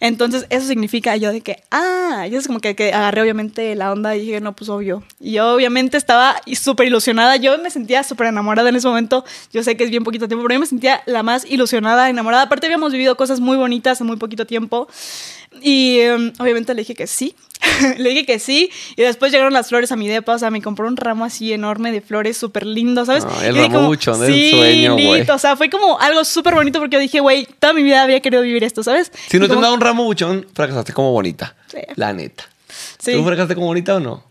Entonces, 0.00 0.46
eso 0.48 0.66
significa 0.66 1.16
yo 1.16 1.32
de 1.32 1.42
que, 1.42 1.62
ah, 1.70 2.26
yo 2.30 2.38
es 2.38 2.46
como 2.46 2.60
que, 2.60 2.74
que 2.74 2.94
agarré 2.94 3.20
obviamente 3.20 3.74
la 3.74 3.92
onda 3.92 4.16
y 4.16 4.20
dije, 4.20 4.40
no, 4.40 4.56
pues 4.56 4.70
obvio. 4.70 5.02
Y 5.20 5.32
yo 5.32 5.54
obviamente 5.54 5.98
estaba 5.98 6.36
súper 6.58 6.86
ilusionada. 6.86 7.36
Yo 7.36 7.58
me 7.58 7.70
sentía 7.70 8.04
súper 8.04 8.28
enamorada 8.28 8.70
en 8.70 8.76
ese 8.76 8.88
momento. 8.88 9.22
Yo 9.52 9.62
sé 9.62 9.76
que 9.76 9.84
es 9.84 9.90
bien 9.90 10.02
poquito 10.02 10.28
tiempo, 10.28 10.44
pero 10.44 10.54
yo 10.54 10.60
me 10.60 10.66
sentía 10.66 11.02
la 11.04 11.22
más 11.22 11.44
ilusionada, 11.44 12.08
enamorada. 12.08 12.44
Aparte, 12.44 12.66
habíamos 12.66 12.92
vivido 12.92 13.18
cosas 13.18 13.40
muy 13.40 13.58
bonitas 13.58 14.00
en 14.00 14.06
muy 14.06 14.16
poquito 14.16 14.46
tiempo. 14.46 14.88
Y 15.62 16.00
em, 16.00 16.32
obviamente 16.38 16.74
le 16.74 16.82
dije 16.82 16.94
que 16.94 17.06
sí. 17.06 17.34
le 17.98 18.10
dije 18.10 18.26
que 18.26 18.38
sí. 18.38 18.70
Y 18.96 19.02
después 19.02 19.25
llegaron 19.32 19.52
las 19.52 19.68
flores 19.68 19.92
a 19.92 19.96
mi 19.96 20.08
depa. 20.08 20.34
O 20.34 20.38
sea, 20.38 20.50
me 20.50 20.60
compró 20.62 20.86
un 20.88 20.96
ramo 20.96 21.24
así 21.24 21.52
enorme 21.52 21.92
de 21.92 22.00
flores 22.00 22.36
súper 22.36 22.66
lindo, 22.66 23.04
¿sabes? 23.04 23.26
El 23.42 23.56
ramo 23.56 23.74
como, 23.74 23.90
del 23.96 24.32
sí, 24.32 24.50
sueño, 24.50 24.92
güey. 24.94 25.28
O 25.30 25.38
sea, 25.38 25.56
fue 25.56 25.70
como 25.70 25.98
algo 26.00 26.24
súper 26.24 26.54
bonito 26.54 26.78
porque 26.78 26.94
yo 26.94 27.00
dije, 27.00 27.20
güey, 27.20 27.46
toda 27.58 27.72
mi 27.72 27.82
vida 27.82 28.02
había 28.02 28.20
querido 28.20 28.42
vivir 28.42 28.64
esto, 28.64 28.82
¿sabes? 28.82 29.12
Si 29.28 29.38
no 29.38 29.46
te 29.46 29.52
han 29.52 29.56
como- 29.56 29.62
dado 29.62 29.74
un 29.74 29.80
ramo 29.80 30.04
buchón, 30.04 30.46
fracasaste 30.54 30.92
como 30.92 31.12
bonita. 31.12 31.54
Sí. 31.68 31.78
La 31.96 32.12
neta. 32.12 32.44
Sí. 32.98 33.12
¿Tú 33.12 33.24
fracasaste 33.24 33.54
como 33.54 33.66
bonita 33.66 33.96
o 33.96 34.00
no? 34.00 34.24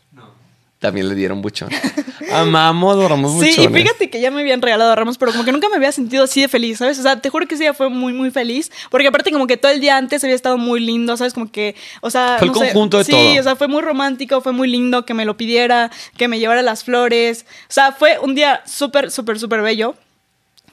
También 0.79 1.07
le 1.09 1.15
dieron 1.15 1.41
buchón. 1.41 1.69
Amamos 2.31 3.09
ramos 3.09 3.31
Sí, 3.39 3.49
y 3.49 3.67
buchones. 3.67 3.81
fíjate 3.83 4.09
que 4.09 4.19
ya 4.19 4.29
me 4.29 4.41
habían 4.41 4.61
regalado 4.61 4.93
ramos, 4.95 5.17
pero 5.17 5.31
como 5.31 5.45
que 5.45 5.51
nunca 5.51 5.69
me 5.69 5.75
había 5.77 5.91
sentido 5.91 6.23
así 6.25 6.41
de 6.41 6.47
feliz, 6.47 6.79
¿sabes? 6.79 6.99
O 6.99 7.01
sea, 7.01 7.21
te 7.21 7.29
juro 7.29 7.47
que 7.47 7.55
ese 7.55 7.63
día 7.63 7.73
fue 7.73 7.89
muy, 7.89 8.13
muy 8.13 8.29
feliz, 8.31 8.71
porque 8.91 9.07
aparte 9.07 9.31
como 9.31 9.47
que 9.47 9.57
todo 9.57 9.71
el 9.71 9.79
día 9.79 9.97
antes 9.97 10.23
había 10.23 10.35
estado 10.35 10.57
muy 10.57 10.79
lindo, 10.79 11.15
¿sabes? 11.17 11.33
Como 11.33 11.51
que, 11.51 11.75
o 12.01 12.09
sea... 12.09 12.35
Fue 12.39 12.47
el 12.47 12.53
no 12.53 12.59
sé, 12.59 12.65
conjunto 12.67 12.97
de 12.99 13.03
sí, 13.05 13.11
todo. 13.11 13.39
o 13.39 13.43
sea, 13.43 13.55
fue 13.55 13.67
muy 13.67 13.81
romántico, 13.81 14.41
fue 14.41 14.51
muy 14.51 14.67
lindo 14.67 15.05
que 15.05 15.13
me 15.13 15.25
lo 15.25 15.37
pidiera, 15.37 15.91
que 16.17 16.27
me 16.27 16.39
llevara 16.39 16.61
las 16.61 16.83
flores, 16.83 17.45
o 17.69 17.73
sea, 17.73 17.91
fue 17.93 18.19
un 18.19 18.35
día 18.35 18.61
súper, 18.65 19.11
súper, 19.11 19.39
súper 19.39 19.61
bello. 19.61 19.95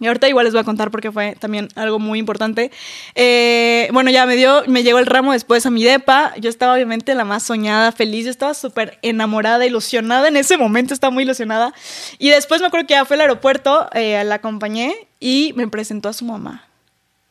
Y 0.02 0.06
ahorita 0.08 0.28
igual 0.28 0.44
les 0.44 0.52
voy 0.52 0.60
a 0.60 0.64
contar 0.64 0.90
porque 0.90 1.12
fue 1.12 1.36
también 1.38 1.68
algo 1.76 1.98
muy 1.98 2.18
importante. 2.18 2.70
Eh, 3.14 3.88
bueno, 3.92 4.10
ya 4.10 4.26
me 4.26 4.36
dio, 4.36 4.64
me 4.66 4.82
llegó 4.82 4.98
el 4.98 5.06
ramo 5.06 5.32
después 5.32 5.64
a 5.64 5.70
mi 5.70 5.84
depa. 5.84 6.34
Yo 6.38 6.50
estaba 6.50 6.74
obviamente 6.74 7.14
la 7.14 7.24
más 7.24 7.44
soñada, 7.44 7.92
feliz. 7.92 8.24
Yo 8.24 8.30
estaba 8.30 8.54
súper 8.54 8.98
enamorada, 9.02 9.64
ilusionada 9.64 10.28
en 10.28 10.36
ese 10.36 10.56
momento, 10.56 10.92
estaba 10.92 11.12
muy 11.12 11.22
ilusionada. 11.22 11.72
Y 12.18 12.30
después 12.30 12.60
me 12.60 12.66
acuerdo 12.66 12.86
que 12.86 12.94
ya 12.94 13.04
fue 13.04 13.14
al 13.14 13.22
aeropuerto, 13.22 13.88
eh, 13.92 14.22
la 14.24 14.36
acompañé 14.36 14.94
y 15.20 15.52
me 15.54 15.68
presentó 15.68 16.08
a 16.08 16.12
su 16.12 16.24
mamá. 16.24 16.71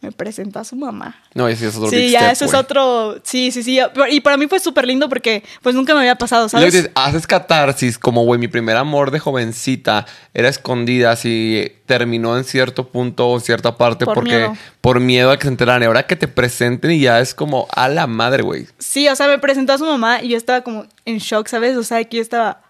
Me 0.02 0.12
presentó 0.12 0.58
a 0.58 0.64
su 0.64 0.76
mamá. 0.76 1.16
No, 1.36 1.48
ese 1.48 1.68
es 1.68 1.76
otro 1.76 1.90
Sí, 1.92 2.10
ya 2.10 2.22
step, 2.22 2.32
ese 2.32 2.46
es 2.46 2.52
güey. 2.52 2.62
otro. 2.64 3.20
Sí, 3.24 3.52
sí, 3.52 3.62
sí. 3.62 3.80
Y 4.10 4.20
para 4.22 4.36
mí 4.36 4.48
fue 4.48 4.60
súper 4.60 4.88
lindo 4.88 5.08
porque 5.08 5.44
pues 5.62 5.76
nunca 5.76 5.94
me 5.94 6.00
había 6.00 6.16
pasado, 6.16 6.50
¿sabes? 6.50 6.74
dices, 6.74 6.90
haces 6.96 7.28
catarsis, 7.28 8.00
como, 8.00 8.24
güey, 8.26 8.40
mi 8.40 8.48
primer 8.48 8.78
amor 8.78 9.12
de 9.12 9.20
jovencita 9.20 10.08
era 10.34 10.50
escondida, 10.50 11.12
así 11.12 11.72
terminó 11.86 12.36
en 12.36 12.46
cierto 12.46 12.88
punto 12.88 13.30
o 13.30 13.40
cierta 13.40 13.78
parte 13.78 14.06
Por 14.06 14.16
porque 14.16 14.38
miedo. 14.38 14.58
por 14.82 15.00
miedo 15.00 15.30
a 15.30 15.38
que 15.38 15.44
se 15.44 15.50
enteraran. 15.50 15.84
Y 15.84 15.86
ahora 15.86 16.08
que 16.08 16.16
te 16.16 16.28
presenten 16.28 16.90
y 16.92 17.02
ya 17.02 17.20
es 17.20 17.36
como 17.36 17.68
a 17.76 17.88
la 17.88 18.08
madre, 18.08 18.42
güey. 18.42 18.66
Sí, 18.80 19.08
o 19.08 19.16
sea, 19.16 19.28
me 19.28 19.38
presentó 19.38 19.74
a 19.74 19.78
su 19.78 19.86
mamá 19.86 20.24
y 20.24 20.30
yo 20.30 20.38
estaba 20.38 20.62
como 20.62 20.88
en 21.06 21.20
shock, 21.20 21.46
¿sabes? 21.48 21.78
O 21.78 21.84
sea, 21.84 22.04
que 22.06 22.18
yo 22.18 22.24
estaba. 22.24 22.62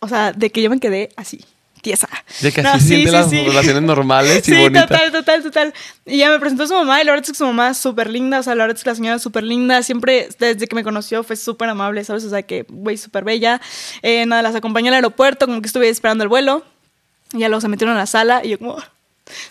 O 0.00 0.08
sea, 0.08 0.32
de 0.32 0.50
que 0.50 0.60
yo 0.60 0.68
me 0.68 0.78
quedé 0.80 1.08
así, 1.16 1.42
tiesa. 1.84 2.08
De 2.40 2.50
que 2.50 2.62
No, 2.62 2.70
así 2.70 2.80
se 2.80 2.86
sienten 2.88 3.12
las 3.12 3.30
relaciones 3.30 3.82
normales 3.82 4.48
y 4.48 4.52
sí, 4.52 4.60
bonitas. 4.60 4.88
total, 4.88 5.12
total, 5.12 5.42
total. 5.44 5.74
Y 6.04 6.18
ya 6.18 6.30
me 6.30 6.40
presentó 6.40 6.64
a 6.64 6.66
su 6.66 6.74
mamá 6.74 7.00
y 7.00 7.04
la 7.04 7.12
verdad 7.12 7.24
es 7.24 7.30
que 7.30 7.38
su 7.38 7.46
mamá 7.46 7.70
es 7.70 7.78
súper 7.78 8.10
linda, 8.10 8.40
o 8.40 8.42
sea, 8.42 8.56
la 8.56 8.64
verdad 8.64 8.76
es 8.76 8.82
que 8.82 8.90
la 8.90 8.96
señora 8.96 9.16
es 9.16 9.22
súper 9.22 9.44
linda, 9.44 9.82
siempre 9.84 10.28
desde 10.40 10.66
que 10.66 10.74
me 10.74 10.82
conoció 10.82 11.22
fue 11.22 11.36
súper 11.36 11.68
amable, 11.68 12.02
¿sabes? 12.02 12.24
O 12.24 12.30
sea, 12.30 12.42
que, 12.42 12.66
güey, 12.68 12.96
súper 12.96 13.22
bella. 13.22 13.60
Eh, 14.02 14.26
nada, 14.26 14.42
las 14.42 14.56
acompañé 14.56 14.88
al 14.88 14.94
aeropuerto, 14.94 15.46
como 15.46 15.60
que 15.60 15.68
estuve 15.68 15.88
esperando 15.88 16.24
el 16.24 16.28
vuelo. 16.28 16.64
Y 17.32 17.38
ya 17.38 17.48
luego 17.48 17.60
se 17.60 17.68
metieron 17.68 17.94
a 17.94 17.98
la 18.00 18.06
sala 18.06 18.40
y 18.44 18.48
yo 18.48 18.58
como... 18.58 18.78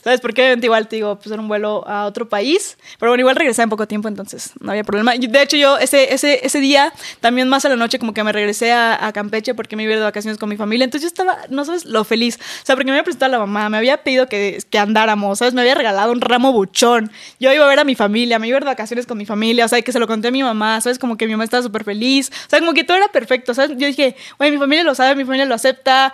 ¿Sabes 0.03 0.21
por 0.21 0.34
qué? 0.34 0.57
Igual 0.61 0.88
te 0.88 0.97
digo, 0.97 1.15
pues 1.17 1.32
era 1.32 1.41
un 1.41 1.47
vuelo 1.47 1.88
a 1.88 2.05
otro 2.05 2.30
país. 2.30 2.78
Pero 2.99 3.11
bueno, 3.11 3.21
igual 3.21 3.36
regresé 3.36 3.63
en 3.63 3.69
poco 3.69 3.88
tiempo, 3.88 4.07
entonces 4.07 4.51
no 4.59 4.71
había 4.71 4.84
problema. 4.84 5.13
De 5.15 5.41
hecho, 5.41 5.57
yo 5.57 5.78
ese, 5.78 6.13
ese, 6.13 6.45
ese 6.45 6.59
día, 6.59 6.93
también 7.21 7.49
más 7.49 7.65
a 7.65 7.69
la 7.69 7.76
noche, 7.76 7.99
como 7.99 8.13
que 8.13 8.24
me 8.24 8.32
regresé 8.32 8.71
a, 8.71 9.07
a 9.07 9.13
Campeche 9.13 9.53
porque 9.55 9.76
me 9.76 9.84
iba 9.84 9.95
de 9.95 10.01
vacaciones 10.01 10.38
con 10.38 10.49
mi 10.49 10.57
familia. 10.57 10.86
Entonces 10.86 11.03
yo 11.03 11.07
estaba, 11.07 11.39
no 11.49 11.65
sabes, 11.65 11.86
lo 11.86 12.03
feliz. 12.03 12.38
O 12.38 12.65
sea, 12.65 12.76
porque 12.76 12.86
me 12.86 12.91
había 12.91 13.03
presentado 13.03 13.32
a 13.36 13.39
la 13.39 13.39
mamá, 13.39 13.69
me 13.69 13.78
había 13.78 14.03
pedido 14.03 14.28
que, 14.28 14.63
que 14.69 14.78
andáramos, 14.78 15.39
¿sabes? 15.39 15.53
Me 15.53 15.61
había 15.61 15.76
regalado 15.76 16.11
un 16.11 16.21
ramo 16.21 16.51
buchón. 16.51 17.11
Yo 17.39 17.51
iba 17.51 17.65
a 17.65 17.67
ver 17.67 17.80
a 17.80 17.84
mi 17.84 17.95
familia, 17.95 18.39
me 18.39 18.47
iba 18.47 18.59
de 18.59 18.65
vacaciones 18.65 19.07
con 19.07 19.17
mi 19.17 19.26
familia. 19.26 19.65
O 19.65 19.67
sea, 19.67 19.82
que 19.82 19.91
se 19.91 19.99
lo 19.99 20.07
conté 20.07 20.28
a 20.28 20.32
mi 20.32 20.43
mamá, 20.43 20.82
¿sabes? 20.82 20.99
Como 20.99 21.17
que 21.17 21.26
mi 21.26 21.34
mamá 21.34 21.45
estaba 21.45 21.63
súper 21.63 21.84
feliz. 21.84 22.30
O 22.30 22.49
sea, 22.49 22.59
como 22.59 22.74
que 22.74 22.84
todo 22.84 22.97
era 22.97 23.07
perfecto, 23.07 23.53
¿sabes? 23.53 23.71
Yo 23.78 23.88
dije, 23.88 24.15
güey, 24.38 24.51
mi 24.51 24.57
familia 24.57 24.84
lo 24.84 24.93
sabe, 24.93 25.15
mi 25.15 25.26
familia 25.26 25.45
lo 25.45 25.55
acepta. 25.55 26.13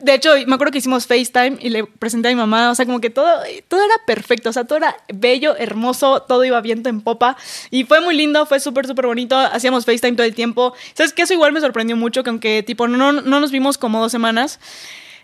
De 0.00 0.14
hecho, 0.14 0.30
me 0.46 0.54
acuerdo 0.54 0.72
que 0.72 0.78
hicimos 0.78 1.06
FaceTime 1.06 1.58
y 1.60 1.70
le 1.70 1.84
presenté 1.84 2.28
a 2.28 2.30
mi 2.30 2.36
mamá. 2.36 2.70
O 2.70 2.74
sea, 2.74 2.86
como 2.86 2.99
que 3.00 3.10
todo, 3.10 3.28
todo 3.68 3.84
era 3.84 3.94
perfecto. 4.06 4.50
O 4.50 4.52
sea, 4.52 4.64
todo 4.64 4.78
era 4.78 4.96
bello, 5.12 5.56
hermoso, 5.56 6.22
todo 6.22 6.44
iba 6.44 6.60
viento 6.60 6.88
en 6.88 7.00
popa. 7.00 7.36
Y 7.70 7.84
fue 7.84 8.00
muy 8.00 8.16
lindo, 8.16 8.46
fue 8.46 8.60
súper, 8.60 8.86
súper 8.86 9.06
bonito. 9.06 9.38
Hacíamos 9.38 9.84
FaceTime 9.84 10.16
todo 10.16 10.26
el 10.26 10.34
tiempo. 10.34 10.74
¿Sabes 10.94 11.12
qué? 11.12 11.22
Eso 11.22 11.34
igual 11.34 11.52
me 11.52 11.60
sorprendió 11.60 11.96
mucho, 11.96 12.22
que 12.22 12.30
aunque 12.30 12.62
tipo 12.62 12.88
no, 12.88 13.12
no 13.12 13.40
nos 13.40 13.50
vimos 13.50 13.78
como 13.78 14.00
dos 14.00 14.12
semanas. 14.12 14.58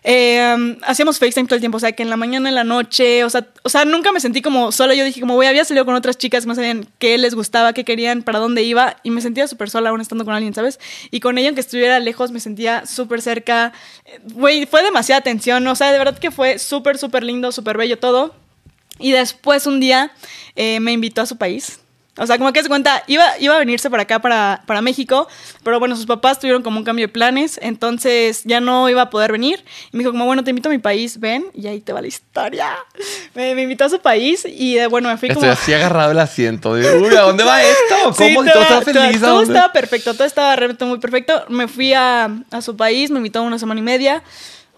Eh, 0.09 0.55
um, 0.55 0.77
hacíamos 0.83 1.19
FaceTime 1.19 1.49
todo 1.49 1.57
el 1.57 1.61
tiempo, 1.61 1.79
o 1.79 1.81
sea, 1.81 1.91
que 1.91 2.05
en 2.05 2.11
la 2.11 2.17
mañana, 2.17 2.49
en 2.49 2.55
la 2.55 2.63
noche, 2.63 3.25
o 3.25 3.31
sea, 3.31 3.45
o 3.65 3.69
sea, 3.69 3.85
nunca 3.85 4.13
me 4.13 4.21
sentí 4.21 4.41
como 4.41 4.71
sola. 4.71 4.95
Yo 4.95 5.05
dije, 5.05 5.19
como, 5.21 5.35
güey, 5.35 5.49
había 5.49 5.65
salido 5.65 5.85
con 5.85 5.97
otras 5.97 6.17
chicas 6.17 6.47
no 6.47 6.55
sabían 6.55 6.87
qué 7.01 7.19
les 7.19 7.35
gustaba, 7.35 7.73
qué 7.73 7.85
querían, 7.85 8.23
para 8.23 8.39
dónde 8.39 8.63
iba, 8.63 8.99
y 9.03 9.11
me 9.11 9.21
sentía 9.21 9.49
súper 9.49 9.69
sola 9.69 9.91
aún 9.91 10.01
estando 10.01 10.25
con 10.25 10.33
alguien, 10.33 10.55
¿sabes? 10.55 10.79
Y 11.11 11.19
con 11.19 11.39
ella, 11.39 11.49
aunque 11.49 11.61
estuviera 11.61 11.99
lejos, 11.99 12.31
me 12.31 12.39
sentía 12.39 12.87
súper 12.87 13.21
cerca. 13.21 13.73
Eh, 14.05 14.21
Güey, 14.33 14.67
fue 14.67 14.85
demasiada 14.85 15.19
atención, 15.19 15.67
o 15.67 15.75
sea, 15.75 15.91
de 15.91 15.99
verdad 15.99 16.17
que 16.17 16.31
fue 16.31 16.61
súper, 16.61 16.99
súper 16.99 17.25
lindo, 17.25 17.51
súper 17.51 17.77
bello 17.77 17.99
todo. 17.99 18.33
Y 19.01 19.11
después 19.11 19.67
un 19.67 19.81
día 19.81 20.13
eh, 20.55 20.79
me 20.79 20.93
invitó 20.93 21.23
a 21.23 21.27
su 21.27 21.37
país. 21.37 21.81
O 22.19 22.27
sea, 22.27 22.39
como 22.39 22.51
que 22.53 22.62
se 22.62 22.69
cuenta, 22.69 23.03
iba, 23.09 23.25
iba 23.41 23.55
a 23.57 23.59
venirse 23.59 23.91
para 23.91 24.05
acá, 24.05 24.21
para, 24.21 24.62
para 24.67 24.81
México, 24.81 25.29
pero 25.62 25.79
bueno, 25.79 25.97
sus 25.97 26.07
papás 26.07 26.39
tuvieron 26.41 26.62
como 26.62 26.79
un 26.79 26.85
cambio 26.85 27.07
de 27.07 27.12
planes, 27.12 27.59
entonces 27.62 28.43
ya 28.45 28.59
no 28.61 28.89
iba 28.89 29.03
a 29.03 29.11
poder 29.11 29.33
venir. 29.33 29.62
Y 29.93 29.97
me 29.97 30.01
dijo 30.03 30.12
como, 30.12 30.25
bueno, 30.25 30.43
te 30.43 30.49
invito 30.51 30.71
a 30.71 30.73
mi 30.73 30.79
país, 30.79 31.21
ven, 31.21 31.45
y 31.53 31.67
ahí 31.67 31.81
te 31.83 31.93
va 31.93 32.01
la 32.01 32.07
historia. 32.07 32.71
Me, 33.35 33.55
me 33.55 33.62
invitó 33.62 33.85
a 33.85 33.89
su 33.91 34.01
país 34.01 34.47
y 34.47 34.79
bueno, 34.87 35.11
me 35.11 35.19
fui 35.19 35.29
Estoy 35.29 35.43
como... 35.43 35.53
así 35.53 35.73
agarrado 35.75 36.12
el 36.12 36.19
asiento. 36.19 36.75
de, 36.75 36.99
Uy, 36.99 37.14
¿a 37.14 37.21
dónde 37.21 37.45
va 37.45 37.62
esto? 37.62 37.95
¿Cómo? 38.03 38.14
Sí, 38.14 38.35
todo 38.35 38.45
todo- 38.53 38.62
está 38.62 38.81
feliz. 38.83 39.21
Todo, 39.21 39.31
¿a 39.31 39.33
todo 39.35 39.43
estaba 39.43 39.73
perfecto, 39.73 40.14
todo 40.14 40.25
estaba 40.25 40.57
realmente 40.57 40.85
muy 40.87 40.99
perfecto. 40.99 41.45
Me 41.49 41.69
fui 41.69 41.93
a, 41.93 42.31
a 42.51 42.62
su 42.62 42.77
país, 42.77 43.11
me 43.11 43.19
invitó 43.19 43.43
una 43.43 43.59
semana 43.59 43.81
y 43.81 43.83
media. 43.83 44.23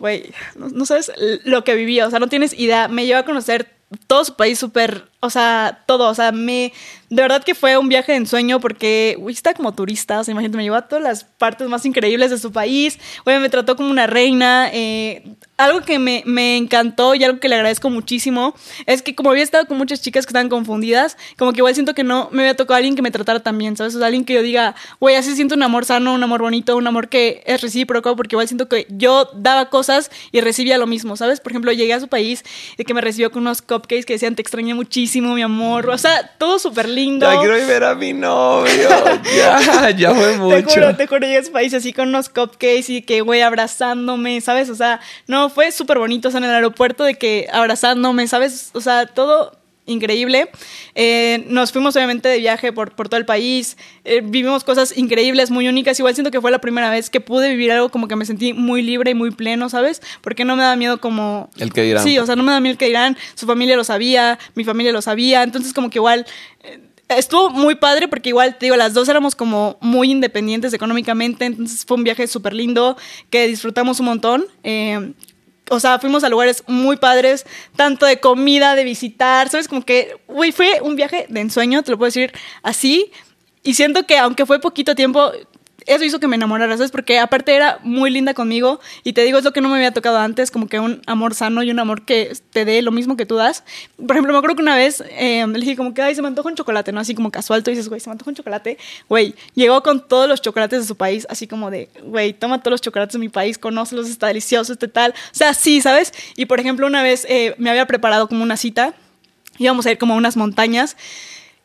Güey, 0.01 0.33
no, 0.57 0.69
no 0.71 0.87
sabes 0.87 1.11
lo 1.45 1.63
que 1.65 1.75
vivía, 1.75 2.07
o 2.07 2.11
sea, 2.11 2.19
no 2.19 2.27
tienes 2.29 2.53
idea. 2.59 2.89
Me 2.89 3.07
llevó 3.07 3.21
a 3.21 3.25
conocer 3.25 3.69
todo 4.07 4.25
su 4.25 4.35
país 4.37 4.59
súper 4.59 5.05
o 5.21 5.31
sea, 5.31 5.83
todo, 5.87 6.09
o 6.09 6.15
sea, 6.15 6.31
me, 6.31 6.73
de 7.11 7.23
verdad 7.23 7.43
que 7.43 7.55
fue 7.55 7.77
un 7.77 7.89
viaje 7.89 8.13
de 8.13 8.19
ensueño 8.19 8.61
porque, 8.61 9.17
uy, 9.19 9.33
está 9.33 9.53
como 9.53 9.75
turista, 9.75 10.21
o 10.21 10.25
sea, 10.25 10.33
imagínate, 10.33 10.57
me 10.57 10.63
llevó 10.63 10.77
a 10.77 10.87
todas 10.87 11.03
las 11.03 11.25
partes 11.25 11.69
más 11.69 11.85
increíbles 11.85 12.31
de 12.31 12.39
su 12.39 12.53
país, 12.53 12.99
güey, 13.25 13.41
me 13.41 13.49
trató 13.49 13.75
como 13.75 13.91
una 13.91 14.07
reina, 14.07 14.71
eh, 14.73 15.35
algo 15.57 15.81
que 15.81 15.99
me, 15.99 16.23
me, 16.25 16.57
encantó 16.57 17.17
y 17.17 17.25
algo 17.25 17.41
que 17.41 17.49
le 17.49 17.57
agradezco 17.57 17.91
muchísimo 17.91 18.55
es 18.87 19.03
que 19.03 19.17
como 19.17 19.31
había 19.31 19.43
estado 19.43 19.67
con 19.67 19.77
muchas 19.77 20.01
chicas 20.01 20.25
que 20.25 20.31
estaban 20.31 20.49
confundidas, 20.49 21.17
como 21.37 21.53
que 21.53 21.59
igual 21.59 21.75
siento 21.75 21.95
que 21.95 22.05
no 22.05 22.29
me 22.31 22.43
había 22.43 22.55
tocado 22.55 22.77
alguien 22.77 22.95
que 22.95 23.03
me 23.03 23.11
tratara 23.11 23.41
tan 23.41 23.59
bien, 23.59 23.77
¿sabes? 23.77 23.97
O 23.97 23.99
sea, 23.99 24.07
alguien 24.07 24.25
que 24.25 24.35
yo 24.35 24.43
diga, 24.43 24.77
güey, 25.01 25.17
así 25.17 25.35
siento 25.35 25.57
un 25.57 25.63
amor 25.65 25.85
sano, 25.85 26.15
un 26.15 26.23
amor 26.23 26.43
bonito, 26.43 26.77
un 26.77 26.87
amor 26.87 27.09
que 27.09 27.43
es 27.45 27.61
recíproco, 27.61 28.15
porque 28.15 28.37
igual 28.37 28.47
siento 28.47 28.69
que 28.69 28.87
yo 28.89 29.29
daba 29.35 29.69
cosas 29.69 30.13
y 30.31 30.41
recibía 30.43 30.79
lo 30.79 30.87
mismo, 30.87 31.17
¿sabes? 31.17 31.41
Por 31.41 31.51
ejemplo, 31.51 31.73
llegué 31.73 31.93
a 31.93 31.99
su 31.99 32.07
país 32.07 32.45
y 32.77 32.85
que 32.85 32.95
me 32.95 33.01
recibió 33.01 33.33
con 33.33 33.43
unos 33.43 33.61
cupcakes 33.61 34.05
que 34.05 34.13
decían, 34.13 34.37
te 34.37 34.43
extrañé 34.43 34.75
muchísimo, 34.75 35.08
mi 35.17 35.43
amor, 35.43 35.89
o 35.91 35.99
sea, 35.99 36.31
todo 36.39 36.59
súper 36.59 36.89
lindo. 36.89 37.31
Ya 37.31 37.39
quiero 37.39 37.57
ir 37.57 37.65
a 37.65 37.67
ver 37.67 37.85
a 37.85 37.95
mi 37.95 38.13
novio, 38.13 38.89
ya, 39.37 39.91
ya 39.91 40.15
fue 40.15 40.37
mucho. 40.37 40.67
Te 40.67 40.75
juro, 40.75 40.97
te 40.97 41.07
juro, 41.07 41.21
llegué 41.27 41.39
a 41.39 41.53
país 41.53 41.75
así 41.75 41.93
con 41.93 42.09
unos 42.09 42.29
cupcakes 42.29 42.89
y 42.89 43.03
que, 43.03 43.21
güey, 43.21 43.43
abrazándome, 43.43 44.41
¿sabes? 44.41 44.71
O 44.71 44.75
sea, 44.75 45.01
no, 45.27 45.51
fue 45.51 45.73
súper 45.73 45.99
bonito 45.99 46.29
en 46.29 46.45
el 46.45 46.51
aeropuerto 46.51 47.05
de 47.05 47.15
que 47.15 47.49
abrazándome, 47.53 48.29
¿sabes? 48.29 48.71
O 48.75 48.81
sea, 48.81 49.07
todo 49.07 49.58
increíble. 49.89 50.51
Eh, 50.95 51.45
nos 51.49 51.73
fuimos 51.73 51.97
obviamente 51.97 52.29
de 52.29 52.39
viaje 52.39 52.73
por, 52.73 52.95
por 52.95 53.09
todo 53.09 53.19
el 53.19 53.27
país, 53.27 53.77
eh, 54.05 54.21
vivimos 54.23 54.65
cosas 54.65 54.97
increíbles, 54.97 55.51
muy 55.51 55.69
únicas. 55.69 55.99
Igual 55.99 56.15
siento 56.15 56.31
que 56.31 56.41
fue 56.41 56.51
la 56.51 56.61
primera 56.61 56.91
vez 56.91 57.11
que 57.11 57.21
pude 57.21 57.51
vivir 57.51 57.73
algo 57.73 57.89
como 57.89 58.09
que 58.09 58.17
me 58.17 58.25
sentí 58.25 58.53
muy 58.53 58.83
libre 58.83 59.11
y 59.11 59.15
muy 59.15 59.31
pleno, 59.31 59.69
¿sabes? 59.69 60.01
Porque 60.21 60.45
no 60.45 60.57
me 60.57 60.63
da 60.63 60.77
miedo 60.77 61.01
como... 61.01 61.51
El 61.59 61.73
que 61.73 61.83
dirán. 61.83 62.05
Sí, 62.05 62.19
o 62.19 62.27
sea, 62.27 62.37
no 62.37 62.43
me 62.43 62.53
da 62.53 62.61
miedo 62.61 62.73
el 62.73 62.79
que 62.79 62.87
dirán. 62.87 63.17
Su 63.35 63.47
familia 63.47 63.77
lo 63.77 63.85
sabía, 63.85 64.39
mi 64.55 64.65
familia 64.65 64.93
lo 64.93 65.03
sabía. 65.03 65.43
Entonces 65.43 65.73
como 65.73 65.91
que 65.91 65.99
igual... 65.99 66.27
Eh, 66.63 66.81
estuvo 67.09 67.51
muy 67.51 67.75
padre 67.75 68.09
porque 68.09 68.29
igual, 68.29 68.59
te 68.59 68.67
digo, 68.67 68.77
las 68.77 68.95
dos 68.95 69.09
éramos 69.09 69.35
como 69.35 69.79
muy 69.81 70.11
independientes 70.11 70.73
económicamente, 70.75 71.47
entonces 71.47 71.85
fue 71.87 71.97
un 71.97 72.05
viaje 72.05 72.27
súper 72.27 72.53
lindo 72.53 72.97
que 73.31 73.47
disfrutamos 73.49 74.01
un 74.01 74.07
montón. 74.07 74.45
Eh, 74.63 75.13
o 75.71 75.81
sea, 75.81 75.99
fuimos 75.99 76.25
a 76.25 76.29
lugares 76.29 76.65
muy 76.67 76.97
padres, 76.97 77.47
tanto 77.77 78.07
de 78.07 78.21
comida, 78.21 78.75
de 78.75 78.85
visitar, 78.85 79.49
¿sabes? 79.49 79.69
Como 79.69 79.85
que, 79.85 80.17
güey, 80.27 80.53
fue 80.53 80.81
un 80.83 80.97
viaje 80.97 81.27
de 81.29 81.41
ensueño, 81.41 81.83
te 81.83 81.91
lo 81.91 81.99
puedo 81.99 82.09
decir 82.09 82.33
así. 82.63 83.11
Y 83.63 83.75
siento 83.75 84.07
que 84.07 84.19
aunque 84.19 84.47
fue 84.47 84.61
poquito 84.61 84.95
tiempo, 84.95 85.33
eso 85.89 86.05
hizo 86.05 86.21
que 86.21 86.29
me 86.29 86.37
enamorara, 86.37 86.77
¿sabes? 86.77 86.91
Porque 86.91 87.19
aparte 87.19 87.57
era 87.57 87.79
muy 87.83 88.11
linda 88.11 88.35
conmigo 88.35 88.79
y 89.05 89.15
te 89.15 89.25
digo, 89.25 89.39
es 89.39 89.45
lo 89.45 89.53
que 89.53 89.61
no 89.61 89.69
me 89.69 89.77
había 89.77 89.93
tocado 89.93 90.19
antes, 90.19 90.51
como 90.51 90.69
que 90.69 90.79
un 90.79 91.03
amor 91.07 91.35
sano 91.35 91.63
y 91.63 91.71
un 91.71 91.79
amor 91.79 92.03
que 92.03 92.37
te 92.51 92.65
dé 92.65 92.83
lo 92.83 92.93
mismo 92.93 93.17
que 93.17 93.27
tú 93.27 93.37
das. 93.37 93.65
Por 93.97 94.13
ejemplo, 94.13 94.33
me 94.33 94.39
acuerdo 94.39 94.57
que 94.57 94.63
una 94.63 94.77
vez 94.77 95.03
eh, 95.11 95.47
le 95.47 95.59
dije 95.59 95.77
como 95.77 95.95
que, 95.95 96.03
ay, 96.03 96.15
se 96.15 96.23
me 96.23 96.29
antoja 96.29 96.49
un 96.49 96.55
chocolate, 96.55 96.93
¿no? 96.93 97.01
Así 97.01 97.15
como 97.15 97.31
casual, 97.31 97.63
tú 97.63 97.71
dices, 97.71 97.89
güey, 97.89 98.01
se 98.01 98.11
me 98.11 98.13
antoja 98.13 98.31
un 98.31 98.37
chocolate. 98.37 98.79
Güey, 99.09 99.35
llegó 99.55 99.83
con 99.83 100.07
todos 100.07 100.29
los 100.29 100.43
chocolates 100.43 100.81
de 100.81 100.87
su 100.87 100.97
país, 100.97 101.27
así 101.31 101.47
como 101.47 101.71
de, 101.71 101.89
güey, 102.03 102.35
toma 102.35 102.61
todos 102.61 102.73
los 102.73 102.81
chocolates 102.83 103.15
de 103.15 103.19
mi 103.19 103.31
país, 103.31 103.59
conócelos, 103.59 104.09
está 104.09 104.27
delicioso, 104.27 104.75
este 104.75 104.89
tal. 104.89 105.13
O 105.13 105.35
sea, 105.35 105.55
sí, 105.55 105.81
¿sabes? 105.81 106.13
Y 106.37 106.47
por 106.47 106.61
ejemplo, 106.61 106.87
una 106.87 107.03
vez 107.03 107.27
eh, 107.29 107.55
me 107.59 107.71
había 107.71 107.87
preparado 107.87 108.29
como 108.29 108.43
una 108.43 108.59
cita, 108.59 108.95
íbamos 109.59 109.87
a 109.87 109.91
ir 109.91 109.99
como 109.99 110.15
a 110.15 110.17
unas 110.17 110.37
montañas. 110.37 110.97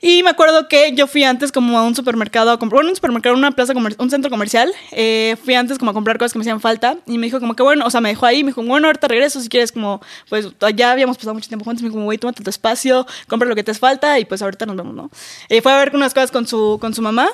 Y 0.06 0.22
me 0.22 0.32
acuerdo 0.32 0.68
que 0.68 0.92
yo 0.94 1.08
fui 1.08 1.24
antes 1.24 1.50
como 1.54 1.80
a 1.80 1.84
un 1.84 1.96
supermercado 1.96 2.52
a 2.52 2.60
comprar, 2.60 2.80
bueno, 2.80 2.90
un 2.90 2.96
supermercado, 2.98 3.38
una 3.38 3.52
plaza, 3.52 3.72
un 3.74 4.10
centro 4.10 4.30
comercial. 4.30 4.70
Eh, 4.92 5.38
fui 5.42 5.54
antes 5.54 5.78
como 5.78 5.92
a 5.92 5.94
comprar 5.94 6.18
cosas 6.18 6.34
que 6.34 6.40
me 6.40 6.44
hacían 6.44 6.60
falta. 6.60 6.98
Y 7.06 7.18
me 7.18 7.28
dijo 7.28 7.40
como 7.40 7.56
que 7.56 7.64
bueno, 7.64 7.86
o 7.86 7.90
sea, 7.90 8.02
me 8.02 8.10
dejó 8.10 8.26
ahí. 8.26 8.44
Me 8.44 8.50
dijo, 8.50 8.62
bueno, 8.64 8.88
ahorita 8.88 9.08
regreso 9.08 9.40
si 9.40 9.48
quieres 9.48 9.72
como, 9.72 10.02
pues 10.28 10.50
ya 10.76 10.92
habíamos 10.92 11.16
pasado 11.16 11.36
mucho 11.36 11.48
tiempo 11.48 11.64
juntos. 11.64 11.84
Me 11.84 11.88
dijo, 11.88 12.02
güey, 12.04 12.18
tómate 12.18 12.44
tu 12.44 12.50
espacio, 12.50 13.08
compra 13.30 13.48
lo 13.48 13.56
que 13.56 13.64
te 13.64 13.72
hace 13.72 13.80
falta 13.80 14.20
y 14.20 14.26
pues 14.26 14.42
ahorita 14.42 14.66
nos 14.66 14.76
vemos, 14.76 14.94
¿no? 14.94 15.10
Eh, 15.48 15.62
fue 15.62 15.72
a 15.72 15.78
ver 15.78 15.96
unas 15.96 16.14
cosas 16.14 16.32
con 16.32 16.46
su, 16.46 16.80
con 16.82 16.94
su 16.94 17.02
mamá. 17.02 17.30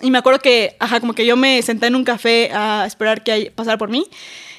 Y 0.00 0.10
me 0.10 0.18
acuerdo 0.18 0.40
que, 0.40 0.76
ajá, 0.80 0.98
como 0.98 1.12
que 1.12 1.24
yo 1.24 1.36
me 1.36 1.62
senté 1.62 1.86
en 1.86 1.94
un 1.94 2.02
café 2.02 2.50
a 2.52 2.84
esperar 2.84 3.22
que 3.22 3.52
pasara 3.54 3.78
por 3.78 3.90
mí. 3.90 4.08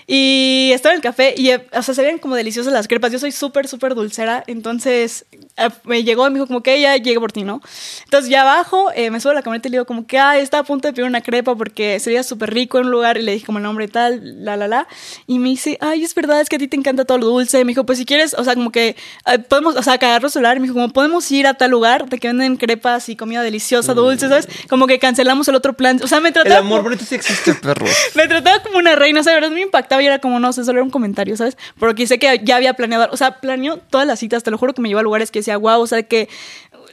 Y 0.09 0.71
estaba 0.73 0.93
en 0.93 0.99
el 0.99 1.03
café 1.03 1.35
y, 1.35 1.51
o 1.51 1.83
sea, 1.83 1.93
se 1.93 2.01
veían 2.01 2.17
como 2.17 2.35
deliciosas 2.35 2.71
las 2.71 2.87
crepas. 2.87 3.11
Yo 3.11 3.19
soy 3.19 3.33
súper, 3.33 3.67
súper 3.67 3.93
dulcera. 3.93 4.41
Entonces 4.47 5.25
eh, 5.57 5.69
me 5.83 6.05
llegó 6.05 6.25
y 6.25 6.29
me 6.29 6.35
dijo 6.35 6.47
como 6.47 6.63
que 6.63 6.75
ella 6.75 6.95
llegue 6.95 7.19
por 7.19 7.33
ti, 7.33 7.43
¿no? 7.43 7.61
Entonces 8.05 8.29
ya 8.29 8.43
abajo 8.43 8.89
eh, 8.95 9.11
me 9.11 9.19
subo 9.19 9.31
a 9.31 9.35
la 9.35 9.41
camioneta 9.41 9.67
y 9.67 9.71
le 9.71 9.75
digo 9.75 9.85
como 9.85 10.07
que, 10.07 10.17
ah, 10.17 10.37
está 10.37 10.59
a 10.59 10.63
punto 10.63 10.87
de 10.87 10.93
pedir 10.93 11.09
una 11.09 11.19
crepa 11.19 11.55
porque 11.55 11.99
sería 11.99 12.23
súper 12.23 12.53
rico 12.53 12.79
en 12.79 12.85
un 12.85 12.91
lugar. 12.91 13.17
Y 13.17 13.23
le 13.23 13.33
dije 13.33 13.45
como 13.45 13.57
el 13.57 13.63
nombre 13.63 13.89
tal, 13.89 14.45
la, 14.45 14.55
la, 14.55 14.69
la. 14.69 14.87
Y 15.27 15.39
me 15.39 15.49
dice, 15.49 15.77
ay, 15.81 16.05
es 16.05 16.15
verdad, 16.15 16.39
es 16.39 16.47
que 16.47 16.55
a 16.55 16.59
ti 16.59 16.69
te 16.69 16.77
encanta 16.77 17.03
todo 17.03 17.17
lo 17.17 17.25
dulce. 17.25 17.65
Me 17.65 17.71
dijo, 17.71 17.85
pues 17.85 17.97
si 17.97 18.05
quieres, 18.05 18.33
o 18.33 18.45
sea, 18.45 18.55
como 18.55 18.71
que 18.71 18.95
eh, 19.25 19.39
podemos, 19.39 19.75
o 19.75 19.83
sea, 19.83 19.97
cagarlo 19.97 20.29
celular. 20.29 20.55
Y 20.55 20.61
me 20.61 20.67
dijo, 20.67 20.75
como 20.75 20.93
podemos 20.93 21.29
ir 21.33 21.47
a 21.47 21.55
tal 21.55 21.71
lugar 21.71 22.07
de 22.07 22.17
que 22.17 22.29
venden 22.29 22.55
crepas 22.55 23.09
y 23.09 23.17
comida 23.17 23.41
deliciosa, 23.41 23.93
dulce, 23.93 24.29
¿sabes? 24.29 24.47
Como 24.69 24.87
que 24.87 24.99
cancelamos 24.99 25.49
el 25.49 25.55
otro 25.55 25.73
plan. 25.73 25.99
O 26.01 26.07
sea, 26.07 26.21
me 26.21 26.31
trataba. 26.31 26.59
El 26.59 26.61
amor 26.61 26.83
bonito 26.83 27.03
sí 27.03 27.15
existe, 27.15 27.53
perro. 27.55 27.85
me 28.15 28.25
trataba 28.29 28.63
como 28.63 28.77
una 28.77 28.95
reina, 28.95 29.19
o 29.19 29.23
sea, 29.23 29.33
de 29.33 29.41
verdad 29.41 29.53
me 29.53 29.61
impactaba 29.61 29.96
y 30.01 30.05
era 30.05 30.19
como, 30.19 30.39
no 30.39 30.53
sé, 30.53 30.63
solo 30.63 30.79
era 30.79 30.83
un 30.83 30.89
comentario, 30.89 31.35
¿sabes? 31.37 31.57
Porque 31.79 32.07
sé 32.07 32.19
que 32.19 32.41
ya 32.43 32.55
había 32.55 32.73
planeado, 32.73 33.07
o 33.11 33.17
sea, 33.17 33.39
planeó 33.39 33.77
todas 33.77 34.07
las 34.07 34.19
citas, 34.19 34.43
te 34.43 34.51
lo 34.51 34.57
juro 34.57 34.73
que 34.73 34.81
me 34.81 34.89
llevó 34.89 34.99
a 34.99 35.03
lugares 35.03 35.31
que 35.31 35.39
decía, 35.39 35.57
wow, 35.57 35.81
o 35.81 35.87
sea, 35.87 36.03
que 36.03 36.29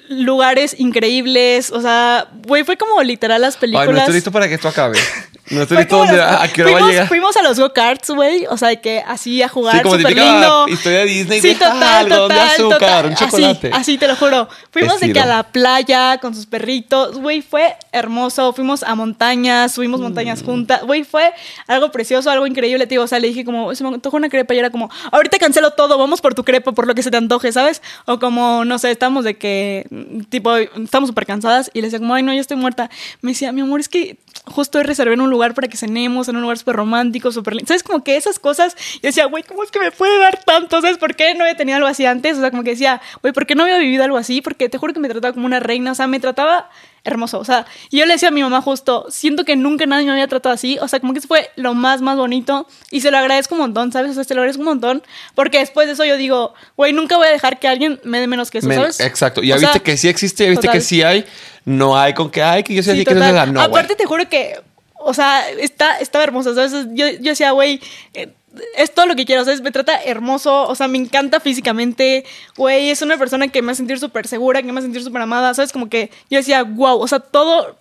lugares 0.09 0.79
increíbles, 0.79 1.71
o 1.71 1.81
sea, 1.81 2.29
güey, 2.47 2.65
fue 2.65 2.77
como 2.77 3.03
literal 3.03 3.41
las 3.41 3.57
películas. 3.57 3.89
Ay, 3.89 3.95
no 3.95 4.01
estoy 4.01 4.15
listo 4.15 4.33
para 4.33 4.49
que 4.49 4.55
esto 4.55 4.69
acabe. 4.69 4.99
No 5.51 5.63
estoy 5.63 5.77
listo 5.79 5.99
donde, 5.99 6.23
a 6.23 6.49
qué 6.53 6.63
hora 6.63 6.71
fuimos, 6.71 6.83
va 6.83 6.87
a 6.87 6.91
llegar. 6.91 7.09
Fuimos 7.09 7.37
a 7.37 7.43
los 7.43 7.59
go-karts, 7.61 8.11
güey, 8.11 8.47
o 8.49 8.57
sea, 8.57 8.75
que 8.77 9.03
así 9.07 9.43
a 9.43 9.49
jugar, 9.49 9.77
Sí, 9.77 9.83
como 9.83 9.97
típica 9.99 10.23
lindo. 10.25 10.69
historia 10.69 10.99
de 11.01 11.05
Disney. 11.05 11.41
Sí, 11.41 11.49
de, 11.55 11.65
ah, 11.65 11.69
total, 11.75 11.83
algodón 12.13 12.29
de 12.29 12.35
total, 12.35 12.51
azúcar, 12.51 12.79
total. 12.79 13.07
un 13.07 13.15
chocolate. 13.15 13.67
Así, 13.69 13.81
así 13.81 13.99
te 13.99 14.09
lo 14.09 14.17
juro. 14.17 14.49
Fuimos 14.71 15.01
de 15.01 15.13
que 15.13 15.19
a 15.19 15.23
Estilo. 15.23 15.37
la 15.37 15.43
playa 15.45 16.19
con 16.19 16.35
sus 16.35 16.47
perritos, 16.47 17.19
güey, 17.19 17.43
fue 17.43 17.77
hermoso. 17.93 18.53
Fuimos 18.53 18.83
a 18.83 18.95
montañas, 18.95 19.73
subimos 19.73 20.01
montañas 20.01 20.43
Mm. 20.43 20.47
juntas, 20.47 20.83
güey, 20.83 21.05
fue 21.05 21.33
algo 21.67 21.91
precioso, 21.93 22.31
algo 22.31 22.47
increíble, 22.47 22.87
te 22.87 22.95
digo, 22.95 23.05
o 23.05 23.07
sea, 23.07 23.19
le 23.21 23.29
dije 23.29 23.45
como, 23.45 23.75
se 23.75 23.85
me 23.85 23.91
antojó 23.91 24.17
una 24.17 24.29
crepa 24.29 24.55
y 24.55 24.59
era 24.59 24.71
como, 24.71 24.91
ahorita 25.13 25.39
cancelo 25.39 25.73
todo, 25.73 25.99
vamos 25.99 26.21
por 26.21 26.35
tu 26.35 26.45
crepa, 26.45 26.73
por 26.73 26.87
lo 26.87 26.95
que 26.95 27.03
se 27.03 27.11
te 27.11 27.17
antoje, 27.17 27.53
¿sabes? 27.53 27.83
O 28.07 28.19
como, 28.19 28.65
no 28.65 28.79
sé, 28.79 28.91
estamos 28.91 29.25
de 29.25 29.37
que, 29.37 29.87
mm, 29.91 30.21
tipo, 30.31 30.57
estamos 30.57 31.09
súper 31.09 31.27
cansadas 31.27 31.71
y 31.75 31.81
le 31.81 31.89
decía 31.89 31.99
como, 31.99 32.15
ay, 32.15 32.23
no, 32.23 32.33
ya 32.33 32.41
estoy 32.41 32.57
muerta. 32.57 32.89
Me 33.21 33.33
decía, 33.33 33.53
mi 33.53 33.61
amor, 33.61 33.81
es 33.81 33.89
que 33.89 34.17
justo 34.47 34.79
hoy 34.79 34.85
reservé 34.85 35.15
en 35.15 35.21
un 35.21 35.31
lugar 35.31 35.55
para 35.55 35.69
que 35.69 35.77
cenemos, 35.77 36.29
en 36.29 36.37
un 36.37 36.43
lugar 36.43 36.59
súper 36.59 36.77
romántico, 36.77 37.33
súper 37.33 37.55
lindo. 37.55 37.69
¿Sabes? 37.69 37.83
Como 37.83 38.05
que 38.05 38.17
esas 38.17 38.39
cosas, 38.39 38.77
yo 38.95 39.01
decía, 39.03 39.27
güey, 39.27 39.43
¿cómo 39.43 39.63
es 39.63 39.71
que 39.71 39.79
me 39.79 39.91
puede 39.91 40.19
dar 40.19 40.43
tanto? 40.45 40.81
¿Sabes 40.81 40.99
por 40.99 41.15
qué 41.15 41.35
no 41.35 41.45
había 41.45 41.57
tenido 41.57 41.77
algo 41.77 41.89
así 41.89 42.05
antes? 42.07 42.37
O 42.37 42.41
sea, 42.41 42.51
como 42.51 42.63
que 42.63 42.71
decía, 42.71 43.01
güey, 43.23 43.33
¿por 43.33 43.47
qué 43.47 43.55
no 43.55 43.65
había 43.65 43.79
vivido 43.79 44.05
algo 44.05 44.17
así? 44.17 44.41
Porque 44.41 44.69
te 44.69 44.79
juro 44.79 44.93
que 44.93 45.01
me 45.01 45.09
trataba 45.09 45.33
como 45.33 45.47
una 45.47 45.61
reina, 45.61 45.93
o 45.93 45.95
sea, 45.95 46.07
me 46.07 46.21
trataba 46.21 46.69
hermoso, 47.05 47.39
o 47.39 47.45
sea, 47.45 47.67
yo 47.91 48.07
le 48.07 48.15
decía 48.15 48.29
a 48.29 48.33
mi 48.33 48.43
mamá 48.43 48.63
justo, 48.63 49.07
siento 49.11 49.45
que 49.45 49.57
nunca 49.57 49.85
nadie 49.87 50.07
me 50.07 50.13
había 50.13 50.27
tratado 50.27 50.55
así, 50.55 50.79
o 50.81 50.89
sea, 50.89 51.01
como 51.01 51.13
que 51.13 51.19
eso 51.19 51.29
fue 51.29 51.51
lo 51.57 51.75
más, 51.75 52.01
más 52.01 52.17
bonito, 52.17 52.67
y 52.91 53.03
se 53.03 53.11
lo 53.11 53.19
agradezco 53.19 53.55
un 53.55 53.61
montón, 53.61 53.93
¿sabes? 53.93 54.13
O 54.13 54.15
sea, 54.15 54.25
se 54.25 54.35
lo 54.35 54.41
agradezco 54.41 54.63
un 54.63 54.69
montón, 54.69 55.03
porque 55.35 55.59
después 55.59 55.87
de 55.87 55.93
eso 55.93 56.05
yo 56.05 56.17
digo, 56.17 56.55
güey, 56.77 56.93
nunca 56.93 57.17
voy 57.17 57.29
a 57.29 57.31
dejar 57.31 57.59
que 57.61 57.69
alguien 57.69 58.01
me 58.05 58.21
dé 58.21 58.27
menos 58.27 58.51
que 58.51 58.59
eso, 58.59 58.69
Men- 58.69 58.79
¿sabes? 58.81 59.01
exacto. 59.01 59.43
Y 59.43 59.49
ya 59.49 59.57
O 59.57 59.59
sea, 59.59 59.69
viste 59.69 59.83
que 59.83 59.97
sí 59.97 60.09
existe, 60.09 60.45
ya 60.45 60.51
viste 60.51 60.67
total. 60.67 60.79
que 60.79 60.85
sí 60.85 61.03
hay. 61.03 61.25
No 61.67 61.99
hay 61.99 62.13
con 62.15 62.31
que, 62.31 62.43
ay, 62.43 62.63
que 62.63 62.75
yo 62.75 62.83
soy 62.83 62.99
Sí, 62.99 63.05
que 63.05 63.15
no 63.15 63.47
No. 63.47 63.61
Aparte, 63.61 63.95
te 63.97 64.05
juro 64.05 64.29
que, 64.29 64.61
o 64.99 65.15
sea, 65.15 65.49
está, 65.51 65.99
estaba 65.99 66.25
hermosa. 66.25 66.55
¿sabes? 66.55 66.73
Yo, 66.93 67.09
yo 67.09 67.31
decía, 67.31 67.53
güey, 67.53 67.81
eh, 68.13 68.33
es 68.77 68.93
todo 68.93 69.07
lo 69.07 69.17
que 69.17 69.25
quiero. 69.25 69.45
¿sabes? 69.45 69.61
Me 69.61 69.73
trata 69.73 70.03
hermoso, 70.03 70.69
o 70.69 70.75
sea, 70.75 70.89
me 70.89 70.99
encanta 70.99 71.41
físicamente. 71.41 72.25
Güey, 72.57 72.91
es 72.91 73.03
una 73.03 73.17
persona 73.17 73.49
que 73.49 73.63
me 73.63 73.73
hace 73.73 73.79
sentir 73.79 73.99
súper 73.99 74.27
segura, 74.27 74.63
que 74.63 74.73
me 74.73 74.79
hace 74.79 74.87
sentir 74.87 75.03
súper 75.03 75.23
amada. 75.23 75.55
¿Sabes? 75.55 75.73
Como 75.73 75.89
que 75.89 76.11
yo 76.31 76.39
decía, 76.39 76.63
wow, 76.63 76.99
o 76.99 77.09
sea, 77.09 77.21
todo 77.21 77.77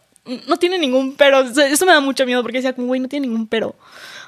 no 0.47 0.57
tiene 0.57 0.77
ningún 0.77 1.15
pero. 1.15 1.39
O 1.39 1.53
sea, 1.53 1.67
Eso 1.67 1.85
me 1.85 1.93
da 1.93 1.99
mucho 1.99 2.25
miedo 2.25 2.41
porque 2.41 2.57
decía, 2.57 2.73
como, 2.73 2.87
güey, 2.87 2.99
no 2.99 3.07
tiene 3.07 3.27
ningún 3.27 3.47
pero. 3.47 3.75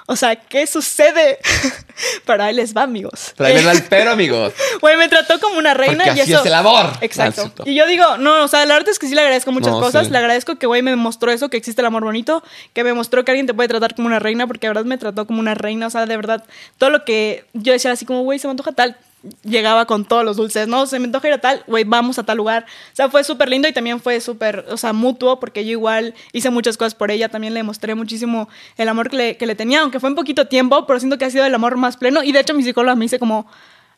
O 0.08 0.16
sea, 0.16 0.36
¿qué 0.36 0.68
sucede? 0.68 1.39
Pero 2.26 2.43
ahí 2.43 2.53
les 2.53 2.76
va, 2.76 2.84
amigos. 2.84 3.34
Tráiganle 3.36 3.70
al 3.72 3.84
pero, 3.89 4.12
amigos. 4.12 4.53
Güey, 4.82 4.97
me 4.97 5.08
trató 5.08 5.39
como 5.39 5.58
una 5.58 5.74
reina 5.74 6.03
Porque 6.03 6.20
y 6.20 6.22
así 6.24 6.32
eso. 6.34 6.41
es 6.41 6.47
el 6.47 6.53
amor. 6.53 6.91
Exacto. 7.01 7.51
Ah. 7.60 7.64
Y 7.66 7.74
yo 7.74 7.88
digo, 7.88 8.18
no, 8.18 8.43
o 8.43 8.47
sea, 8.47 8.66
la 8.66 8.76
verdad 8.76 8.89
es 8.89 8.99
que 8.99 9.08
sí 9.08 9.16
le 9.16 9.22
agradezco 9.22 9.51
muchas 9.51 9.72
No, 9.72 9.80
cosas. 9.80 10.06
sí. 10.08 10.12
Le 10.12 10.18
agradezco 10.18 10.58
que, 10.58 10.68
güey, 10.68 10.82
me 10.82 10.95
mostró 10.95 11.32
eso, 11.32 11.49
que 11.49 11.58
existe 11.58 11.82
el 11.82 11.88
amor 11.88 12.03
bonito, 12.03 12.43
que 12.74 12.84
me 12.84 12.93
mostró 12.93 13.24
que 13.26 13.32
alguien 13.32 13.47
te 13.47 13.53
puede 13.53 13.70
tratar 13.70 13.95
como 13.95 14.08
una 14.08 14.20
reina, 14.20 14.45
porque 14.45 14.68
de 14.68 14.74
verdad 14.74 14.86
me 14.86 14.97
trató 14.97 15.26
como 15.26 15.39
una 15.39 15.56
reina. 15.56 15.88
O 15.88 15.89
sea, 15.89 16.06
de 16.06 16.16
verdad, 16.16 16.43
todo 16.78 16.89
lo 16.91 17.03
que 17.06 17.45
yo 17.53 17.74
decía 17.74 17.91
así 17.91 18.06
como, 18.06 18.22
güey, 18.24 18.38
se 18.38 18.47
me 18.47 18.51
antoja 18.51 18.74
tal, 18.74 18.97
llegaba 19.43 19.86
con 19.86 20.05
todos 20.05 20.23
los 20.23 20.38
dulces, 20.38 20.67
¿no? 20.67 20.86
Se 20.86 20.99
me 20.99 21.05
antoja 21.05 21.30
ir 21.30 21.39
tal, 21.39 21.63
güey, 21.67 21.84
vamos 21.84 22.19
a 22.19 22.23
tal 22.23 22.38
lugar. 22.38 22.65
O 22.93 22.95
sea, 22.95 23.09
fue 23.09 23.23
súper 23.23 23.49
lindo 23.49 23.67
y 23.67 23.73
también 23.73 23.99
fue 23.99 24.19
súper, 24.19 24.65
o 24.69 24.78
sea, 24.78 24.93
mutuo, 24.93 25.39
porque 25.39 25.65
yo 25.65 25.71
igual 25.71 26.13
hice 26.34 26.49
muchas 26.49 26.78
cosas 26.78 26.95
por 26.95 27.11
ella, 27.11 27.30
también 27.30 27.53
le 27.53 27.63
mostré 27.63 27.95
muchísimo 27.95 28.49
el 28.78 28.89
amor 28.89 29.09
que 29.09 29.17
le, 29.17 29.38
que 29.38 29.45
le 29.45 29.55
tenía, 29.55 29.82
aunque 29.82 29.99
fue 29.99 30.09
en 30.09 30.15
poquito 30.15 30.47
tiempo, 30.47 30.86
pero 30.86 30.99
siento 30.99 31.17
que 31.17 31.26
ha 31.26 31.30
sido 31.30 31.45
el 31.45 31.55
amor 31.55 31.78
más 31.78 31.97
pleno. 31.97 32.23
Y 32.23 32.32
de 32.32 32.39
hecho, 32.39 32.53
mi 32.53 32.63
psicóloga 32.63 32.95
me 32.95 33.05
dice 33.05 33.19
como, 33.19 33.47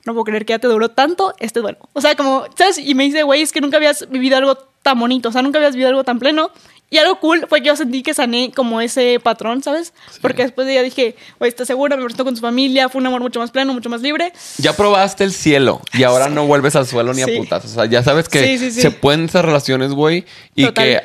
no 0.06 0.14
puedo 0.14 0.26
creer 0.26 0.46
que 0.46 0.54
ya 0.54 0.60
te 0.60 0.68
duró 0.68 0.90
tanto 0.90 1.34
este 1.40 1.60
duelo. 1.60 1.80
O 1.94 2.02
sea, 2.02 2.16
como, 2.16 2.46
¿sabes? 2.56 2.78
Y 2.80 2.96
me 2.96 3.04
dice, 3.04 3.24
güey, 3.24 3.42
es 3.42 3.52
que 3.52 3.62
nunca 3.62 3.78
habías 3.78 4.10
vivido 4.10 4.38
algo 4.38 4.56
tan 4.82 5.00
bonito, 5.00 5.30
o 5.30 5.32
sea, 5.32 5.42
nunca 5.42 5.58
habías 5.58 5.76
vivido 5.76 5.90
algo 5.90 6.04
tan 6.04 6.18
pleno. 6.18 6.52
Y 6.90 6.98
algo 6.98 7.20
cool 7.20 7.46
fue 7.50 7.60
que 7.62 7.68
yo 7.68 7.76
sentí 7.76 8.02
que 8.02 8.14
sané 8.14 8.52
como 8.56 8.80
ese 8.80 9.20
patrón, 9.22 9.62
¿sabes? 9.62 9.94
Porque 10.22 10.44
después 10.44 10.66
de 10.68 10.74
ella 10.74 10.84
dije, 10.84 11.16
oye, 11.38 11.50
¿estás 11.50 11.68
segura? 11.68 11.98
Me 11.98 12.04
presentó 12.04 12.24
con 12.24 12.34
su 12.36 12.42
familia, 12.42 12.88
fue 12.88 13.02
un 13.02 13.08
amor 13.08 13.22
mucho 13.22 13.40
más 13.42 13.52
pleno, 13.52 13.74
mucho 13.74 13.90
más 13.90 14.02
libre. 14.02 14.32
Ya 14.58 14.72
probaste 14.74 15.26
el 15.26 15.34
cielo 15.34 15.82
y 15.94 16.04
ahora 16.04 16.30
no 16.30 16.48
vuelves 16.48 16.78
al 16.78 16.88
suelo 16.88 17.14
ni 17.14 17.24
Sí. 17.24 17.36
a 17.36 17.38
putas. 17.40 17.66
O 17.66 17.68
sea, 17.68 17.86
ya 17.86 18.04
sabes 18.04 18.30
que 18.30 18.58
se 18.72 18.92
pueden 18.92 19.26
esas 19.26 19.44
relaciones, 19.44 19.92
güey, 19.92 20.24
y 20.56 20.64
Total. 20.66 20.86
que 20.86 21.04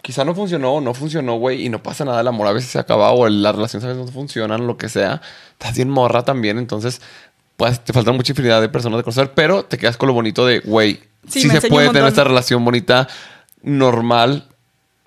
quizá 0.00 0.24
no 0.24 0.34
funcionó 0.34 0.74
o 0.76 0.80
no 0.80 0.94
funcionó, 0.94 1.34
güey, 1.36 1.66
y 1.66 1.68
no 1.68 1.82
pasa 1.82 2.06
nada. 2.06 2.22
El 2.22 2.28
amor 2.28 2.46
a 2.46 2.52
veces 2.52 2.70
se 2.70 2.78
acaba 2.78 3.10
o 3.12 3.28
la 3.28 3.52
relación 3.52 3.84
a 3.84 3.88
veces 3.88 4.06
no 4.06 4.10
funcionan, 4.10 4.66
lo 4.66 4.78
que 4.78 4.88
sea. 4.88 5.20
Estás 5.52 5.74
bien 5.76 5.90
morra 5.90 6.24
también, 6.24 6.56
entonces, 6.56 7.02
pues 7.58 7.84
te 7.84 7.92
falta 7.92 8.12
mucha 8.12 8.32
infinidad 8.32 8.62
de 8.62 8.70
personas 8.70 8.96
de 8.98 9.02
conocer, 9.02 9.34
pero 9.34 9.62
te 9.66 9.76
quedas 9.76 9.98
con 9.98 10.06
lo 10.06 10.14
bonito 10.14 10.46
de, 10.46 10.60
güey, 10.60 11.00
Sí, 11.28 11.42
sí, 11.42 11.50
se 11.50 11.68
puede 11.68 11.88
tener 11.88 12.08
esta 12.08 12.24
relación 12.24 12.64
bonita, 12.64 13.06
normal, 13.62 14.48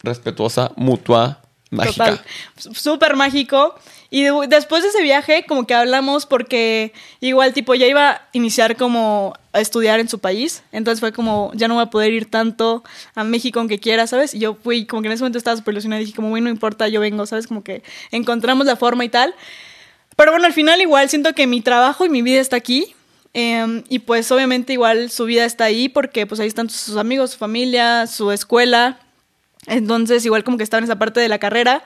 respetuosa, 0.04 0.72
mutua, 0.76 1.42
mágica. 1.70 2.06
Total. 2.18 2.74
Súper 2.74 3.16
mágico. 3.16 3.76
Y 4.10 4.24
de- 4.24 4.48
después 4.50 4.84
de 4.84 4.90
ese 4.90 5.02
viaje, 5.04 5.46
como 5.48 5.66
que 5.66 5.74
hablamos 5.74 6.26
porque 6.26 6.92
igual, 7.22 7.54
tipo, 7.54 7.76
ya 7.76 7.88
iba 7.88 8.10
a 8.10 8.22
iniciar 8.34 8.76
como 8.76 9.34
a 9.54 9.62
estudiar 9.62 10.02
en 10.02 10.10
su 10.10 10.20
país. 10.20 10.64
Entonces 10.74 11.00
fue 11.00 11.14
como, 11.14 11.52
ya 11.56 11.70
no 11.70 11.76
voy 11.76 11.84
a 11.84 11.90
poder 11.90 12.12
ir 12.12 12.30
tanto 12.30 12.84
a 13.16 13.24
México 13.24 13.60
aunque 13.60 13.80
quiera, 13.80 14.08
¿sabes? 14.08 14.34
Y 14.34 14.40
yo 14.40 14.56
fui, 14.62 14.86
como 14.86 15.02
que 15.02 15.08
en 15.08 15.14
ese 15.14 15.24
momento 15.24 15.38
estaba 15.38 15.56
súper 15.56 15.74
ilusionada 15.74 16.02
dije, 16.02 16.14
como, 16.14 16.30
bueno, 16.30 16.46
no 16.46 16.50
importa, 16.50 16.90
yo 16.90 17.00
vengo, 17.00 17.26
¿sabes? 17.26 17.48
Como 17.48 17.64
que 17.64 17.84
encontramos 18.12 18.66
la 18.66 18.76
forma 18.76 19.06
y 19.06 19.10
tal. 19.10 19.34
Pero 20.18 20.32
bueno, 20.34 20.46
al 20.46 20.54
final 20.54 20.82
igual 20.82 21.10
siento 21.10 21.34
que 21.34 21.48
mi 21.48 21.62
trabajo 21.62 22.06
y 22.06 22.10
mi 22.10 22.22
vida 22.22 22.42
está 22.42 22.58
aquí. 22.58 22.94
eh, 23.34 23.82
y 23.88 24.00
pues 24.00 24.30
obviamente 24.34 24.74
igual 24.74 25.10
su 25.10 25.24
vida 25.24 25.46
está 25.46 25.64
ahí 25.64 25.88
porque 25.88 26.26
pues 26.28 26.42
ahí 26.42 26.48
están 26.48 26.70
sus 26.70 26.98
amigos, 26.98 27.32
su 27.32 27.38
familia, 27.38 28.08
su 28.08 28.30
escuela. 28.32 29.00
Entonces 29.68 30.26
igual 30.26 30.44
como 30.44 30.58
que 30.58 30.64
estaba 30.64 30.80
en 30.80 30.86
esa 30.86 31.00
parte 31.00 31.20
de 31.20 31.30
la 31.30 31.40
carrera. 31.40 31.84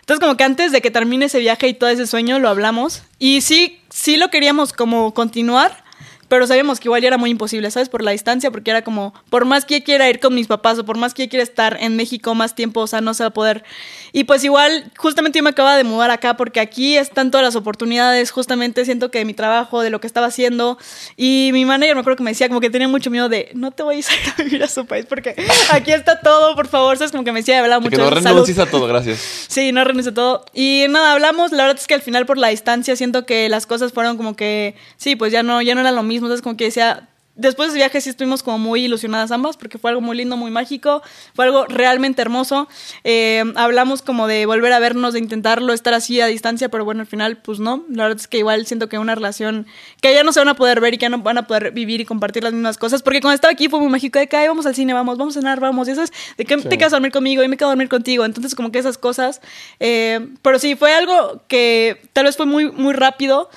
Entonces 0.00 0.20
como 0.20 0.36
que 0.36 0.44
antes 0.44 0.72
de 0.72 0.80
que 0.80 0.90
termine 0.90 1.26
ese 1.26 1.38
viaje 1.38 1.68
y 1.68 1.74
todo 1.74 1.90
ese 1.90 2.06
sueño 2.06 2.38
lo 2.38 2.48
hablamos. 2.48 3.02
Y 3.18 3.42
sí, 3.42 3.80
sí 3.90 4.16
lo 4.16 4.30
queríamos 4.30 4.72
como 4.72 5.12
continuar. 5.12 5.84
Pero 6.28 6.46
sabíamos 6.46 6.78
que 6.80 6.88
igual 6.88 7.00
ya 7.02 7.08
era 7.08 7.16
muy 7.18 7.30
imposible, 7.30 7.70
¿sabes? 7.70 7.88
Por 7.88 8.02
la 8.02 8.10
distancia, 8.10 8.50
porque 8.50 8.70
era 8.70 8.82
como, 8.82 9.14
por 9.30 9.44
más 9.44 9.64
que 9.64 9.82
quiera 9.82 10.08
ir 10.10 10.20
con 10.20 10.34
mis 10.34 10.46
papás 10.46 10.78
o 10.78 10.84
por 10.84 10.98
más 10.98 11.14
que 11.14 11.28
quiera 11.28 11.42
estar 11.42 11.78
en 11.80 11.96
México 11.96 12.34
más 12.34 12.54
tiempo, 12.54 12.80
o 12.80 12.86
sea, 12.86 13.00
no 13.00 13.14
se 13.14 13.22
va 13.22 13.28
a 13.28 13.32
poder. 13.32 13.64
Y 14.12 14.24
pues 14.24 14.44
igual, 14.44 14.90
justamente 14.96 15.38
yo 15.38 15.42
me 15.42 15.50
acababa 15.50 15.76
de 15.76 15.84
mudar 15.84 16.10
acá 16.10 16.36
porque 16.36 16.60
aquí 16.60 16.96
están 16.96 17.30
todas 17.30 17.44
las 17.44 17.56
oportunidades, 17.56 18.30
justamente 18.30 18.84
siento 18.84 19.10
que 19.10 19.18
de 19.18 19.24
mi 19.24 19.34
trabajo, 19.34 19.80
de 19.80 19.90
lo 19.90 20.00
que 20.00 20.06
estaba 20.06 20.26
haciendo. 20.26 20.78
Y 21.16 21.50
mi 21.52 21.64
manager 21.64 21.94
me 21.94 22.00
acuerdo 22.00 22.16
que 22.18 22.22
me 22.24 22.30
decía 22.30 22.48
como 22.48 22.60
que 22.60 22.70
tenía 22.70 22.88
mucho 22.88 23.10
miedo 23.10 23.28
de, 23.28 23.50
no 23.54 23.70
te 23.70 23.82
voy 23.82 23.96
a 23.96 23.98
ir 23.98 24.04
a 24.38 24.42
vivir 24.42 24.62
a 24.62 24.68
su 24.68 24.84
país 24.86 25.06
porque 25.08 25.34
aquí 25.70 25.92
está 25.92 26.20
todo, 26.20 26.54
por 26.56 26.68
favor, 26.68 26.96
¿sabes? 26.98 27.10
Como 27.12 27.24
que 27.24 27.32
me 27.32 27.40
decía, 27.40 27.58
hablaba 27.60 27.82
Que 27.82 27.90
mucho 27.90 28.02
no 28.02 28.08
salud. 28.10 28.24
renuncies 28.24 28.58
a 28.58 28.66
todo, 28.66 28.86
gracias. 28.86 29.18
Sí, 29.48 29.72
no 29.72 29.84
renuncio 29.84 30.12
a 30.12 30.14
todo. 30.14 30.44
Y 30.52 30.86
nada, 30.90 31.12
hablamos, 31.12 31.52
la 31.52 31.64
verdad 31.64 31.78
es 31.80 31.86
que 31.86 31.94
al 31.94 32.02
final 32.02 32.26
por 32.26 32.38
la 32.38 32.48
distancia 32.48 32.96
siento 32.96 33.24
que 33.24 33.48
las 33.48 33.66
cosas 33.66 33.92
fueron 33.92 34.16
como 34.16 34.36
que, 34.36 34.74
sí, 34.96 35.16
pues 35.16 35.32
ya 35.32 35.42
no, 35.42 35.62
ya 35.62 35.74
no 35.74 35.80
era 35.82 35.92
lo 35.92 36.02
mismo, 36.02 36.17
entonces 36.26 36.42
como 36.42 36.56
que 36.56 36.64
decía, 36.64 37.08
después 37.40 37.68
de 37.68 37.70
ese 37.70 37.78
viaje 37.78 38.00
sí 38.00 38.10
estuvimos 38.10 38.42
como 38.42 38.58
muy 38.58 38.84
ilusionadas 38.86 39.30
ambas, 39.30 39.56
porque 39.56 39.78
fue 39.78 39.90
algo 39.90 40.00
muy 40.00 40.16
lindo, 40.16 40.36
muy 40.36 40.50
mágico, 40.50 41.02
fue 41.34 41.44
algo 41.44 41.66
realmente 41.66 42.20
hermoso. 42.20 42.66
Eh, 43.04 43.44
hablamos 43.54 44.02
como 44.02 44.26
de 44.26 44.44
volver 44.44 44.72
a 44.72 44.80
vernos, 44.80 45.12
de 45.12 45.20
intentarlo, 45.20 45.72
estar 45.72 45.94
así 45.94 46.20
a 46.20 46.26
distancia, 46.26 46.68
pero 46.68 46.84
bueno, 46.84 47.02
al 47.02 47.06
final, 47.06 47.36
pues 47.36 47.60
no, 47.60 47.84
la 47.90 48.02
verdad 48.04 48.18
es 48.20 48.26
que 48.26 48.38
igual 48.38 48.66
siento 48.66 48.88
que 48.88 48.98
una 48.98 49.14
relación 49.14 49.68
que 50.02 50.12
ya 50.14 50.24
no 50.24 50.32
se 50.32 50.40
van 50.40 50.48
a 50.48 50.54
poder 50.54 50.80
ver 50.80 50.94
y 50.94 50.98
que 50.98 51.02
ya 51.02 51.10
no 51.10 51.18
van 51.18 51.38
a 51.38 51.46
poder 51.46 51.70
vivir 51.70 52.00
y 52.00 52.04
compartir 52.04 52.42
las 52.42 52.52
mismas 52.52 52.76
cosas, 52.76 53.02
porque 53.04 53.20
cuando 53.20 53.36
estaba 53.36 53.52
aquí 53.52 53.68
fue 53.68 53.78
muy 53.78 53.88
mágico 53.88 54.18
de 54.18 54.26
que, 54.26 54.36
"Ay, 54.36 54.48
vamos 54.48 54.66
al 54.66 54.74
cine, 54.74 54.92
vamos, 54.92 55.16
vamos 55.16 55.36
a 55.36 55.40
cenar, 55.40 55.60
vamos, 55.60 55.86
y 55.86 55.92
eso 55.92 56.02
es, 56.02 56.12
de 56.36 56.44
que 56.44 56.58
Sí. 56.60 56.68
te 56.68 56.76
quedas 56.76 56.92
a 56.92 56.96
dormir 56.96 57.12
conmigo 57.12 57.44
y 57.44 57.48
me 57.48 57.56
quedo 57.56 57.68
a 57.68 57.70
dormir 57.70 57.88
contigo, 57.88 58.24
entonces 58.24 58.56
como 58.56 58.72
que 58.72 58.80
esas 58.80 58.98
cosas, 58.98 59.40
eh, 59.78 60.26
pero 60.42 60.58
sí, 60.58 60.74
fue 60.74 60.92
algo 60.92 61.40
que 61.46 62.02
tal 62.14 62.24
vez 62.24 62.36
fue 62.36 62.46
muy, 62.46 62.68
muy 62.72 62.94
rápido, 62.94 63.48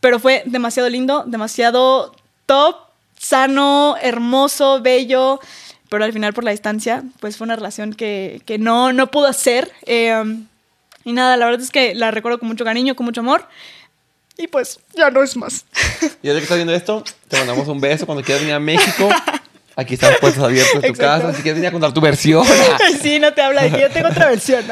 pero 0.00 0.18
fue 0.18 0.42
demasiado 0.46 0.88
lindo, 0.88 1.24
demasiado 1.26 2.14
top, 2.46 2.76
sano, 3.18 3.96
hermoso, 4.00 4.80
bello, 4.80 5.40
pero 5.88 6.04
al 6.04 6.12
final 6.12 6.34
por 6.34 6.44
la 6.44 6.50
distancia, 6.52 7.02
pues 7.20 7.36
fue 7.36 7.46
una 7.46 7.56
relación 7.56 7.92
que, 7.92 8.42
que 8.46 8.58
no, 8.58 8.92
no 8.92 9.10
pudo 9.10 9.26
hacer. 9.26 9.72
eh, 9.86 10.22
y 11.04 11.12
nada, 11.12 11.38
la 11.38 11.46
verdad 11.46 11.62
es 11.62 11.70
que 11.70 11.94
la 11.94 12.10
recuerdo 12.10 12.38
con 12.38 12.48
mucho 12.48 12.66
cariño, 12.66 12.94
con 12.94 13.06
mucho 13.06 13.22
amor. 13.22 13.46
Y 14.36 14.46
pues 14.46 14.78
ya 14.94 15.10
no 15.10 15.22
es 15.22 15.36
más. 15.36 15.64
Y 16.22 16.28
ahora 16.28 16.40
que 16.40 16.44
estás 16.44 16.58
viendo 16.58 16.74
esto, 16.74 17.02
te 17.28 17.38
mandamos 17.38 17.66
un 17.68 17.80
beso 17.80 18.04
cuando 18.04 18.22
quieras 18.22 18.42
venir 18.42 18.54
a 18.54 18.60
México. 18.60 19.08
Aquí 19.78 19.94
están 19.94 20.12
puestas 20.20 20.42
abiertas 20.42 20.74
en 20.74 20.80
tu 20.80 20.86
Exacto. 20.88 21.22
casa. 21.22 21.36
Si 21.36 21.42
quieres 21.42 21.54
venir 21.54 21.68
a 21.68 21.70
contar 21.70 21.92
tu 21.94 22.00
versión. 22.00 22.44
sí, 23.00 23.20
no 23.20 23.32
te 23.32 23.42
habla 23.42 23.62
de 23.62 23.70
que 23.70 23.80
yo 23.80 23.90
tengo 23.90 24.08
otra 24.08 24.26
versión. 24.26 24.64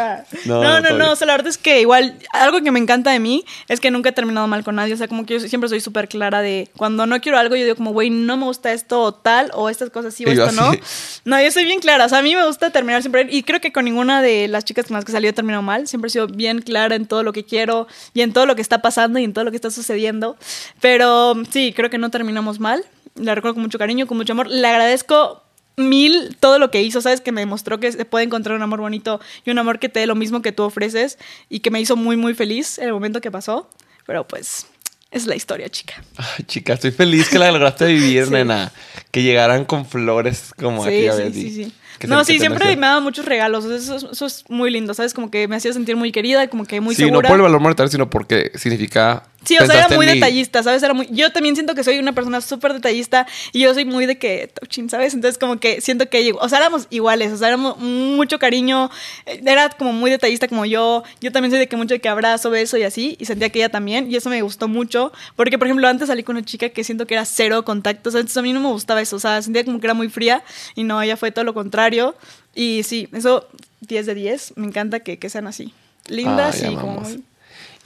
No, 0.46 0.60
No, 0.64 0.80
no, 0.80 0.98
no. 0.98 1.12
O 1.12 1.14
sea, 1.14 1.28
la 1.28 1.34
verdad 1.34 1.46
es 1.46 1.58
que 1.58 1.80
igual, 1.80 2.16
algo 2.32 2.60
que 2.60 2.72
me 2.72 2.80
encanta 2.80 3.12
de 3.12 3.20
mí 3.20 3.44
es 3.68 3.78
que 3.78 3.92
nunca 3.92 4.08
he 4.08 4.12
terminado 4.12 4.48
mal 4.48 4.64
con 4.64 4.74
nadie. 4.74 4.94
O 4.94 4.96
sea, 4.96 5.06
como 5.06 5.24
que 5.24 5.34
yo 5.38 5.48
siempre 5.48 5.68
soy 5.68 5.80
súper 5.80 6.08
clara 6.08 6.42
de 6.42 6.68
cuando 6.76 7.06
no 7.06 7.20
quiero 7.20 7.38
algo, 7.38 7.54
yo 7.54 7.62
digo 7.62 7.76
como, 7.76 7.92
güey, 7.92 8.10
no 8.10 8.36
me 8.36 8.46
gusta 8.46 8.72
esto 8.72 9.00
o 9.00 9.14
tal, 9.14 9.52
o 9.54 9.70
estas 9.70 9.90
cosas 9.90 10.12
sí 10.12 10.24
o 10.24 10.28
esto 10.28 10.50
no. 10.50 10.70
así. 10.70 10.80
No, 11.24 11.40
yo 11.40 11.52
soy 11.52 11.66
bien 11.66 11.78
clara. 11.78 12.06
O 12.06 12.08
sea, 12.08 12.18
a 12.18 12.22
mí 12.22 12.34
me 12.34 12.44
gusta 12.44 12.70
terminar 12.70 13.00
siempre. 13.00 13.28
Y 13.30 13.44
creo 13.44 13.60
que 13.60 13.70
con 13.70 13.84
ninguna 13.84 14.22
de 14.22 14.48
las 14.48 14.64
chicas 14.64 14.86
con 14.86 14.96
las 14.96 15.04
que 15.04 15.12
salí 15.12 15.28
he 15.28 15.32
terminado 15.32 15.62
mal. 15.62 15.86
Siempre 15.86 16.08
he 16.08 16.10
sido 16.10 16.26
bien 16.26 16.62
clara 16.62 16.96
en 16.96 17.06
todo 17.06 17.22
lo 17.22 17.32
que 17.32 17.44
quiero 17.44 17.86
y 18.12 18.22
en 18.22 18.32
todo 18.32 18.44
lo 18.44 18.56
que 18.56 18.62
está 18.62 18.82
pasando 18.82 19.20
y 19.20 19.24
en 19.24 19.32
todo 19.32 19.44
lo 19.44 19.52
que 19.52 19.56
está 19.56 19.70
sucediendo. 19.70 20.36
Pero 20.80 21.34
sí, 21.48 21.72
creo 21.76 21.90
que 21.90 21.98
no 21.98 22.10
terminamos 22.10 22.58
mal. 22.58 22.84
La 23.16 23.34
recuerdo 23.34 23.54
con 23.54 23.62
mucho 23.62 23.78
cariño, 23.78 24.06
con 24.06 24.16
mucho 24.16 24.32
amor. 24.32 24.48
Le 24.48 24.66
agradezco 24.66 25.42
mil 25.76 26.36
todo 26.40 26.58
lo 26.58 26.70
que 26.70 26.82
hizo, 26.82 27.00
sabes 27.02 27.20
que 27.20 27.32
me 27.32 27.40
demostró 27.42 27.78
que 27.80 27.92
se 27.92 28.04
puede 28.06 28.24
encontrar 28.24 28.56
un 28.56 28.62
amor 28.62 28.80
bonito 28.80 29.20
y 29.44 29.50
un 29.50 29.58
amor 29.58 29.78
que 29.78 29.88
te 29.90 30.00
dé 30.00 30.06
lo 30.06 30.14
mismo 30.14 30.40
que 30.40 30.52
tú 30.52 30.62
ofreces 30.62 31.18
y 31.50 31.60
que 31.60 31.70
me 31.70 31.80
hizo 31.80 31.96
muy 31.96 32.16
muy 32.16 32.32
feliz 32.34 32.78
en 32.78 32.86
el 32.86 32.92
momento 32.94 33.20
que 33.20 33.30
pasó, 33.30 33.68
pero 34.06 34.26
pues 34.26 34.66
es 35.10 35.26
la 35.26 35.36
historia, 35.36 35.68
chica. 35.68 36.02
Ay, 36.16 36.44
chica, 36.46 36.72
estoy 36.74 36.92
feliz 36.92 37.28
que 37.28 37.38
la 37.38 37.52
lograste 37.52 37.86
vivir, 37.86 38.24
Sí. 38.26 38.30
nena. 38.32 38.72
Que 39.10 39.22
llegaran 39.22 39.64
con 39.66 39.84
flores 39.86 40.52
como 40.58 40.82
Sí, 40.82 40.88
aquella 40.88 41.12
sí, 41.12 41.22
vez. 41.22 41.32
sí, 41.34 41.46
y 41.46 41.50
sí. 41.64 41.72
que 41.98 42.06
No, 42.06 42.24
sí, 42.24 42.38
siempre 42.38 42.74
me 42.76 42.86
daba 42.86 43.00
muchos 43.00 43.24
regalos, 43.26 43.64
eso, 43.66 43.96
es- 43.96 44.02
eso 44.12 44.26
es 44.26 44.44
muy 44.48 44.70
lindo, 44.70 44.94
¿sabes? 44.94 45.12
Como 45.14 45.30
que 45.30 45.46
me 45.46 45.56
hacía 45.56 45.72
sentir 45.74 45.94
muy 45.96 46.10
querida, 46.10 46.48
como 46.48 46.64
que 46.64 46.80
muy 46.80 46.94
sí, 46.94 47.02
segura. 47.04 47.28
no 47.28 47.28
por 47.28 47.36
el 47.36 47.42
valor 47.42 47.60
monetario, 47.60 47.90
sino 47.90 48.08
porque 48.10 48.50
significa. 48.54 49.24
Sí, 49.46 49.56
o 49.58 49.64
sea, 49.64 49.86
era 49.86 49.94
muy 49.94 50.06
detallista, 50.06 50.60
¿sabes? 50.64 50.82
Era 50.82 50.92
muy... 50.92 51.06
Yo 51.12 51.30
también 51.30 51.54
siento 51.54 51.76
que 51.76 51.84
soy 51.84 52.00
una 52.00 52.12
persona 52.12 52.40
súper 52.40 52.72
detallista 52.72 53.28
y 53.52 53.60
yo 53.60 53.72
soy 53.74 53.84
muy 53.84 54.06
de 54.06 54.18
que, 54.18 54.50
touching, 54.52 54.90
¿sabes? 54.90 55.14
Entonces 55.14 55.38
como 55.38 55.60
que 55.60 55.80
siento 55.80 56.08
que, 56.08 56.34
o 56.36 56.48
sea, 56.48 56.58
éramos 56.58 56.88
iguales, 56.90 57.32
o 57.32 57.36
sea, 57.36 57.46
éramos 57.46 57.78
mucho 57.78 58.40
cariño, 58.40 58.90
eh, 59.24 59.40
era 59.46 59.70
como 59.70 59.92
muy 59.92 60.10
detallista 60.10 60.48
como 60.48 60.66
yo, 60.66 61.04
yo 61.20 61.30
también 61.30 61.52
soy 61.52 61.60
de 61.60 61.68
que 61.68 61.76
mucho 61.76 61.94
de 61.94 62.00
que 62.00 62.08
abrazo, 62.08 62.50
beso 62.50 62.76
y 62.76 62.82
así, 62.82 63.16
y 63.20 63.24
sentía 63.24 63.48
que 63.50 63.60
ella 63.60 63.68
también, 63.68 64.10
y 64.10 64.16
eso 64.16 64.30
me 64.30 64.42
gustó 64.42 64.66
mucho, 64.66 65.12
porque 65.36 65.58
por 65.58 65.68
ejemplo 65.68 65.86
antes 65.86 66.08
salí 66.08 66.24
con 66.24 66.36
una 66.36 66.44
chica 66.44 66.70
que 66.70 66.82
siento 66.82 67.06
que 67.06 67.14
era 67.14 67.24
cero 67.24 67.64
contacto, 67.64 68.08
o 68.08 68.12
sea, 68.12 68.20
entonces 68.20 68.38
a 68.38 68.42
mí 68.42 68.52
no 68.52 68.58
me 68.58 68.68
gustaba 68.68 69.00
eso, 69.00 69.14
o 69.14 69.20
sea, 69.20 69.40
sentía 69.42 69.64
como 69.64 69.78
que 69.78 69.86
era 69.86 69.94
muy 69.94 70.08
fría, 70.08 70.42
y 70.74 70.82
no, 70.82 71.00
ella 71.00 71.16
fue 71.16 71.30
todo 71.30 71.44
lo 71.44 71.54
contrario, 71.54 72.16
y 72.52 72.82
sí, 72.82 73.08
eso 73.12 73.46
10 73.82 74.06
de 74.06 74.14
10, 74.16 74.54
me 74.56 74.66
encanta 74.66 75.00
que, 75.00 75.20
que 75.20 75.30
sean 75.30 75.46
así, 75.46 75.72
lindas 76.08 76.62
Ay, 76.64 76.72
y 76.72 76.76
como 76.76 77.00
muy... 77.00 77.22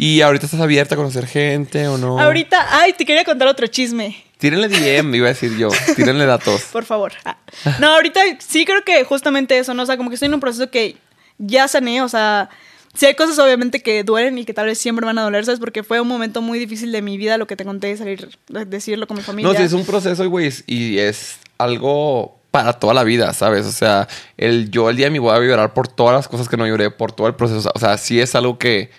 ¿Y 0.00 0.22
ahorita 0.22 0.46
estás 0.46 0.62
abierta 0.62 0.94
a 0.94 0.96
conocer 0.96 1.26
gente 1.26 1.86
o 1.86 1.98
no? 1.98 2.18
Ahorita, 2.18 2.68
ay, 2.70 2.94
te 2.94 3.04
quería 3.04 3.22
contar 3.22 3.48
otro 3.48 3.66
chisme. 3.66 4.16
Tírenle 4.38 4.68
DM, 4.68 5.14
iba 5.14 5.26
a 5.26 5.28
decir 5.28 5.54
yo. 5.58 5.68
Tírenle 5.94 6.24
datos. 6.24 6.62
Por 6.72 6.86
favor. 6.86 7.12
Ah. 7.26 7.36
No, 7.80 7.88
ahorita 7.88 8.20
sí 8.38 8.64
creo 8.64 8.82
que 8.82 9.04
justamente 9.04 9.58
eso, 9.58 9.74
¿no? 9.74 9.82
O 9.82 9.86
sea, 9.86 9.98
como 9.98 10.08
que 10.08 10.14
estoy 10.14 10.28
en 10.28 10.34
un 10.34 10.40
proceso 10.40 10.70
que 10.70 10.96
ya 11.36 11.68
sané, 11.68 12.00
o 12.00 12.08
sea, 12.08 12.48
sí 12.94 13.04
hay 13.04 13.14
cosas 13.14 13.38
obviamente 13.38 13.82
que 13.82 14.02
duelen 14.02 14.38
y 14.38 14.46
que 14.46 14.54
tal 14.54 14.64
vez 14.64 14.78
siempre 14.78 15.04
van 15.04 15.18
a 15.18 15.22
doler, 15.22 15.44
¿sabes? 15.44 15.60
Porque 15.60 15.82
fue 15.82 16.00
un 16.00 16.08
momento 16.08 16.40
muy 16.40 16.58
difícil 16.58 16.92
de 16.92 17.02
mi 17.02 17.18
vida 17.18 17.36
lo 17.36 17.46
que 17.46 17.56
te 17.56 17.66
conté, 17.66 17.94
salir, 17.98 18.30
decirlo 18.48 19.06
con 19.06 19.18
mi 19.18 19.22
familia. 19.22 19.52
No, 19.52 19.58
sí, 19.58 19.64
es 19.64 19.74
un 19.74 19.84
proceso, 19.84 20.26
güey, 20.30 20.50
y 20.66 20.96
es 20.96 21.36
algo 21.58 22.38
para 22.50 22.72
toda 22.72 22.94
la 22.94 23.04
vida, 23.04 23.34
¿sabes? 23.34 23.66
O 23.66 23.72
sea, 23.72 24.08
el 24.38 24.70
yo 24.70 24.88
el 24.88 24.96
día 24.96 25.08
de 25.08 25.10
mi 25.10 25.18
boda 25.18 25.36
voy 25.36 25.48
a 25.48 25.50
llorar 25.50 25.74
por 25.74 25.88
todas 25.88 26.14
las 26.14 26.26
cosas 26.26 26.48
que 26.48 26.56
no 26.56 26.66
lloré, 26.66 26.90
por 26.90 27.12
todo 27.12 27.26
el 27.26 27.34
proceso. 27.34 27.70
O 27.74 27.78
sea, 27.78 27.98
sí 27.98 28.18
es 28.18 28.34
algo 28.34 28.56
que, 28.56 28.90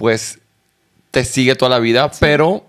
pues, 0.00 0.38
te 1.10 1.24
sigue 1.24 1.56
toda 1.56 1.68
la 1.68 1.78
vida, 1.78 2.10
pero 2.20 2.64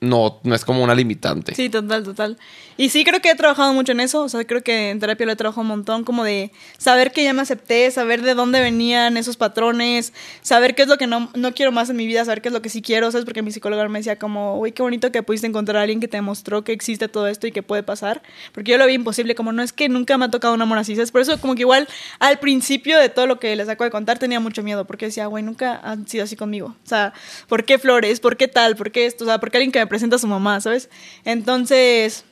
no, 0.00 0.40
no 0.44 0.54
es 0.54 0.64
como 0.64 0.82
una 0.82 0.94
limitante. 0.94 1.54
Sí, 1.54 1.68
total, 1.68 2.02
total. 2.02 2.38
Y 2.78 2.88
sí 2.88 3.04
creo 3.04 3.20
que 3.20 3.30
he 3.30 3.34
trabajado 3.34 3.74
mucho 3.74 3.92
en 3.92 4.00
eso, 4.00 4.22
o 4.22 4.28
sea, 4.30 4.42
creo 4.44 4.62
que 4.62 4.88
en 4.88 5.00
terapia 5.00 5.26
lo 5.26 5.32
he 5.32 5.36
trabajado 5.36 5.60
un 5.60 5.68
montón, 5.68 6.04
como 6.04 6.24
de 6.24 6.50
saber 6.78 7.12
que 7.12 7.22
ya 7.22 7.34
me 7.34 7.42
acepté, 7.42 7.90
saber 7.90 8.22
de 8.22 8.34
dónde 8.34 8.60
venían 8.60 9.18
esos 9.18 9.36
patrones, 9.36 10.14
saber 10.40 10.74
qué 10.74 10.82
es 10.82 10.88
lo 10.88 10.96
que 10.96 11.06
no, 11.06 11.30
no 11.34 11.52
quiero 11.52 11.72
más 11.72 11.90
en 11.90 11.96
mi 11.96 12.06
vida, 12.06 12.24
saber 12.24 12.40
qué 12.40 12.48
es 12.48 12.54
lo 12.54 12.62
que 12.62 12.70
sí 12.70 12.80
quiero, 12.80 13.12
¿sabes? 13.12 13.26
Porque 13.26 13.42
mi 13.42 13.52
psicóloga 13.52 13.86
me 13.88 13.98
decía 13.98 14.18
como, 14.18 14.58
uy, 14.58 14.72
qué 14.72 14.82
bonito 14.82 15.12
que 15.12 15.22
pudiste 15.22 15.46
encontrar 15.46 15.76
a 15.76 15.82
alguien 15.82 16.00
que 16.00 16.08
te 16.08 16.16
demostró 16.16 16.64
que 16.64 16.72
existe 16.72 17.08
todo 17.08 17.28
esto 17.28 17.46
y 17.46 17.52
que 17.52 17.62
puede 17.62 17.82
pasar, 17.82 18.22
porque 18.52 18.70
yo 18.70 18.78
lo 18.78 18.86
vi 18.86 18.94
imposible, 18.94 19.34
como 19.34 19.52
no 19.52 19.62
es 19.62 19.74
que 19.74 19.90
nunca 19.90 20.16
me 20.16 20.24
ha 20.24 20.30
tocado 20.30 20.54
un 20.54 20.62
amor 20.62 20.78
así, 20.78 20.94
¿sabes? 20.94 21.12
Por 21.12 21.20
eso 21.20 21.38
como 21.38 21.54
que 21.54 21.60
igual 21.60 21.86
al 22.18 22.38
principio 22.38 22.98
de 22.98 23.10
todo 23.10 23.26
lo 23.26 23.38
que 23.38 23.54
les 23.56 23.68
acabo 23.68 23.84
de 23.84 23.90
contar 23.90 24.18
tenía 24.18 24.40
mucho 24.40 24.62
miedo, 24.62 24.86
porque 24.86 25.04
decía, 25.04 25.26
güey, 25.26 25.44
nunca 25.44 25.78
han 25.84 26.08
sido 26.08 26.24
así 26.24 26.34
conmigo, 26.34 26.76
o 26.82 26.88
sea, 26.88 27.12
¿por 27.46 27.66
qué 27.66 27.78
flores? 27.78 28.20
¿Por 28.20 28.38
qué 28.38 28.48
tal? 28.48 28.74
¿Por 28.74 28.90
qué 28.90 29.04
esto? 29.04 29.24
O 29.24 29.26
sea, 29.26 29.38
¿por 29.38 29.50
qué 29.50 29.58
alguien 29.58 29.72
que 29.72 29.80
me 29.80 29.86
presenta 29.90 30.16
a 30.16 30.18
su 30.18 30.26
mamá, 30.26 30.58
¿sabes? 30.62 30.88
Entonces... 31.26 32.24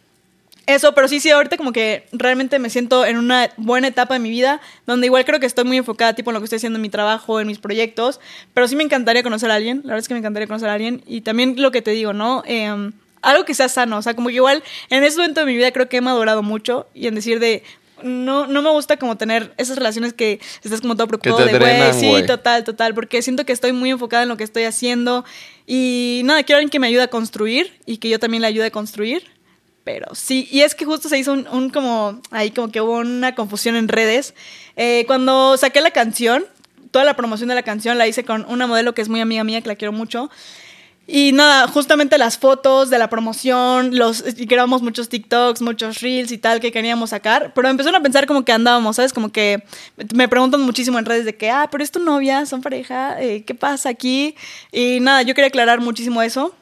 eso, 0.67 0.95
pero 0.95 1.09
sí, 1.09 1.19
sí, 1.19 1.31
ahorita 1.31 1.57
como 1.57 1.73
que 1.73 2.05
realmente 2.13 2.59
me 2.59 2.69
siento 2.69 3.05
en 3.07 3.17
una 3.17 3.51
buena 3.57 3.89
etapa 3.89 4.15
de 4.15 4.21
mi 4.21 4.31
vida, 4.31 4.61
donde 4.87 5.07
igual 5.07 5.25
creo 5.25 5.41
que 5.41 5.47
estoy 5.47 5.65
muy 5.65 5.79
enfocada 5.79 6.15
tipo 6.15 6.31
en 6.31 6.35
lo 6.35 6.41
que 6.41 6.45
estoy 6.45 6.59
haciendo 6.59 6.77
en 6.77 6.83
mi 6.83 6.91
trabajo, 6.91 7.41
en 7.41 7.47
mis 7.47 7.59
proyectos, 7.59 8.21
pero 8.53 8.69
sí 8.69 8.77
me 8.77 8.85
encantaría 8.85 9.23
conocer 9.23 9.51
a 9.51 9.55
alguien, 9.55 9.79
la 9.79 9.95
verdad 9.95 10.01
es 10.01 10.09
que 10.09 10.15
me 10.15 10.21
encantaría 10.21 10.47
conocer 10.47 10.69
a 10.69 10.75
alguien, 10.75 11.03
y 11.07 11.23
también 11.23 11.55
lo 11.57 11.71
que 11.71 11.81
te 11.81 11.93
digo, 11.93 12.13
¿no? 12.13 12.43
Em, 12.47 12.93
algo 13.23 13.45
que 13.45 13.55
sea 13.55 13.69
sano, 13.69 13.97
o 13.99 14.03
sea, 14.03 14.15
como 14.15 14.29
que 14.29 14.35
igual 14.35 14.63
en 14.91 15.03
ese 15.05 15.17
momento 15.17 15.41
de 15.41 15.47
mi 15.47 15.57
vida 15.57 15.73
creo 15.73 15.89
que 15.89 15.97
he 15.97 16.01
madurado 16.01 16.43
mucho 16.43 16.87
y 16.95 17.07
en 17.07 17.15
decir 17.15 17.41
de, 17.41 17.63
no, 18.03 18.47
no 18.47 18.63
me 18.63 18.71
gusta 18.71 18.97
como 18.97 19.17
tener 19.17 19.53
esas 19.57 19.77
relaciones 19.77 20.13
que 20.13 20.41
estás 20.63 20.81
como 20.81 20.97
todo 20.97 21.09
preocupado 21.09 21.45
de, 21.45 21.59
güey, 21.59 21.93
sí, 21.93 22.27
total, 22.27 22.65
total, 22.65 22.95
porque 22.95 23.23
siento 23.23 23.45
que 23.45 23.53
estoy 23.53 23.73
muy 23.73 23.91
enfocada 23.91 24.23
en 24.23 24.29
lo 24.29 24.37
que 24.37 24.45
estoy 24.45 24.65
haciendo 24.65 25.25
y 25.67 26.23
nada, 26.25 26.43
quiero 26.43 26.59
alguien 26.59 26.71
que 26.71 26.79
me 26.79 26.87
ayude 26.87 27.03
a 27.03 27.09
construir 27.09 27.73
y 27.87 27.99
que 27.99 28.09
yo 28.09 28.19
también 28.19 28.41
le 28.43 28.49
ayude 28.49 28.67
a 28.67 28.71
construir. 28.71 29.25
Pero 29.85 30.15
sí, 30.15 30.47
y 30.51 30.61
es 30.61 30.75
que 30.75 30.85
justo 30.85 31.09
se 31.09 31.19
hizo 31.19 31.33
un, 31.33 31.49
un 31.49 31.71
como, 31.71 32.21
ahí 32.31 32.51
como 32.51 32.71
que 32.71 32.81
hubo 32.83 32.99
una 32.99 33.35
confusión 33.35 33.75
en 33.75 33.89
redes. 33.89 34.35
Eh, 34.77 35.05
cuando 35.07 35.57
saqué 35.57 35.81
la 35.81 35.93
canción, 35.93 36.45
toda 36.91 37.07
la 37.07 37.17
promoción 37.17 37.49
de 37.49 37.55
la 37.55 37.63
canción 37.63 37.97
la 37.97 38.07
hice 38.07 38.25
con 38.25 38.45
una 38.49 38.67
modelo 38.67 38.95
que 38.95 39.03
es 39.03 39.09
muy 39.09 39.21
amiga 39.21 39.45
mía, 39.45 39.63
que 39.63 39.69
la 39.69 39.77
quiero 39.77 39.93
mucho. 39.93 40.31
Y 41.11 41.33
nada, 41.33 41.67
justamente 41.69 42.19
las 42.19 42.37
fotos 42.37 42.91
de 42.91 42.99
la 42.99 43.09
promoción, 43.09 43.97
los, 43.97 44.23
y 44.37 44.45
grabamos 44.45 44.83
muchos 44.83 45.09
TikToks, 45.09 45.63
muchos 45.63 46.03
Reels 46.03 46.31
y 46.33 46.37
tal 46.37 46.61
que 46.61 46.71
queríamos 46.71 47.11
sacar, 47.11 47.55
pero 47.55 47.67
empezaron 47.67 47.99
a 47.99 48.03
pensar 48.03 48.27
como 48.27 48.45
que 48.45 48.53
andábamos, 48.53 48.97
¿sabes? 48.97 49.15
Como 49.15 49.33
que 49.33 49.63
me 50.15 50.29
preguntan 50.29 50.61
muchísimo 50.61 50.99
en 50.99 51.07
redes 51.07 51.25
de 51.25 51.35
que, 51.35 51.49
ah, 51.49 51.67
pero 51.73 51.83
es 51.83 51.91
tu 51.91 52.01
novia, 52.01 52.45
son 52.45 52.61
pareja, 52.61 53.19
eh, 53.23 53.43
¿qué 53.47 53.55
pasa 53.55 53.89
aquí? 53.89 54.37
Y 54.71 55.01
nada, 55.01 55.23
yo 55.23 55.35
quería 55.35 55.49
aclarar 55.49 55.81
muchísimo 55.81 56.21
eso. 56.21 56.55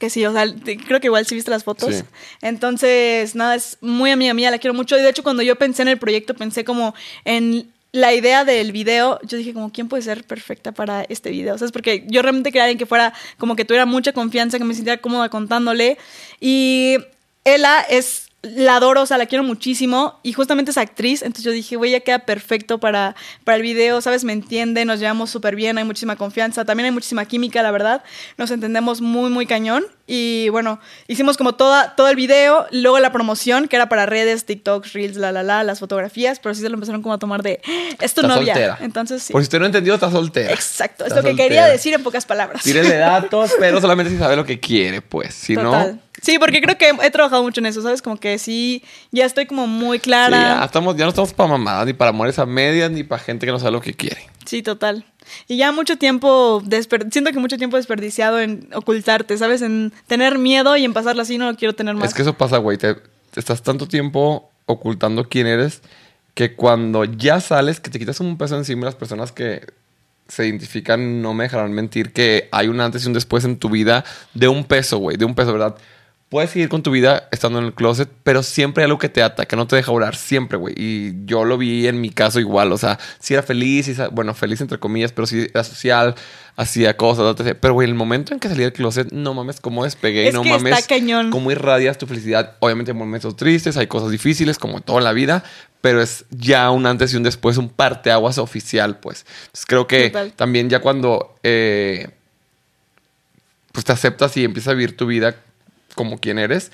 Que 0.00 0.10
sí, 0.10 0.26
o 0.26 0.32
sea, 0.32 0.44
creo 0.86 1.00
que 1.00 1.06
igual 1.06 1.24
sí 1.26 1.36
viste 1.36 1.50
las 1.52 1.62
fotos. 1.62 1.94
Sí. 1.94 2.02
Entonces, 2.42 3.36
nada, 3.36 3.54
es 3.54 3.78
muy 3.80 4.10
amiga 4.10 4.34
mía, 4.34 4.50
la 4.50 4.58
quiero 4.58 4.74
mucho. 4.74 4.98
Y 4.98 5.02
de 5.02 5.10
hecho, 5.10 5.22
cuando 5.22 5.42
yo 5.42 5.56
pensé 5.56 5.82
en 5.82 5.88
el 5.88 5.98
proyecto, 5.98 6.34
pensé 6.34 6.64
como 6.64 6.94
en 7.24 7.72
la 7.92 8.12
idea 8.14 8.44
del 8.44 8.72
video. 8.72 9.18
Yo 9.22 9.38
dije, 9.38 9.54
como, 9.54 9.72
¿quién 9.72 9.88
puede 9.88 10.02
ser 10.02 10.24
perfecta 10.24 10.72
para 10.72 11.02
este 11.02 11.30
video? 11.30 11.54
O 11.54 11.58
sea, 11.58 11.66
es 11.66 11.72
porque 11.72 12.04
yo 12.08 12.22
realmente 12.22 12.50
quería 12.50 12.64
alguien 12.64 12.78
que 12.78 12.86
fuera, 12.86 13.12
como 13.38 13.56
que 13.56 13.64
tuviera 13.64 13.86
mucha 13.86 14.12
confianza, 14.12 14.58
que 14.58 14.64
me 14.64 14.74
sintiera 14.74 15.00
cómoda 15.00 15.28
contándole. 15.28 15.98
Y 16.40 16.98
Ella 17.44 17.80
es. 17.80 18.27
La 18.42 18.76
adoro, 18.76 19.02
o 19.02 19.06
sea, 19.06 19.18
la 19.18 19.26
quiero 19.26 19.42
muchísimo. 19.42 20.20
Y 20.22 20.32
justamente 20.32 20.70
es 20.70 20.78
actriz. 20.78 21.22
Entonces 21.22 21.44
yo 21.44 21.50
dije, 21.50 21.74
güey, 21.74 21.90
ya 21.90 22.00
queda 22.00 22.20
perfecto 22.20 22.78
para, 22.78 23.16
para 23.42 23.56
el 23.56 23.62
video, 23.62 24.00
¿sabes? 24.00 24.22
Me 24.22 24.32
entiende, 24.32 24.84
nos 24.84 25.00
llevamos 25.00 25.30
súper 25.30 25.56
bien, 25.56 25.76
hay 25.76 25.82
muchísima 25.84 26.14
confianza. 26.14 26.64
También 26.64 26.84
hay 26.86 26.92
muchísima 26.92 27.24
química, 27.24 27.62
la 27.62 27.72
verdad. 27.72 28.04
Nos 28.36 28.52
entendemos 28.52 29.00
muy, 29.00 29.28
muy 29.30 29.44
cañón. 29.46 29.84
Y 30.06 30.48
bueno, 30.50 30.78
hicimos 31.08 31.36
como 31.36 31.56
toda, 31.56 31.96
todo 31.96 32.08
el 32.08 32.16
video, 32.16 32.66
luego 32.70 32.98
la 33.00 33.10
promoción, 33.12 33.66
que 33.66 33.74
era 33.76 33.88
para 33.88 34.06
redes, 34.06 34.44
TikToks, 34.46 34.92
Reels, 34.92 35.16
la, 35.16 35.32
la, 35.32 35.42
la, 35.42 35.64
las 35.64 35.80
fotografías, 35.80 36.38
pero 36.38 36.54
sí 36.54 36.62
se 36.62 36.68
lo 36.68 36.74
empezaron 36.74 37.02
como 37.02 37.14
a 37.14 37.18
tomar 37.18 37.42
de, 37.42 37.60
es 38.00 38.14
tu 38.14 38.20
Está 38.22 38.34
novia. 38.36 38.54
soltera. 38.54 38.78
Entonces 38.80 39.22
sí. 39.22 39.32
Por 39.32 39.42
si 39.42 39.46
usted 39.46 39.58
no 39.58 39.66
entendió, 39.66 39.94
está 39.94 40.10
soltera. 40.10 40.52
Exacto, 40.52 41.04
es 41.04 41.14
lo 41.14 41.22
que 41.22 41.34
quería 41.34 41.66
decir 41.66 41.92
en 41.92 42.02
pocas 42.04 42.24
palabras. 42.24 42.62
Tírele 42.62 42.96
datos, 42.98 43.50
pero 43.58 43.80
solamente 43.80 44.12
si 44.12 44.18
sabe 44.18 44.36
lo 44.36 44.44
que 44.46 44.60
quiere, 44.60 45.02
pues. 45.02 45.34
Si 45.34 45.56
Total. 45.56 45.96
no. 45.96 46.07
Sí, 46.22 46.38
porque 46.38 46.60
creo 46.60 46.76
que 46.76 46.92
he 47.02 47.10
trabajado 47.10 47.42
mucho 47.42 47.60
en 47.60 47.66
eso, 47.66 47.82
¿sabes? 47.82 48.02
Como 48.02 48.16
que 48.16 48.38
sí, 48.38 48.82
ya 49.10 49.24
estoy 49.24 49.46
como 49.46 49.66
muy 49.66 49.98
sí, 49.98 50.04
clara. 50.04 50.36
ya, 50.36 50.64
estamos, 50.64 50.96
ya 50.96 51.04
no 51.04 51.10
estamos 51.10 51.32
para 51.32 51.50
mamadas, 51.50 51.86
ni 51.86 51.92
para 51.92 52.10
amores 52.10 52.38
a 52.38 52.46
medias, 52.46 52.90
ni 52.90 53.04
para 53.04 53.22
gente 53.22 53.46
que 53.46 53.52
no 53.52 53.58
sabe 53.58 53.72
lo 53.72 53.80
que 53.80 53.94
quiere. 53.94 54.28
Sí, 54.44 54.62
total. 54.62 55.04
Y 55.46 55.58
ya 55.58 55.72
mucho 55.72 55.96
tiempo, 55.98 56.62
siento 57.10 57.32
que 57.32 57.38
mucho 57.38 57.58
tiempo 57.58 57.76
desperdiciado 57.76 58.40
en 58.40 58.68
ocultarte, 58.74 59.36
¿sabes? 59.36 59.62
En 59.62 59.92
tener 60.06 60.38
miedo 60.38 60.76
y 60.76 60.84
en 60.84 60.92
pasarla 60.92 61.22
así, 61.22 61.38
no 61.38 61.50
lo 61.50 61.56
quiero 61.56 61.74
tener 61.74 61.94
más. 61.94 62.08
Es 62.08 62.14
que 62.14 62.22
eso 62.22 62.34
pasa, 62.34 62.58
güey. 62.58 62.78
Te, 62.78 62.94
te 62.94 63.40
estás 63.40 63.62
tanto 63.62 63.86
tiempo 63.86 64.50
ocultando 64.66 65.28
quién 65.28 65.46
eres 65.46 65.82
que 66.38 66.54
cuando 66.54 67.04
ya 67.04 67.40
sales, 67.40 67.80
que 67.80 67.90
te 67.90 67.98
quitas 67.98 68.20
un 68.20 68.38
peso 68.38 68.56
encima, 68.56 68.84
las 68.84 68.94
personas 68.94 69.32
que 69.32 69.66
se 70.28 70.46
identifican 70.46 71.20
no 71.20 71.34
me 71.34 71.44
dejarán 71.44 71.72
mentir 71.72 72.12
que 72.12 72.48
hay 72.52 72.68
un 72.68 72.80
antes 72.80 73.02
y 73.02 73.08
un 73.08 73.12
después 73.12 73.44
en 73.44 73.58
tu 73.58 73.70
vida 73.70 74.04
de 74.34 74.46
un 74.46 74.64
peso, 74.64 74.98
güey, 74.98 75.16
de 75.16 75.24
un 75.24 75.34
peso, 75.34 75.52
¿verdad? 75.52 75.76
Puedes 76.28 76.50
seguir 76.50 76.68
con 76.68 76.82
tu 76.82 76.90
vida 76.90 77.26
estando 77.32 77.58
en 77.58 77.64
el 77.64 77.72
closet, 77.72 78.06
pero 78.22 78.42
siempre 78.42 78.82
hay 78.82 78.86
algo 78.86 78.98
que 78.98 79.08
te 79.08 79.22
ata, 79.22 79.46
que 79.46 79.56
no 79.56 79.66
te 79.66 79.76
deja 79.76 79.90
orar, 79.92 80.14
siempre, 80.14 80.58
güey. 80.58 80.74
Y 80.76 81.24
yo 81.24 81.44
lo 81.46 81.56
vi 81.56 81.86
en 81.86 82.02
mi 82.02 82.10
caso 82.10 82.38
igual, 82.38 82.70
o 82.70 82.76
sea, 82.76 82.98
si 83.18 83.32
era 83.32 83.42
feliz, 83.42 83.90
bueno, 84.12 84.34
feliz 84.34 84.60
entre 84.60 84.78
comillas, 84.78 85.10
pero 85.12 85.26
sí 85.26 85.46
era 85.54 85.64
social, 85.64 86.14
hacía 86.54 86.98
cosas, 86.98 87.34
etc. 87.40 87.56
Pero, 87.58 87.72
güey, 87.72 87.88
el 87.88 87.94
momento 87.94 88.34
en 88.34 88.40
que 88.40 88.48
salí 88.48 88.62
del 88.62 88.74
closet, 88.74 89.10
no 89.10 89.32
mames, 89.32 89.58
cómo 89.60 89.84
despegué, 89.84 90.28
Es 90.28 90.34
no 90.34 90.42
que 90.42 90.50
está 90.50 90.62
mames, 90.62 90.86
cañón. 90.86 91.30
cómo 91.30 91.50
irradias 91.50 91.96
tu 91.96 92.06
felicidad. 92.06 92.56
Obviamente 92.60 92.92
hay 92.92 92.98
momentos 92.98 93.34
tristes, 93.34 93.78
hay 93.78 93.86
cosas 93.86 94.10
difíciles, 94.10 94.58
como 94.58 94.76
en 94.76 94.82
toda 94.82 95.00
la 95.00 95.14
vida, 95.14 95.44
pero 95.80 96.02
es 96.02 96.26
ya 96.28 96.68
un 96.70 96.84
antes 96.84 97.14
y 97.14 97.16
un 97.16 97.22
después, 97.22 97.56
un 97.56 97.70
parteaguas 97.70 98.36
oficial, 98.36 98.98
pues. 99.00 99.24
Entonces 99.46 99.64
creo 99.66 99.86
que 99.86 100.10
Total. 100.10 100.32
también 100.34 100.68
ya 100.68 100.80
cuando 100.80 101.36
eh, 101.42 102.10
pues 103.72 103.86
te 103.86 103.92
aceptas 103.92 104.36
y 104.36 104.44
empiezas 104.44 104.72
a 104.72 104.74
vivir 104.74 104.94
tu 104.94 105.06
vida 105.06 105.36
como 105.98 106.18
quien 106.18 106.38
eres, 106.38 106.70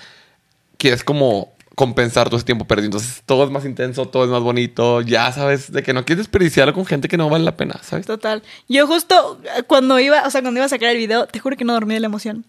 quieres 0.77 1.03
como 1.03 1.55
compensar 1.75 2.29
todo 2.29 2.37
ese 2.37 2.45
tiempo 2.45 2.67
perdido. 2.67 2.87
Entonces 2.89 3.23
todo 3.25 3.45
es 3.45 3.51
más 3.51 3.65
intenso, 3.65 4.07
todo 4.07 4.25
es 4.25 4.31
más 4.31 4.43
bonito. 4.43 5.01
Ya 5.01 5.33
sabes 5.33 5.73
de 5.73 5.83
que 5.83 5.95
no 5.95 6.05
quieres 6.05 6.27
desperdiciarlo 6.27 6.75
con 6.75 6.85
gente 6.85 7.09
que 7.09 7.17
no 7.17 7.31
vale 7.31 7.45
la 7.45 7.57
pena, 7.57 7.81
¿sabes? 7.83 8.07
Total. 8.07 8.43
Yo 8.69 8.87
justo 8.87 9.41
eh, 9.57 9.63
cuando 9.65 9.99
iba, 9.99 10.23
o 10.27 10.31
sea, 10.31 10.43
cuando 10.43 10.59
iba 10.59 10.67
a 10.67 10.69
sacar 10.69 10.91
el 10.91 10.99
video, 10.99 11.27
te 11.27 11.39
juro 11.39 11.57
que 11.57 11.65
no 11.65 11.73
dormí 11.73 11.95
de 11.95 12.01
la 12.01 12.07
emoción. 12.07 12.45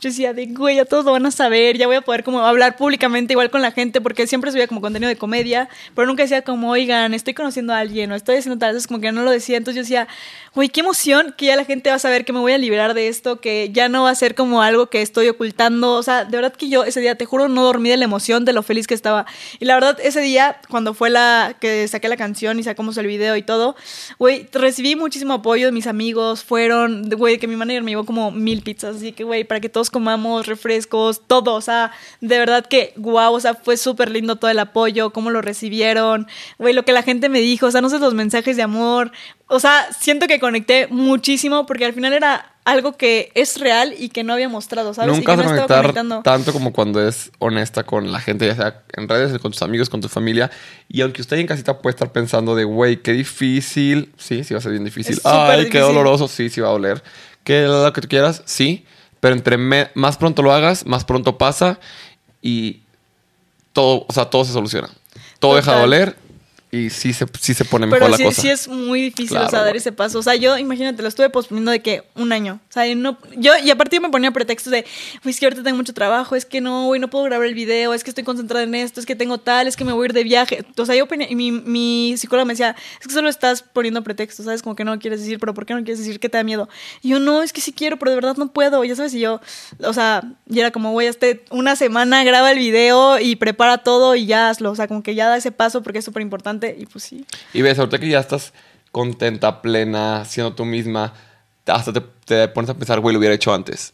Yo 0.00 0.10
decía, 0.10 0.32
de 0.32 0.46
güey, 0.46 0.76
ya 0.76 0.84
todos 0.84 1.04
lo 1.04 1.12
van 1.12 1.26
a 1.26 1.30
saber, 1.30 1.76
ya 1.76 1.86
voy 1.86 1.96
a 1.96 2.00
poder 2.02 2.24
como 2.24 2.40
hablar 2.40 2.76
públicamente 2.76 3.34
igual 3.34 3.50
con 3.50 3.62
la 3.62 3.72
gente, 3.72 4.00
porque 4.00 4.26
siempre 4.26 4.50
subía 4.50 4.66
como 4.66 4.80
contenido 4.80 5.08
de 5.08 5.16
comedia, 5.16 5.68
pero 5.94 6.06
nunca 6.06 6.22
decía 6.22 6.42
como, 6.42 6.70
oigan, 6.70 7.14
estoy 7.14 7.34
conociendo 7.34 7.72
a 7.72 7.78
alguien 7.78 8.10
o 8.12 8.14
estoy 8.14 8.36
haciendo 8.36 8.58
tal, 8.58 8.70
entonces 8.70 8.86
como 8.86 9.00
que 9.00 9.12
no 9.12 9.22
lo 9.22 9.30
decía. 9.30 9.56
Entonces 9.56 9.76
yo 9.76 9.82
decía, 9.82 10.08
güey, 10.54 10.68
qué 10.68 10.80
emoción 10.80 11.34
que 11.36 11.46
ya 11.46 11.56
la 11.56 11.64
gente 11.64 11.90
va 11.90 11.96
a 11.96 11.98
saber 11.98 12.24
que 12.24 12.32
me 12.32 12.40
voy 12.40 12.52
a 12.52 12.58
liberar 12.58 12.94
de 12.94 13.08
esto, 13.08 13.40
que 13.40 13.70
ya 13.72 13.88
no 13.88 14.04
va 14.04 14.10
a 14.10 14.14
ser 14.14 14.34
como 14.34 14.62
algo 14.62 14.88
que 14.88 15.02
estoy 15.02 15.28
ocultando. 15.28 15.94
O 15.94 16.02
sea, 16.02 16.24
de 16.24 16.36
verdad 16.36 16.52
que 16.52 16.68
yo 16.68 16.84
ese 16.84 17.00
día, 17.00 17.16
te 17.16 17.24
juro, 17.24 17.48
no 17.48 17.62
dormí 17.64 17.88
de 17.90 17.96
la 17.96 18.04
emoción, 18.04 18.44
de 18.44 18.52
lo 18.52 18.62
feliz 18.62 18.86
que 18.86 18.94
estaba. 18.94 19.26
Y 19.60 19.64
la 19.64 19.74
verdad, 19.74 19.98
ese 20.02 20.20
día, 20.20 20.60
cuando 20.68 20.94
fue 20.94 21.10
la 21.10 21.56
que 21.60 21.86
saqué 21.88 22.08
la 22.08 22.16
canción 22.16 22.58
y 22.58 22.62
sacamos 22.62 22.96
el 22.98 23.06
video 23.06 23.36
y 23.36 23.42
todo, 23.42 23.76
güey, 24.18 24.48
recibí 24.52 24.96
muchísimo 24.96 25.34
apoyo 25.34 25.66
de 25.66 25.72
mis 25.72 25.86
amigos, 25.86 26.44
fueron, 26.44 27.08
güey, 27.10 27.38
que 27.38 27.46
mi 27.46 27.56
manager 27.56 27.82
me 27.82 27.92
llevó 27.92 28.04
como 28.04 28.30
mil 28.30 28.62
pizzas, 28.62 28.96
así 28.96 29.12
que, 29.12 29.24
güey, 29.24 29.44
para 29.44 29.60
que 29.60 29.67
todos 29.68 29.90
comamos, 29.90 30.46
refrescos, 30.46 31.22
todo, 31.26 31.54
o 31.54 31.60
sea, 31.60 31.92
de 32.20 32.38
verdad 32.38 32.66
que, 32.66 32.92
guau, 32.96 33.34
o 33.34 33.40
sea, 33.40 33.54
fue 33.54 33.76
súper 33.76 34.10
lindo 34.10 34.36
todo 34.36 34.50
el 34.50 34.58
apoyo, 34.58 35.12
cómo 35.12 35.30
lo 35.30 35.42
recibieron, 35.42 36.26
güey, 36.58 36.74
lo 36.74 36.84
que 36.84 36.92
la 36.92 37.02
gente 37.02 37.28
me 37.28 37.40
dijo, 37.40 37.66
o 37.66 37.70
sea, 37.70 37.80
no 37.80 37.90
sé, 37.90 37.98
los 37.98 38.14
mensajes 38.14 38.56
de 38.56 38.62
amor, 38.62 39.12
o 39.46 39.60
sea, 39.60 39.88
siento 39.98 40.26
que 40.26 40.38
conecté 40.38 40.88
muchísimo 40.88 41.66
porque 41.66 41.86
al 41.86 41.94
final 41.94 42.12
era 42.12 42.52
algo 42.68 42.98
que 42.98 43.32
es 43.34 43.58
real 43.58 43.94
y 43.98 44.10
que 44.10 44.22
no 44.22 44.34
había 44.34 44.48
mostrado, 44.48 44.92
¿sabes? 44.92 45.16
Nunca 45.16 45.32
y 45.32 45.36
que 45.38 45.42
no 45.44 45.54
estaba 45.54 45.82
conectar 45.82 46.22
tanto 46.22 46.52
como 46.52 46.72
cuando 46.74 47.06
es 47.06 47.30
honesta 47.38 47.84
con 47.84 48.12
la 48.12 48.20
gente, 48.20 48.46
ya 48.46 48.54
sea 48.54 48.82
en 48.92 49.08
redes, 49.08 49.38
con 49.38 49.52
tus 49.52 49.62
amigos, 49.62 49.88
con 49.88 50.02
tu 50.02 50.08
familia. 50.08 50.50
Y 50.86 51.00
aunque 51.00 51.22
usted 51.22 51.38
en 51.38 51.46
casita 51.46 51.78
puede 51.78 51.94
estar 51.94 52.12
pensando 52.12 52.54
de, 52.54 52.64
güey, 52.64 53.00
qué 53.00 53.12
difícil. 53.12 54.12
Sí, 54.18 54.44
sí 54.44 54.52
va 54.52 54.58
a 54.58 54.60
ser 54.62 54.72
bien 54.72 54.84
difícil. 54.84 55.16
Es 55.16 55.24
Ay, 55.24 55.50
qué 55.50 55.64
difícil. 55.64 55.80
doloroso. 55.80 56.28
Sí, 56.28 56.50
sí 56.50 56.60
va 56.60 56.68
a 56.68 56.72
doler. 56.72 57.02
Que 57.42 57.62
lo 57.62 57.90
que 57.94 58.02
tú 58.02 58.08
quieras, 58.08 58.42
sí. 58.44 58.84
Pero 59.20 59.34
entre 59.34 59.56
me- 59.58 59.90
más 59.94 60.16
pronto 60.16 60.42
lo 60.42 60.52
hagas, 60.52 60.86
más 60.86 61.04
pronto 61.04 61.38
pasa. 61.38 61.78
Y 62.42 62.80
todo, 63.72 64.04
o 64.08 64.12
sea, 64.12 64.26
todo 64.26 64.44
se 64.44 64.52
soluciona. 64.52 64.88
Todo 65.38 65.56
deja 65.56 65.72
de 65.74 65.80
doler 65.80 66.16
y 66.70 66.90
sí 66.90 67.12
se, 67.12 67.26
sí 67.40 67.54
se 67.54 67.64
pone 67.64 67.86
mejor 67.86 67.98
Pero 67.98 68.10
la 68.10 68.16
sí, 68.16 68.24
cosa. 68.24 68.42
sí 68.42 68.50
es 68.50 68.68
muy 68.68 69.00
difícil, 69.00 69.28
Claro, 69.28 69.46
o 69.46 69.50
sea, 69.50 69.62
dar 69.62 69.76
ese 69.76 69.92
paso. 69.92 70.18
O 70.18 70.22
sea, 70.22 70.34
yo, 70.34 70.58
imagínate, 70.58 71.00
lo 71.02 71.08
estuve 71.08 71.30
posponiendo 71.30 71.70
de 71.70 71.80
que 71.80 72.04
un 72.14 72.30
año. 72.32 72.60
O 72.68 72.72
sea, 72.72 72.86
yo 72.86 72.94
no, 72.94 73.18
yo, 73.36 73.52
y 73.62 73.70
aparte 73.70 73.96
yo 73.96 74.02
me 74.02 74.10
ponía 74.10 74.30
pretextos 74.32 74.70
de, 74.70 74.84
es 75.24 75.40
que 75.40 75.46
ahorita 75.46 75.62
tengo 75.62 75.76
mucho 75.78 75.94
trabajo, 75.94 76.36
es 76.36 76.44
que 76.44 76.60
no, 76.60 76.86
güey, 76.86 77.00
no 77.00 77.08
puedo 77.08 77.24
grabar 77.24 77.46
el 77.46 77.54
video, 77.54 77.94
es 77.94 78.04
que 78.04 78.10
estoy 78.10 78.24
concentrada 78.24 78.64
en 78.64 78.74
esto, 78.74 79.00
es 79.00 79.06
que 79.06 79.16
tengo 79.16 79.38
tal, 79.38 79.66
es 79.66 79.76
que 79.76 79.84
me 79.84 79.92
voy 79.92 80.04
a 80.04 80.06
ir 80.06 80.12
de 80.12 80.24
viaje. 80.24 80.64
O 80.76 80.84
sea, 80.84 80.94
yo 80.94 81.06
y 81.28 81.34
mi, 81.34 81.52
mi 81.52 82.14
psicóloga 82.18 82.44
me 82.44 82.52
decía, 82.52 82.76
es 83.00 83.06
que 83.06 83.14
solo 83.14 83.28
estás 83.28 83.62
poniendo 83.62 84.02
pretextos, 84.02 84.44
¿sabes? 84.44 84.62
Como 84.62 84.76
que 84.76 84.84
no 84.84 84.94
lo 84.94 85.00
quieres 85.00 85.20
decir, 85.20 85.38
pero 85.38 85.54
¿por 85.54 85.64
qué 85.64 85.74
no 85.74 85.80
quieres 85.84 85.98
decir 85.98 86.20
que 86.20 86.28
te 86.28 86.36
da 86.36 86.44
miedo? 86.44 86.68
Y 87.02 87.10
yo, 87.10 87.18
no, 87.20 87.42
es 87.42 87.54
que 87.54 87.62
sí 87.62 87.72
quiero, 87.72 87.98
pero 87.98 88.10
de 88.10 88.16
verdad 88.16 88.36
no 88.36 88.52
puedo, 88.52 88.84
ya 88.84 88.94
sabes, 88.94 89.14
y 89.14 89.20
yo, 89.20 89.40
o 89.82 89.92
sea, 89.94 90.22
y 90.50 90.60
era 90.60 90.70
como, 90.70 90.92
güey, 90.92 91.06
este, 91.06 91.44
una 91.50 91.76
semana 91.76 92.24
graba 92.24 92.52
el 92.52 92.58
video 92.58 93.18
y 93.18 93.36
prepara 93.36 93.78
todo 93.78 94.14
y 94.14 94.26
ya 94.26 94.50
hazlo. 94.50 94.70
O 94.70 94.74
sea, 94.74 94.86
como 94.86 95.02
que 95.02 95.14
ya 95.14 95.28
da 95.28 95.36
ese 95.36 95.52
paso 95.52 95.82
porque 95.82 96.00
es 96.00 96.04
súper 96.04 96.22
importante 96.22 96.57
y 96.78 96.86
pues 96.86 97.04
sí. 97.04 97.24
Y 97.52 97.62
ves, 97.62 97.78
ahorita 97.78 97.98
que 97.98 98.08
ya 98.08 98.20
estás 98.20 98.52
contenta, 98.92 99.62
plena, 99.62 100.24
siendo 100.24 100.54
tú 100.54 100.64
misma, 100.64 101.12
hasta 101.66 101.92
te, 101.92 102.02
te 102.24 102.48
pones 102.48 102.70
a 102.70 102.74
pensar, 102.74 103.00
güey, 103.00 103.12
lo 103.12 103.18
hubiera 103.18 103.34
hecho 103.34 103.52
antes. 103.54 103.92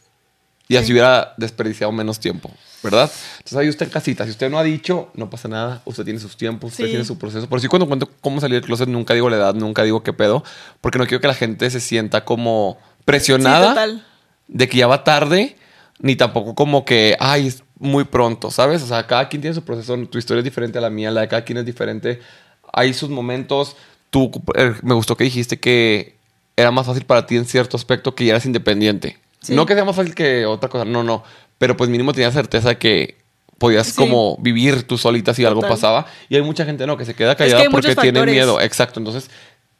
Y 0.67 0.77
así 0.77 0.87
Sí. 0.87 0.93
hubiera 0.93 1.35
desperdiciado 1.37 1.93
menos 1.93 2.19
tiempo, 2.21 2.51
¿verdad? 2.83 3.11
Entonces 3.39 3.59
ahí 3.59 3.69
usted 3.69 3.85
en 3.87 3.93
casita, 3.93 4.25
si 4.25 4.31
usted 4.31 4.49
no 4.49 4.59
ha 4.59 4.62
dicho, 4.62 5.11
no 5.15 5.29
pasa 5.29 5.47
nada, 5.47 5.83
usted 5.85 6.05
tiene 6.05 6.19
sus 6.19 6.37
tiempos, 6.39 6.73
usted 6.73 6.87
Sí. 6.87 6.91
tiene 6.93 7.05
su 7.05 7.19
proceso. 7.19 7.47
Por 7.49 7.61
si 7.61 7.69
cuando 7.69 7.87
cuento 7.87 8.09
cómo 8.23 8.41
salir 8.41 8.55
del 8.61 8.65
closet, 8.67 8.89
nunca 8.89 9.12
digo 9.12 9.29
la 9.29 9.37
edad, 9.37 9.55
nunca 9.55 9.83
digo 9.83 10.03
qué 10.03 10.15
pedo, 10.15 10.43
porque 10.81 10.99
no 10.99 11.07
quiero 11.07 11.21
que 11.21 11.27
la 11.29 11.35
gente 11.35 11.69
se 11.71 11.81
sienta 11.81 12.25
como 12.25 12.79
Sí, 12.81 13.03
presionada 13.05 13.75
de 14.49 14.69
que 14.69 14.79
ya 14.79 14.87
va 14.87 15.05
tarde, 15.05 15.57
ni 15.99 16.17
tampoco 16.17 16.55
como 16.55 16.85
que, 16.87 17.17
ay, 17.21 17.49
es- 17.49 17.62
muy 17.79 18.05
pronto, 18.05 18.51
¿sabes? 18.51 18.83
O 18.83 18.87
sea, 18.87 19.07
cada 19.07 19.29
quien 19.29 19.43
tiene 19.43 19.55
su 19.55 19.62
proceso, 19.65 19.95
tu 20.07 20.17
historia 20.17 20.39
es 20.39 20.45
diferente 20.45 20.79
a 20.79 20.81
la 20.81 20.89
mía, 20.91 21.11
la 21.11 21.23
de 21.23 21.29
cada 21.29 21.45
quien 21.45 21.59
es 21.59 21.67
diferente. 21.67 22.21
Hay 22.75 22.95
sus 22.95 23.11
momentos. 23.11 23.77
Tú, 24.11 24.31
eh, 24.57 24.75
me 24.83 24.95
gustó 24.95 25.16
que 25.16 25.25
dijiste 25.25 25.59
que 25.59 26.14
era 26.57 26.70
más 26.70 26.87
fácil 26.87 27.05
para 27.05 27.27
ti 27.27 27.37
en 27.37 27.47
cierto 27.47 27.77
aspecto 27.77 28.14
que 28.14 28.25
ya 28.25 28.33
eras 28.33 28.47
independiente. 28.47 29.18
Sí. 29.41 29.55
No 29.55 29.66
que 29.66 29.75
sea 29.75 29.85
más 29.85 29.97
fácil 29.97 30.14
que 30.14 30.47
otra 30.47 30.68
cosa, 30.68 30.85
no, 30.85 31.03
no. 31.03 31.25
Pero 31.59 31.77
pues 31.77 31.91
mínimo 31.91 32.12
tenías 32.12 32.33
certeza 32.35 32.70
de 32.70 32.79
que 32.79 33.16
podías 33.59 33.89
Sí. 33.89 33.97
como 33.97 34.37
vivir 34.39 34.85
tú 34.85 34.99
solita 34.99 35.35
si 35.35 35.45
algo 35.45 35.61
pasaba. 35.62 36.07
Y 36.29 36.37
hay 36.37 36.43
mucha 36.43 36.64
gente, 36.64 36.87
no, 36.87 36.97
que 36.97 37.05
se 37.05 37.14
queda 37.14 37.35
que 37.35 37.45
callada 37.45 37.70
porque 37.70 37.95
tiene 37.97 38.25
miedo. 38.25 38.61
Exacto. 38.61 39.01
Entonces, 39.01 39.31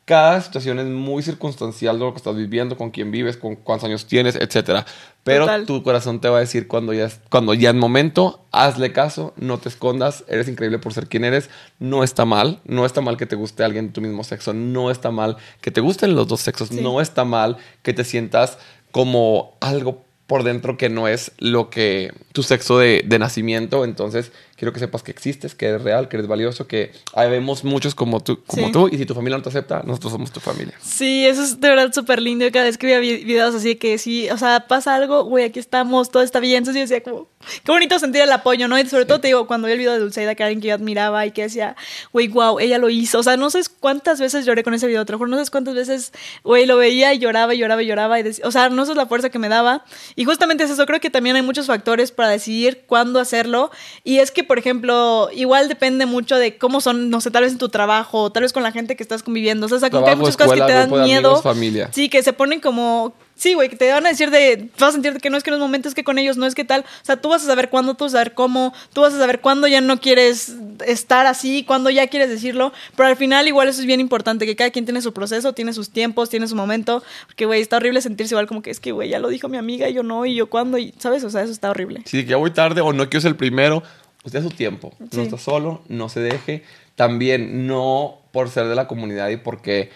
cada 0.05 0.41
situación 0.43 0.79
es 0.79 0.87
muy 0.87 1.23
circunstancial 1.23 1.99
de 1.99 2.05
lo 2.05 2.13
que 2.13 2.19
estás 2.19 2.37
viviendo, 2.37 2.77
con 2.77 2.91
quién 2.91 3.11
vives, 3.11 3.37
con 3.39 3.57
cuántos 3.57 3.87
años 3.89 4.07
tienes, 4.07 4.37
etcétera. 4.37 4.85
Pero 5.23 5.45
Total. 5.47 5.65
tu 5.65 5.83
corazón 5.83 6.21
te 6.21 6.29
va 6.29 6.37
a 6.37 6.41
decir 6.41 6.69
cuando 6.69 6.93
ya, 6.93 7.07
es- 7.07 7.21
cuando 7.31 7.55
ya 7.55 7.71
es 7.71 7.75
momento, 7.75 8.45
hazle 8.53 8.93
caso, 8.93 9.33
no 9.37 9.59
te 9.59 9.71
escondas, 9.71 10.25
eres 10.29 10.49
increíble 10.49 10.79
por 10.79 10.93
ser 10.93 11.09
quien 11.09 11.25
eres, 11.25 11.49
no 11.79 12.05
está 12.05 12.27
mal, 12.27 12.61
no 12.65 12.85
está 12.85 13.01
mal 13.01 13.17
que 13.17 13.25
te 13.25 13.35
guste 13.37 13.65
alguien 13.65 13.87
de 13.87 13.93
tu 13.95 14.01
mismo 14.03 14.25
sexo, 14.25 14.53
no 14.53 14.91
está 14.91 15.11
mal 15.11 15.39
que 15.63 15.71
te 15.71 15.81
gusten 15.81 16.15
los 16.15 16.29
dos 16.29 16.41
sexos, 16.43 16.69
Sí. 16.69 16.81
no 16.83 17.01
está 17.01 17.25
mal 17.25 17.57
que 17.83 17.95
te 17.95 18.05
sientas 18.05 18.59
como 18.93 19.57
algo 19.61 20.05
por 20.27 20.43
dentro 20.43 20.77
que 20.79 20.89
no 20.89 21.07
es 21.09 21.33
lo 21.39 21.69
que 21.69 22.13
tu 22.33 22.43
sexo 22.43 22.79
de, 22.79 23.03
de 23.07 23.19
nacimiento. 23.19 23.85
Entonces, 23.85 24.33
quiero 24.57 24.73
que 24.73 24.81
sepas 24.81 25.03
que 25.03 25.11
existes, 25.11 25.55
que 25.55 25.67
eres 25.67 25.83
real, 25.83 26.09
que 26.09 26.17
eres 26.17 26.29
valioso, 26.29 26.67
que 26.67 26.93
habemos 27.13 27.65
muchos 27.65 27.95
como 27.95 28.21
tú, 28.21 28.43
como 28.47 28.67
Sí. 28.67 28.73
tú, 28.73 28.89
y 28.89 28.99
si 28.99 29.07
tu 29.07 29.15
familia 29.15 29.37
no 29.39 29.43
te 29.43 29.49
acepta, 29.49 29.83
nosotros 29.85 30.13
somos 30.13 30.31
tu 30.31 30.41
familia. 30.41 30.75
Sí, 30.83 31.27
eso 31.27 31.43
es 31.43 31.61
de 31.61 31.69
verdad 31.69 31.93
súper 31.93 32.21
lindo. 32.23 32.45
Cada 32.53 32.67
vez 32.67 32.79
que 32.79 32.87
veía 32.87 32.99
vi- 33.01 33.25
videos 33.25 33.55
así 33.55 33.69
de 33.69 33.79
que 33.79 33.99
sí, 33.99 34.29
o 34.31 34.39
sea, 34.39 34.67
pasa 34.69 34.95
algo, 34.95 35.25
güey, 35.25 35.45
aquí 35.45 35.59
estamos, 35.59 36.11
todo 36.11 36.23
está 36.23 36.41
bien. 36.41 36.59
Entonces 36.59 36.77
yo 36.89 36.95
decía 36.97 37.03
como, 37.03 37.29
qué 37.65 37.73
bonito 37.73 37.99
sentir 37.99 38.23
el 38.23 38.33
apoyo, 38.33 38.69
¿no? 38.69 38.79
Y 38.79 38.87
sobre 38.87 39.05
todo 39.05 39.21
te 39.21 39.29
digo, 39.29 39.47
cuando 39.47 39.67
vi 39.67 39.73
el 39.73 39.79
video 39.79 39.93
de 39.93 39.99
Dulceida, 39.99 40.35
que 40.35 40.45
alguien 40.45 40.61
que 40.61 40.69
yo 40.69 40.75
admiraba 40.75 41.27
y 41.27 41.33
que 41.33 41.43
decía, 41.43 41.77
güey, 42.13 42.29
wow, 42.29 42.61
ella 42.61 42.79
lo 42.79 42.89
hizo. 42.91 43.19
O 43.19 43.23
sea, 43.23 43.37
no 43.37 43.51
sé 43.51 43.61
cuántas 43.81 44.21
veces 44.21 44.47
lloré 44.47 44.63
con 44.63 44.75
ese 44.75 44.87
video, 44.87 45.05
te 45.05 45.15
no 45.15 45.45
sé 45.45 45.51
cuántas 45.51 45.75
veces, 45.75 46.13
güey, 46.43 46.67
lo 46.67 46.77
veía 46.77 47.13
y 47.15 47.19
lloraba 47.19 47.55
y 47.55 47.59
lloraba 47.59 47.83
y 47.83 47.87
lloraba. 47.87 48.21
Y 48.21 48.23
decía, 48.23 48.47
o 48.47 48.51
sea, 48.53 48.69
no 48.69 48.85
sé 48.85 48.93
es 48.93 48.97
la 48.97 49.07
fuerza 49.07 49.31
que 49.31 49.39
me 49.39 49.49
daba. 49.49 49.85
Y 50.17 50.25
justamente 50.25 50.65
es 50.65 50.71
eso, 50.71 50.87
creo 50.87 51.01
que 51.01 51.11
también 51.11 51.37
hay 51.37 51.43
muchos 51.43 51.67
factores 51.67 52.13
para 52.13 52.29
decidir 52.29 52.85
cuándo 52.87 53.19
hacerlo. 53.21 53.71
Y 54.05 54.19
es 54.19 54.31
que, 54.31 54.44
por 54.45 54.59
ejemplo, 54.59 55.29
igual 55.35 55.69
depende 55.69 56.07
mucho 56.07 56.37
de 56.37 56.57
cómo 56.57 56.81
son, 56.81 57.11
no 57.11 57.21
sé, 57.21 57.31
tal 57.31 57.43
vez 57.45 57.53
en 57.53 57.59
tu 57.59 57.69
trabajo, 57.69 58.31
tal 58.31 58.43
vez 58.43 58.53
con 58.53 58.63
la 58.63 58.73
gente 58.73 58.97
que 58.97 59.03
estás 59.03 59.23
conviviendo. 59.23 59.67
O 59.67 59.79
sea, 59.79 59.91
como 59.91 60.05
que 60.05 60.11
hay 60.11 60.17
muchas 60.17 60.37
cosas 60.37 60.53
que 60.53 60.59
escuela, 60.61 60.87
te 60.87 60.91
dan 60.93 61.05
miedo. 61.05 61.29
amigos, 61.29 61.43
familia. 61.43 61.91
Sí, 61.93 62.09
que 62.09 62.23
se 62.23 62.33
ponen 62.33 62.61
como. 62.61 63.15
Sí, 63.37 63.55
güey, 63.55 63.69
que 63.69 63.75
te 63.75 63.91
van 63.91 64.07
a 64.07 64.11
decir 64.11 64.31
de. 64.31 64.69
Vas 64.79 64.91
a 64.91 64.93
sentir 64.93 65.21
que 65.21 65.29
no 65.29 65.37
es 65.37 65.43
que 65.43 65.51
en 65.51 65.59
los 65.59 65.61
momentos 65.61 65.93
que 65.95 66.05
con 66.05 66.19
ellos 66.19 66.37
no 66.37 66.47
es 66.47 66.55
que 66.55 66.65
tal. 66.65 66.83
O 66.83 67.05
sea, 67.05 67.17
tú 67.17 67.31
vas 67.31 67.43
a 67.43 67.47
saber 67.47 67.69
cuándo, 67.69 67.95
tú 67.95 68.05
vas 68.05 68.15
a 68.15 68.19
saber 68.19 68.35
cómo, 68.35 68.73
tú 68.93 69.01
vas 69.01 69.13
a 69.13 69.19
saber 69.19 69.41
cuándo 69.41 69.67
ya 69.67 69.81
no 69.81 70.01
quieres 70.01 70.55
estar 70.87 71.27
así, 71.27 71.65
cuándo 71.65 71.91
ya 71.91 72.07
quieres 72.07 72.29
decirlo. 72.31 72.73
Pero 72.97 73.09
al 73.09 73.17
final, 73.17 73.49
igual, 73.49 73.69
eso 73.69 73.81
es 73.81 73.87
bien 73.87 74.01
importante, 74.01 74.47
que 74.47 74.55
cada 74.55 74.71
quien 74.71 74.85
tiene 74.85 75.03
su 75.03 75.13
proceso, 75.13 75.53
tiene 75.53 75.73
sus 75.73 75.91
tiempos, 75.91 76.31
tiene 76.31 76.47
su 76.47 76.55
momento. 76.55 77.03
Porque, 77.27 77.47
güey, 77.47 77.61
está 77.61 77.79
horrible 77.79 78.01
sentirse 78.03 78.35
igual 78.35 78.47
como 78.47 78.63
que 78.63 78.71
es 78.71 78.79
que, 78.79 78.93
güey, 78.93 79.09
ya 79.09 79.19
lo 79.19 79.29
dijo 79.29 79.49
mi 79.49 79.57
amiga 79.57 79.89
y 79.89 79.95
yo 79.95 80.05
no, 80.05 80.27
y 80.27 80.37
yo 80.37 80.49
cuándo, 80.49 80.79
y, 80.79 80.95
¿sabes? 80.99 81.25
O 81.25 81.31
sea, 81.31 81.43
eso 81.43 81.53
está 81.53 81.71
horrible. 81.71 82.03
Si 82.05 82.23
que 82.25 82.31
ya 82.31 82.37
voy 82.37 82.53
tarde 82.53 82.81
o 82.83 82.93
no 82.93 83.09
quiero 83.09 83.21
ser 83.23 83.31
el 83.31 83.37
primero, 83.37 83.83
usted 84.25 84.41
es 84.41 84.45
su 84.45 84.51
tiempo. 84.51 84.93
Sí. 84.99 85.17
No 85.17 85.23
está 85.23 85.39
solo, 85.39 85.83
no 85.89 86.09
se 86.09 86.21
deje. 86.21 86.63
También 86.97 87.67
no 87.67 88.19
por 88.33 88.49
ser 88.51 88.67
de 88.67 88.75
la 88.75 88.87
comunidad 88.89 89.29
y 89.29 89.37
porque 89.37 89.91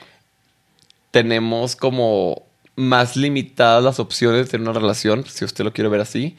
tenemos 1.11 1.77
como 1.77 2.43
más 2.77 3.17
limitadas 3.17 3.83
las 3.83 3.99
opciones 3.99 4.45
de 4.47 4.51
tener 4.51 4.69
una 4.69 4.79
relación, 4.79 5.25
si 5.27 5.45
usted 5.45 5.65
lo 5.65 5.73
quiere 5.73 5.89
ver 5.89 6.01
así. 6.01 6.37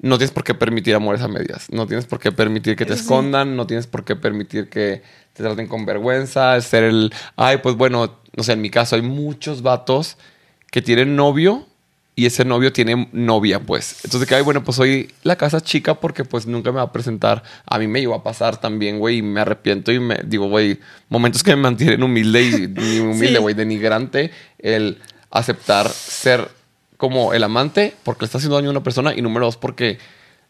No 0.00 0.18
tienes 0.18 0.32
por 0.32 0.44
qué 0.44 0.54
permitir 0.54 0.94
amores 0.94 1.22
a 1.22 1.28
medias. 1.28 1.70
No 1.70 1.86
tienes 1.86 2.06
por 2.06 2.18
qué 2.18 2.32
permitir 2.32 2.76
que 2.76 2.84
te 2.84 2.94
Sí. 2.94 3.00
escondan. 3.00 3.56
No 3.56 3.66
tienes 3.66 3.86
por 3.86 4.04
qué 4.04 4.16
permitir 4.16 4.68
que 4.68 5.02
te 5.32 5.42
traten 5.42 5.66
con 5.68 5.86
vergüenza. 5.86 6.60
Ser 6.60 6.84
el. 6.84 7.12
Ay, 7.36 7.58
pues 7.58 7.76
bueno, 7.76 8.18
no 8.36 8.42
sé, 8.42 8.52
en 8.52 8.60
mi 8.60 8.70
caso 8.70 8.96
hay 8.96 9.02
muchos 9.02 9.62
vatos 9.62 10.16
que 10.70 10.82
tienen 10.82 11.16
novio 11.16 11.66
y 12.16 12.26
ese 12.26 12.44
novio 12.44 12.72
tiene 12.72 13.08
novia, 13.12 13.60
pues. 13.60 14.04
Entonces, 14.04 14.28
que, 14.28 14.34
ay, 14.36 14.42
bueno, 14.42 14.62
pues 14.62 14.76
soy 14.76 15.12
la 15.24 15.36
casa 15.36 15.60
chica 15.60 15.94
porque 15.94 16.24
pues 16.24 16.46
nunca 16.46 16.70
me 16.70 16.76
va 16.76 16.82
a 16.84 16.92
presentar. 16.92 17.42
A 17.66 17.78
mí 17.78 17.88
me 17.88 18.00
iba 18.00 18.14
a 18.14 18.22
pasar 18.22 18.60
también, 18.60 18.98
güey, 19.00 19.18
y 19.18 19.22
me 19.22 19.40
arrepiento 19.40 19.90
y 19.90 19.98
me 19.98 20.20
digo, 20.24 20.48
güey, 20.48 20.78
momentos 21.08 21.42
que 21.42 21.50
me 21.56 21.62
mantienen 21.62 22.02
humilde 22.02 22.42
y 22.42 22.54
humilde, 23.00 23.36
Sí. 23.36 23.36
güey, 23.38 23.54
denigrante, 23.54 24.30
el 24.58 24.98
aceptar 25.30 25.88
ser 25.88 26.48
como 26.96 27.34
el 27.34 27.42
amante 27.42 27.94
porque 28.04 28.22
le 28.22 28.26
estás 28.26 28.40
haciendo 28.40 28.56
daño 28.56 28.68
a 28.68 28.70
una 28.70 28.82
persona 28.84 29.12
y 29.14 29.20
número 29.20 29.46
dos 29.46 29.56
porque 29.56 29.98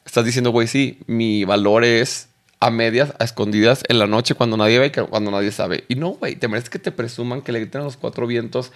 estás 0.04 0.26
diciendo, 0.26 0.50
güey, 0.50 0.68
sí, 0.68 0.98
mi 1.06 1.44
valor 1.44 1.84
es 1.84 2.28
a 2.60 2.70
medias, 2.70 3.12
a 3.18 3.24
escondidas 3.24 3.82
en 3.88 3.98
la 3.98 4.06
noche 4.06 4.34
cuando 4.34 4.56
nadie 4.56 4.78
ve 4.78 4.92
cuando 4.92 5.30
nadie 5.30 5.50
sabe. 5.52 5.84
Y 5.88 5.96
no, 5.96 6.10
güey, 6.10 6.36
te 6.36 6.48
mereces 6.48 6.70
que 6.70 6.78
te 6.78 6.92
presuman, 6.92 7.42
que 7.42 7.52
le 7.52 7.60
griten 7.60 7.80
a 7.80 7.84
los 7.84 7.96
cuatro 7.96 8.26
vientos, 8.26 8.72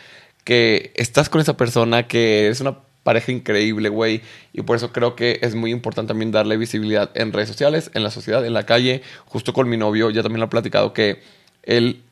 que 0.48 0.92
estás 0.94 1.28
con 1.28 1.42
esa 1.42 1.58
persona, 1.58 2.08
que 2.08 2.48
es 2.48 2.62
una 2.62 2.78
pareja 3.02 3.32
increíble, 3.32 3.90
güey. 3.90 4.22
Y 4.54 4.62
por 4.62 4.76
eso 4.76 4.94
creo 4.94 5.14
que 5.14 5.40
es 5.42 5.54
muy 5.54 5.70
importante 5.70 6.08
también 6.08 6.32
darle 6.32 6.56
visibilidad 6.56 7.10
en 7.12 7.34
redes 7.34 7.50
sociales, 7.50 7.90
en 7.92 8.02
la 8.02 8.10
sociedad, 8.10 8.46
en 8.46 8.54
la 8.54 8.64
calle. 8.64 9.02
Justo 9.26 9.52
con 9.52 9.68
mi 9.68 9.76
novio, 9.76 10.08
ya 10.08 10.22
también 10.22 10.40
lo 10.40 10.46
he 10.46 10.48
platicado, 10.48 10.94
que 10.94 11.20
él 11.64 12.02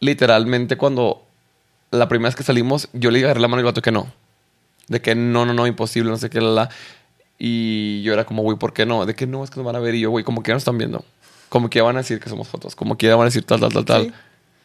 literalmente 0.00 0.76
cuando 0.76 1.24
la 1.90 2.10
primera 2.10 2.28
vez 2.28 2.36
que 2.36 2.42
salimos, 2.42 2.90
yo 2.92 3.10
le 3.10 3.20
agarré 3.24 3.40
la 3.40 3.48
mano 3.48 3.60
y 3.60 3.62
el 3.62 3.64
vato 3.64 3.80
que 3.80 3.90
no. 3.90 4.12
De 4.88 5.00
que 5.00 5.14
no, 5.14 5.46
no, 5.46 5.54
no, 5.54 5.66
imposible, 5.66 6.10
no 6.10 6.18
sé 6.18 6.28
qué, 6.28 6.42
la, 6.42 6.50
la. 6.50 6.68
Y 7.38 8.02
yo 8.02 8.12
era 8.12 8.26
como, 8.26 8.42
güey, 8.42 8.58
¿por 8.58 8.74
qué 8.74 8.84
no? 8.84 9.06
De 9.06 9.14
que 9.14 9.26
no, 9.26 9.42
es 9.44 9.48
que 9.48 9.56
nos 9.56 9.64
van 9.64 9.76
a 9.76 9.80
ver. 9.80 9.94
Y 9.94 10.00
yo, 10.00 10.10
güey, 10.10 10.26
como 10.26 10.42
que 10.42 10.50
ya 10.50 10.56
nos 10.56 10.60
están 10.60 10.76
viendo. 10.76 11.06
Como 11.48 11.70
que 11.70 11.78
ya 11.78 11.84
van 11.84 11.96
a 11.96 12.00
decir 12.00 12.20
que 12.20 12.28
somos 12.28 12.48
fotos. 12.48 12.76
Como 12.76 12.98
que 12.98 13.06
ya 13.06 13.16
van 13.16 13.22
a 13.22 13.30
decir 13.30 13.44
tal, 13.44 13.60
tal, 13.60 13.72
tal, 13.72 13.86
tal. 13.86 14.14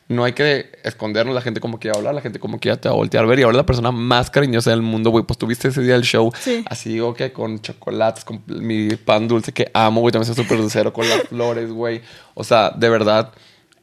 No 0.09 0.23
hay 0.25 0.33
que 0.33 0.69
escondernos. 0.83 1.33
La 1.33 1.41
gente 1.41 1.59
como 1.59 1.79
que 1.79 1.89
hablar. 1.89 2.13
La 2.13 2.21
gente 2.21 2.39
como 2.39 2.59
que 2.59 2.69
ya 2.69 2.75
te 2.77 2.89
va 2.89 2.93
a 2.93 2.97
voltear 2.97 3.23
a 3.23 3.27
ver. 3.27 3.39
Y 3.39 3.43
ahora 3.43 3.57
la 3.57 3.65
persona 3.65 3.91
más 3.91 4.29
cariñosa 4.29 4.69
del 4.71 4.81
mundo, 4.81 5.09
güey. 5.09 5.23
Pues 5.25 5.37
tuviste 5.39 5.69
ese 5.69 5.81
día 5.81 5.95
el 5.95 6.03
show. 6.03 6.31
Sí. 6.39 6.63
Así 6.67 6.89
digo 6.93 7.13
que 7.13 7.31
con 7.31 7.59
chocolates, 7.61 8.25
con 8.25 8.43
mi 8.47 8.89
pan 8.97 9.27
dulce 9.27 9.51
que 9.53 9.71
amo, 9.73 10.01
güey. 10.01 10.11
También 10.11 10.33
soy 10.33 10.43
súper 10.43 10.57
dulcero 10.57 10.91
con 10.93 11.07
las 11.07 11.23
flores, 11.29 11.71
güey. 11.71 12.01
O 12.33 12.43
sea, 12.43 12.69
de 12.71 12.89
verdad. 12.89 13.31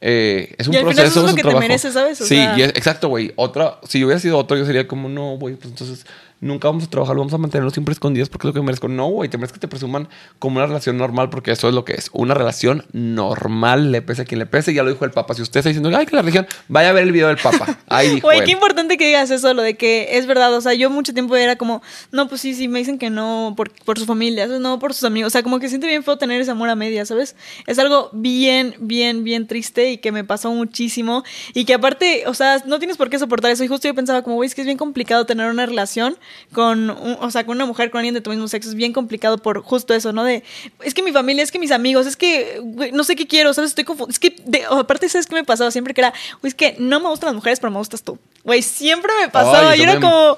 eh, 0.02 0.54
es 0.58 0.66
un 0.68 0.74
Y 0.74 0.76
al 0.78 0.82
final 0.82 0.94
proceso, 0.96 1.20
eso 1.20 1.28
es 1.28 1.32
lo 1.32 1.36
que 1.36 1.54
te 1.54 1.58
mereces, 1.60 1.92
¿sabes? 1.94 2.20
O 2.20 2.24
sí, 2.24 2.36
sea- 2.36 2.58
y 2.58 2.62
es- 2.62 2.70
exacto, 2.70 3.08
güey. 3.08 3.32
Otra, 3.36 3.78
si 3.88 3.98
yo 4.00 4.06
hubiera 4.06 4.20
sido 4.20 4.38
otro, 4.38 4.56
yo 4.56 4.64
sería 4.64 4.86
como, 4.88 5.08
no, 5.08 5.36
güey, 5.36 5.56
pues 5.56 5.70
entonces 5.70 6.06
nunca 6.40 6.68
vamos 6.68 6.84
a 6.84 6.90
trabajar, 6.90 7.16
vamos 7.16 7.32
a 7.34 7.38
mantenernos 7.38 7.72
siempre 7.72 7.92
escondidos 7.92 8.28
porque 8.28 8.46
es 8.46 8.54
lo 8.54 8.60
que 8.60 8.64
merezco. 8.64 8.88
No, 8.88 9.08
güey, 9.08 9.28
te 9.28 9.36
mereces 9.36 9.54
que 9.54 9.60
te 9.60 9.68
presuman 9.68 10.08
como 10.38 10.56
una 10.56 10.66
relación 10.66 10.96
normal 10.96 11.30
porque 11.30 11.52
eso 11.52 11.68
es 11.68 11.74
lo 11.74 11.84
que 11.84 11.92
es. 11.94 12.10
Una 12.12 12.34
relación 12.34 12.84
normal, 12.92 13.92
le 13.92 14.02
pese 14.02 14.22
a 14.22 14.24
quien 14.24 14.38
le 14.38 14.46
pese. 14.46 14.72
Ya 14.72 14.82
lo 14.82 14.90
dijo 14.90 15.04
el 15.04 15.10
Papa. 15.10 15.34
Si 15.34 15.42
usted 15.42 15.60
está 15.60 15.68
diciendo, 15.68 15.90
ay, 15.96 16.06
que 16.06 16.16
la 16.16 16.22
religión, 16.22 16.46
vaya 16.68 16.90
a 16.90 16.92
ver 16.92 17.04
el 17.04 17.12
video 17.12 17.28
del 17.28 17.36
Papa. 17.36 17.78
Ahí 17.88 18.20
Güey, 18.20 18.44
qué 18.44 18.52
importante 18.52 18.96
que 18.96 19.06
digas 19.06 19.30
eso, 19.30 19.52
lo 19.54 19.62
de 19.62 19.76
que 19.76 20.18
es 20.18 20.26
verdad. 20.26 20.54
O 20.54 20.60
sea, 20.60 20.74
yo 20.74 20.90
mucho 20.90 21.12
tiempo 21.12 21.36
era 21.36 21.56
como, 21.56 21.82
no, 22.10 22.28
pues 22.28 22.40
sí, 22.40 22.54
sí, 22.54 22.68
me 22.68 22.78
dicen 22.78 22.98
que 22.98 23.10
no 23.10 23.54
por, 23.56 23.70
por 23.84 23.98
su 23.98 24.06
familia, 24.06 24.46
no 24.46 24.78
por 24.78 24.94
sus 24.94 25.04
amigos. 25.04 25.28
O 25.28 25.30
sea, 25.30 25.42
como 25.42 25.60
que 25.60 25.68
siente 25.68 25.86
bien 25.86 26.02
feo 26.02 26.16
tener 26.16 26.40
ese 26.40 26.50
amor 26.50 26.68
a 26.70 26.74
media, 26.74 27.04
¿sabes? 27.04 27.36
Es 27.66 27.78
algo 27.78 28.10
bien, 28.12 28.74
bien, 28.80 29.24
bien 29.24 29.46
triste 29.46 29.90
y 29.90 29.98
que 29.98 30.12
me 30.12 30.24
pasó 30.24 30.50
muchísimo. 30.52 31.22
Y 31.54 31.64
que 31.64 31.74
aparte, 31.74 32.24
o 32.26 32.34
sea, 32.34 32.62
no 32.66 32.78
tienes 32.78 32.96
por 32.96 33.10
qué 33.10 33.18
soportar 33.18 33.50
eso. 33.50 33.62
Y 33.64 33.68
justo 33.68 33.86
yo 33.86 33.94
pensaba, 33.94 34.22
como, 34.22 34.36
güey, 34.36 34.46
es 34.46 34.54
que 34.54 34.62
es 34.62 34.66
bien 34.66 34.78
complicado 34.78 35.26
tener 35.26 35.50
una 35.50 35.66
relación 35.66 36.16
con, 36.52 36.90
un- 36.90 37.16
o 37.20 37.30
sea, 37.30 37.44
con 37.46 37.56
una 37.56 37.66
mujer, 37.66 37.90
con 37.90 37.98
alguien 38.00 38.14
de 38.14 38.20
tu 38.20 38.30
mismo 38.30 38.48
sexo. 38.48 38.68
Es 38.70 38.74
bien 38.74 38.92
complicado 38.92 39.38
por 39.38 39.62
justo 39.62 39.94
eso, 39.94 40.12
¿no? 40.12 40.24
De, 40.24 40.42
es 40.82 40.94
que 40.94 41.02
mi 41.02 41.12
familia, 41.12 41.42
es 41.42 41.50
que 41.52 41.58
mis 41.58 41.70
amigos, 41.70 42.06
es 42.06 42.16
que, 42.16 42.60
güey, 42.62 42.92
no 42.92 43.04
sé 43.04 43.16
qué 43.16 43.26
quiero, 43.26 43.52
¿sabes? 43.54 43.70
Estoy 43.70 43.84
confundida. 43.84 44.12
Es 44.12 44.18
que, 44.18 44.36
de- 44.44 44.64
aparte, 44.70 45.08
¿sabes 45.08 45.26
qué 45.26 45.34
me 45.34 45.44
pasaba 45.44 45.70
siempre? 45.70 45.94
Que 45.94 46.00
era, 46.00 46.12
güey, 46.40 46.48
es 46.48 46.54
que 46.54 46.76
no 46.78 47.00
me 47.00 47.08
gustan 47.08 47.28
las 47.28 47.34
mujeres, 47.34 47.60
pero 47.60 47.70
me 47.70 47.78
gustas 47.78 48.02
tú. 48.02 48.18
Güey, 48.44 48.62
siempre 48.62 49.12
me 49.20 49.28
pasaba. 49.28 49.76
Yo 49.76 49.82
era 49.84 50.00
como, 50.00 50.36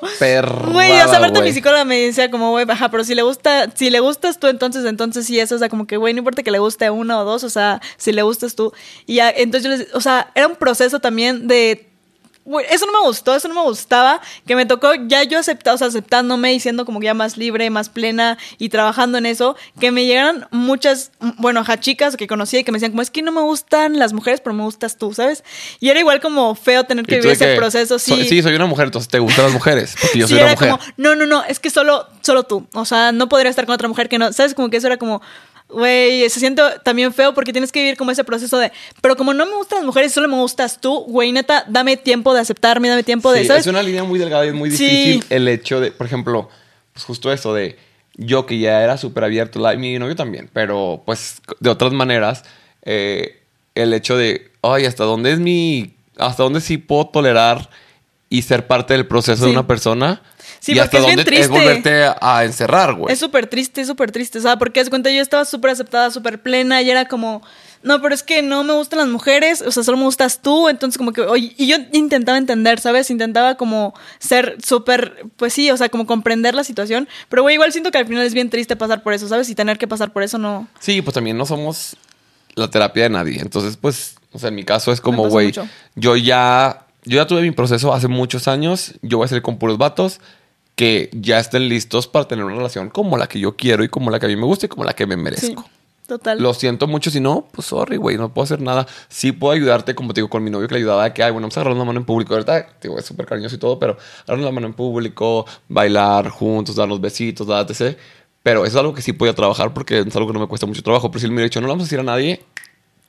güey, 0.72 0.90
o 0.92 1.08
sea, 1.08 1.18
aparte 1.18 1.38
güey. 1.38 1.50
mi 1.50 1.54
psicóloga 1.54 1.84
me 1.84 1.98
decía 2.00 2.30
como, 2.30 2.50
güey, 2.50 2.64
baja, 2.64 2.90
pero 2.90 3.04
si 3.04 3.14
le 3.14 3.22
gusta, 3.22 3.70
si 3.74 3.90
le 3.90 4.00
gustas 4.00 4.38
tú, 4.38 4.48
entonces, 4.48 4.84
entonces 4.86 5.26
sí, 5.26 5.38
eso, 5.38 5.54
o 5.54 5.58
sea, 5.58 5.68
como 5.68 5.86
que, 5.86 5.96
güey, 5.96 6.12
no 6.14 6.18
importa 6.18 6.42
que 6.42 6.50
le 6.50 6.58
guste 6.58 6.90
uno 6.90 7.20
o 7.20 7.24
dos, 7.24 7.44
o 7.44 7.50
sea, 7.50 7.80
si 7.96 8.12
le 8.12 8.22
gustas 8.22 8.54
tú. 8.56 8.72
Y 9.06 9.16
ya, 9.16 9.30
entonces 9.30 9.70
yo 9.70 9.76
les, 9.76 9.94
o 9.94 10.00
sea, 10.00 10.30
era 10.34 10.48
un 10.48 10.56
proceso 10.56 10.98
también 11.00 11.46
de 11.46 11.88
eso 12.68 12.86
no 12.86 12.92
me 12.92 13.06
gustó, 13.06 13.34
eso 13.34 13.48
no 13.48 13.54
me 13.54 13.62
gustaba, 13.62 14.20
que 14.46 14.56
me 14.56 14.66
tocó 14.66 14.94
ya 15.06 15.22
yo 15.22 15.38
aceptado, 15.38 15.76
o 15.76 15.78
sea, 15.78 15.86
aceptándome 15.88 16.52
y 16.54 16.60
siendo 16.60 16.84
como 16.84 16.98
que 17.00 17.06
ya 17.06 17.14
más 17.14 17.36
libre, 17.36 17.70
más 17.70 17.88
plena 17.88 18.36
y 18.58 18.68
trabajando 18.68 19.18
en 19.18 19.26
eso, 19.26 19.56
que 19.78 19.90
me 19.92 20.04
llegaron 20.06 20.46
muchas, 20.50 21.12
bueno, 21.38 21.60
ajá, 21.60 21.78
chicas 21.78 22.16
que 22.16 22.26
conocía 22.26 22.60
y 22.60 22.64
que 22.64 22.72
me 22.72 22.76
decían 22.76 22.92
como, 22.92 23.02
es 23.02 23.10
que 23.10 23.22
no 23.22 23.32
me 23.32 23.40
gustan 23.42 23.98
las 23.98 24.12
mujeres, 24.12 24.40
pero 24.40 24.54
me 24.54 24.64
gustas 24.64 24.96
tú, 24.98 25.14
¿sabes? 25.14 25.44
Y 25.80 25.88
era 25.90 26.00
igual 26.00 26.20
como 26.20 26.54
feo 26.54 26.84
tener 26.84 27.06
que 27.06 27.16
vivir 27.16 27.30
ese 27.32 27.46
que, 27.52 27.56
proceso, 27.56 27.98
sí. 27.98 28.10
so- 28.16 28.24
sí, 28.28 28.42
soy 28.42 28.54
una 28.54 28.66
mujer, 28.66 28.86
entonces 28.86 29.08
te 29.08 29.18
gustan 29.18 29.44
las 29.44 29.54
mujeres. 29.54 29.94
Porque 30.00 30.18
yo 30.18 30.26
Sí, 30.26 30.34
soy 30.34 30.42
una 30.42 30.52
era 30.52 30.60
mujer. 30.60 30.70
como, 30.70 30.92
no, 30.96 31.14
no, 31.14 31.26
no, 31.26 31.44
es 31.44 31.60
que 31.60 31.70
solo, 31.70 32.06
solo 32.22 32.42
tú. 32.42 32.66
O 32.74 32.84
sea, 32.84 33.12
no 33.12 33.28
podría 33.28 33.50
estar 33.50 33.66
con 33.66 33.74
otra 33.74 33.88
mujer 33.88 34.08
que 34.08 34.18
no. 34.18 34.32
¿Sabes? 34.32 34.54
Como 34.54 34.68
que 34.70 34.78
eso 34.78 34.86
era 34.88 34.96
como, 34.96 35.22
güey, 35.72 36.28
se 36.30 36.38
siente 36.40 36.62
también 36.84 37.12
feo 37.12 37.34
porque 37.34 37.52
tienes 37.52 37.72
que 37.72 37.80
vivir 37.80 37.96
como 37.96 38.10
ese 38.10 38.24
proceso 38.24 38.58
de, 38.58 38.70
pero 39.00 39.16
como 39.16 39.32
no 39.34 39.46
me 39.46 39.54
gustan 39.56 39.78
las 39.78 39.86
mujeres, 39.86 40.12
solo 40.12 40.28
me 40.28 40.36
gustas 40.36 40.80
tú, 40.80 41.00
güey, 41.08 41.32
neta, 41.32 41.64
dame 41.68 41.96
tiempo 41.96 42.34
de 42.34 42.40
aceptarme, 42.40 42.88
dame 42.88 43.02
tiempo 43.02 43.32
de, 43.32 43.40
Sí, 43.42 43.46
¿sabes? 43.46 43.62
es 43.62 43.66
una 43.66 43.82
línea 43.82 44.04
muy 44.04 44.18
delgada 44.18 44.44
y 44.44 44.48
es 44.48 44.54
muy 44.54 44.70
Sí. 44.70 44.86
difícil 44.86 45.24
el 45.30 45.48
hecho 45.48 45.80
de, 45.80 45.90
por 45.90 46.06
ejemplo, 46.06 46.48
pues 46.92 47.04
justo 47.04 47.32
eso 47.32 47.54
de 47.54 47.76
yo 48.16 48.44
que 48.46 48.58
ya 48.58 48.82
era 48.82 48.98
súper 48.98 49.24
abierto, 49.24 49.58
la- 49.58 49.74
mi 49.74 49.98
novio 49.98 50.14
también, 50.14 50.50
pero 50.52 51.02
pues 51.06 51.40
de 51.60 51.70
otras 51.70 51.92
maneras, 51.92 52.44
eh, 52.82 53.40
el 53.74 53.94
hecho 53.94 54.16
de, 54.16 54.50
ay, 54.62 54.84
¿hasta 54.84 55.04
dónde 55.04 55.32
es 55.32 55.38
mi, 55.38 55.94
hasta 56.18 56.42
dónde 56.42 56.60
sí 56.60 56.76
puedo 56.76 57.06
tolerar 57.06 57.70
y 58.28 58.42
ser 58.42 58.66
parte 58.66 58.92
del 58.94 59.06
proceso 59.06 59.44
de 59.46 59.50
una 59.50 59.66
persona? 59.66 60.22
Sí, 60.62 60.70
y 60.70 60.74
porque 60.76 60.96
hasta 60.96 60.98
es 60.98 61.04
bien 61.06 61.16
dónde 61.16 61.22
es 61.22 61.48
triste. 61.48 61.52
volverte 61.52 62.14
a 62.20 62.44
encerrar, 62.44 62.94
güey. 62.94 63.12
Es 63.12 63.18
súper 63.18 63.48
triste, 63.48 63.84
súper 63.84 64.12
triste. 64.12 64.38
O 64.38 64.40
sea, 64.40 64.56
porque 64.58 64.78
es 64.78 64.90
cuenta, 64.90 65.10
yo 65.10 65.20
estaba 65.20 65.44
súper 65.44 65.72
aceptada, 65.72 66.08
súper 66.12 66.40
plena 66.40 66.80
y 66.82 66.88
era 66.88 67.06
como, 67.06 67.42
no, 67.82 68.00
pero 68.00 68.14
es 68.14 68.22
que 68.22 68.42
no 68.42 68.62
me 68.62 68.72
gustan 68.72 69.00
las 69.00 69.08
mujeres, 69.08 69.60
o 69.60 69.72
sea, 69.72 69.82
solo 69.82 69.98
me 69.98 70.04
gustas 70.04 70.40
tú. 70.40 70.68
Entonces, 70.68 70.98
como 70.98 71.12
que, 71.12 71.22
oye, 71.22 71.52
y 71.58 71.66
yo 71.66 71.78
intentaba 71.90 72.38
entender, 72.38 72.78
¿sabes? 72.78 73.10
Intentaba 73.10 73.56
como 73.56 73.92
ser 74.20 74.56
súper, 74.64 75.26
pues 75.36 75.52
sí, 75.52 75.68
o 75.72 75.76
sea, 75.76 75.88
como 75.88 76.06
comprender 76.06 76.54
la 76.54 76.62
situación. 76.62 77.08
Pero, 77.28 77.42
güey, 77.42 77.56
igual 77.56 77.72
siento 77.72 77.90
que 77.90 77.98
al 77.98 78.06
final 78.06 78.24
es 78.24 78.32
bien 78.32 78.48
triste 78.48 78.76
pasar 78.76 79.02
por 79.02 79.14
eso, 79.14 79.26
¿sabes? 79.26 79.50
Y 79.50 79.56
tener 79.56 79.78
que 79.78 79.88
pasar 79.88 80.12
por 80.12 80.22
eso 80.22 80.38
no. 80.38 80.68
Sí, 80.78 81.02
pues 81.02 81.14
también 81.14 81.36
no 81.36 81.44
somos 81.44 81.96
la 82.54 82.70
terapia 82.70 83.02
de 83.02 83.10
nadie. 83.10 83.40
Entonces, 83.40 83.76
pues, 83.76 84.14
o 84.30 84.38
sea, 84.38 84.50
en 84.50 84.54
mi 84.54 84.62
caso 84.62 84.92
es 84.92 85.00
como, 85.00 85.28
güey, 85.28 85.52
yo 85.96 86.14
ya, 86.14 86.86
yo 87.02 87.16
ya 87.16 87.26
tuve 87.26 87.42
mi 87.42 87.50
proceso 87.50 87.92
hace 87.92 88.06
muchos 88.06 88.46
años. 88.46 88.92
Yo 89.02 89.18
voy 89.18 89.24
a 89.24 89.28
salir 89.28 89.42
con 89.42 89.58
puros 89.58 89.76
vatos 89.76 90.20
que 90.74 91.10
ya 91.12 91.38
estén 91.38 91.68
listos 91.68 92.06
para 92.08 92.26
tener 92.26 92.44
una 92.44 92.56
relación 92.56 92.88
como 92.88 93.16
la 93.18 93.26
que 93.28 93.38
yo 93.38 93.56
quiero 93.56 93.84
y 93.84 93.88
como 93.88 94.10
la 94.10 94.18
que 94.18 94.26
a 94.26 94.28
mí 94.28 94.36
me 94.36 94.46
gusta 94.46 94.66
y 94.66 94.68
como 94.68 94.84
la 94.84 94.94
que 94.94 95.06
me 95.06 95.14
Sí, 95.16 95.20
merezco. 95.20 95.64
total. 96.06 96.42
Lo 96.42 96.54
siento 96.54 96.86
mucho, 96.86 97.10
si 97.10 97.20
no, 97.20 97.46
pues 97.52 97.66
sorry, 97.68 97.96
güey, 97.96 98.16
no 98.16 98.32
puedo 98.32 98.44
hacer 98.44 98.60
nada. 98.60 98.86
Sí 99.08 99.32
puedo 99.32 99.52
ayudarte, 99.52 99.94
como 99.94 100.14
te 100.14 100.20
digo, 100.20 100.28
con 100.30 100.42
mi 100.42 100.50
novio 100.50 100.68
que 100.68 100.74
le 100.74 100.80
ayudaba 100.80 101.12
que, 101.12 101.22
ay, 101.22 101.30
bueno, 101.30 101.44
vamos 101.44 101.56
a 101.56 101.60
agarrar 101.60 101.76
la 101.78 101.84
mano 101.84 102.00
en 102.00 102.06
público. 102.06 102.32
Ahorita, 102.34 102.66
digo, 102.82 102.98
es 102.98 103.04
súper 103.04 103.26
cariñoso 103.26 103.54
y 103.56 103.58
todo, 103.58 103.78
pero 103.78 103.96
agarrar 104.24 104.44
la 104.44 104.50
mano 104.52 104.66
en 104.66 104.74
público, 104.74 105.46
bailar 105.68 106.28
juntos, 106.30 106.76
darnos 106.76 107.00
besitos, 107.00 107.46
etc. 107.48 107.96
Pero 108.42 108.64
eso 108.64 108.76
es 108.76 108.80
algo 108.80 108.92
que 108.94 109.02
sí 109.02 109.12
podía 109.12 109.34
trabajar 109.34 109.72
porque 109.72 110.00
es 110.00 110.16
algo 110.16 110.28
que 110.28 110.34
no 110.34 110.40
me 110.40 110.48
cuesta 110.48 110.66
mucho 110.66 110.82
trabajo. 110.82 111.10
Pero 111.10 111.20
si 111.20 111.26
él 111.26 111.30
me 111.32 111.36
hubiera 111.36 111.46
dicho, 111.46 111.60
no 111.60 111.66
le 111.68 111.72
vamos 111.72 111.82
a 111.82 111.86
decir 111.86 112.00
a 112.00 112.02
nadie, 112.02 112.42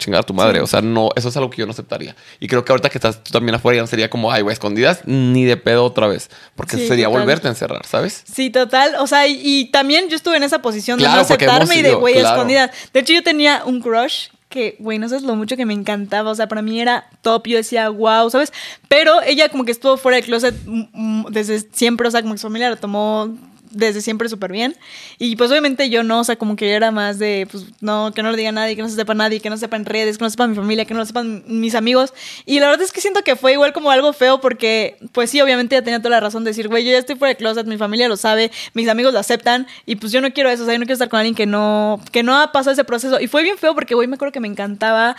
chingar 0.03 0.21
a 0.21 0.23
tu 0.23 0.33
madre. 0.33 0.61
O 0.61 0.67
sea, 0.67 0.81
no, 0.81 1.09
eso 1.15 1.29
es 1.29 1.37
algo 1.37 1.49
que 1.49 1.57
yo 1.57 1.65
no 1.65 1.71
aceptaría. 1.71 2.15
Y 2.39 2.47
creo 2.47 2.63
que 2.63 2.71
ahorita 2.71 2.89
que 2.89 2.97
estás 2.97 3.23
tú 3.23 3.31
también 3.31 3.55
afuera, 3.55 3.77
ya 3.77 3.81
no 3.81 3.87
sería 3.87 4.09
como, 4.09 4.31
ay, 4.31 4.41
güey, 4.41 4.53
escondidas, 4.53 5.01
ni 5.05 5.45
de 5.45 5.57
pedo 5.57 5.85
otra 5.85 6.07
vez. 6.07 6.29
Porque 6.55 6.77
Sí, 6.77 6.87
sería 6.87 7.05
total. 7.05 7.21
volverte 7.21 7.47
a 7.47 7.51
encerrar, 7.51 7.85
¿sabes? 7.85 8.23
Sí, 8.31 8.49
total. 8.49 8.95
O 8.99 9.07
sea, 9.07 9.27
y, 9.27 9.39
y 9.43 9.65
también 9.71 10.09
yo 10.09 10.15
estuve 10.15 10.37
en 10.37 10.43
esa 10.43 10.61
posición 10.61 10.99
de 10.99 11.05
no 11.05 11.11
aceptarme 11.13 11.77
y 11.77 11.81
de 11.81 11.95
güey 11.95 12.15
claro. 12.15 12.29
escondidas. 12.35 12.71
De 12.93 12.99
hecho, 12.99 13.13
yo 13.13 13.23
tenía 13.23 13.63
un 13.65 13.81
crush 13.81 14.27
que, 14.49 14.75
güey, 14.79 14.99
no 14.99 15.09
sabes 15.09 15.23
lo 15.23 15.35
mucho 15.35 15.57
que 15.57 15.65
me 15.65 15.73
encantaba. 15.73 16.29
O 16.29 16.35
sea, 16.35 16.47
para 16.47 16.61
mí 16.61 16.79
era 16.79 17.09
top. 17.23 17.47
Yo 17.47 17.57
decía, 17.57 17.89
wow, 17.89 18.29
¿sabes? 18.29 18.53
Pero 18.87 19.21
ella 19.23 19.49
como 19.49 19.65
que 19.65 19.71
estuvo 19.71 19.97
fuera 19.97 20.17
del 20.17 20.25
closet 20.25 20.53
mm, 20.65 20.83
mm, 20.93 21.25
desde 21.31 21.61
siempre. 21.71 22.07
O 22.07 22.11
sea, 22.11 22.21
como 22.21 22.35
que 22.35 22.37
su 22.39 22.47
familia 22.47 22.69
lo 22.69 22.77
tomó 22.77 23.35
desde 23.73 24.01
siempre 24.01 24.29
súper 24.29 24.51
bien. 24.51 24.75
Y 25.19 25.35
pues 25.35 25.51
obviamente 25.51 25.89
yo 25.89 26.03
no, 26.03 26.21
o 26.21 26.23
sea, 26.23 26.35
como 26.35 26.55
que 26.55 26.69
yo 26.69 26.75
era 26.75 26.91
más 26.91 27.19
de, 27.19 27.47
pues 27.51 27.65
no, 27.81 28.13
que 28.13 28.23
no 28.23 28.31
lo 28.31 28.37
diga 28.37 28.51
nadie, 28.51 28.75
que 28.75 28.81
no 28.81 28.89
se 28.89 28.95
sepa 28.95 29.13
nadie, 29.13 29.39
que 29.39 29.49
no 29.49 29.57
sepa 29.57 29.75
en 29.75 29.85
redes, 29.85 30.17
que 30.17 30.23
no 30.23 30.29
sepa 30.29 30.47
mi 30.47 30.55
familia, 30.55 30.85
que 30.85 30.93
no 30.93 30.99
lo 30.99 31.05
sepan 31.05 31.43
mis 31.47 31.75
amigos. 31.75 32.13
Y 32.45 32.59
la 32.59 32.69
verdad 32.69 32.83
es 32.83 32.91
que 32.91 33.01
siento 33.01 33.23
que 33.23 33.35
fue 33.35 33.53
igual 33.53 33.73
como 33.73 33.91
algo 33.91 34.13
feo 34.13 34.39
porque, 34.39 34.97
pues 35.11 35.29
sí, 35.29 35.41
obviamente 35.41 35.75
ella 35.75 35.83
tenía 35.83 35.99
toda 35.99 36.11
la 36.11 36.19
razón 36.19 36.43
de 36.43 36.51
decir, 36.51 36.67
güey, 36.67 36.85
yo 36.85 36.91
ya 36.91 36.99
estoy 36.99 37.15
fuera 37.15 37.33
de 37.33 37.37
closet, 37.37 37.65
mi 37.65 37.77
familia 37.77 38.07
lo 38.07 38.17
sabe, 38.17 38.51
mis 38.73 38.87
amigos 38.87 39.13
lo 39.13 39.19
aceptan 39.19 39.67
y 39.85 39.95
pues 39.95 40.11
yo 40.11 40.21
no 40.21 40.31
quiero 40.31 40.49
eso, 40.49 40.63
o 40.63 40.65
sea, 40.65 40.75
yo 40.75 40.79
no 40.79 40.85
quiero 40.85 40.93
estar 40.93 41.09
con 41.09 41.19
alguien 41.19 41.35
que 41.35 41.45
no, 41.45 41.99
que 42.11 42.23
no 42.23 42.39
ha 42.39 42.51
pasado 42.51 42.73
ese 42.73 42.83
proceso. 42.83 43.19
Y 43.19 43.27
fue 43.27 43.43
bien 43.43 43.57
feo 43.57 43.73
porque, 43.73 43.95
güey, 43.95 44.07
me 44.07 44.15
acuerdo 44.15 44.31
que 44.31 44.39
me 44.39 44.47
encantaba 44.47 45.15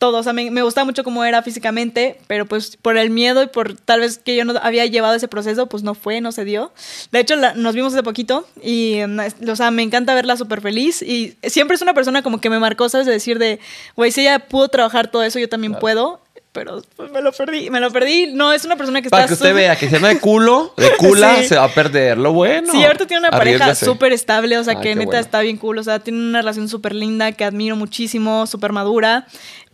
todo, 0.00 0.18
o 0.18 0.22
sea, 0.24 0.32
me, 0.32 0.50
me 0.50 0.62
gustaba 0.62 0.86
mucho 0.86 1.04
cómo 1.04 1.24
era 1.24 1.42
físicamente, 1.42 2.18
pero 2.26 2.46
pues 2.46 2.76
por 2.76 2.96
el 2.96 3.10
miedo 3.10 3.42
y 3.42 3.46
por 3.48 3.74
tal 3.74 4.00
vez 4.00 4.18
que 4.18 4.34
yo 4.34 4.44
no 4.44 4.54
había 4.62 4.84
llevado 4.86 5.14
ese 5.14 5.28
proceso, 5.28 5.66
pues 5.68 5.82
no 5.84 5.94
fue, 5.94 6.20
no 6.22 6.32
se 6.32 6.44
dio. 6.44 6.72
De 7.12 7.20
hecho, 7.20 7.36
la- 7.36 7.52
nos 7.54 7.74
vimos 7.74 7.92
hace 7.92 8.02
poquito 8.02 8.48
y, 8.62 8.96
mm, 9.06 9.48
o 9.50 9.56
sea, 9.56 9.70
me 9.70 9.82
encanta 9.82 10.14
verla 10.14 10.36
súper 10.38 10.62
feliz 10.62 11.02
y 11.02 11.36
siempre 11.44 11.74
es 11.76 11.82
una 11.82 11.94
persona 11.94 12.22
como 12.22 12.40
que 12.40 12.48
me 12.50 12.58
marcó, 12.58 12.88
¿sabes? 12.88 13.06
De 13.06 13.12
decir 13.12 13.38
de, 13.38 13.60
güey, 13.94 14.10
si 14.10 14.22
ella 14.22 14.38
pudo 14.48 14.68
trabajar 14.68 15.10
todo 15.10 15.22
eso, 15.22 15.38
yo 15.38 15.48
también 15.48 15.74
puedo. 15.74 16.20
Pero 16.52 16.82
pues, 16.96 17.12
me 17.12 17.20
lo 17.22 17.30
perdí, 17.30 17.70
me 17.70 17.78
lo 17.78 17.92
perdí. 17.92 18.32
No, 18.32 18.52
es 18.52 18.64
una 18.64 18.74
persona 18.74 19.00
que 19.02 19.08
Para 19.08 19.22
está 19.22 19.28
que 19.28 19.34
usted 19.34 19.54
vea 19.54 19.76
que 19.76 19.88
si 19.88 19.94
anda 19.94 20.08
de 20.08 20.18
culo, 20.18 20.74
de 20.76 20.90
cula, 20.98 21.36
Sí. 21.42 21.48
se 21.48 21.54
va 21.56 21.62
a 21.66 21.68
perder 21.72 22.18
lo 22.18 22.32
bueno. 22.32 22.72
Sí, 22.72 22.82
ahorita 22.82 23.06
tiene 23.06 23.20
una 23.20 23.30
pareja 23.30 23.66
Arriésgase. 23.66 23.84
súper 23.84 24.12
estable, 24.12 24.58
o 24.58 24.64
sea, 24.64 24.74
Ah, 24.78 24.80
que 24.80 24.96
neta 24.96 25.04
bueno. 25.06 25.20
está 25.20 25.40
bien 25.42 25.58
cool, 25.58 25.78
o 25.78 25.84
sea, 25.84 26.00
tiene 26.00 26.18
una 26.18 26.40
relación 26.40 26.68
súper 26.68 26.92
linda 26.96 27.30
que 27.30 27.44
admiro 27.44 27.76
muchísimo, 27.76 28.48
súper 28.48 28.72
madura, 28.72 29.28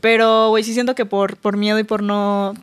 pero, 0.06 0.50
güey, 0.50 0.62
sí 0.62 0.72
siento 0.72 0.94
que 0.94 1.04
por, 1.04 1.36
por 1.36 1.56
miedo 1.56 1.80
y 1.80 1.82
por 1.82 2.00
no 2.00 2.54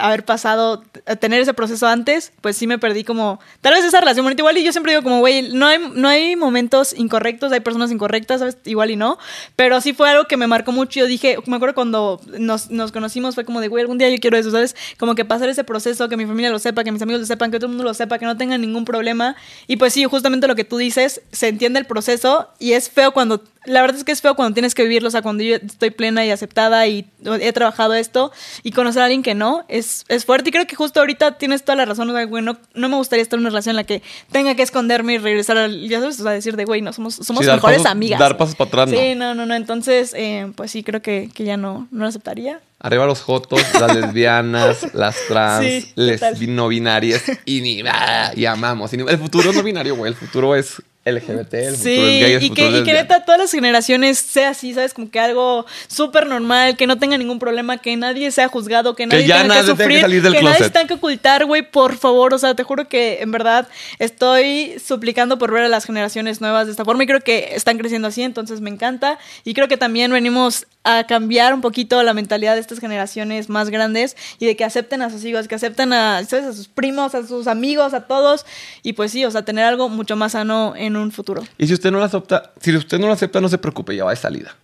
haber 0.00 0.24
pasado, 0.24 0.82
a 1.04 1.16
tener 1.16 1.42
ese 1.42 1.52
proceso 1.52 1.86
antes, 1.86 2.32
pues 2.40 2.56
sí 2.56 2.66
me 2.66 2.78
perdí 2.78 3.04
como, 3.04 3.38
tal 3.60 3.74
vez 3.74 3.84
esa 3.84 4.00
relación 4.00 4.24
bonita, 4.24 4.40
igual 4.40 4.56
y 4.56 4.64
yo 4.64 4.72
siempre 4.72 4.92
digo 4.92 5.02
como, 5.02 5.18
güey, 5.18 5.52
no 5.52 5.66
hay, 5.66 5.78
no 5.94 6.08
hay 6.08 6.36
momentos 6.36 6.94
incorrectos, 6.96 7.52
hay 7.52 7.60
personas 7.60 7.90
incorrectas, 7.90 8.38
¿sabes? 8.38 8.56
Igual 8.64 8.92
y 8.92 8.96
no, 8.96 9.18
pero 9.56 9.78
sí 9.82 9.92
fue 9.92 10.08
algo 10.08 10.24
que 10.24 10.38
me 10.38 10.46
marcó 10.46 10.72
mucho, 10.72 11.00
yo 11.00 11.06
dije, 11.06 11.36
me 11.46 11.56
acuerdo 11.56 11.74
cuando 11.74 12.18
nos, 12.38 12.70
nos 12.70 12.92
conocimos, 12.92 13.34
fue 13.34 13.44
como 13.44 13.60
de, 13.60 13.68
güey, 13.68 13.82
algún 13.82 13.98
día 13.98 14.08
yo 14.08 14.16
quiero 14.18 14.38
eso, 14.38 14.50
¿sabes? 14.50 14.74
Como 14.98 15.14
que 15.14 15.26
pasar 15.26 15.50
ese 15.50 15.64
proceso, 15.64 16.08
que 16.08 16.16
mi 16.16 16.24
familia 16.24 16.48
lo 16.48 16.58
sepa, 16.58 16.82
que 16.82 16.92
mis 16.92 17.02
amigos 17.02 17.20
lo 17.20 17.26
sepan, 17.26 17.50
que 17.50 17.58
todo 17.58 17.66
el 17.66 17.72
mundo 17.72 17.84
lo 17.84 17.92
sepa, 17.92 18.18
que 18.18 18.24
no 18.24 18.38
tengan 18.38 18.62
ningún 18.62 18.86
problema, 18.86 19.36
y 19.66 19.76
pues 19.76 19.92
sí, 19.92 20.04
justamente 20.04 20.46
lo 20.46 20.54
que 20.54 20.64
tú 20.64 20.78
dices, 20.78 21.20
se 21.30 21.48
entiende 21.48 21.78
el 21.78 21.86
proceso 21.86 22.48
y 22.58 22.72
es 22.72 22.90
feo 22.90 23.12
cuando, 23.12 23.42
la 23.66 23.80
verdad 23.82 23.96
es 23.98 24.04
que 24.04 24.12
es 24.12 24.20
feo 24.22 24.34
cuando 24.34 24.54
tienes 24.54 24.74
que 24.74 24.82
vivirlo, 24.82 25.08
o 25.08 25.10
sea, 25.10 25.22
cuando 25.22 25.42
yo 25.44 25.56
estoy 25.56 25.90
plena 25.90 26.24
y 26.24 26.30
aceptada 26.30 26.86
y 26.86 27.06
he 27.40 27.52
trabajado 27.52 27.94
esto 27.94 28.32
y 28.62 28.72
conocer 28.72 29.02
a 29.02 29.04
alguien 29.06 29.22
que 29.22 29.34
no, 29.34 29.64
es, 29.68 30.04
es 30.08 30.24
fuerte 30.24 30.48
y 30.48 30.52
creo 30.52 30.66
que 30.66 30.76
justo 30.76 31.00
ahorita 31.00 31.38
tienes 31.38 31.64
toda 31.64 31.76
la 31.76 31.84
razón, 31.84 32.08
o 32.10 32.12
sea, 32.14 32.24
güey, 32.24 32.42
no, 32.42 32.56
no 32.74 32.88
me 32.88 32.96
gustaría 32.96 33.22
estar 33.22 33.36
en 33.38 33.40
una 33.42 33.50
relación 33.50 33.72
en 33.72 33.76
la 33.76 33.84
que 33.84 34.02
tenga 34.32 34.54
que 34.54 34.62
esconderme 34.62 35.14
y 35.14 35.18
regresar 35.18 35.58
al, 35.58 35.88
ya 35.88 36.00
sabes, 36.00 36.18
o 36.20 36.22
sea, 36.22 36.32
decir 36.32 36.56
de, 36.56 36.64
güey, 36.64 36.82
no, 36.82 36.92
somos, 36.92 37.14
somos 37.14 37.44
Sí, 37.44 37.50
mejores 37.50 37.78
pasos- 37.78 37.90
amigas. 37.92 38.18
dar 38.20 38.36
pasos 38.36 38.54
para 38.54 38.68
atrás, 38.68 38.90
no. 38.90 38.98
Sí, 38.98 39.14
no, 39.14 39.34
no, 39.34 39.46
no, 39.46 39.54
entonces, 39.54 40.12
eh, 40.16 40.50
pues 40.56 40.70
sí, 40.70 40.82
creo 40.82 41.02
que, 41.02 41.30
que 41.34 41.44
ya 41.44 41.56
no, 41.56 41.88
no 41.90 42.02
lo 42.04 42.08
aceptaría. 42.08 42.60
Arriba 42.78 43.06
los 43.06 43.22
jotos, 43.22 43.60
las 43.80 43.94
lesbianas, 43.96 44.86
las 44.94 45.16
trans, 45.28 45.64
Sí, 45.64 45.92
les 45.96 46.20
no 46.46 46.68
binarias 46.68 47.22
y 47.46 47.60
ni 47.62 47.82
ah, 47.88 48.32
y 48.36 48.44
amamos. 48.44 48.92
Y 48.92 48.98
ni- 48.98 49.10
el 49.10 49.18
futuro 49.18 49.50
no 49.52 49.62
binario, 49.62 49.96
güey. 49.96 50.10
El 50.12 50.16
futuro 50.16 50.54
es 50.54 50.82
LGBT, 51.06 51.54
el 51.54 51.76
futuro 51.76 51.76
Sí, 51.76 51.90
es 51.94 52.20
gay, 52.20 52.32
el 52.32 52.42
y 52.42 52.48
futuro 52.48 52.68
que, 52.68 52.76
es 52.76 52.82
y 52.82 52.84
que 52.84 52.92
neta 52.92 53.24
todas 53.24 53.40
las 53.40 53.50
generaciones 53.52 54.18
sea 54.18 54.50
así, 54.50 54.74
¿sabes? 54.74 54.92
Como 54.92 55.10
que 55.10 55.20
algo 55.20 55.64
súper 55.86 56.26
normal, 56.26 56.76
que 56.76 56.86
no 56.86 56.98
tenga 56.98 57.16
ningún 57.16 57.38
problema, 57.38 57.78
que 57.78 57.96
nadie 57.96 58.30
sea 58.30 58.48
juzgado, 58.48 58.96
que 58.96 59.06
nadie 59.06 59.26
ya 59.26 59.42
tenga 59.42 59.54
nadie 59.54 59.60
que 59.60 59.66
tenga 59.66 59.76
que 59.76 59.82
sufrir, 59.82 60.00
salir 60.00 60.22
del 60.22 60.32
que 60.32 60.42
nadie 60.42 60.56
closet. 60.56 60.66
se 60.66 60.72
tenga 60.72 60.88
que 60.88 60.94
ocultar, 60.94 61.44
güey, 61.44 61.62
por 61.62 61.96
favor. 61.96 62.34
O 62.34 62.38
sea, 62.38 62.54
te 62.54 62.64
juro 62.64 62.88
que 62.88 63.22
en 63.22 63.30
verdad 63.30 63.68
estoy 63.98 64.76
suplicando 64.84 65.38
por 65.38 65.52
ver 65.52 65.64
a 65.64 65.68
las 65.68 65.84
generaciones 65.84 66.40
nuevas 66.40 66.66
de 66.66 66.72
esta 66.72 66.84
forma 66.84 67.04
y 67.04 67.06
creo 67.06 67.20
que 67.20 67.50
están 67.52 67.78
creciendo 67.78 68.08
así, 68.08 68.22
entonces 68.22 68.60
me 68.60 68.70
encanta. 68.70 69.18
Y 69.44 69.54
creo 69.54 69.68
que 69.68 69.76
también 69.76 70.10
venimos 70.10 70.66
a 70.84 71.04
cambiar 71.04 71.52
un 71.52 71.60
poquito 71.60 72.02
la 72.04 72.14
mentalidad 72.14 72.54
de 72.54 72.60
estas 72.60 72.78
generaciones 72.78 73.48
más 73.48 73.70
grandes 73.70 74.16
y 74.38 74.46
de 74.46 74.56
que 74.56 74.64
acepten 74.64 75.02
a 75.02 75.10
sus 75.10 75.24
hijos, 75.24 75.48
que 75.48 75.56
acepten 75.56 75.92
a, 75.92 76.24
¿sabes? 76.24 76.46
a 76.46 76.52
sus 76.52 76.68
primos, 76.68 77.14
a 77.14 77.26
sus 77.26 77.48
amigos, 77.48 77.92
a 77.92 78.02
todos. 78.02 78.46
Y 78.82 78.92
pues 78.92 79.10
sí, 79.10 79.24
o 79.24 79.30
sea, 79.30 79.44
tener 79.44 79.64
algo 79.64 79.88
mucho 79.88 80.16
más 80.16 80.32
sano 80.32 80.74
en 80.76 80.95
un 80.98 81.12
futuro. 81.12 81.42
Y 81.58 81.66
si 81.66 81.74
usted 81.74 81.90
no 81.90 81.98
lo 81.98 82.04
acepta, 82.04 82.52
si 82.60 82.74
usted 82.76 82.98
no 82.98 83.06
lo 83.06 83.12
acepta, 83.12 83.40
no 83.40 83.48
se 83.48 83.58
preocupe, 83.58 83.94
ya 83.96 84.04
va 84.04 84.10
de 84.10 84.16
salida. 84.16 84.56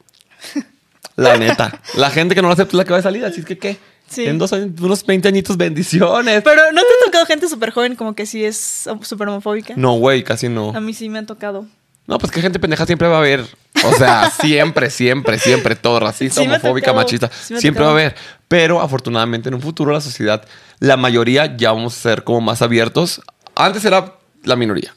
La 1.16 1.36
neta. 1.36 1.80
La 1.96 2.10
gente 2.10 2.34
que 2.34 2.42
no 2.42 2.48
lo 2.48 2.54
acepta 2.54 2.70
es 2.70 2.74
la 2.78 2.84
que 2.84 2.90
va 2.90 2.96
de 2.96 3.02
salida. 3.02 3.28
Así 3.28 3.40
es 3.40 3.46
que, 3.46 3.58
¿qué? 3.58 3.76
Sí. 4.08 4.26
En 4.26 4.38
dos 4.38 4.52
años, 4.52 4.70
unos 4.80 5.04
20 5.06 5.28
añitos, 5.28 5.56
bendiciones. 5.56 6.42
Pero 6.42 6.72
¿no 6.72 6.80
te 6.80 6.86
ha 6.86 7.04
tocado 7.06 7.26
gente 7.26 7.48
súper 7.48 7.70
joven 7.70 7.96
como 7.96 8.14
que 8.14 8.26
sí 8.26 8.44
es 8.44 8.86
súper 9.02 9.28
homofóbica? 9.28 9.74
No, 9.76 9.94
güey, 9.94 10.22
casi 10.22 10.48
no. 10.48 10.72
A 10.74 10.80
mí 10.80 10.92
sí 10.92 11.08
me 11.08 11.20
ha 11.20 11.26
tocado. 11.26 11.66
No, 12.06 12.18
pues 12.18 12.32
que 12.32 12.42
gente 12.42 12.58
pendeja 12.58 12.84
siempre 12.84 13.08
va 13.08 13.16
a 13.16 13.18
haber. 13.18 13.46
O 13.84 13.92
sea, 13.94 14.30
siempre, 14.40 14.90
siempre, 14.90 15.38
siempre. 15.38 15.76
Todo 15.76 16.00
racista, 16.00 16.40
Sí 16.42 16.46
homofóbica, 16.46 16.86
tocado, 16.86 17.04
machista. 17.04 17.30
sí 17.30 17.58
siempre 17.58 17.84
va 17.84 17.90
a 17.90 17.92
haber. 17.92 18.14
Pero 18.48 18.80
afortunadamente 18.80 19.48
en 19.48 19.54
un 19.54 19.62
futuro 19.62 19.92
la 19.92 20.00
sociedad, 20.00 20.44
la 20.78 20.96
mayoría 20.96 21.56
ya 21.56 21.72
vamos 21.72 21.96
a 21.96 22.00
ser 22.00 22.24
como 22.24 22.40
más 22.40 22.60
abiertos. 22.60 23.22
Antes 23.54 23.84
era 23.84 24.14
la 24.44 24.56
minoría. 24.56 24.94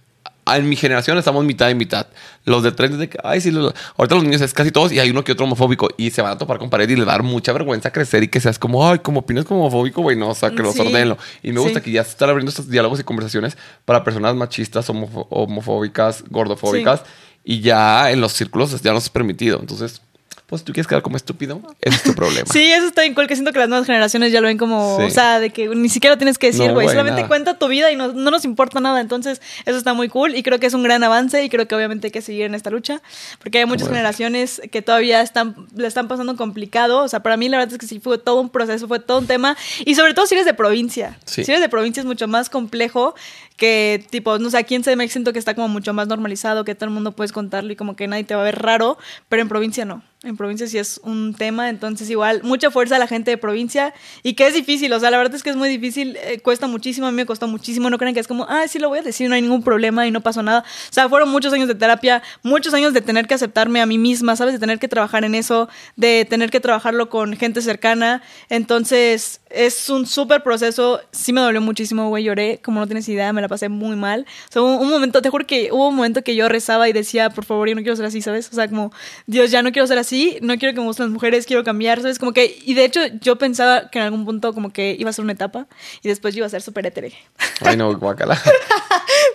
En 0.53 0.69
mi 0.69 0.75
generación 0.75 1.17
estamos 1.17 1.43
mitad 1.43 1.69
y 1.69 1.75
mitad. 1.75 2.05
Los 2.43 2.61
de 2.61 2.71
30 2.71 2.97
de 2.97 3.09
que, 3.09 3.17
ay, 3.23 3.41
sí, 3.41 3.49
los- 3.49 3.73
ahorita 3.97 4.13
los 4.15 4.23
niños 4.23 4.41
es 4.41 4.53
casi 4.53 4.71
todos 4.71 4.91
y 4.91 4.99
hay 4.99 5.09
uno 5.09 5.23
que 5.23 5.31
otro 5.31 5.45
homofóbico 5.45 5.89
y 5.97 6.11
se 6.11 6.21
van 6.21 6.33
a 6.33 6.37
topar 6.37 6.59
con 6.59 6.69
pared 6.69 6.87
y 6.87 6.95
le 6.95 7.03
va 7.03 7.13
a 7.13 7.15
dar 7.15 7.23
mucha 7.23 7.51
vergüenza 7.51 7.91
crecer 7.91 8.21
y 8.23 8.27
que 8.27 8.39
seas 8.39 8.59
como, 8.59 8.87
ay, 8.87 8.99
como 8.99 9.21
opinas 9.21 9.45
como 9.45 9.61
homofóbico, 9.61 10.01
güey, 10.03 10.15
no, 10.15 10.29
o 10.29 10.35
sea, 10.35 10.51
que 10.51 10.61
los 10.61 10.75
Sí, 10.75 10.81
ordenlo. 10.81 11.17
Y 11.41 11.51
me 11.51 11.59
gusta 11.61 11.79
sí. 11.79 11.85
que 11.85 11.91
ya 11.91 12.03
se 12.03 12.11
están 12.11 12.29
abriendo 12.29 12.49
estos 12.49 12.69
diálogos 12.69 12.99
y 12.99 13.03
conversaciones 13.03 13.57
para 13.85 14.03
personas 14.03 14.35
machistas, 14.35 14.87
homofóbicas, 14.89 16.23
gordofóbicas 16.29 17.01
y 17.43 17.61
ya 17.61 18.11
en 18.11 18.21
los 18.21 18.33
círculos 18.33 18.79
ya 18.81 18.91
no 18.91 18.97
es 18.99 19.09
permitido. 19.09 19.59
Entonces, 19.59 20.01
pues 20.47 20.63
tú 20.63 20.73
quieres 20.73 20.87
quedar 20.87 21.01
como 21.01 21.17
estúpido, 21.17 21.59
ese 21.81 21.95
es 21.95 22.03
tu 22.03 22.13
problema. 22.13 22.45
Sí, 22.51 22.71
eso 22.71 22.85
está 22.87 23.01
bien 23.01 23.13
cool, 23.15 23.27
que 23.27 23.35
siento 23.35 23.51
que 23.51 23.59
las 23.59 23.67
nuevas 23.69 23.87
generaciones 23.87 24.31
ya 24.31 24.41
lo 24.41 24.47
ven 24.47 24.57
como, 24.57 24.97
Sí. 24.99 25.03
o 25.05 25.09
sea, 25.09 25.39
de 25.39 25.49
que 25.49 25.67
ni 25.69 25.89
siquiera 25.89 26.17
tienes 26.17 26.37
que 26.37 26.47
decir, 26.47 26.67
No, 26.67 26.73
güey, 26.73 26.85
güey, 26.85 26.89
solamente 26.95 27.21
nada. 27.21 27.27
cuenta 27.27 27.57
tu 27.57 27.67
vida 27.67 27.91
y 27.91 27.95
no, 27.95 28.13
no 28.13 28.29
nos 28.31 28.45
importa 28.45 28.79
nada. 28.79 29.01
Entonces, 29.01 29.41
eso 29.65 29.77
está 29.77 29.93
muy 29.93 30.07
cool 30.09 30.35
y 30.35 30.43
creo 30.43 30.59
que 30.59 30.67
es 30.67 30.73
un 30.73 30.83
gran 30.83 31.03
avance 31.03 31.43
y 31.43 31.49
creo 31.49 31.67
que 31.67 31.73
obviamente 31.75 32.07
hay 32.07 32.11
que 32.11 32.21
seguir 32.21 32.43
en 32.45 32.53
esta 32.55 32.69
lucha 32.69 33.01
porque 33.39 33.57
hay 33.59 33.65
muchas 33.65 33.87
Bueno. 33.87 33.95
generaciones 33.97 34.61
que 34.71 34.81
todavía 34.81 35.21
están, 35.21 35.55
le 35.75 35.87
están 35.87 36.07
pasando 36.07 36.35
complicado. 36.35 36.99
O 37.03 37.07
sea, 37.07 37.21
para 37.21 37.37
mí 37.37 37.49
la 37.49 37.57
verdad 37.57 37.73
es 37.73 37.79
que 37.79 37.87
sí 37.87 37.99
fue 37.99 38.17
todo 38.17 38.39
un 38.39 38.49
proceso, 38.49 38.87
fue 38.87 38.99
todo 38.99 39.17
un 39.19 39.27
tema 39.27 39.57
y 39.85 39.95
sobre 39.95 40.13
todo 40.13 40.27
si 40.27 40.35
eres 40.35 40.45
de 40.45 40.53
provincia. 40.53 41.17
Sí. 41.25 41.43
Si 41.43 41.51
eres 41.51 41.61
de 41.61 41.69
provincia 41.69 42.01
es 42.01 42.05
mucho 42.05 42.27
más 42.27 42.49
complejo 42.49 43.15
que, 43.57 44.05
tipo, 44.09 44.37
no 44.37 44.49
sé, 44.49 44.57
aquí 44.57 44.75
en 44.75 44.83
CDMX 44.83 45.11
siento 45.13 45.33
que 45.33 45.39
está 45.39 45.55
como 45.55 45.69
mucho 45.69 45.93
más 45.93 46.07
normalizado, 46.07 46.65
que 46.65 46.75
todo 46.75 46.85
el 46.85 46.91
mundo 46.93 47.13
puedes 47.13 47.31
contarlo 47.31 47.71
y 47.71 47.75
como 47.75 47.95
que 47.95 48.07
nadie 48.07 48.23
te 48.25 48.35
va 48.35 48.41
a 48.41 48.43
ver 48.43 48.61
raro, 48.61 48.97
pero 49.29 49.41
en 49.41 49.47
provincia 49.49 49.85
no. 49.85 50.03
En 50.25 50.37
provincia 50.37 50.65
sí 50.65 50.79
es 50.79 50.99
un 51.03 51.35
tema, 51.35 51.69
entonces 51.69 52.09
igual, 52.09 52.41
mucha 52.43 52.71
fuerza 52.71 52.95
a 52.95 52.99
la 52.99 53.05
gente 53.05 53.29
de 53.29 53.37
provincia 53.37 53.93
y 54.23 54.33
que 54.33 54.47
es 54.47 54.55
difícil, 54.55 54.91
o 54.91 54.99
sea, 54.99 55.11
la 55.11 55.17
verdad 55.17 55.35
es 55.35 55.43
que 55.43 55.51
es 55.51 55.55
muy 55.55 55.69
difícil, 55.69 56.17
eh, 56.17 56.39
cuesta 56.39 56.65
muchísimo, 56.65 57.05
a 57.05 57.11
mí 57.11 57.15
me 57.15 57.27
costó 57.27 57.47
muchísimo, 57.47 57.91
no 57.91 57.99
crean 57.99 58.15
que 58.15 58.21
es 58.21 58.27
como, 58.27 58.47
ah, 58.49 58.67
sí 58.67 58.79
lo 58.79 58.89
voy 58.89 58.99
a 58.99 59.01
decir, 59.03 59.29
no 59.29 59.35
hay 59.35 59.43
ningún 59.43 59.61
problema 59.61 60.07
y 60.07 60.11
no 60.11 60.21
pasó 60.21 60.41
nada. 60.41 60.61
O 60.61 60.93
sea, 60.93 61.07
fueron 61.09 61.29
muchos 61.29 61.53
años 61.53 61.67
de 61.67 61.75
terapia, 61.75 62.23
muchos 62.41 62.73
años 62.73 62.93
de 62.93 63.01
tener 63.01 63.27
que 63.27 63.35
aceptarme 63.35 63.81
a 63.81 63.85
mí 63.85 63.99
misma, 63.99 64.35
¿sabes? 64.35 64.53
De 64.53 64.59
tener 64.59 64.79
que 64.79 64.87
trabajar 64.87 65.25
en 65.25 65.35
eso, 65.35 65.69
de 65.95 66.25
tener 66.25 66.49
que 66.49 66.59
trabajarlo 66.59 67.09
con 67.09 67.35
gente 67.37 67.61
cercana, 67.61 68.23
entonces 68.49 69.41
es 69.55 69.89
un 69.89 70.05
súper 70.05 70.43
proceso, 70.43 71.01
sí 71.11 71.33
me 71.33 71.41
dolió 71.41 71.61
muchísimo, 71.61 72.09
güey, 72.09 72.25
lloré, 72.25 72.59
como 72.63 72.79
no 72.79 72.87
tienes 72.87 73.07
idea, 73.09 73.31
me 73.33 73.41
la 73.41 73.47
pasé 73.47 73.69
muy 73.69 73.95
mal. 73.95 74.25
O 74.49 74.51
sea, 74.51 74.61
hubo 74.61 74.77
un 74.77 74.89
momento, 74.89 75.21
te 75.21 75.29
juro 75.29 75.47
que 75.47 75.69
hubo 75.71 75.87
un 75.87 75.95
momento 75.95 76.23
que 76.23 76.35
yo 76.35 76.49
rezaba 76.49 76.89
y 76.89 76.93
decía, 76.93 77.29
por 77.29 77.45
favor, 77.45 77.69
yo 77.69 77.75
no 77.75 77.81
quiero 77.81 77.95
ser 77.95 78.05
así, 78.05 78.21
¿sabes? 78.21 78.49
O 78.51 78.55
sea, 78.55 78.67
como, 78.67 78.91
Dios, 79.25 79.51
ya 79.51 79.61
no 79.61 79.71
quiero 79.71 79.87
ser 79.87 79.97
así, 79.97 80.37
no 80.41 80.57
quiero 80.57 80.73
que 80.73 80.81
me 80.81 80.87
gusten 80.87 81.05
las 81.05 81.13
mujeres, 81.13 81.45
quiero 81.45 81.63
cambiar, 81.63 82.01
¿sabes? 82.01 82.19
Como 82.19 82.33
que, 82.33 82.61
y 82.65 82.73
de 82.73 82.85
hecho 82.85 82.99
yo 83.21 83.37
pensaba 83.37 83.89
que 83.89 83.99
en 83.99 84.05
algún 84.05 84.25
punto 84.25 84.53
como 84.53 84.71
que 84.71 84.95
iba 84.99 85.09
a 85.09 85.13
ser 85.13 85.23
una 85.23 85.33
etapa 85.33 85.67
y 86.03 86.09
después 86.09 86.35
yo 86.35 86.39
iba 86.39 86.47
a 86.47 86.49
ser 86.49 86.61
súper 86.61 86.85
hétere. 86.85 87.13
Ay, 87.61 87.77
no, 87.77 87.97
guacala. 87.97 88.39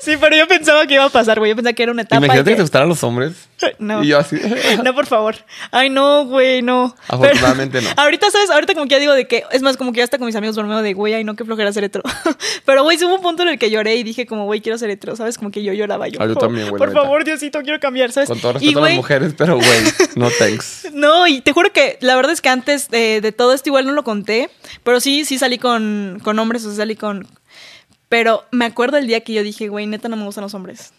Sí, 0.00 0.14
pero 0.20 0.34
yo 0.36 0.48
pensaba 0.48 0.86
que 0.86 0.94
iba 0.94 1.04
a 1.04 1.08
pasar, 1.10 1.38
güey, 1.38 1.50
yo 1.50 1.56
pensaba 1.56 1.72
que 1.74 1.82
era 1.82 1.92
una 1.92 2.02
etapa. 2.02 2.16
Imagínate 2.24 2.50
que 2.50 2.52
que- 2.52 2.56
te 2.56 2.62
gustaran 2.62 2.88
los 2.88 3.02
hombres. 3.04 3.32
No. 3.78 4.02
Y 4.02 4.08
yo 4.08 4.18
así. 4.18 4.36
No, 4.84 4.94
por 4.94 5.04
favor. 5.06 5.34
Ay, 5.70 5.90
no, 5.90 6.24
güey, 6.24 6.62
no. 6.62 6.94
Afortunadamente 7.08 7.78
Pero- 7.80 7.94
no. 7.94 8.02
Ahorita, 8.02 8.30
¿sabes? 8.30 8.48
Ahorita 8.50 8.72
como 8.74 8.86
que 8.86 8.92
ya 8.92 8.98
digo 8.98 9.12
de 9.12 9.26
que, 9.26 9.44
es 9.52 9.60
más, 9.60 9.76
como 9.76 9.92
que 9.92 9.98
ya 9.98 10.04
hasta 10.04 10.16
con 10.16 10.26
mis 10.26 10.36
amigos 10.36 10.56
bromeo 10.56 10.80
de, 10.80 10.94
güey, 10.94 11.12
ay, 11.12 11.24
no, 11.24 11.36
qué 11.36 11.44
flojera 11.44 11.70
ser 11.72 11.84
hetero. 11.84 12.02
Pero, 12.64 12.82
güey, 12.84 12.96
hubo 13.04 13.16
un 13.16 13.20
punto 13.22 13.42
en 13.42 13.50
el 13.50 13.58
que 13.58 13.70
lloré 13.70 13.96
y 13.96 14.02
dije 14.02 14.24
como, 14.26 14.44
güey, 14.46 14.60
quiero 14.62 14.78
ser 14.78 14.88
hetero, 14.90 15.14
¿sabes? 15.16 15.36
Como 15.36 15.50
que 15.50 15.62
yo 15.62 15.72
lloraba. 15.74 16.08
Yo, 16.08 16.18
Ah, 16.22 16.26
yo 16.26 16.36
también, 16.36 16.68
güey, 16.70 16.78
Por 16.78 16.88
neta. 16.88 17.02
favor, 17.02 17.24
Diosito, 17.24 17.60
quiero 17.62 17.78
cambiar, 17.80 18.10
¿sabes? 18.12 18.28
Con 18.30 18.40
todo 18.40 18.52
Y, 18.52 18.54
respeto 18.54 18.78
a 18.78 18.88
las 18.88 18.96
mujeres, 18.96 19.34
pero 19.36 19.56
güey, 19.56 19.78
no 20.16 20.30
thanks. 20.30 20.88
no, 20.94 21.26
y 21.26 21.42
te 21.42 21.52
juro 21.52 21.70
que 21.72 21.98
la 22.00 22.16
verdad 22.16 22.32
es 22.32 22.40
que 22.40 22.48
antes 22.48 22.88
de, 22.88 23.20
de 23.20 23.32
todo 23.32 23.52
esto 23.52 23.68
igual 23.68 23.84
no 23.86 23.92
lo 23.92 24.04
conté, 24.04 24.48
pero 24.84 25.00
sí, 25.00 25.24
sí 25.26 25.36
salí 25.38 25.58
con, 25.58 26.18
con 26.24 26.38
hombres, 26.38 26.64
o 26.64 26.68
sea, 26.68 26.76
salí 26.78 26.96
con... 26.96 27.26
Pero 28.10 28.44
me 28.50 28.66
acuerdo 28.66 28.98
el 28.98 29.06
día 29.06 29.20
que 29.22 29.32
yo 29.32 29.42
dije, 29.42 29.68
güey, 29.68 29.86
neta 29.86 30.08
no 30.10 30.16
me 30.16 30.24
gustan 30.24 30.42
los 30.42 30.52
hombres. 30.52 30.92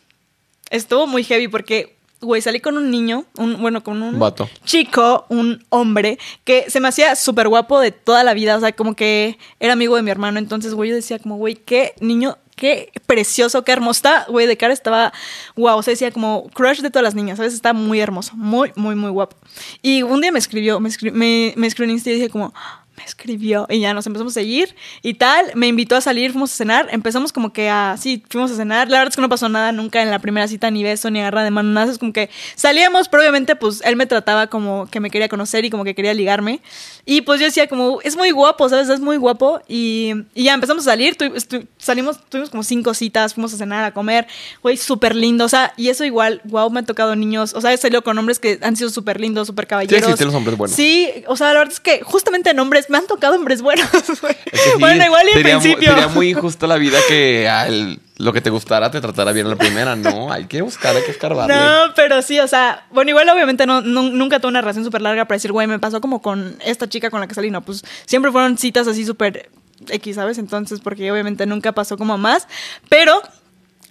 Estuvo 0.71 1.05
muy 1.05 1.23
heavy 1.23 1.47
porque, 1.49 1.97
güey, 2.21 2.41
salí 2.41 2.59
con 2.61 2.77
un 2.77 2.89
niño, 2.89 3.25
un, 3.37 3.61
bueno, 3.61 3.83
con 3.83 4.01
un 4.01 4.17
Vato. 4.17 4.49
chico, 4.63 5.25
un 5.29 5.63
hombre, 5.69 6.17
que 6.45 6.69
se 6.69 6.79
me 6.79 6.87
hacía 6.87 7.15
súper 7.17 7.49
guapo 7.49 7.79
de 7.81 7.91
toda 7.91 8.23
la 8.23 8.33
vida, 8.33 8.55
o 8.55 8.59
sea, 8.61 8.71
como 8.71 8.95
que 8.95 9.37
era 9.59 9.73
amigo 9.73 9.95
de 9.97 10.01
mi 10.03 10.09
hermano, 10.11 10.39
entonces, 10.39 10.73
güey, 10.73 10.89
yo 10.89 10.95
decía 10.95 11.19
como, 11.19 11.35
güey, 11.35 11.55
qué 11.55 11.93
niño, 11.99 12.37
qué 12.55 12.91
precioso, 13.05 13.65
qué 13.65 13.73
hermoso, 13.73 13.97
está, 13.97 14.25
güey, 14.29 14.47
de 14.47 14.55
cara 14.55 14.71
estaba, 14.71 15.11
wow, 15.57 15.77
o 15.79 15.83
sea, 15.83 15.91
decía 15.91 16.11
como 16.11 16.47
crush 16.53 16.79
de 16.79 16.89
todas 16.91 17.03
las 17.03 17.15
niñas, 17.15 17.35
¿sabes? 17.37 17.53
Está 17.53 17.73
muy 17.73 17.99
hermoso, 17.99 18.31
muy, 18.37 18.71
muy, 18.77 18.95
muy 18.95 19.09
guapo. 19.09 19.35
Y 19.81 20.03
un 20.03 20.21
día 20.21 20.31
me 20.31 20.39
escribió, 20.39 20.79
me, 20.79 20.87
escri- 20.87 21.11
me, 21.11 21.53
me 21.57 21.67
escribió 21.67 21.89
en 21.91 21.95
Insta 21.97 22.11
y 22.11 22.13
dije 22.13 22.29
como, 22.29 22.53
"Ah, 22.55 22.85
me 23.01 23.05
escribió 23.07 23.65
y 23.69 23.79
ya 23.79 23.93
nos 23.93 24.05
empezamos 24.07 24.33
a 24.33 24.39
seguir 24.41 24.75
y 25.01 25.15
tal, 25.15 25.45
me 25.55 25.67
invitó 25.67 25.95
a 25.95 26.01
salir, 26.01 26.31
fuimos 26.31 26.53
a 26.53 26.55
cenar, 26.55 26.87
empezamos 26.91 27.33
como 27.33 27.51
que 27.53 27.69
a, 27.69 27.95
sí, 27.99 28.23
fuimos 28.29 28.51
a 28.51 28.55
cenar, 28.55 28.89
la 28.89 28.99
verdad 28.99 29.11
es 29.11 29.15
que 29.15 29.21
no 29.21 29.29
pasó 29.29 29.49
nada 29.49 29.71
nunca 29.71 30.01
en 30.01 30.11
la 30.11 30.19
primera 30.19 30.47
cita, 30.47 30.69
ni 30.71 30.83
beso, 30.83 31.09
ni 31.09 31.19
agarra 31.19 31.43
de 31.43 31.51
mano, 31.51 31.69
nada, 31.71 31.91
es 31.91 31.97
como 31.97 32.13
que 32.13 32.29
salíamos, 32.55 33.07
pero 33.09 33.21
obviamente 33.21 33.55
pues 33.55 33.81
él 33.85 33.95
me 33.95 34.05
trataba 34.05 34.47
como 34.47 34.87
que 34.89 34.99
me 34.99 35.09
quería 35.09 35.27
conocer 35.29 35.65
y 35.65 35.69
como 35.69 35.83
que 35.83 35.95
quería 35.95 36.13
ligarme 36.13 36.61
y 37.05 37.21
pues 37.21 37.39
yo 37.39 37.47
decía 37.47 37.67
como, 37.67 37.99
es 38.01 38.15
muy 38.15 38.31
guapo, 38.31 38.69
¿sabes? 38.69 38.87
Es 38.89 38.99
muy 38.99 39.17
guapo 39.17 39.61
y, 39.67 40.13
y 40.35 40.43
ya 40.43 40.53
empezamos 40.53 40.85
a 40.87 40.91
salir, 40.91 41.15
tu- 41.15 41.33
salimos, 41.77 42.19
tuvimos 42.29 42.49
como 42.51 42.63
cinco 42.63 42.93
citas, 42.93 43.33
fuimos 43.33 43.53
a 43.53 43.57
cenar, 43.57 43.83
a 43.83 43.93
comer, 43.93 44.27
güey, 44.61 44.77
súper 44.77 45.15
lindo, 45.15 45.45
o 45.45 45.49
sea, 45.49 45.73
y 45.77 45.89
eso 45.89 46.05
igual, 46.05 46.41
wow, 46.45 46.69
me 46.69 46.79
han 46.79 46.85
tocado 46.85 47.15
niños, 47.15 47.53
o 47.55 47.61
sea, 47.61 47.73
he 47.73 47.77
salido 47.77 48.03
con 48.03 48.17
hombres 48.17 48.37
que 48.39 48.59
han 48.61 48.75
sido 48.75 48.89
súper 48.91 49.19
lindos, 49.19 49.47
súper 49.47 49.65
caballeros. 49.67 50.03
existen 50.03 50.27
los 50.27 50.35
hombres 50.35 50.57
buenos. 50.57 50.75
Sí, 50.75 51.09
o 51.27 51.35
sea, 51.35 51.47
la 51.53 51.59
verdad 51.59 51.73
es 51.73 51.79
que 51.79 52.01
justamente 52.03 52.51
en 52.51 52.59
hombres 52.59 52.89
me 52.91 52.97
han 52.99 53.07
tocado 53.07 53.35
hombres 53.35 53.61
buenos. 53.61 53.87
güey. 54.21 54.35
Es 54.51 54.61
que 54.61 54.69
sí, 54.71 54.79
bueno, 54.79 55.03
igual 55.05 55.25
y 55.33 55.37
al 55.37 55.43
principio. 55.43 55.89
sería 55.89 56.07
muy 56.09 56.29
injusto 56.29 56.67
la 56.67 56.75
vida 56.77 56.99
que 57.07 57.47
al- 57.49 57.99
lo 58.17 58.33
que 58.33 58.41
te 58.41 58.49
gustara 58.51 58.91
te 58.91 59.01
tratara 59.01 59.31
bien 59.31 59.47
a 59.47 59.49
la 59.49 59.55
primera. 59.55 59.95
No, 59.95 60.31
hay 60.31 60.45
que 60.45 60.61
buscar, 60.61 60.95
hay 60.95 61.03
que 61.03 61.11
escarbarle. 61.11 61.55
No, 61.55 61.93
pero 61.95 62.21
sí, 62.21 62.39
o 62.39 62.47
sea, 62.47 62.85
bueno, 62.91 63.09
igual 63.09 63.27
obviamente 63.29 63.65
no, 63.65 63.81
no- 63.81 64.03
nunca 64.03 64.39
tuve 64.39 64.49
una 64.49 64.61
relación 64.61 64.85
súper 64.85 65.01
larga 65.01 65.25
para 65.25 65.37
decir, 65.37 65.51
güey, 65.51 65.65
me 65.65 65.79
pasó 65.79 66.01
como 66.01 66.21
con 66.21 66.57
esta 66.63 66.87
chica 66.87 67.09
con 67.09 67.19
la 67.21 67.27
que 67.27 67.33
salí, 67.33 67.49
no, 67.49 67.61
pues 67.61 67.83
siempre 68.05 68.31
fueron 68.31 68.57
citas 68.59 68.87
así 68.87 69.05
súper 69.05 69.49
X, 69.89 70.15
¿sabes? 70.15 70.37
Entonces, 70.37 70.79
porque 70.81 71.11
obviamente 71.11 71.45
nunca 71.47 71.71
pasó 71.71 71.97
como 71.97 72.17
más, 72.19 72.47
pero... 72.89 73.21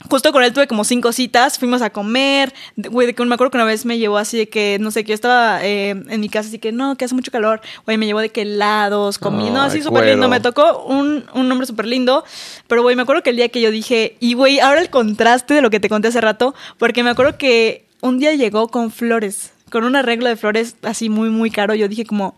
Justo 0.08 0.32
con 0.32 0.42
él 0.42 0.52
tuve 0.52 0.66
como 0.66 0.84
cinco 0.84 1.12
citas, 1.12 1.58
fuimos 1.58 1.82
a 1.82 1.90
comer, 1.90 2.54
güey, 2.76 3.14
me 3.18 3.34
acuerdo 3.34 3.50
que 3.50 3.58
una 3.58 3.64
vez 3.64 3.84
me 3.84 3.98
llevó 3.98 4.16
así 4.16 4.38
de 4.38 4.48
que, 4.48 4.78
no 4.80 4.90
sé, 4.90 5.04
que 5.04 5.10
yo 5.10 5.14
estaba 5.14 5.62
eh, 5.62 5.90
en 5.90 6.20
mi 6.20 6.30
casa 6.30 6.48
así 6.48 6.58
que, 6.58 6.72
no, 6.72 6.96
que 6.96 7.04
hace 7.04 7.14
mucho 7.14 7.30
calor, 7.30 7.60
güey, 7.84 7.98
me 7.98 8.06
llevó 8.06 8.20
de 8.20 8.30
que 8.30 8.42
helados, 8.42 9.18
comí, 9.18 9.50
no, 9.50 9.60
así 9.60 9.82
súper 9.82 10.06
lindo, 10.06 10.28
me 10.28 10.40
tocó 10.40 10.84
un, 10.84 11.24
un 11.34 11.52
hombre 11.52 11.66
súper 11.66 11.86
lindo, 11.86 12.24
pero 12.66 12.82
güey, 12.82 12.96
me 12.96 13.02
acuerdo 13.02 13.22
que 13.22 13.30
el 13.30 13.36
día 13.36 13.50
que 13.50 13.60
yo 13.60 13.70
dije, 13.70 14.16
y 14.20 14.32
güey, 14.32 14.58
ahora 14.58 14.80
el 14.80 14.88
contraste 14.88 15.52
de 15.52 15.60
lo 15.60 15.68
que 15.68 15.80
te 15.80 15.90
conté 15.90 16.08
hace 16.08 16.20
rato, 16.22 16.54
porque 16.78 17.02
me 17.02 17.10
acuerdo 17.10 17.36
que 17.36 17.84
un 18.00 18.18
día 18.18 18.34
llegó 18.34 18.68
con 18.68 18.90
flores, 18.90 19.52
con 19.70 19.84
un 19.84 19.96
arreglo 19.96 20.30
de 20.30 20.36
flores 20.36 20.76
así 20.82 21.10
muy, 21.10 21.28
muy 21.28 21.50
caro, 21.50 21.74
yo 21.74 21.88
dije 21.88 22.06
como, 22.06 22.34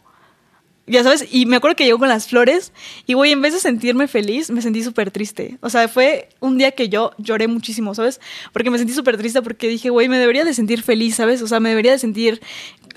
ya 0.87 1.03
sabes, 1.05 1.27
y 1.31 1.47
me 1.47 1.57
acuerdo 1.57 1.77
que 1.77 1.85
llegó 1.85 1.99
con 1.99 2.09
las 2.09 2.27
flores 2.29 2.73
y 3.07 3.15
güey, 3.15 3.31
en 3.33 3.41
vez 3.41 3.53
de 3.55 3.61
sentirme 3.61 4.09
feliz, 4.09 4.51
me 4.51 4.61
sentí 4.63 4.83
súper 4.83 5.11
triste. 5.11 5.59
O 5.61 5.71
sea, 5.71 5.87
fue 5.89 6.29
un 6.41 6.59
día 6.59 6.73
que 6.73 6.89
yo 6.89 7.13
lloré 7.19 7.47
muchísimo, 7.49 7.95
¿sabes? 7.95 8.21
Porque 8.53 8.69
me 8.71 8.79
sentí 8.79 8.93
súper 8.93 9.17
triste 9.17 9.43
porque 9.43 9.69
dije, 9.69 9.91
güey, 9.91 10.09
me 10.09 10.19
debería 10.19 10.45
de 10.45 10.55
sentir 10.55 10.83
feliz, 10.83 11.15
¿sabes? 11.17 11.41
O 11.43 11.47
sea, 11.47 11.61
me 11.61 11.69
debería 11.69 11.93
de 11.93 11.99
sentir 11.99 12.41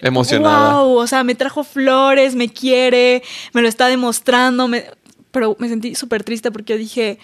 Emocionada. 0.01 0.81
Wow, 0.83 0.97
o 0.97 1.07
sea, 1.07 1.23
me 1.23 1.35
trajo 1.35 1.63
flores, 1.63 2.35
me 2.35 2.49
quiere, 2.49 3.23
me 3.53 3.61
lo 3.61 3.67
está 3.67 3.87
demostrando, 3.87 4.67
me- 4.67 4.85
pero 5.31 5.55
me 5.59 5.69
sentí 5.69 5.95
súper 5.95 6.23
triste 6.23 6.51
porque 6.51 6.73
yo 6.73 6.79
dije, 6.79 7.17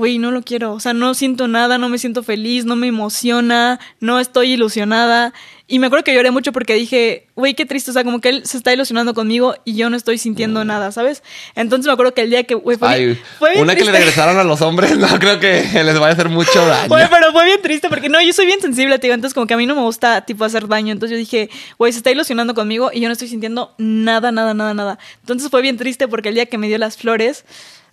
güey, 0.00 0.16
no 0.16 0.30
lo 0.30 0.40
quiero, 0.40 0.72
o 0.72 0.80
sea, 0.80 0.94
no 0.94 1.12
siento 1.12 1.46
nada, 1.46 1.76
no 1.76 1.90
me 1.90 1.98
siento 1.98 2.22
feliz, 2.22 2.64
no 2.64 2.74
me 2.74 2.86
emociona, 2.86 3.78
no 4.00 4.18
estoy 4.18 4.52
ilusionada. 4.52 5.34
Y 5.68 5.78
me 5.78 5.86
acuerdo 5.88 6.04
que 6.04 6.14
lloré 6.14 6.30
mucho 6.30 6.52
porque 6.52 6.72
dije, 6.74 7.26
güey, 7.36 7.52
qué 7.54 7.66
triste, 7.66 7.90
o 7.90 7.94
sea, 7.94 8.02
como 8.02 8.20
que 8.22 8.30
él 8.30 8.46
se 8.46 8.56
está 8.56 8.72
ilusionando 8.72 9.12
conmigo 9.12 9.54
y 9.66 9.76
yo 9.76 9.90
no 9.90 9.96
estoy 9.98 10.16
sintiendo 10.16 10.64
nada, 10.64 10.90
¿sabes? 10.90 11.22
Entonces 11.54 11.86
me 11.86 11.92
acuerdo 11.92 12.14
que 12.14 12.22
el 12.22 12.30
día 12.30 12.44
que, 12.44 12.54
güey, 12.54 12.78
fue, 12.78 12.88
Ay, 12.88 13.04
bien- 13.04 13.20
fue 13.38 13.50
bien 13.50 13.62
una 13.62 13.74
que 13.74 13.80
le 13.80 13.84
triste. 13.90 13.98
regresaron 13.98 14.38
a 14.38 14.44
los 14.44 14.62
hombres, 14.62 14.96
no 14.96 15.06
creo 15.18 15.38
que 15.38 15.62
les 15.84 15.94
vaya 15.98 16.06
a 16.06 16.12
hacer 16.12 16.30
mucho 16.30 16.66
daño. 16.66 16.88
Güey, 16.88 17.04
pero 17.10 17.30
fue 17.32 17.44
bien 17.44 17.60
triste 17.62 17.88
porque 17.90 18.08
no, 18.08 18.20
yo 18.22 18.32
soy 18.32 18.46
bien 18.46 18.60
sensible, 18.62 18.96
digo, 18.98 19.12
entonces 19.12 19.34
como 19.34 19.46
que 19.46 19.52
a 19.54 19.58
mí 19.58 19.66
no 19.66 19.74
me 19.74 19.82
gusta 19.82 20.22
tipo 20.24 20.44
hacer 20.46 20.66
daño, 20.66 20.92
entonces 20.92 21.12
yo 21.14 21.18
dije, 21.18 21.50
güey, 21.78 21.92
se 21.92 21.98
está 21.98 22.10
ilusionando 22.10 22.54
conmigo 22.54 22.90
y 22.92 23.00
yo 23.00 23.08
no 23.08 23.12
estoy 23.12 23.28
sintiendo 23.28 23.74
nada, 23.78 24.32
nada, 24.32 24.54
nada, 24.54 24.72
nada. 24.74 24.98
Entonces 25.20 25.50
fue 25.50 25.60
bien 25.62 25.76
triste 25.76 26.08
porque 26.08 26.30
el 26.30 26.34
día 26.36 26.46
que 26.46 26.56
me 26.58 26.66
dio 26.68 26.78
las 26.78 26.96
flores, 26.96 27.44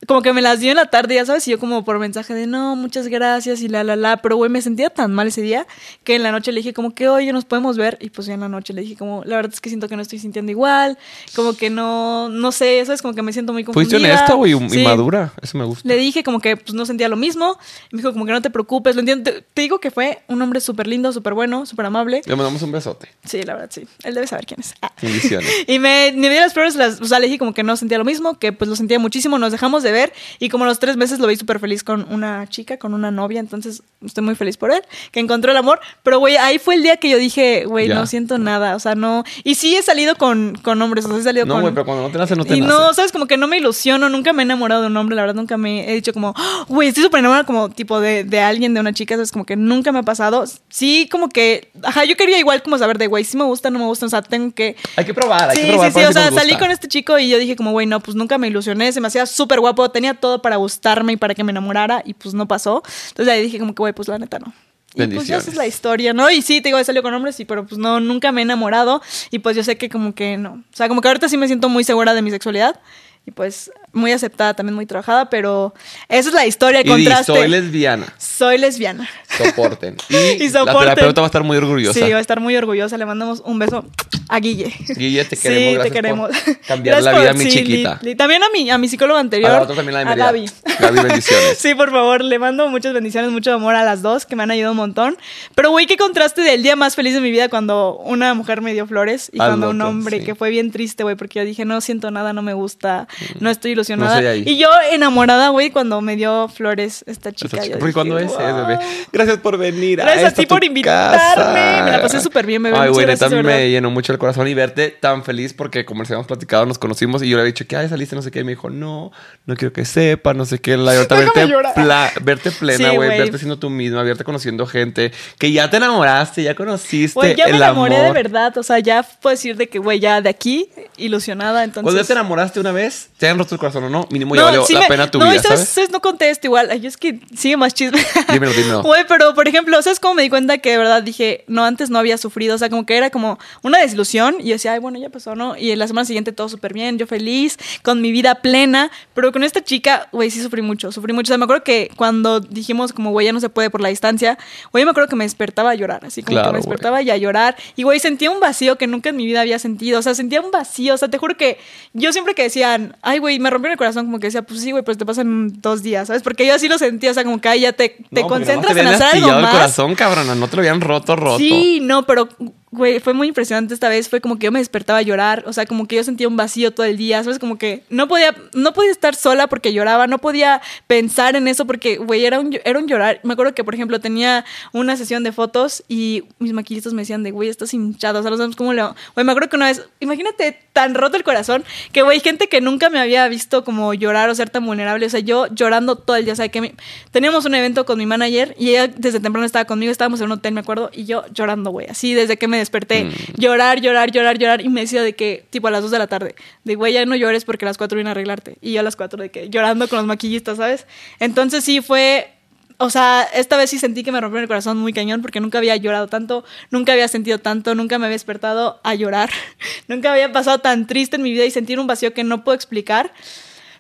como 0.05 0.21
que 0.21 0.33
me 0.33 0.41
las 0.41 0.59
dio 0.59 0.71
en 0.71 0.77
la 0.77 0.85
tarde, 0.87 1.15
ya 1.15 1.25
sabes, 1.25 1.47
y 1.47 1.51
yo 1.51 1.59
como 1.59 1.83
por 1.83 1.97
mensaje 1.99 2.33
de 2.33 2.45
no, 2.47 2.75
muchas 2.75 3.07
gracias 3.07 3.61
y 3.61 3.67
la, 3.67 3.83
la, 3.83 3.95
la, 3.95 4.17
pero 4.17 4.35
güey, 4.35 4.49
me 4.51 4.61
sentía 4.61 4.89
tan 4.89 5.13
mal 5.13 5.27
ese 5.27 5.41
día 5.41 5.65
que 6.03 6.15
en 6.15 6.23
la 6.23 6.31
noche 6.31 6.51
le 6.51 6.59
dije 6.59 6.73
como 6.73 6.93
que, 6.93 7.07
oye, 7.09 7.31
nos 7.33 7.45
podemos 7.45 7.77
ver, 7.77 7.97
y 8.01 8.09
pues 8.09 8.27
ya 8.27 8.33
en 8.35 8.41
la 8.41 8.49
noche 8.49 8.73
le 8.73 8.81
dije 8.81 8.95
como, 8.95 9.23
la 9.25 9.37
verdad 9.37 9.51
es 9.53 9.61
que 9.61 9.69
siento 9.69 9.87
que 9.89 9.95
no 9.95 10.01
estoy 10.01 10.19
sintiendo 10.19 10.51
igual, 10.51 10.97
como 11.35 11.55
que 11.55 11.69
no, 11.69 12.29
no 12.29 12.51
sé, 12.51 12.83
sabes, 12.85 13.01
como 13.01 13.13
que 13.15 13.21
me 13.21 13.33
siento 13.33 13.53
muy 13.53 13.63
confundida. 13.63 13.89
Fuiste 13.97 14.11
honesta, 14.11 14.33
güey, 14.35 14.53
y 14.53 14.69
Sí. 14.69 14.83
madura. 14.83 15.33
Eso 15.41 15.57
me 15.57 15.65
gusta. 15.65 15.87
Le 15.87 15.95
dije 15.97 16.23
como 16.23 16.39
que 16.39 16.57
pues 16.57 16.73
no 16.73 16.85
sentía 16.85 17.07
lo 17.09 17.15
mismo. 17.15 17.57
Me 17.91 17.97
dijo 17.97 18.11
como 18.13 18.25
que 18.25 18.31
no 18.31 18.41
te 18.41 18.49
preocupes, 18.49 18.95
lo 18.95 18.99
entiendo. 18.99 19.31
Te, 19.31 19.41
te 19.41 19.61
digo 19.61 19.79
que 19.79 19.91
fue 19.91 20.23
un 20.27 20.41
hombre 20.41 20.59
súper 20.59 20.87
lindo, 20.87 21.11
súper 21.13 21.33
bueno, 21.33 21.65
súper 21.65 21.85
amable. 21.85 22.21
Le 22.25 22.35
mandamos 22.35 22.61
un 22.61 22.71
besote. 22.71 23.09
Sí, 23.23 23.41
la 23.43 23.53
verdad, 23.53 23.69
sí. 23.71 23.87
Él 24.03 24.13
debe 24.13 24.27
saber 24.27 24.45
quién 24.45 24.59
es. 24.59 24.73
Ah. 24.81 24.91
Y 25.67 25.79
me, 25.79 26.11
me 26.15 26.29
dio 26.29 26.39
las 26.41 26.53
flores, 26.53 26.75
las, 26.75 26.99
o 27.01 27.05
sea, 27.05 27.19
le 27.19 27.27
dije 27.27 27.37
como 27.39 27.53
que 27.53 27.63
no 27.63 27.75
sentía 27.77 27.97
lo 27.97 28.05
mismo, 28.05 28.37
que 28.39 28.51
pues 28.53 28.69
lo 28.69 28.75
sentía 28.75 28.99
muchísimo. 28.99 29.37
Nos 29.39 29.51
dejamos 29.51 29.83
de 29.83 29.86
de 29.87 29.93
ver 29.93 30.13
y 30.39 30.49
como 30.49 30.65
a 30.65 30.67
los 30.67 30.79
tres 30.79 30.97
meses 30.97 31.19
lo 31.19 31.27
vi 31.27 31.35
súper 31.37 31.59
feliz 31.59 31.83
con 31.83 32.05
una 32.11 32.47
chica, 32.47 32.77
con 32.77 32.93
una 32.93 33.09
novia, 33.11 33.39
entonces 33.39 33.81
estoy 34.05 34.23
muy 34.23 34.35
feliz 34.35 34.57
por 34.57 34.71
él, 34.71 34.81
que 35.11 35.19
encontró 35.19 35.51
el 35.51 35.57
amor, 35.57 35.79
pero 36.03 36.19
güey, 36.19 36.37
ahí 36.37 36.59
fue 36.59 36.75
el 36.75 36.83
día 36.83 36.97
que 36.97 37.09
yo 37.09 37.17
dije, 37.17 37.65
güey, 37.65 37.87
no 37.87 38.05
siento 38.05 38.37
nada, 38.37 38.75
o 38.75 38.79
sea, 38.79 38.95
no, 38.95 39.23
y 39.43 39.55
sí 39.55 39.75
he 39.75 39.81
salido 39.81 40.15
con, 40.15 40.55
con 40.61 40.81
hombres, 40.81 41.05
o 41.05 41.09
sea, 41.09 41.17
he 41.17 41.23
salido 41.23 41.45
No, 41.45 41.53
con... 41.55 41.61
güey, 41.61 41.73
pero 41.73 41.85
cuando 41.85 42.03
no 42.03 42.11
te 42.11 42.17
nace, 42.17 42.35
no 42.35 42.45
te 42.45 42.55
y 42.55 42.61
nace. 42.61 42.71
no, 42.73 42.93
sabes, 42.93 43.11
como 43.11 43.25
que 43.27 43.37
no 43.37 43.47
me 43.47 43.57
ilusiono, 43.57 44.09
nunca 44.09 44.33
me 44.33 44.43
he 44.43 44.45
enamorado 44.45 44.81
de 44.81 44.87
un 44.87 44.97
hombre, 44.97 45.15
la 45.15 45.23
verdad, 45.23 45.35
nunca 45.35 45.57
me 45.57 45.89
he 45.89 45.95
dicho 45.95 46.13
como, 46.13 46.33
"Ah, 46.35 46.65
güey, 46.67 46.89
estoy 46.89 47.03
súper 47.03 47.19
enamorada 47.19 47.45
como 47.45 47.69
tipo 47.69 47.99
de, 47.99 48.23
de 48.23 48.39
alguien, 48.39 48.73
de 48.73 48.79
una 48.79 48.93
chica, 48.93 49.15
sabes, 49.15 49.31
como 49.31 49.45
que 49.45 49.55
nunca 49.55 49.91
me 49.91 49.99
ha 49.99 50.03
pasado. 50.03 50.43
Sí, 50.69 51.07
como 51.11 51.29
que, 51.29 51.71
ajá, 51.83 52.03
yo 52.05 52.15
quería 52.17 52.37
igual 52.39 52.61
como 52.61 52.77
saber 52.77 52.97
de, 52.97 53.07
güey, 53.07 53.23
si 53.23 53.37
me 53.37 53.43
gusta, 53.45 53.69
no 53.69 53.79
me 53.79 53.85
gusta, 53.85 54.05
o 54.05 54.09
sea, 54.09 54.21
tengo 54.21 54.53
que... 54.53 54.75
Hay 54.95 55.05
que 55.05 55.13
probar, 55.13 55.49
hay 55.49 55.55
Sí, 55.57 55.61
que 55.63 55.67
probar. 55.69 55.87
sí, 55.87 55.91
sí, 55.91 55.95
para 55.95 56.09
o 56.09 56.13
sea, 56.13 56.31
salí 56.31 56.55
con 56.57 56.71
este 56.71 56.87
chico 56.87 57.17
y 57.19 57.29
yo 57.29 57.37
dije 57.39 57.55
como, 57.55 57.71
güey, 57.71 57.87
no, 57.87 57.99
pues 57.99 58.15
nunca 58.15 58.37
me 58.37 58.47
ilusioné, 58.47 58.91
se 58.91 59.01
me 59.01 59.07
hacía 59.07 59.25
súper 59.25 59.59
guapo, 59.59 59.76
tenía 59.91 60.13
todo 60.13 60.41
para 60.41 60.55
gustarme 60.57 61.13
y 61.13 61.17
para 61.17 61.35
que 61.35 61.43
me 61.43 61.51
enamorara 61.51 62.01
y 62.05 62.13
pues 62.13 62.33
no 62.33 62.47
pasó. 62.47 62.83
Entonces 63.09 63.33
ahí 63.33 63.41
dije 63.41 63.59
como 63.59 63.73
que, 63.73 63.81
güey, 63.81 63.93
pues 63.93 64.07
la 64.07 64.19
neta 64.19 64.39
no. 64.39 64.53
Y 64.95 65.07
pues 65.07 65.27
ya 65.27 65.37
esa 65.37 65.51
es 65.51 65.57
la 65.57 65.67
historia, 65.67 66.13
¿no? 66.13 66.29
Y 66.31 66.41
sí, 66.41 66.61
te 66.61 66.69
digo, 66.69 66.79
he 66.79 66.83
salido 66.83 67.03
con 67.03 67.13
hombres, 67.13 67.35
sí, 67.35 67.45
pero 67.45 67.65
pues 67.65 67.77
no, 67.77 67.99
nunca 67.99 68.31
me 68.31 68.41
he 68.41 68.43
enamorado 68.43 69.01
y 69.29 69.39
pues 69.39 69.55
yo 69.55 69.63
sé 69.63 69.77
que 69.77 69.89
como 69.89 70.15
que 70.15 70.37
no. 70.37 70.63
O 70.71 70.75
sea, 70.75 70.87
como 70.87 71.01
que 71.01 71.07
ahorita 71.07 71.29
sí 71.29 71.37
me 71.37 71.47
siento 71.47 71.69
muy 71.69 71.83
segura 71.83 72.13
de 72.13 72.21
mi 72.21 72.31
sexualidad 72.31 72.79
y 73.25 73.31
pues 73.31 73.71
muy 73.97 74.11
aceptada, 74.11 74.53
también 74.53 74.75
muy 74.75 74.85
trabajada, 74.85 75.29
pero 75.29 75.73
esa 76.07 76.29
es 76.29 76.35
la 76.35 76.45
historia, 76.45 76.79
el 76.81 76.87
Y 76.87 76.93
di, 76.95 77.03
contraste. 77.05 77.33
soy 77.33 77.47
lesbiana. 77.47 78.05
Soy 78.17 78.57
lesbiana. 78.57 79.09
Soporten. 79.37 79.97
Y, 80.09 80.15
Y 80.15 80.49
la 80.49 80.59
soporten. 80.59 80.79
terapeuta 80.95 81.21
va 81.21 81.27
a 81.27 81.29
estar 81.29 81.43
muy 81.43 81.57
orgullosa. 81.57 81.99
Sí, 81.99 82.11
va 82.11 82.17
a 82.17 82.21
estar 82.21 82.39
muy 82.39 82.55
orgullosa. 82.55 82.97
Le 82.97 83.05
mandamos 83.05 83.41
un 83.45 83.59
beso 83.59 83.85
a 84.29 84.39
Guille. 84.39 84.73
Guille, 84.95 85.25
te 85.25 85.35
Sí, 85.35 85.41
queremos. 85.43 85.67
te 85.71 85.73
gracias 85.73 85.93
queremos. 85.93 86.29
por 86.45 86.59
cambiar 86.67 87.03
la 87.03 87.19
vida 87.19 87.29
a 87.31 87.33
mi 87.33 87.43
sí, 87.45 87.51
chiquita. 87.51 87.99
li- 88.01 88.09
li- 88.09 88.15
también 88.15 88.43
a 88.43 88.47
mi, 88.53 88.69
a 88.69 88.77
mi 88.77 88.87
psicólogo 88.87 89.19
anterior. 89.19 89.51
A 89.51 89.55
la 89.55 89.61
otra 89.63 89.75
también 89.75 89.93
la 89.93 90.05
de 90.15 90.21
a. 90.21 90.25
Gaby. 90.25 90.45
Gaby, 90.79 90.99
bendiciones. 90.99 91.57
sí, 91.59 91.75
por 91.75 91.91
favor, 91.91 92.23
le 92.23 92.39
mando 92.39 92.67
muchas 92.69 92.93
bendiciones, 92.93 93.31
mucho 93.31 93.53
amor 93.53 93.75
a 93.75 93.83
las 93.83 94.01
dos, 94.01 94.25
que 94.25 94.35
me 94.35 94.43
han 94.43 94.51
ayudado 94.51 94.71
un 94.73 94.77
montón. 94.77 95.17
Pero, 95.55 95.71
güey, 95.71 95.87
qué 95.87 95.97
contraste 95.97 96.41
del 96.41 96.61
día 96.63 96.75
más 96.75 96.95
feliz 96.95 97.13
de 97.13 97.21
mi 97.21 97.31
vida 97.31 97.49
cuando 97.49 97.97
una 97.97 98.33
mujer 98.33 98.61
me 98.61 98.73
dio 98.73 98.85
flores 98.87 99.29
y 99.33 99.39
Al 99.41 99.49
cuando 99.49 99.69
un 99.71 99.81
hombre, 99.81 100.19
sí. 100.19 100.25
que 100.25 100.35
fue 100.35 100.49
bien 100.49 100.71
triste, 100.71 101.03
güey, 101.03 101.15
porque 101.15 101.39
yo 101.39 101.45
dije, 101.45 101.65
no 101.65 101.79
siento 101.81 102.11
nada, 102.11 102.33
no 102.33 102.41
me 102.41 102.53
gusta, 102.53 103.07
no 103.39 103.49
estoy 103.49 103.71
ilusionada. 103.71 103.86
No. 103.95 104.33
Y 104.35 104.57
yo 104.57 104.67
enamorada, 104.91 105.49
güey, 105.49 105.69
cuando 105.69 106.01
me 106.01 106.15
dio 106.15 106.47
flores 106.49 107.03
esta 107.07 107.31
chica. 107.31 107.61
Chica. 107.61 107.77
Porque 107.79 107.93
cuando 107.93 108.17
es, 108.19 108.35
bebé. 108.37 108.79
Gracias 109.11 109.37
por 109.37 109.57
venir. 109.57 109.99
Gracias 109.99 110.33
a 110.33 110.35
ti 110.35 110.45
por 110.45 110.63
invitarme. 110.63 111.17
casa. 111.17 111.53
Me 111.85 111.91
la 111.91 112.01
pasé 112.01 112.19
súper 112.21 112.45
bien, 112.45 112.63
bebé. 112.63 112.77
Ay, 112.77 112.89
güey, 112.89 113.05
neta 113.05 113.27
verdad. 113.27 113.43
me 113.43 113.69
llenó 113.69 113.89
mucho 113.91 114.11
el 114.11 114.19
corazón 114.19 114.47
y 114.47 114.53
verte 114.53 114.89
tan 114.89 115.23
feliz 115.23 115.53
porque, 115.53 115.85
como 115.85 116.01
les 116.01 116.11
habíamos 116.11 116.27
platicado, 116.27 116.65
nos 116.65 116.77
conocimos 116.79 117.21
y 117.23 117.29
yo 117.29 117.37
le 117.37 117.41
había 117.41 117.53
dicho 117.53 117.65
que, 117.67 117.75
ay, 117.77 117.87
saliste, 117.89 118.15
no 118.15 118.21
sé 118.21 118.31
qué. 118.31 118.39
Y 118.39 118.43
me 118.43 118.51
dijo, 118.51 118.69
no, 118.69 119.11
no 119.45 119.55
quiero 119.55 119.71
que 119.73 119.85
sepa, 119.85 120.33
no 120.33 120.45
sé 120.45 120.59
qué. 120.59 120.75
La 120.77 120.93
Déjame 120.93 121.25
verte, 121.25 121.47
pla- 121.75 122.11
verte 122.21 122.51
plena, 122.51 122.91
güey, 122.91 123.09
verte 123.17 123.37
siendo 123.37 123.57
tú 123.59 123.69
misma, 123.69 124.03
verte 124.03 124.23
conociendo 124.23 124.65
gente, 124.65 125.11
que 125.37 125.51
ya 125.51 125.69
te 125.69 125.77
enamoraste, 125.77 126.43
ya 126.43 126.55
conociste 126.55 127.13
Güey, 127.13 127.35
ya 127.35 127.45
me 127.45 127.51
el 127.51 127.55
enamoré 127.57 127.95
amor. 127.95 128.07
de 128.07 128.13
verdad. 128.23 128.57
O 128.57 128.63
sea, 128.63 128.79
ya 128.79 129.03
puedo 129.03 129.35
decir 129.35 129.55
de 129.57 129.67
que, 129.69 129.79
güey, 129.79 129.99
ya 129.99 130.21
de 130.21 130.29
aquí, 130.29 130.69
ilusionada. 130.97 131.63
Entonces. 131.63 131.83
Cuando 131.83 132.01
ya 132.01 132.07
te 132.07 132.13
enamoraste 132.13 132.59
una 132.59 132.71
vez, 132.71 133.09
te 133.17 133.27
han 133.27 133.37
roto 133.37 133.55
el 133.55 133.59
corazón 133.59 133.66
o 133.75 133.89
no, 133.89 134.07
mínimo 134.11 134.35
ya 134.35 134.41
No, 134.41 134.47
valió 134.47 134.65
sí 134.65 134.73
la 134.73 134.81
me- 134.81 134.87
pena 134.87 135.11
tu 135.11 135.19
no, 135.19 135.29
vida, 135.29 135.41
sabes, 135.41 135.67
¿sabes? 135.69 135.89
no 135.91 136.01
contesto 136.01 136.47
igual. 136.47 136.69
Ay, 136.71 136.85
es 136.85 136.97
que 136.97 137.19
sigue 137.35 137.57
más 137.57 137.73
chisme. 137.73 137.99
Dímelo, 138.31 138.53
dímelo. 138.53 138.83
Güey, 138.87 139.05
pero 139.07 139.33
por 139.35 139.47
ejemplo, 139.47 139.81
¿sabes 139.81 139.99
cómo 139.99 140.13
me 140.15 140.21
di 140.23 140.29
cuenta 140.29 140.57
que 140.59 140.71
de 140.71 140.77
verdad 140.77 141.03
dije, 141.03 141.43
no, 141.47 141.63
antes 141.63 141.89
no 141.89 141.99
había 141.99 142.17
sufrido? 142.17 142.55
O 142.55 142.57
sea, 142.57 142.69
como 142.69 142.85
que 142.85 142.95
era 142.97 143.09
como 143.09 143.37
una 143.63 143.79
desilusión 143.79 144.37
y 144.39 144.45
yo 144.45 144.53
decía, 144.53 144.73
ay, 144.73 144.79
bueno, 144.79 144.99
ya 144.99 145.09
pasó, 145.09 145.35
¿no? 145.35 145.57
Y 145.57 145.75
la 145.75 145.87
semana 145.87 146.05
siguiente 146.05 146.31
todo 146.31 146.49
súper 146.49 146.73
bien, 146.73 146.97
yo 146.97 147.07
feliz, 147.07 147.57
con 147.83 148.01
mi 148.01 148.11
vida 148.11 148.35
plena. 148.35 148.91
Pero 149.13 149.31
con 149.31 149.43
esta 149.43 149.63
chica, 149.63 150.07
güey, 150.11 150.29
sí 150.31 150.41
sufrí 150.41 150.61
mucho, 150.61 150.91
sufrí 150.91 151.13
mucho. 151.13 151.27
O 151.29 151.31
sea, 151.31 151.37
me 151.37 151.43
acuerdo 151.45 151.63
que 151.63 151.89
cuando 151.95 152.39
dijimos, 152.39 152.93
como, 152.93 153.11
güey, 153.11 153.25
ya 153.25 153.33
no 153.33 153.39
se 153.39 153.49
puede 153.49 153.69
por 153.69 153.81
la 153.81 153.89
distancia, 153.89 154.37
güey, 154.71 154.85
me 154.85 154.91
acuerdo 154.91 155.09
que 155.09 155.15
me 155.15 155.23
despertaba 155.25 155.71
a 155.71 155.75
llorar, 155.75 156.05
así 156.05 156.21
como 156.23 156.33
Claro, 156.35 156.47
que 156.49 156.53
me 156.53 156.57
despertaba 156.59 157.01
y 157.01 157.09
a 157.09 157.17
llorar. 157.17 157.55
Y, 157.75 157.83
güey, 157.83 157.99
sentía 157.99 158.31
un 158.31 158.39
vacío 158.39 158.77
que 158.77 158.87
nunca 158.87 159.09
en 159.09 159.15
mi 159.17 159.25
vida 159.25 159.41
había 159.41 159.59
sentido. 159.59 159.99
O 159.99 160.01
sea, 160.01 160.13
sentía 160.15 160.41
un 160.41 160.51
vacío. 160.51 160.93
O 160.93 160.97
sea, 160.97 161.09
te 161.09 161.17
juro 161.17 161.35
que 161.37 161.57
yo 161.93 162.11
siempre 162.13 162.33
que 162.35 162.43
decían, 162.43 162.95
ay, 163.01 163.19
güey, 163.19 163.39
me 163.39 163.49
rompieron 163.57 163.73
el 163.73 163.77
corazón, 163.77 164.05
como 164.05 164.19
que 164.19 164.27
decía, 164.27 164.41
pues 164.41 164.61
sí, 164.61 164.71
güey, 164.71 164.83
pues 164.83 164.97
te 164.97 165.05
pasan 165.05 165.51
dos 165.61 165.83
días, 165.83 166.07
¿sabes? 166.07 166.21
Porque 166.23 166.45
yo 166.45 166.53
así 166.53 166.67
lo 166.67 166.77
sentía, 166.77 167.11
o 167.11 167.13
sea, 167.13 167.23
como 167.23 167.39
que 167.41 167.49
ahí 167.49 167.61
ya 167.61 167.73
te, 167.73 167.97
te 168.13 168.21
No, 168.21 168.27
concentras 168.27 168.71
en 168.71 168.75
te 168.75 168.79
habían 168.81 168.93
hacer 168.93 169.05
algo 169.07 169.15
astillado 169.17 169.37
el 169.39 169.43
más. 169.43 169.51
corazón, 169.53 169.95
cabrona, 169.95 170.35
no 170.35 170.47
te 170.47 170.55
lo 170.55 170.61
habían 170.61 170.81
roto, 170.81 171.15
roto. 171.15 171.37
Sí, 171.37 171.79
no, 171.81 172.05
pero, 172.05 172.29
güey, 172.71 172.99
fue 172.99 173.13
muy 173.13 173.29
impresionante 173.29 173.73
esta 173.73 173.89
vez. 173.89 174.09
Fue 174.09 174.19
como 174.21 174.37
que 174.37 174.45
yo 174.45 174.51
me 174.51 174.59
despertaba 174.59 174.99
a 174.99 175.01
llorar, 175.01 175.43
o 175.47 175.53
sea, 175.53 175.65
como 175.65 175.87
que 175.87 175.95
yo 175.95 176.03
sentía 176.03 176.27
un 176.27 176.35
vacío 176.35 176.71
todo 176.71 176.85
el 176.85 176.97
día, 176.97 177.23
¿sabes? 177.23 177.39
Como 177.39 177.57
que 177.57 177.83
no 177.89 178.07
podía, 178.07 178.35
no 178.53 178.73
podía 178.73 178.91
estar 178.91 179.15
sola 179.15 179.47
porque 179.47 179.71
lloraba, 179.73 180.07
no 180.07 180.17
podía 180.19 180.61
pensar 180.85 181.35
en 181.35 181.47
eso 181.47 181.65
porque, 181.65 181.97
güey, 181.97 182.25
era 182.25 182.39
un, 182.39 182.57
era 182.65 182.77
un 182.77 182.87
llorar. 182.87 183.19
Me 183.23 183.33
acuerdo 183.33 183.53
que, 183.55 183.63
por 183.63 183.73
ejemplo, 183.73 183.99
tenía 183.99 184.43
una 184.73 184.97
sesión 184.97 185.23
de 185.23 185.31
fotos 185.31 185.83
y 185.87 186.25
mis 186.39 186.53
maquillistas 186.53 186.93
me 186.93 187.03
decían 187.03 187.23
de, 187.23 187.31
güey, 187.31 187.49
estás 187.49 187.73
hinchado, 187.73 188.19
o 188.19 188.21
sea, 188.21 188.31
no 188.31 188.37
sabemos 188.37 188.55
cómo 188.55 188.73
lo... 188.73 188.95
Güey, 189.15 189.25
me 189.25 189.31
acuerdo 189.31 189.49
que 189.49 189.55
una 189.55 189.67
vez, 189.67 189.83
imagínate 189.99 190.59
tan 190.73 190.93
roto 190.93 191.17
el 191.17 191.23
corazón 191.23 191.63
que, 191.91 192.01
güey, 192.01 192.19
gente 192.19 192.47
que 192.49 192.61
nunca 192.61 192.89
me 192.89 192.99
había 192.99 193.27
visto 193.27 193.63
como 193.63 193.93
llorar 193.93 194.29
o 194.29 194.35
ser 194.35 194.49
tan 194.49 194.65
vulnerable, 194.65 195.05
o 195.05 195.09
sea, 195.09 195.19
yo 195.21 195.47
llorando 195.47 195.95
todo 195.95 196.17
el 196.17 196.25
día, 196.25 196.33
o 196.33 196.35
sea, 196.35 196.49
que 196.49 196.61
mi- 196.61 196.73
teníamos 197.11 197.45
un 197.45 197.55
evento 197.55 197.85
con 197.85 197.97
mi 197.97 198.05
manager 198.05 198.55
y 198.59 198.69
ella 198.71 198.87
desde 198.87 199.19
temprano 199.19 199.45
estaba 199.45 199.65
conmigo, 199.65 199.91
estábamos 199.91 200.19
en 200.19 200.25
un 200.25 200.33
hotel, 200.33 200.53
me 200.53 200.59
acuerdo, 200.59 200.91
y 200.93 201.05
yo 201.05 201.23
llorando, 201.33 201.71
güey, 201.71 201.87
así 201.87 202.13
desde 202.13 202.37
que 202.37 202.47
me 202.47 202.56
desperté, 202.59 203.05
Mm. 203.05 203.11
llorar, 203.37 203.81
llorar, 203.81 204.11
llorar, 204.11 204.37
llorar, 204.37 204.61
y 204.61 204.69
me 204.69 204.81
decía 204.81 205.01
de 205.03 205.13
que, 205.13 205.45
tipo 205.49 205.67
a 205.67 205.71
las 205.71 205.81
2 205.81 205.91
de 205.91 205.99
la 205.99 206.07
tarde, 206.07 206.35
de, 206.63 206.75
güey, 206.75 206.93
ya 206.93 207.05
no 207.05 207.15
llores 207.15 207.45
porque 207.45 207.65
a 207.65 207.67
las 207.67 207.77
4 207.77 207.97
vine 207.97 208.09
a 208.09 208.11
arreglarte, 208.11 208.57
y 208.61 208.73
yo 208.73 208.79
a 208.79 208.83
las 208.83 208.95
4 208.95 209.21
de 209.21 209.29
que 209.29 209.49
llorando 209.49 209.87
con 209.87 209.97
los 209.97 210.05
maquillistas, 210.05 210.57
¿sabes? 210.57 210.85
Entonces 211.19 211.63
sí 211.63 211.81
fue... 211.81 212.33
O 212.79 212.91
sea, 212.91 213.27
esta 213.33 213.57
vez 213.57 213.71
sí 213.71 213.79
sentí 213.79 214.03
que 214.03 214.11
me 214.11 214.21
rompieron 214.21 214.43
el 214.43 214.47
corazón 214.47 214.77
muy 214.77 214.93
cañón 214.93 215.23
porque 215.23 215.39
nunca 215.39 215.57
había 215.57 215.75
llorado 215.77 216.05
tanto, 216.07 216.45
nunca 216.69 216.91
había 216.93 217.07
sentido 217.07 217.39
tanto, 217.39 217.73
nunca 217.73 217.97
me 217.97 218.05
había 218.05 218.13
despertado 218.13 218.79
a 218.83 218.93
llorar, 218.93 219.31
nunca 219.87 220.11
había 220.13 220.31
pasado 220.31 220.59
tan 220.59 220.85
triste 220.85 221.15
en 221.15 221.23
mi 221.23 221.31
vida 221.31 221.43
y 221.43 221.49
sentir 221.49 221.79
un 221.79 221.87
vacío 221.87 222.13
que 222.13 222.23
no 222.23 222.43
puedo 222.43 222.55
explicar. 222.55 223.11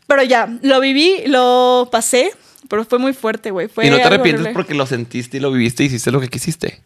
Pero 0.07 0.23
ya, 0.23 0.49
lo 0.63 0.79
viví, 0.79 1.17
lo 1.27 1.89
pasé, 1.91 2.31
pero 2.69 2.85
fue 2.85 2.97
muy 2.97 3.13
fuerte, 3.13 3.51
güey. 3.51 3.67
Y 3.83 3.89
no 3.91 3.97
te 3.97 4.03
arrepientes 4.03 4.41
horrible. 4.41 4.53
porque 4.53 4.73
lo 4.73 4.87
sentiste 4.87 5.37
y 5.37 5.39
lo 5.41 5.51
viviste 5.51 5.83
y 5.83 5.87
hiciste 5.87 6.09
lo 6.09 6.19
que 6.19 6.29
quisiste. 6.29 6.81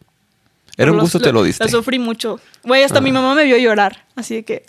Era 0.76 0.90
un 0.92 0.98
gusto, 0.98 1.20
te 1.20 1.32
lo 1.32 1.42
diste. 1.42 1.64
Lo 1.64 1.70
sufrí 1.70 1.98
mucho. 1.98 2.40
Güey, 2.64 2.82
hasta 2.82 2.98
Ah. 2.98 3.02
mi 3.02 3.12
mamá 3.12 3.34
me 3.34 3.44
vio 3.44 3.58
llorar, 3.58 4.04
así 4.16 4.36
de 4.36 4.44
que... 4.44 4.64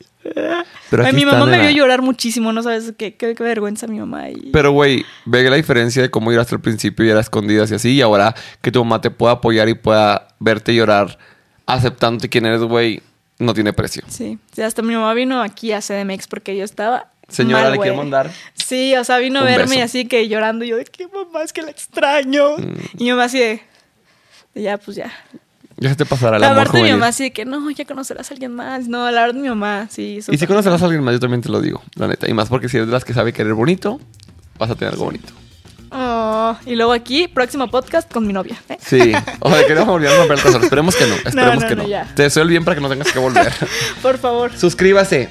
Pero 0.90 1.06
aquí 1.06 1.16
mi 1.16 1.26
mamá 1.26 1.46
me 1.46 1.52
nena. 1.58 1.64
vio 1.70 1.78
llorar 1.78 2.02
muchísimo, 2.02 2.54
no 2.54 2.64
sabes 2.64 2.94
qué, 2.98 3.16
qué, 3.16 3.36
qué 3.36 3.44
vergüenza 3.44 3.88
mi 3.88 4.00
mamá. 4.00 4.30
Y... 4.30 4.52
Pero, 4.52 4.72
güey, 4.72 5.06
ve 5.26 5.50
la 5.50 5.56
diferencia 5.58 6.02
de 6.02 6.10
cómo 6.10 6.32
lloraste 6.32 6.56
al 6.56 6.62
principio 6.62 7.06
y 7.06 7.10
era 7.10 7.20
escondidas 7.20 7.72
y 7.72 7.76
así. 7.76 7.92
Y 7.94 8.02
ahora 8.02 8.34
que 8.62 8.72
tu 8.72 8.84
mamá 8.84 9.02
te 9.02 9.12
pueda 9.12 9.34
apoyar 9.34 9.68
y 9.70 9.74
pueda 9.74 10.28
verte 10.40 10.74
llorar 10.74 11.18
aceptándote 11.66 12.30
quién 12.30 12.46
eres, 12.46 12.62
güey, 12.62 13.02
no 13.40 13.54
tiene 13.54 13.74
precio. 13.74 14.04
Sí, 14.08 14.38
sí, 14.54 14.62
hasta 14.62 14.82
mi 14.82 14.94
mamá 14.94 15.14
vino 15.14 15.42
aquí 15.42 15.72
a 15.74 15.80
CDMX 15.82 16.28
porque 16.28 16.56
yo 16.56 16.64
estaba. 16.64 17.10
Señora, 17.30 17.64
mal, 17.64 17.72
le 17.74 17.78
quiero 17.80 17.96
mandar 17.96 18.32
Sí, 18.54 18.96
o 18.96 19.04
sea, 19.04 19.18
vino 19.18 19.40
a 19.40 19.44
verme 19.44 19.76
y 19.76 19.78
beso. 19.80 19.86
así 19.86 20.06
que 20.08 20.28
llorando. 20.28 20.66
Y 20.66 20.70
yo 20.70 20.78
de 20.78 20.84
que 20.86 21.08
mamá, 21.08 21.42
es 21.44 21.52
que 21.54 21.62
la 21.62 21.72
extraño. 21.72 22.58
Mm. 22.58 22.74
Y 22.98 23.04
mi 23.06 23.10
mamá 23.12 23.24
así 23.26 23.40
de 23.40 23.62
ya, 24.56 24.78
pues 24.78 24.98
ya. 24.98 25.12
Ya 25.84 25.90
se 25.90 25.98
te 25.98 26.06
pasará 26.06 26.40
La 26.40 26.52
amor 26.52 26.64
parte 26.64 26.78
de 26.78 26.84
mi 26.84 26.90
juvenil. 26.92 27.00
mamá 27.02 27.12
de 27.12 27.34
que 27.34 27.44
no, 27.44 27.70
ya 27.72 27.84
conocerás 27.84 28.32
a 28.32 28.34
alguien 28.34 28.56
más. 28.56 28.88
No, 28.88 29.12
la 29.12 29.26
verdad, 29.26 29.36
mi 29.36 29.50
mamá 29.50 29.90
sí. 29.92 30.20
Y 30.30 30.38
si 30.38 30.48
conocerás 30.48 30.82
a 30.82 30.86
alguien 30.86 31.04
más, 31.04 31.14
yo 31.14 31.20
también 31.20 31.42
te 31.42 31.50
lo 31.50 31.60
digo, 31.60 31.84
la 31.96 32.08
neta. 32.08 32.30
Y 32.30 32.34
más 32.34 32.48
porque 32.48 32.70
si 32.70 32.78
eres 32.78 32.88
de 32.88 32.94
las 32.94 33.04
que 33.04 33.14
sabe 33.14 33.34
querer 33.34 33.54
bonito, 33.54 34.00
vas 34.58 34.70
a 34.70 34.76
tener 34.76 34.94
algo 34.94 35.04
bonito. 35.04 35.34
Oh, 35.92 36.56
y 36.66 36.76
luego 36.78 36.94
aquí, 36.94 37.28
próximo 37.28 37.70
podcast 37.70 38.10
con 38.10 38.26
mi 38.26 38.32
novia. 38.32 38.56
¿eh? 38.70 38.78
Sí. 38.80 39.12
O 39.42 39.50
sea, 39.50 39.68
que 39.68 39.76
no 39.76 39.86
volver 39.86 40.10
a 40.10 40.18
romper 40.20 40.40
el. 40.56 40.64
Esperemos 40.64 40.96
que 40.96 41.06
no. 41.08 41.16
Esperemos 41.16 41.64
no, 41.64 41.68
que 41.68 41.76
no. 41.76 41.84
Te 42.16 42.24
deseo 42.24 42.44
el 42.44 42.50
bien 42.50 42.64
para 42.64 42.76
que 42.76 42.82
no 42.82 42.88
tengas 42.88 43.12
que 43.12 43.20
volver. 43.20 43.52
Por 44.02 44.18
favor. 44.18 44.58
Suscríbase. 44.58 45.28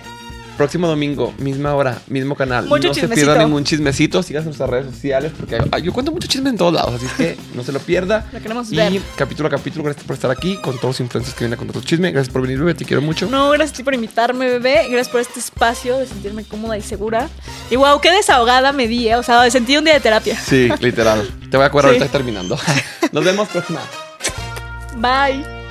Próximo 0.63 0.87
domingo, 0.87 1.35
misma 1.39 1.75
hora, 1.75 1.99
mismo 2.07 2.37
canal. 2.37 2.67
Mucho 2.67 2.87
no 2.87 2.95
se 2.95 3.09
pierda 3.09 3.37
ningún 3.37 3.65
chismecito. 3.65 4.23
Sigas 4.23 4.45
nuestras 4.45 4.71
redes 4.71 4.93
sociales 4.95 5.33
porque 5.37 5.61
yo 5.83 5.93
cuento 5.93 6.13
mucho 6.13 6.29
chisme 6.29 6.51
en 6.51 6.57
todos 6.57 6.73
lados. 6.73 6.95
Así 6.95 7.07
que 7.17 7.37
no 7.57 7.65
se 7.65 7.73
lo 7.73 7.81
pierda. 7.81 8.29
Lo 8.33 8.41
queremos 8.41 8.71
y 8.71 8.77
ver. 8.77 9.01
capítulo 9.17 9.49
a 9.49 9.51
capítulo, 9.51 9.83
gracias 9.83 10.07
por 10.07 10.15
estar 10.15 10.31
aquí 10.31 10.57
con 10.63 10.77
todos 10.77 10.91
los 10.95 11.01
influencers 11.01 11.35
que 11.35 11.41
vienen 11.41 11.55
a 11.55 11.57
contar 11.57 11.75
tu 11.75 11.83
chisme. 11.83 12.13
Gracias 12.13 12.33
por 12.33 12.43
venir, 12.43 12.61
bebé. 12.61 12.75
Te 12.75 12.85
quiero 12.85 13.03
mucho. 13.03 13.27
No, 13.29 13.51
gracias 13.51 13.73
a 13.73 13.77
ti 13.79 13.83
por 13.83 13.93
invitarme, 13.93 14.47
bebé. 14.47 14.87
Gracias 14.89 15.09
por 15.09 15.21
este 15.21 15.41
espacio 15.41 15.99
de 15.99 16.07
sentirme 16.07 16.45
cómoda 16.45 16.79
y 16.79 16.83
segura. 16.83 17.29
Y 17.69 17.75
wow, 17.75 18.01
qué 18.01 18.13
desahogada 18.13 18.71
me 18.73 18.87
di, 18.87 19.09
¿eh? 19.09 19.17
O 19.17 19.25
sea, 19.25 19.51
sentí 19.51 19.77
un 19.77 19.83
día 19.83 19.95
de 19.95 20.01
terapia. 20.01 20.39
Sí, 20.39 20.69
literal. 20.79 21.29
Te 21.51 21.57
voy 21.57 21.65
a 21.65 21.67
acordar 21.67 21.91
Sí. 21.95 21.99
ahorita 21.99 22.13
terminando. 22.17 22.57
Nos 23.11 23.25
vemos 23.25 23.49
próxima. 23.49 23.81
Bye. 24.99 25.62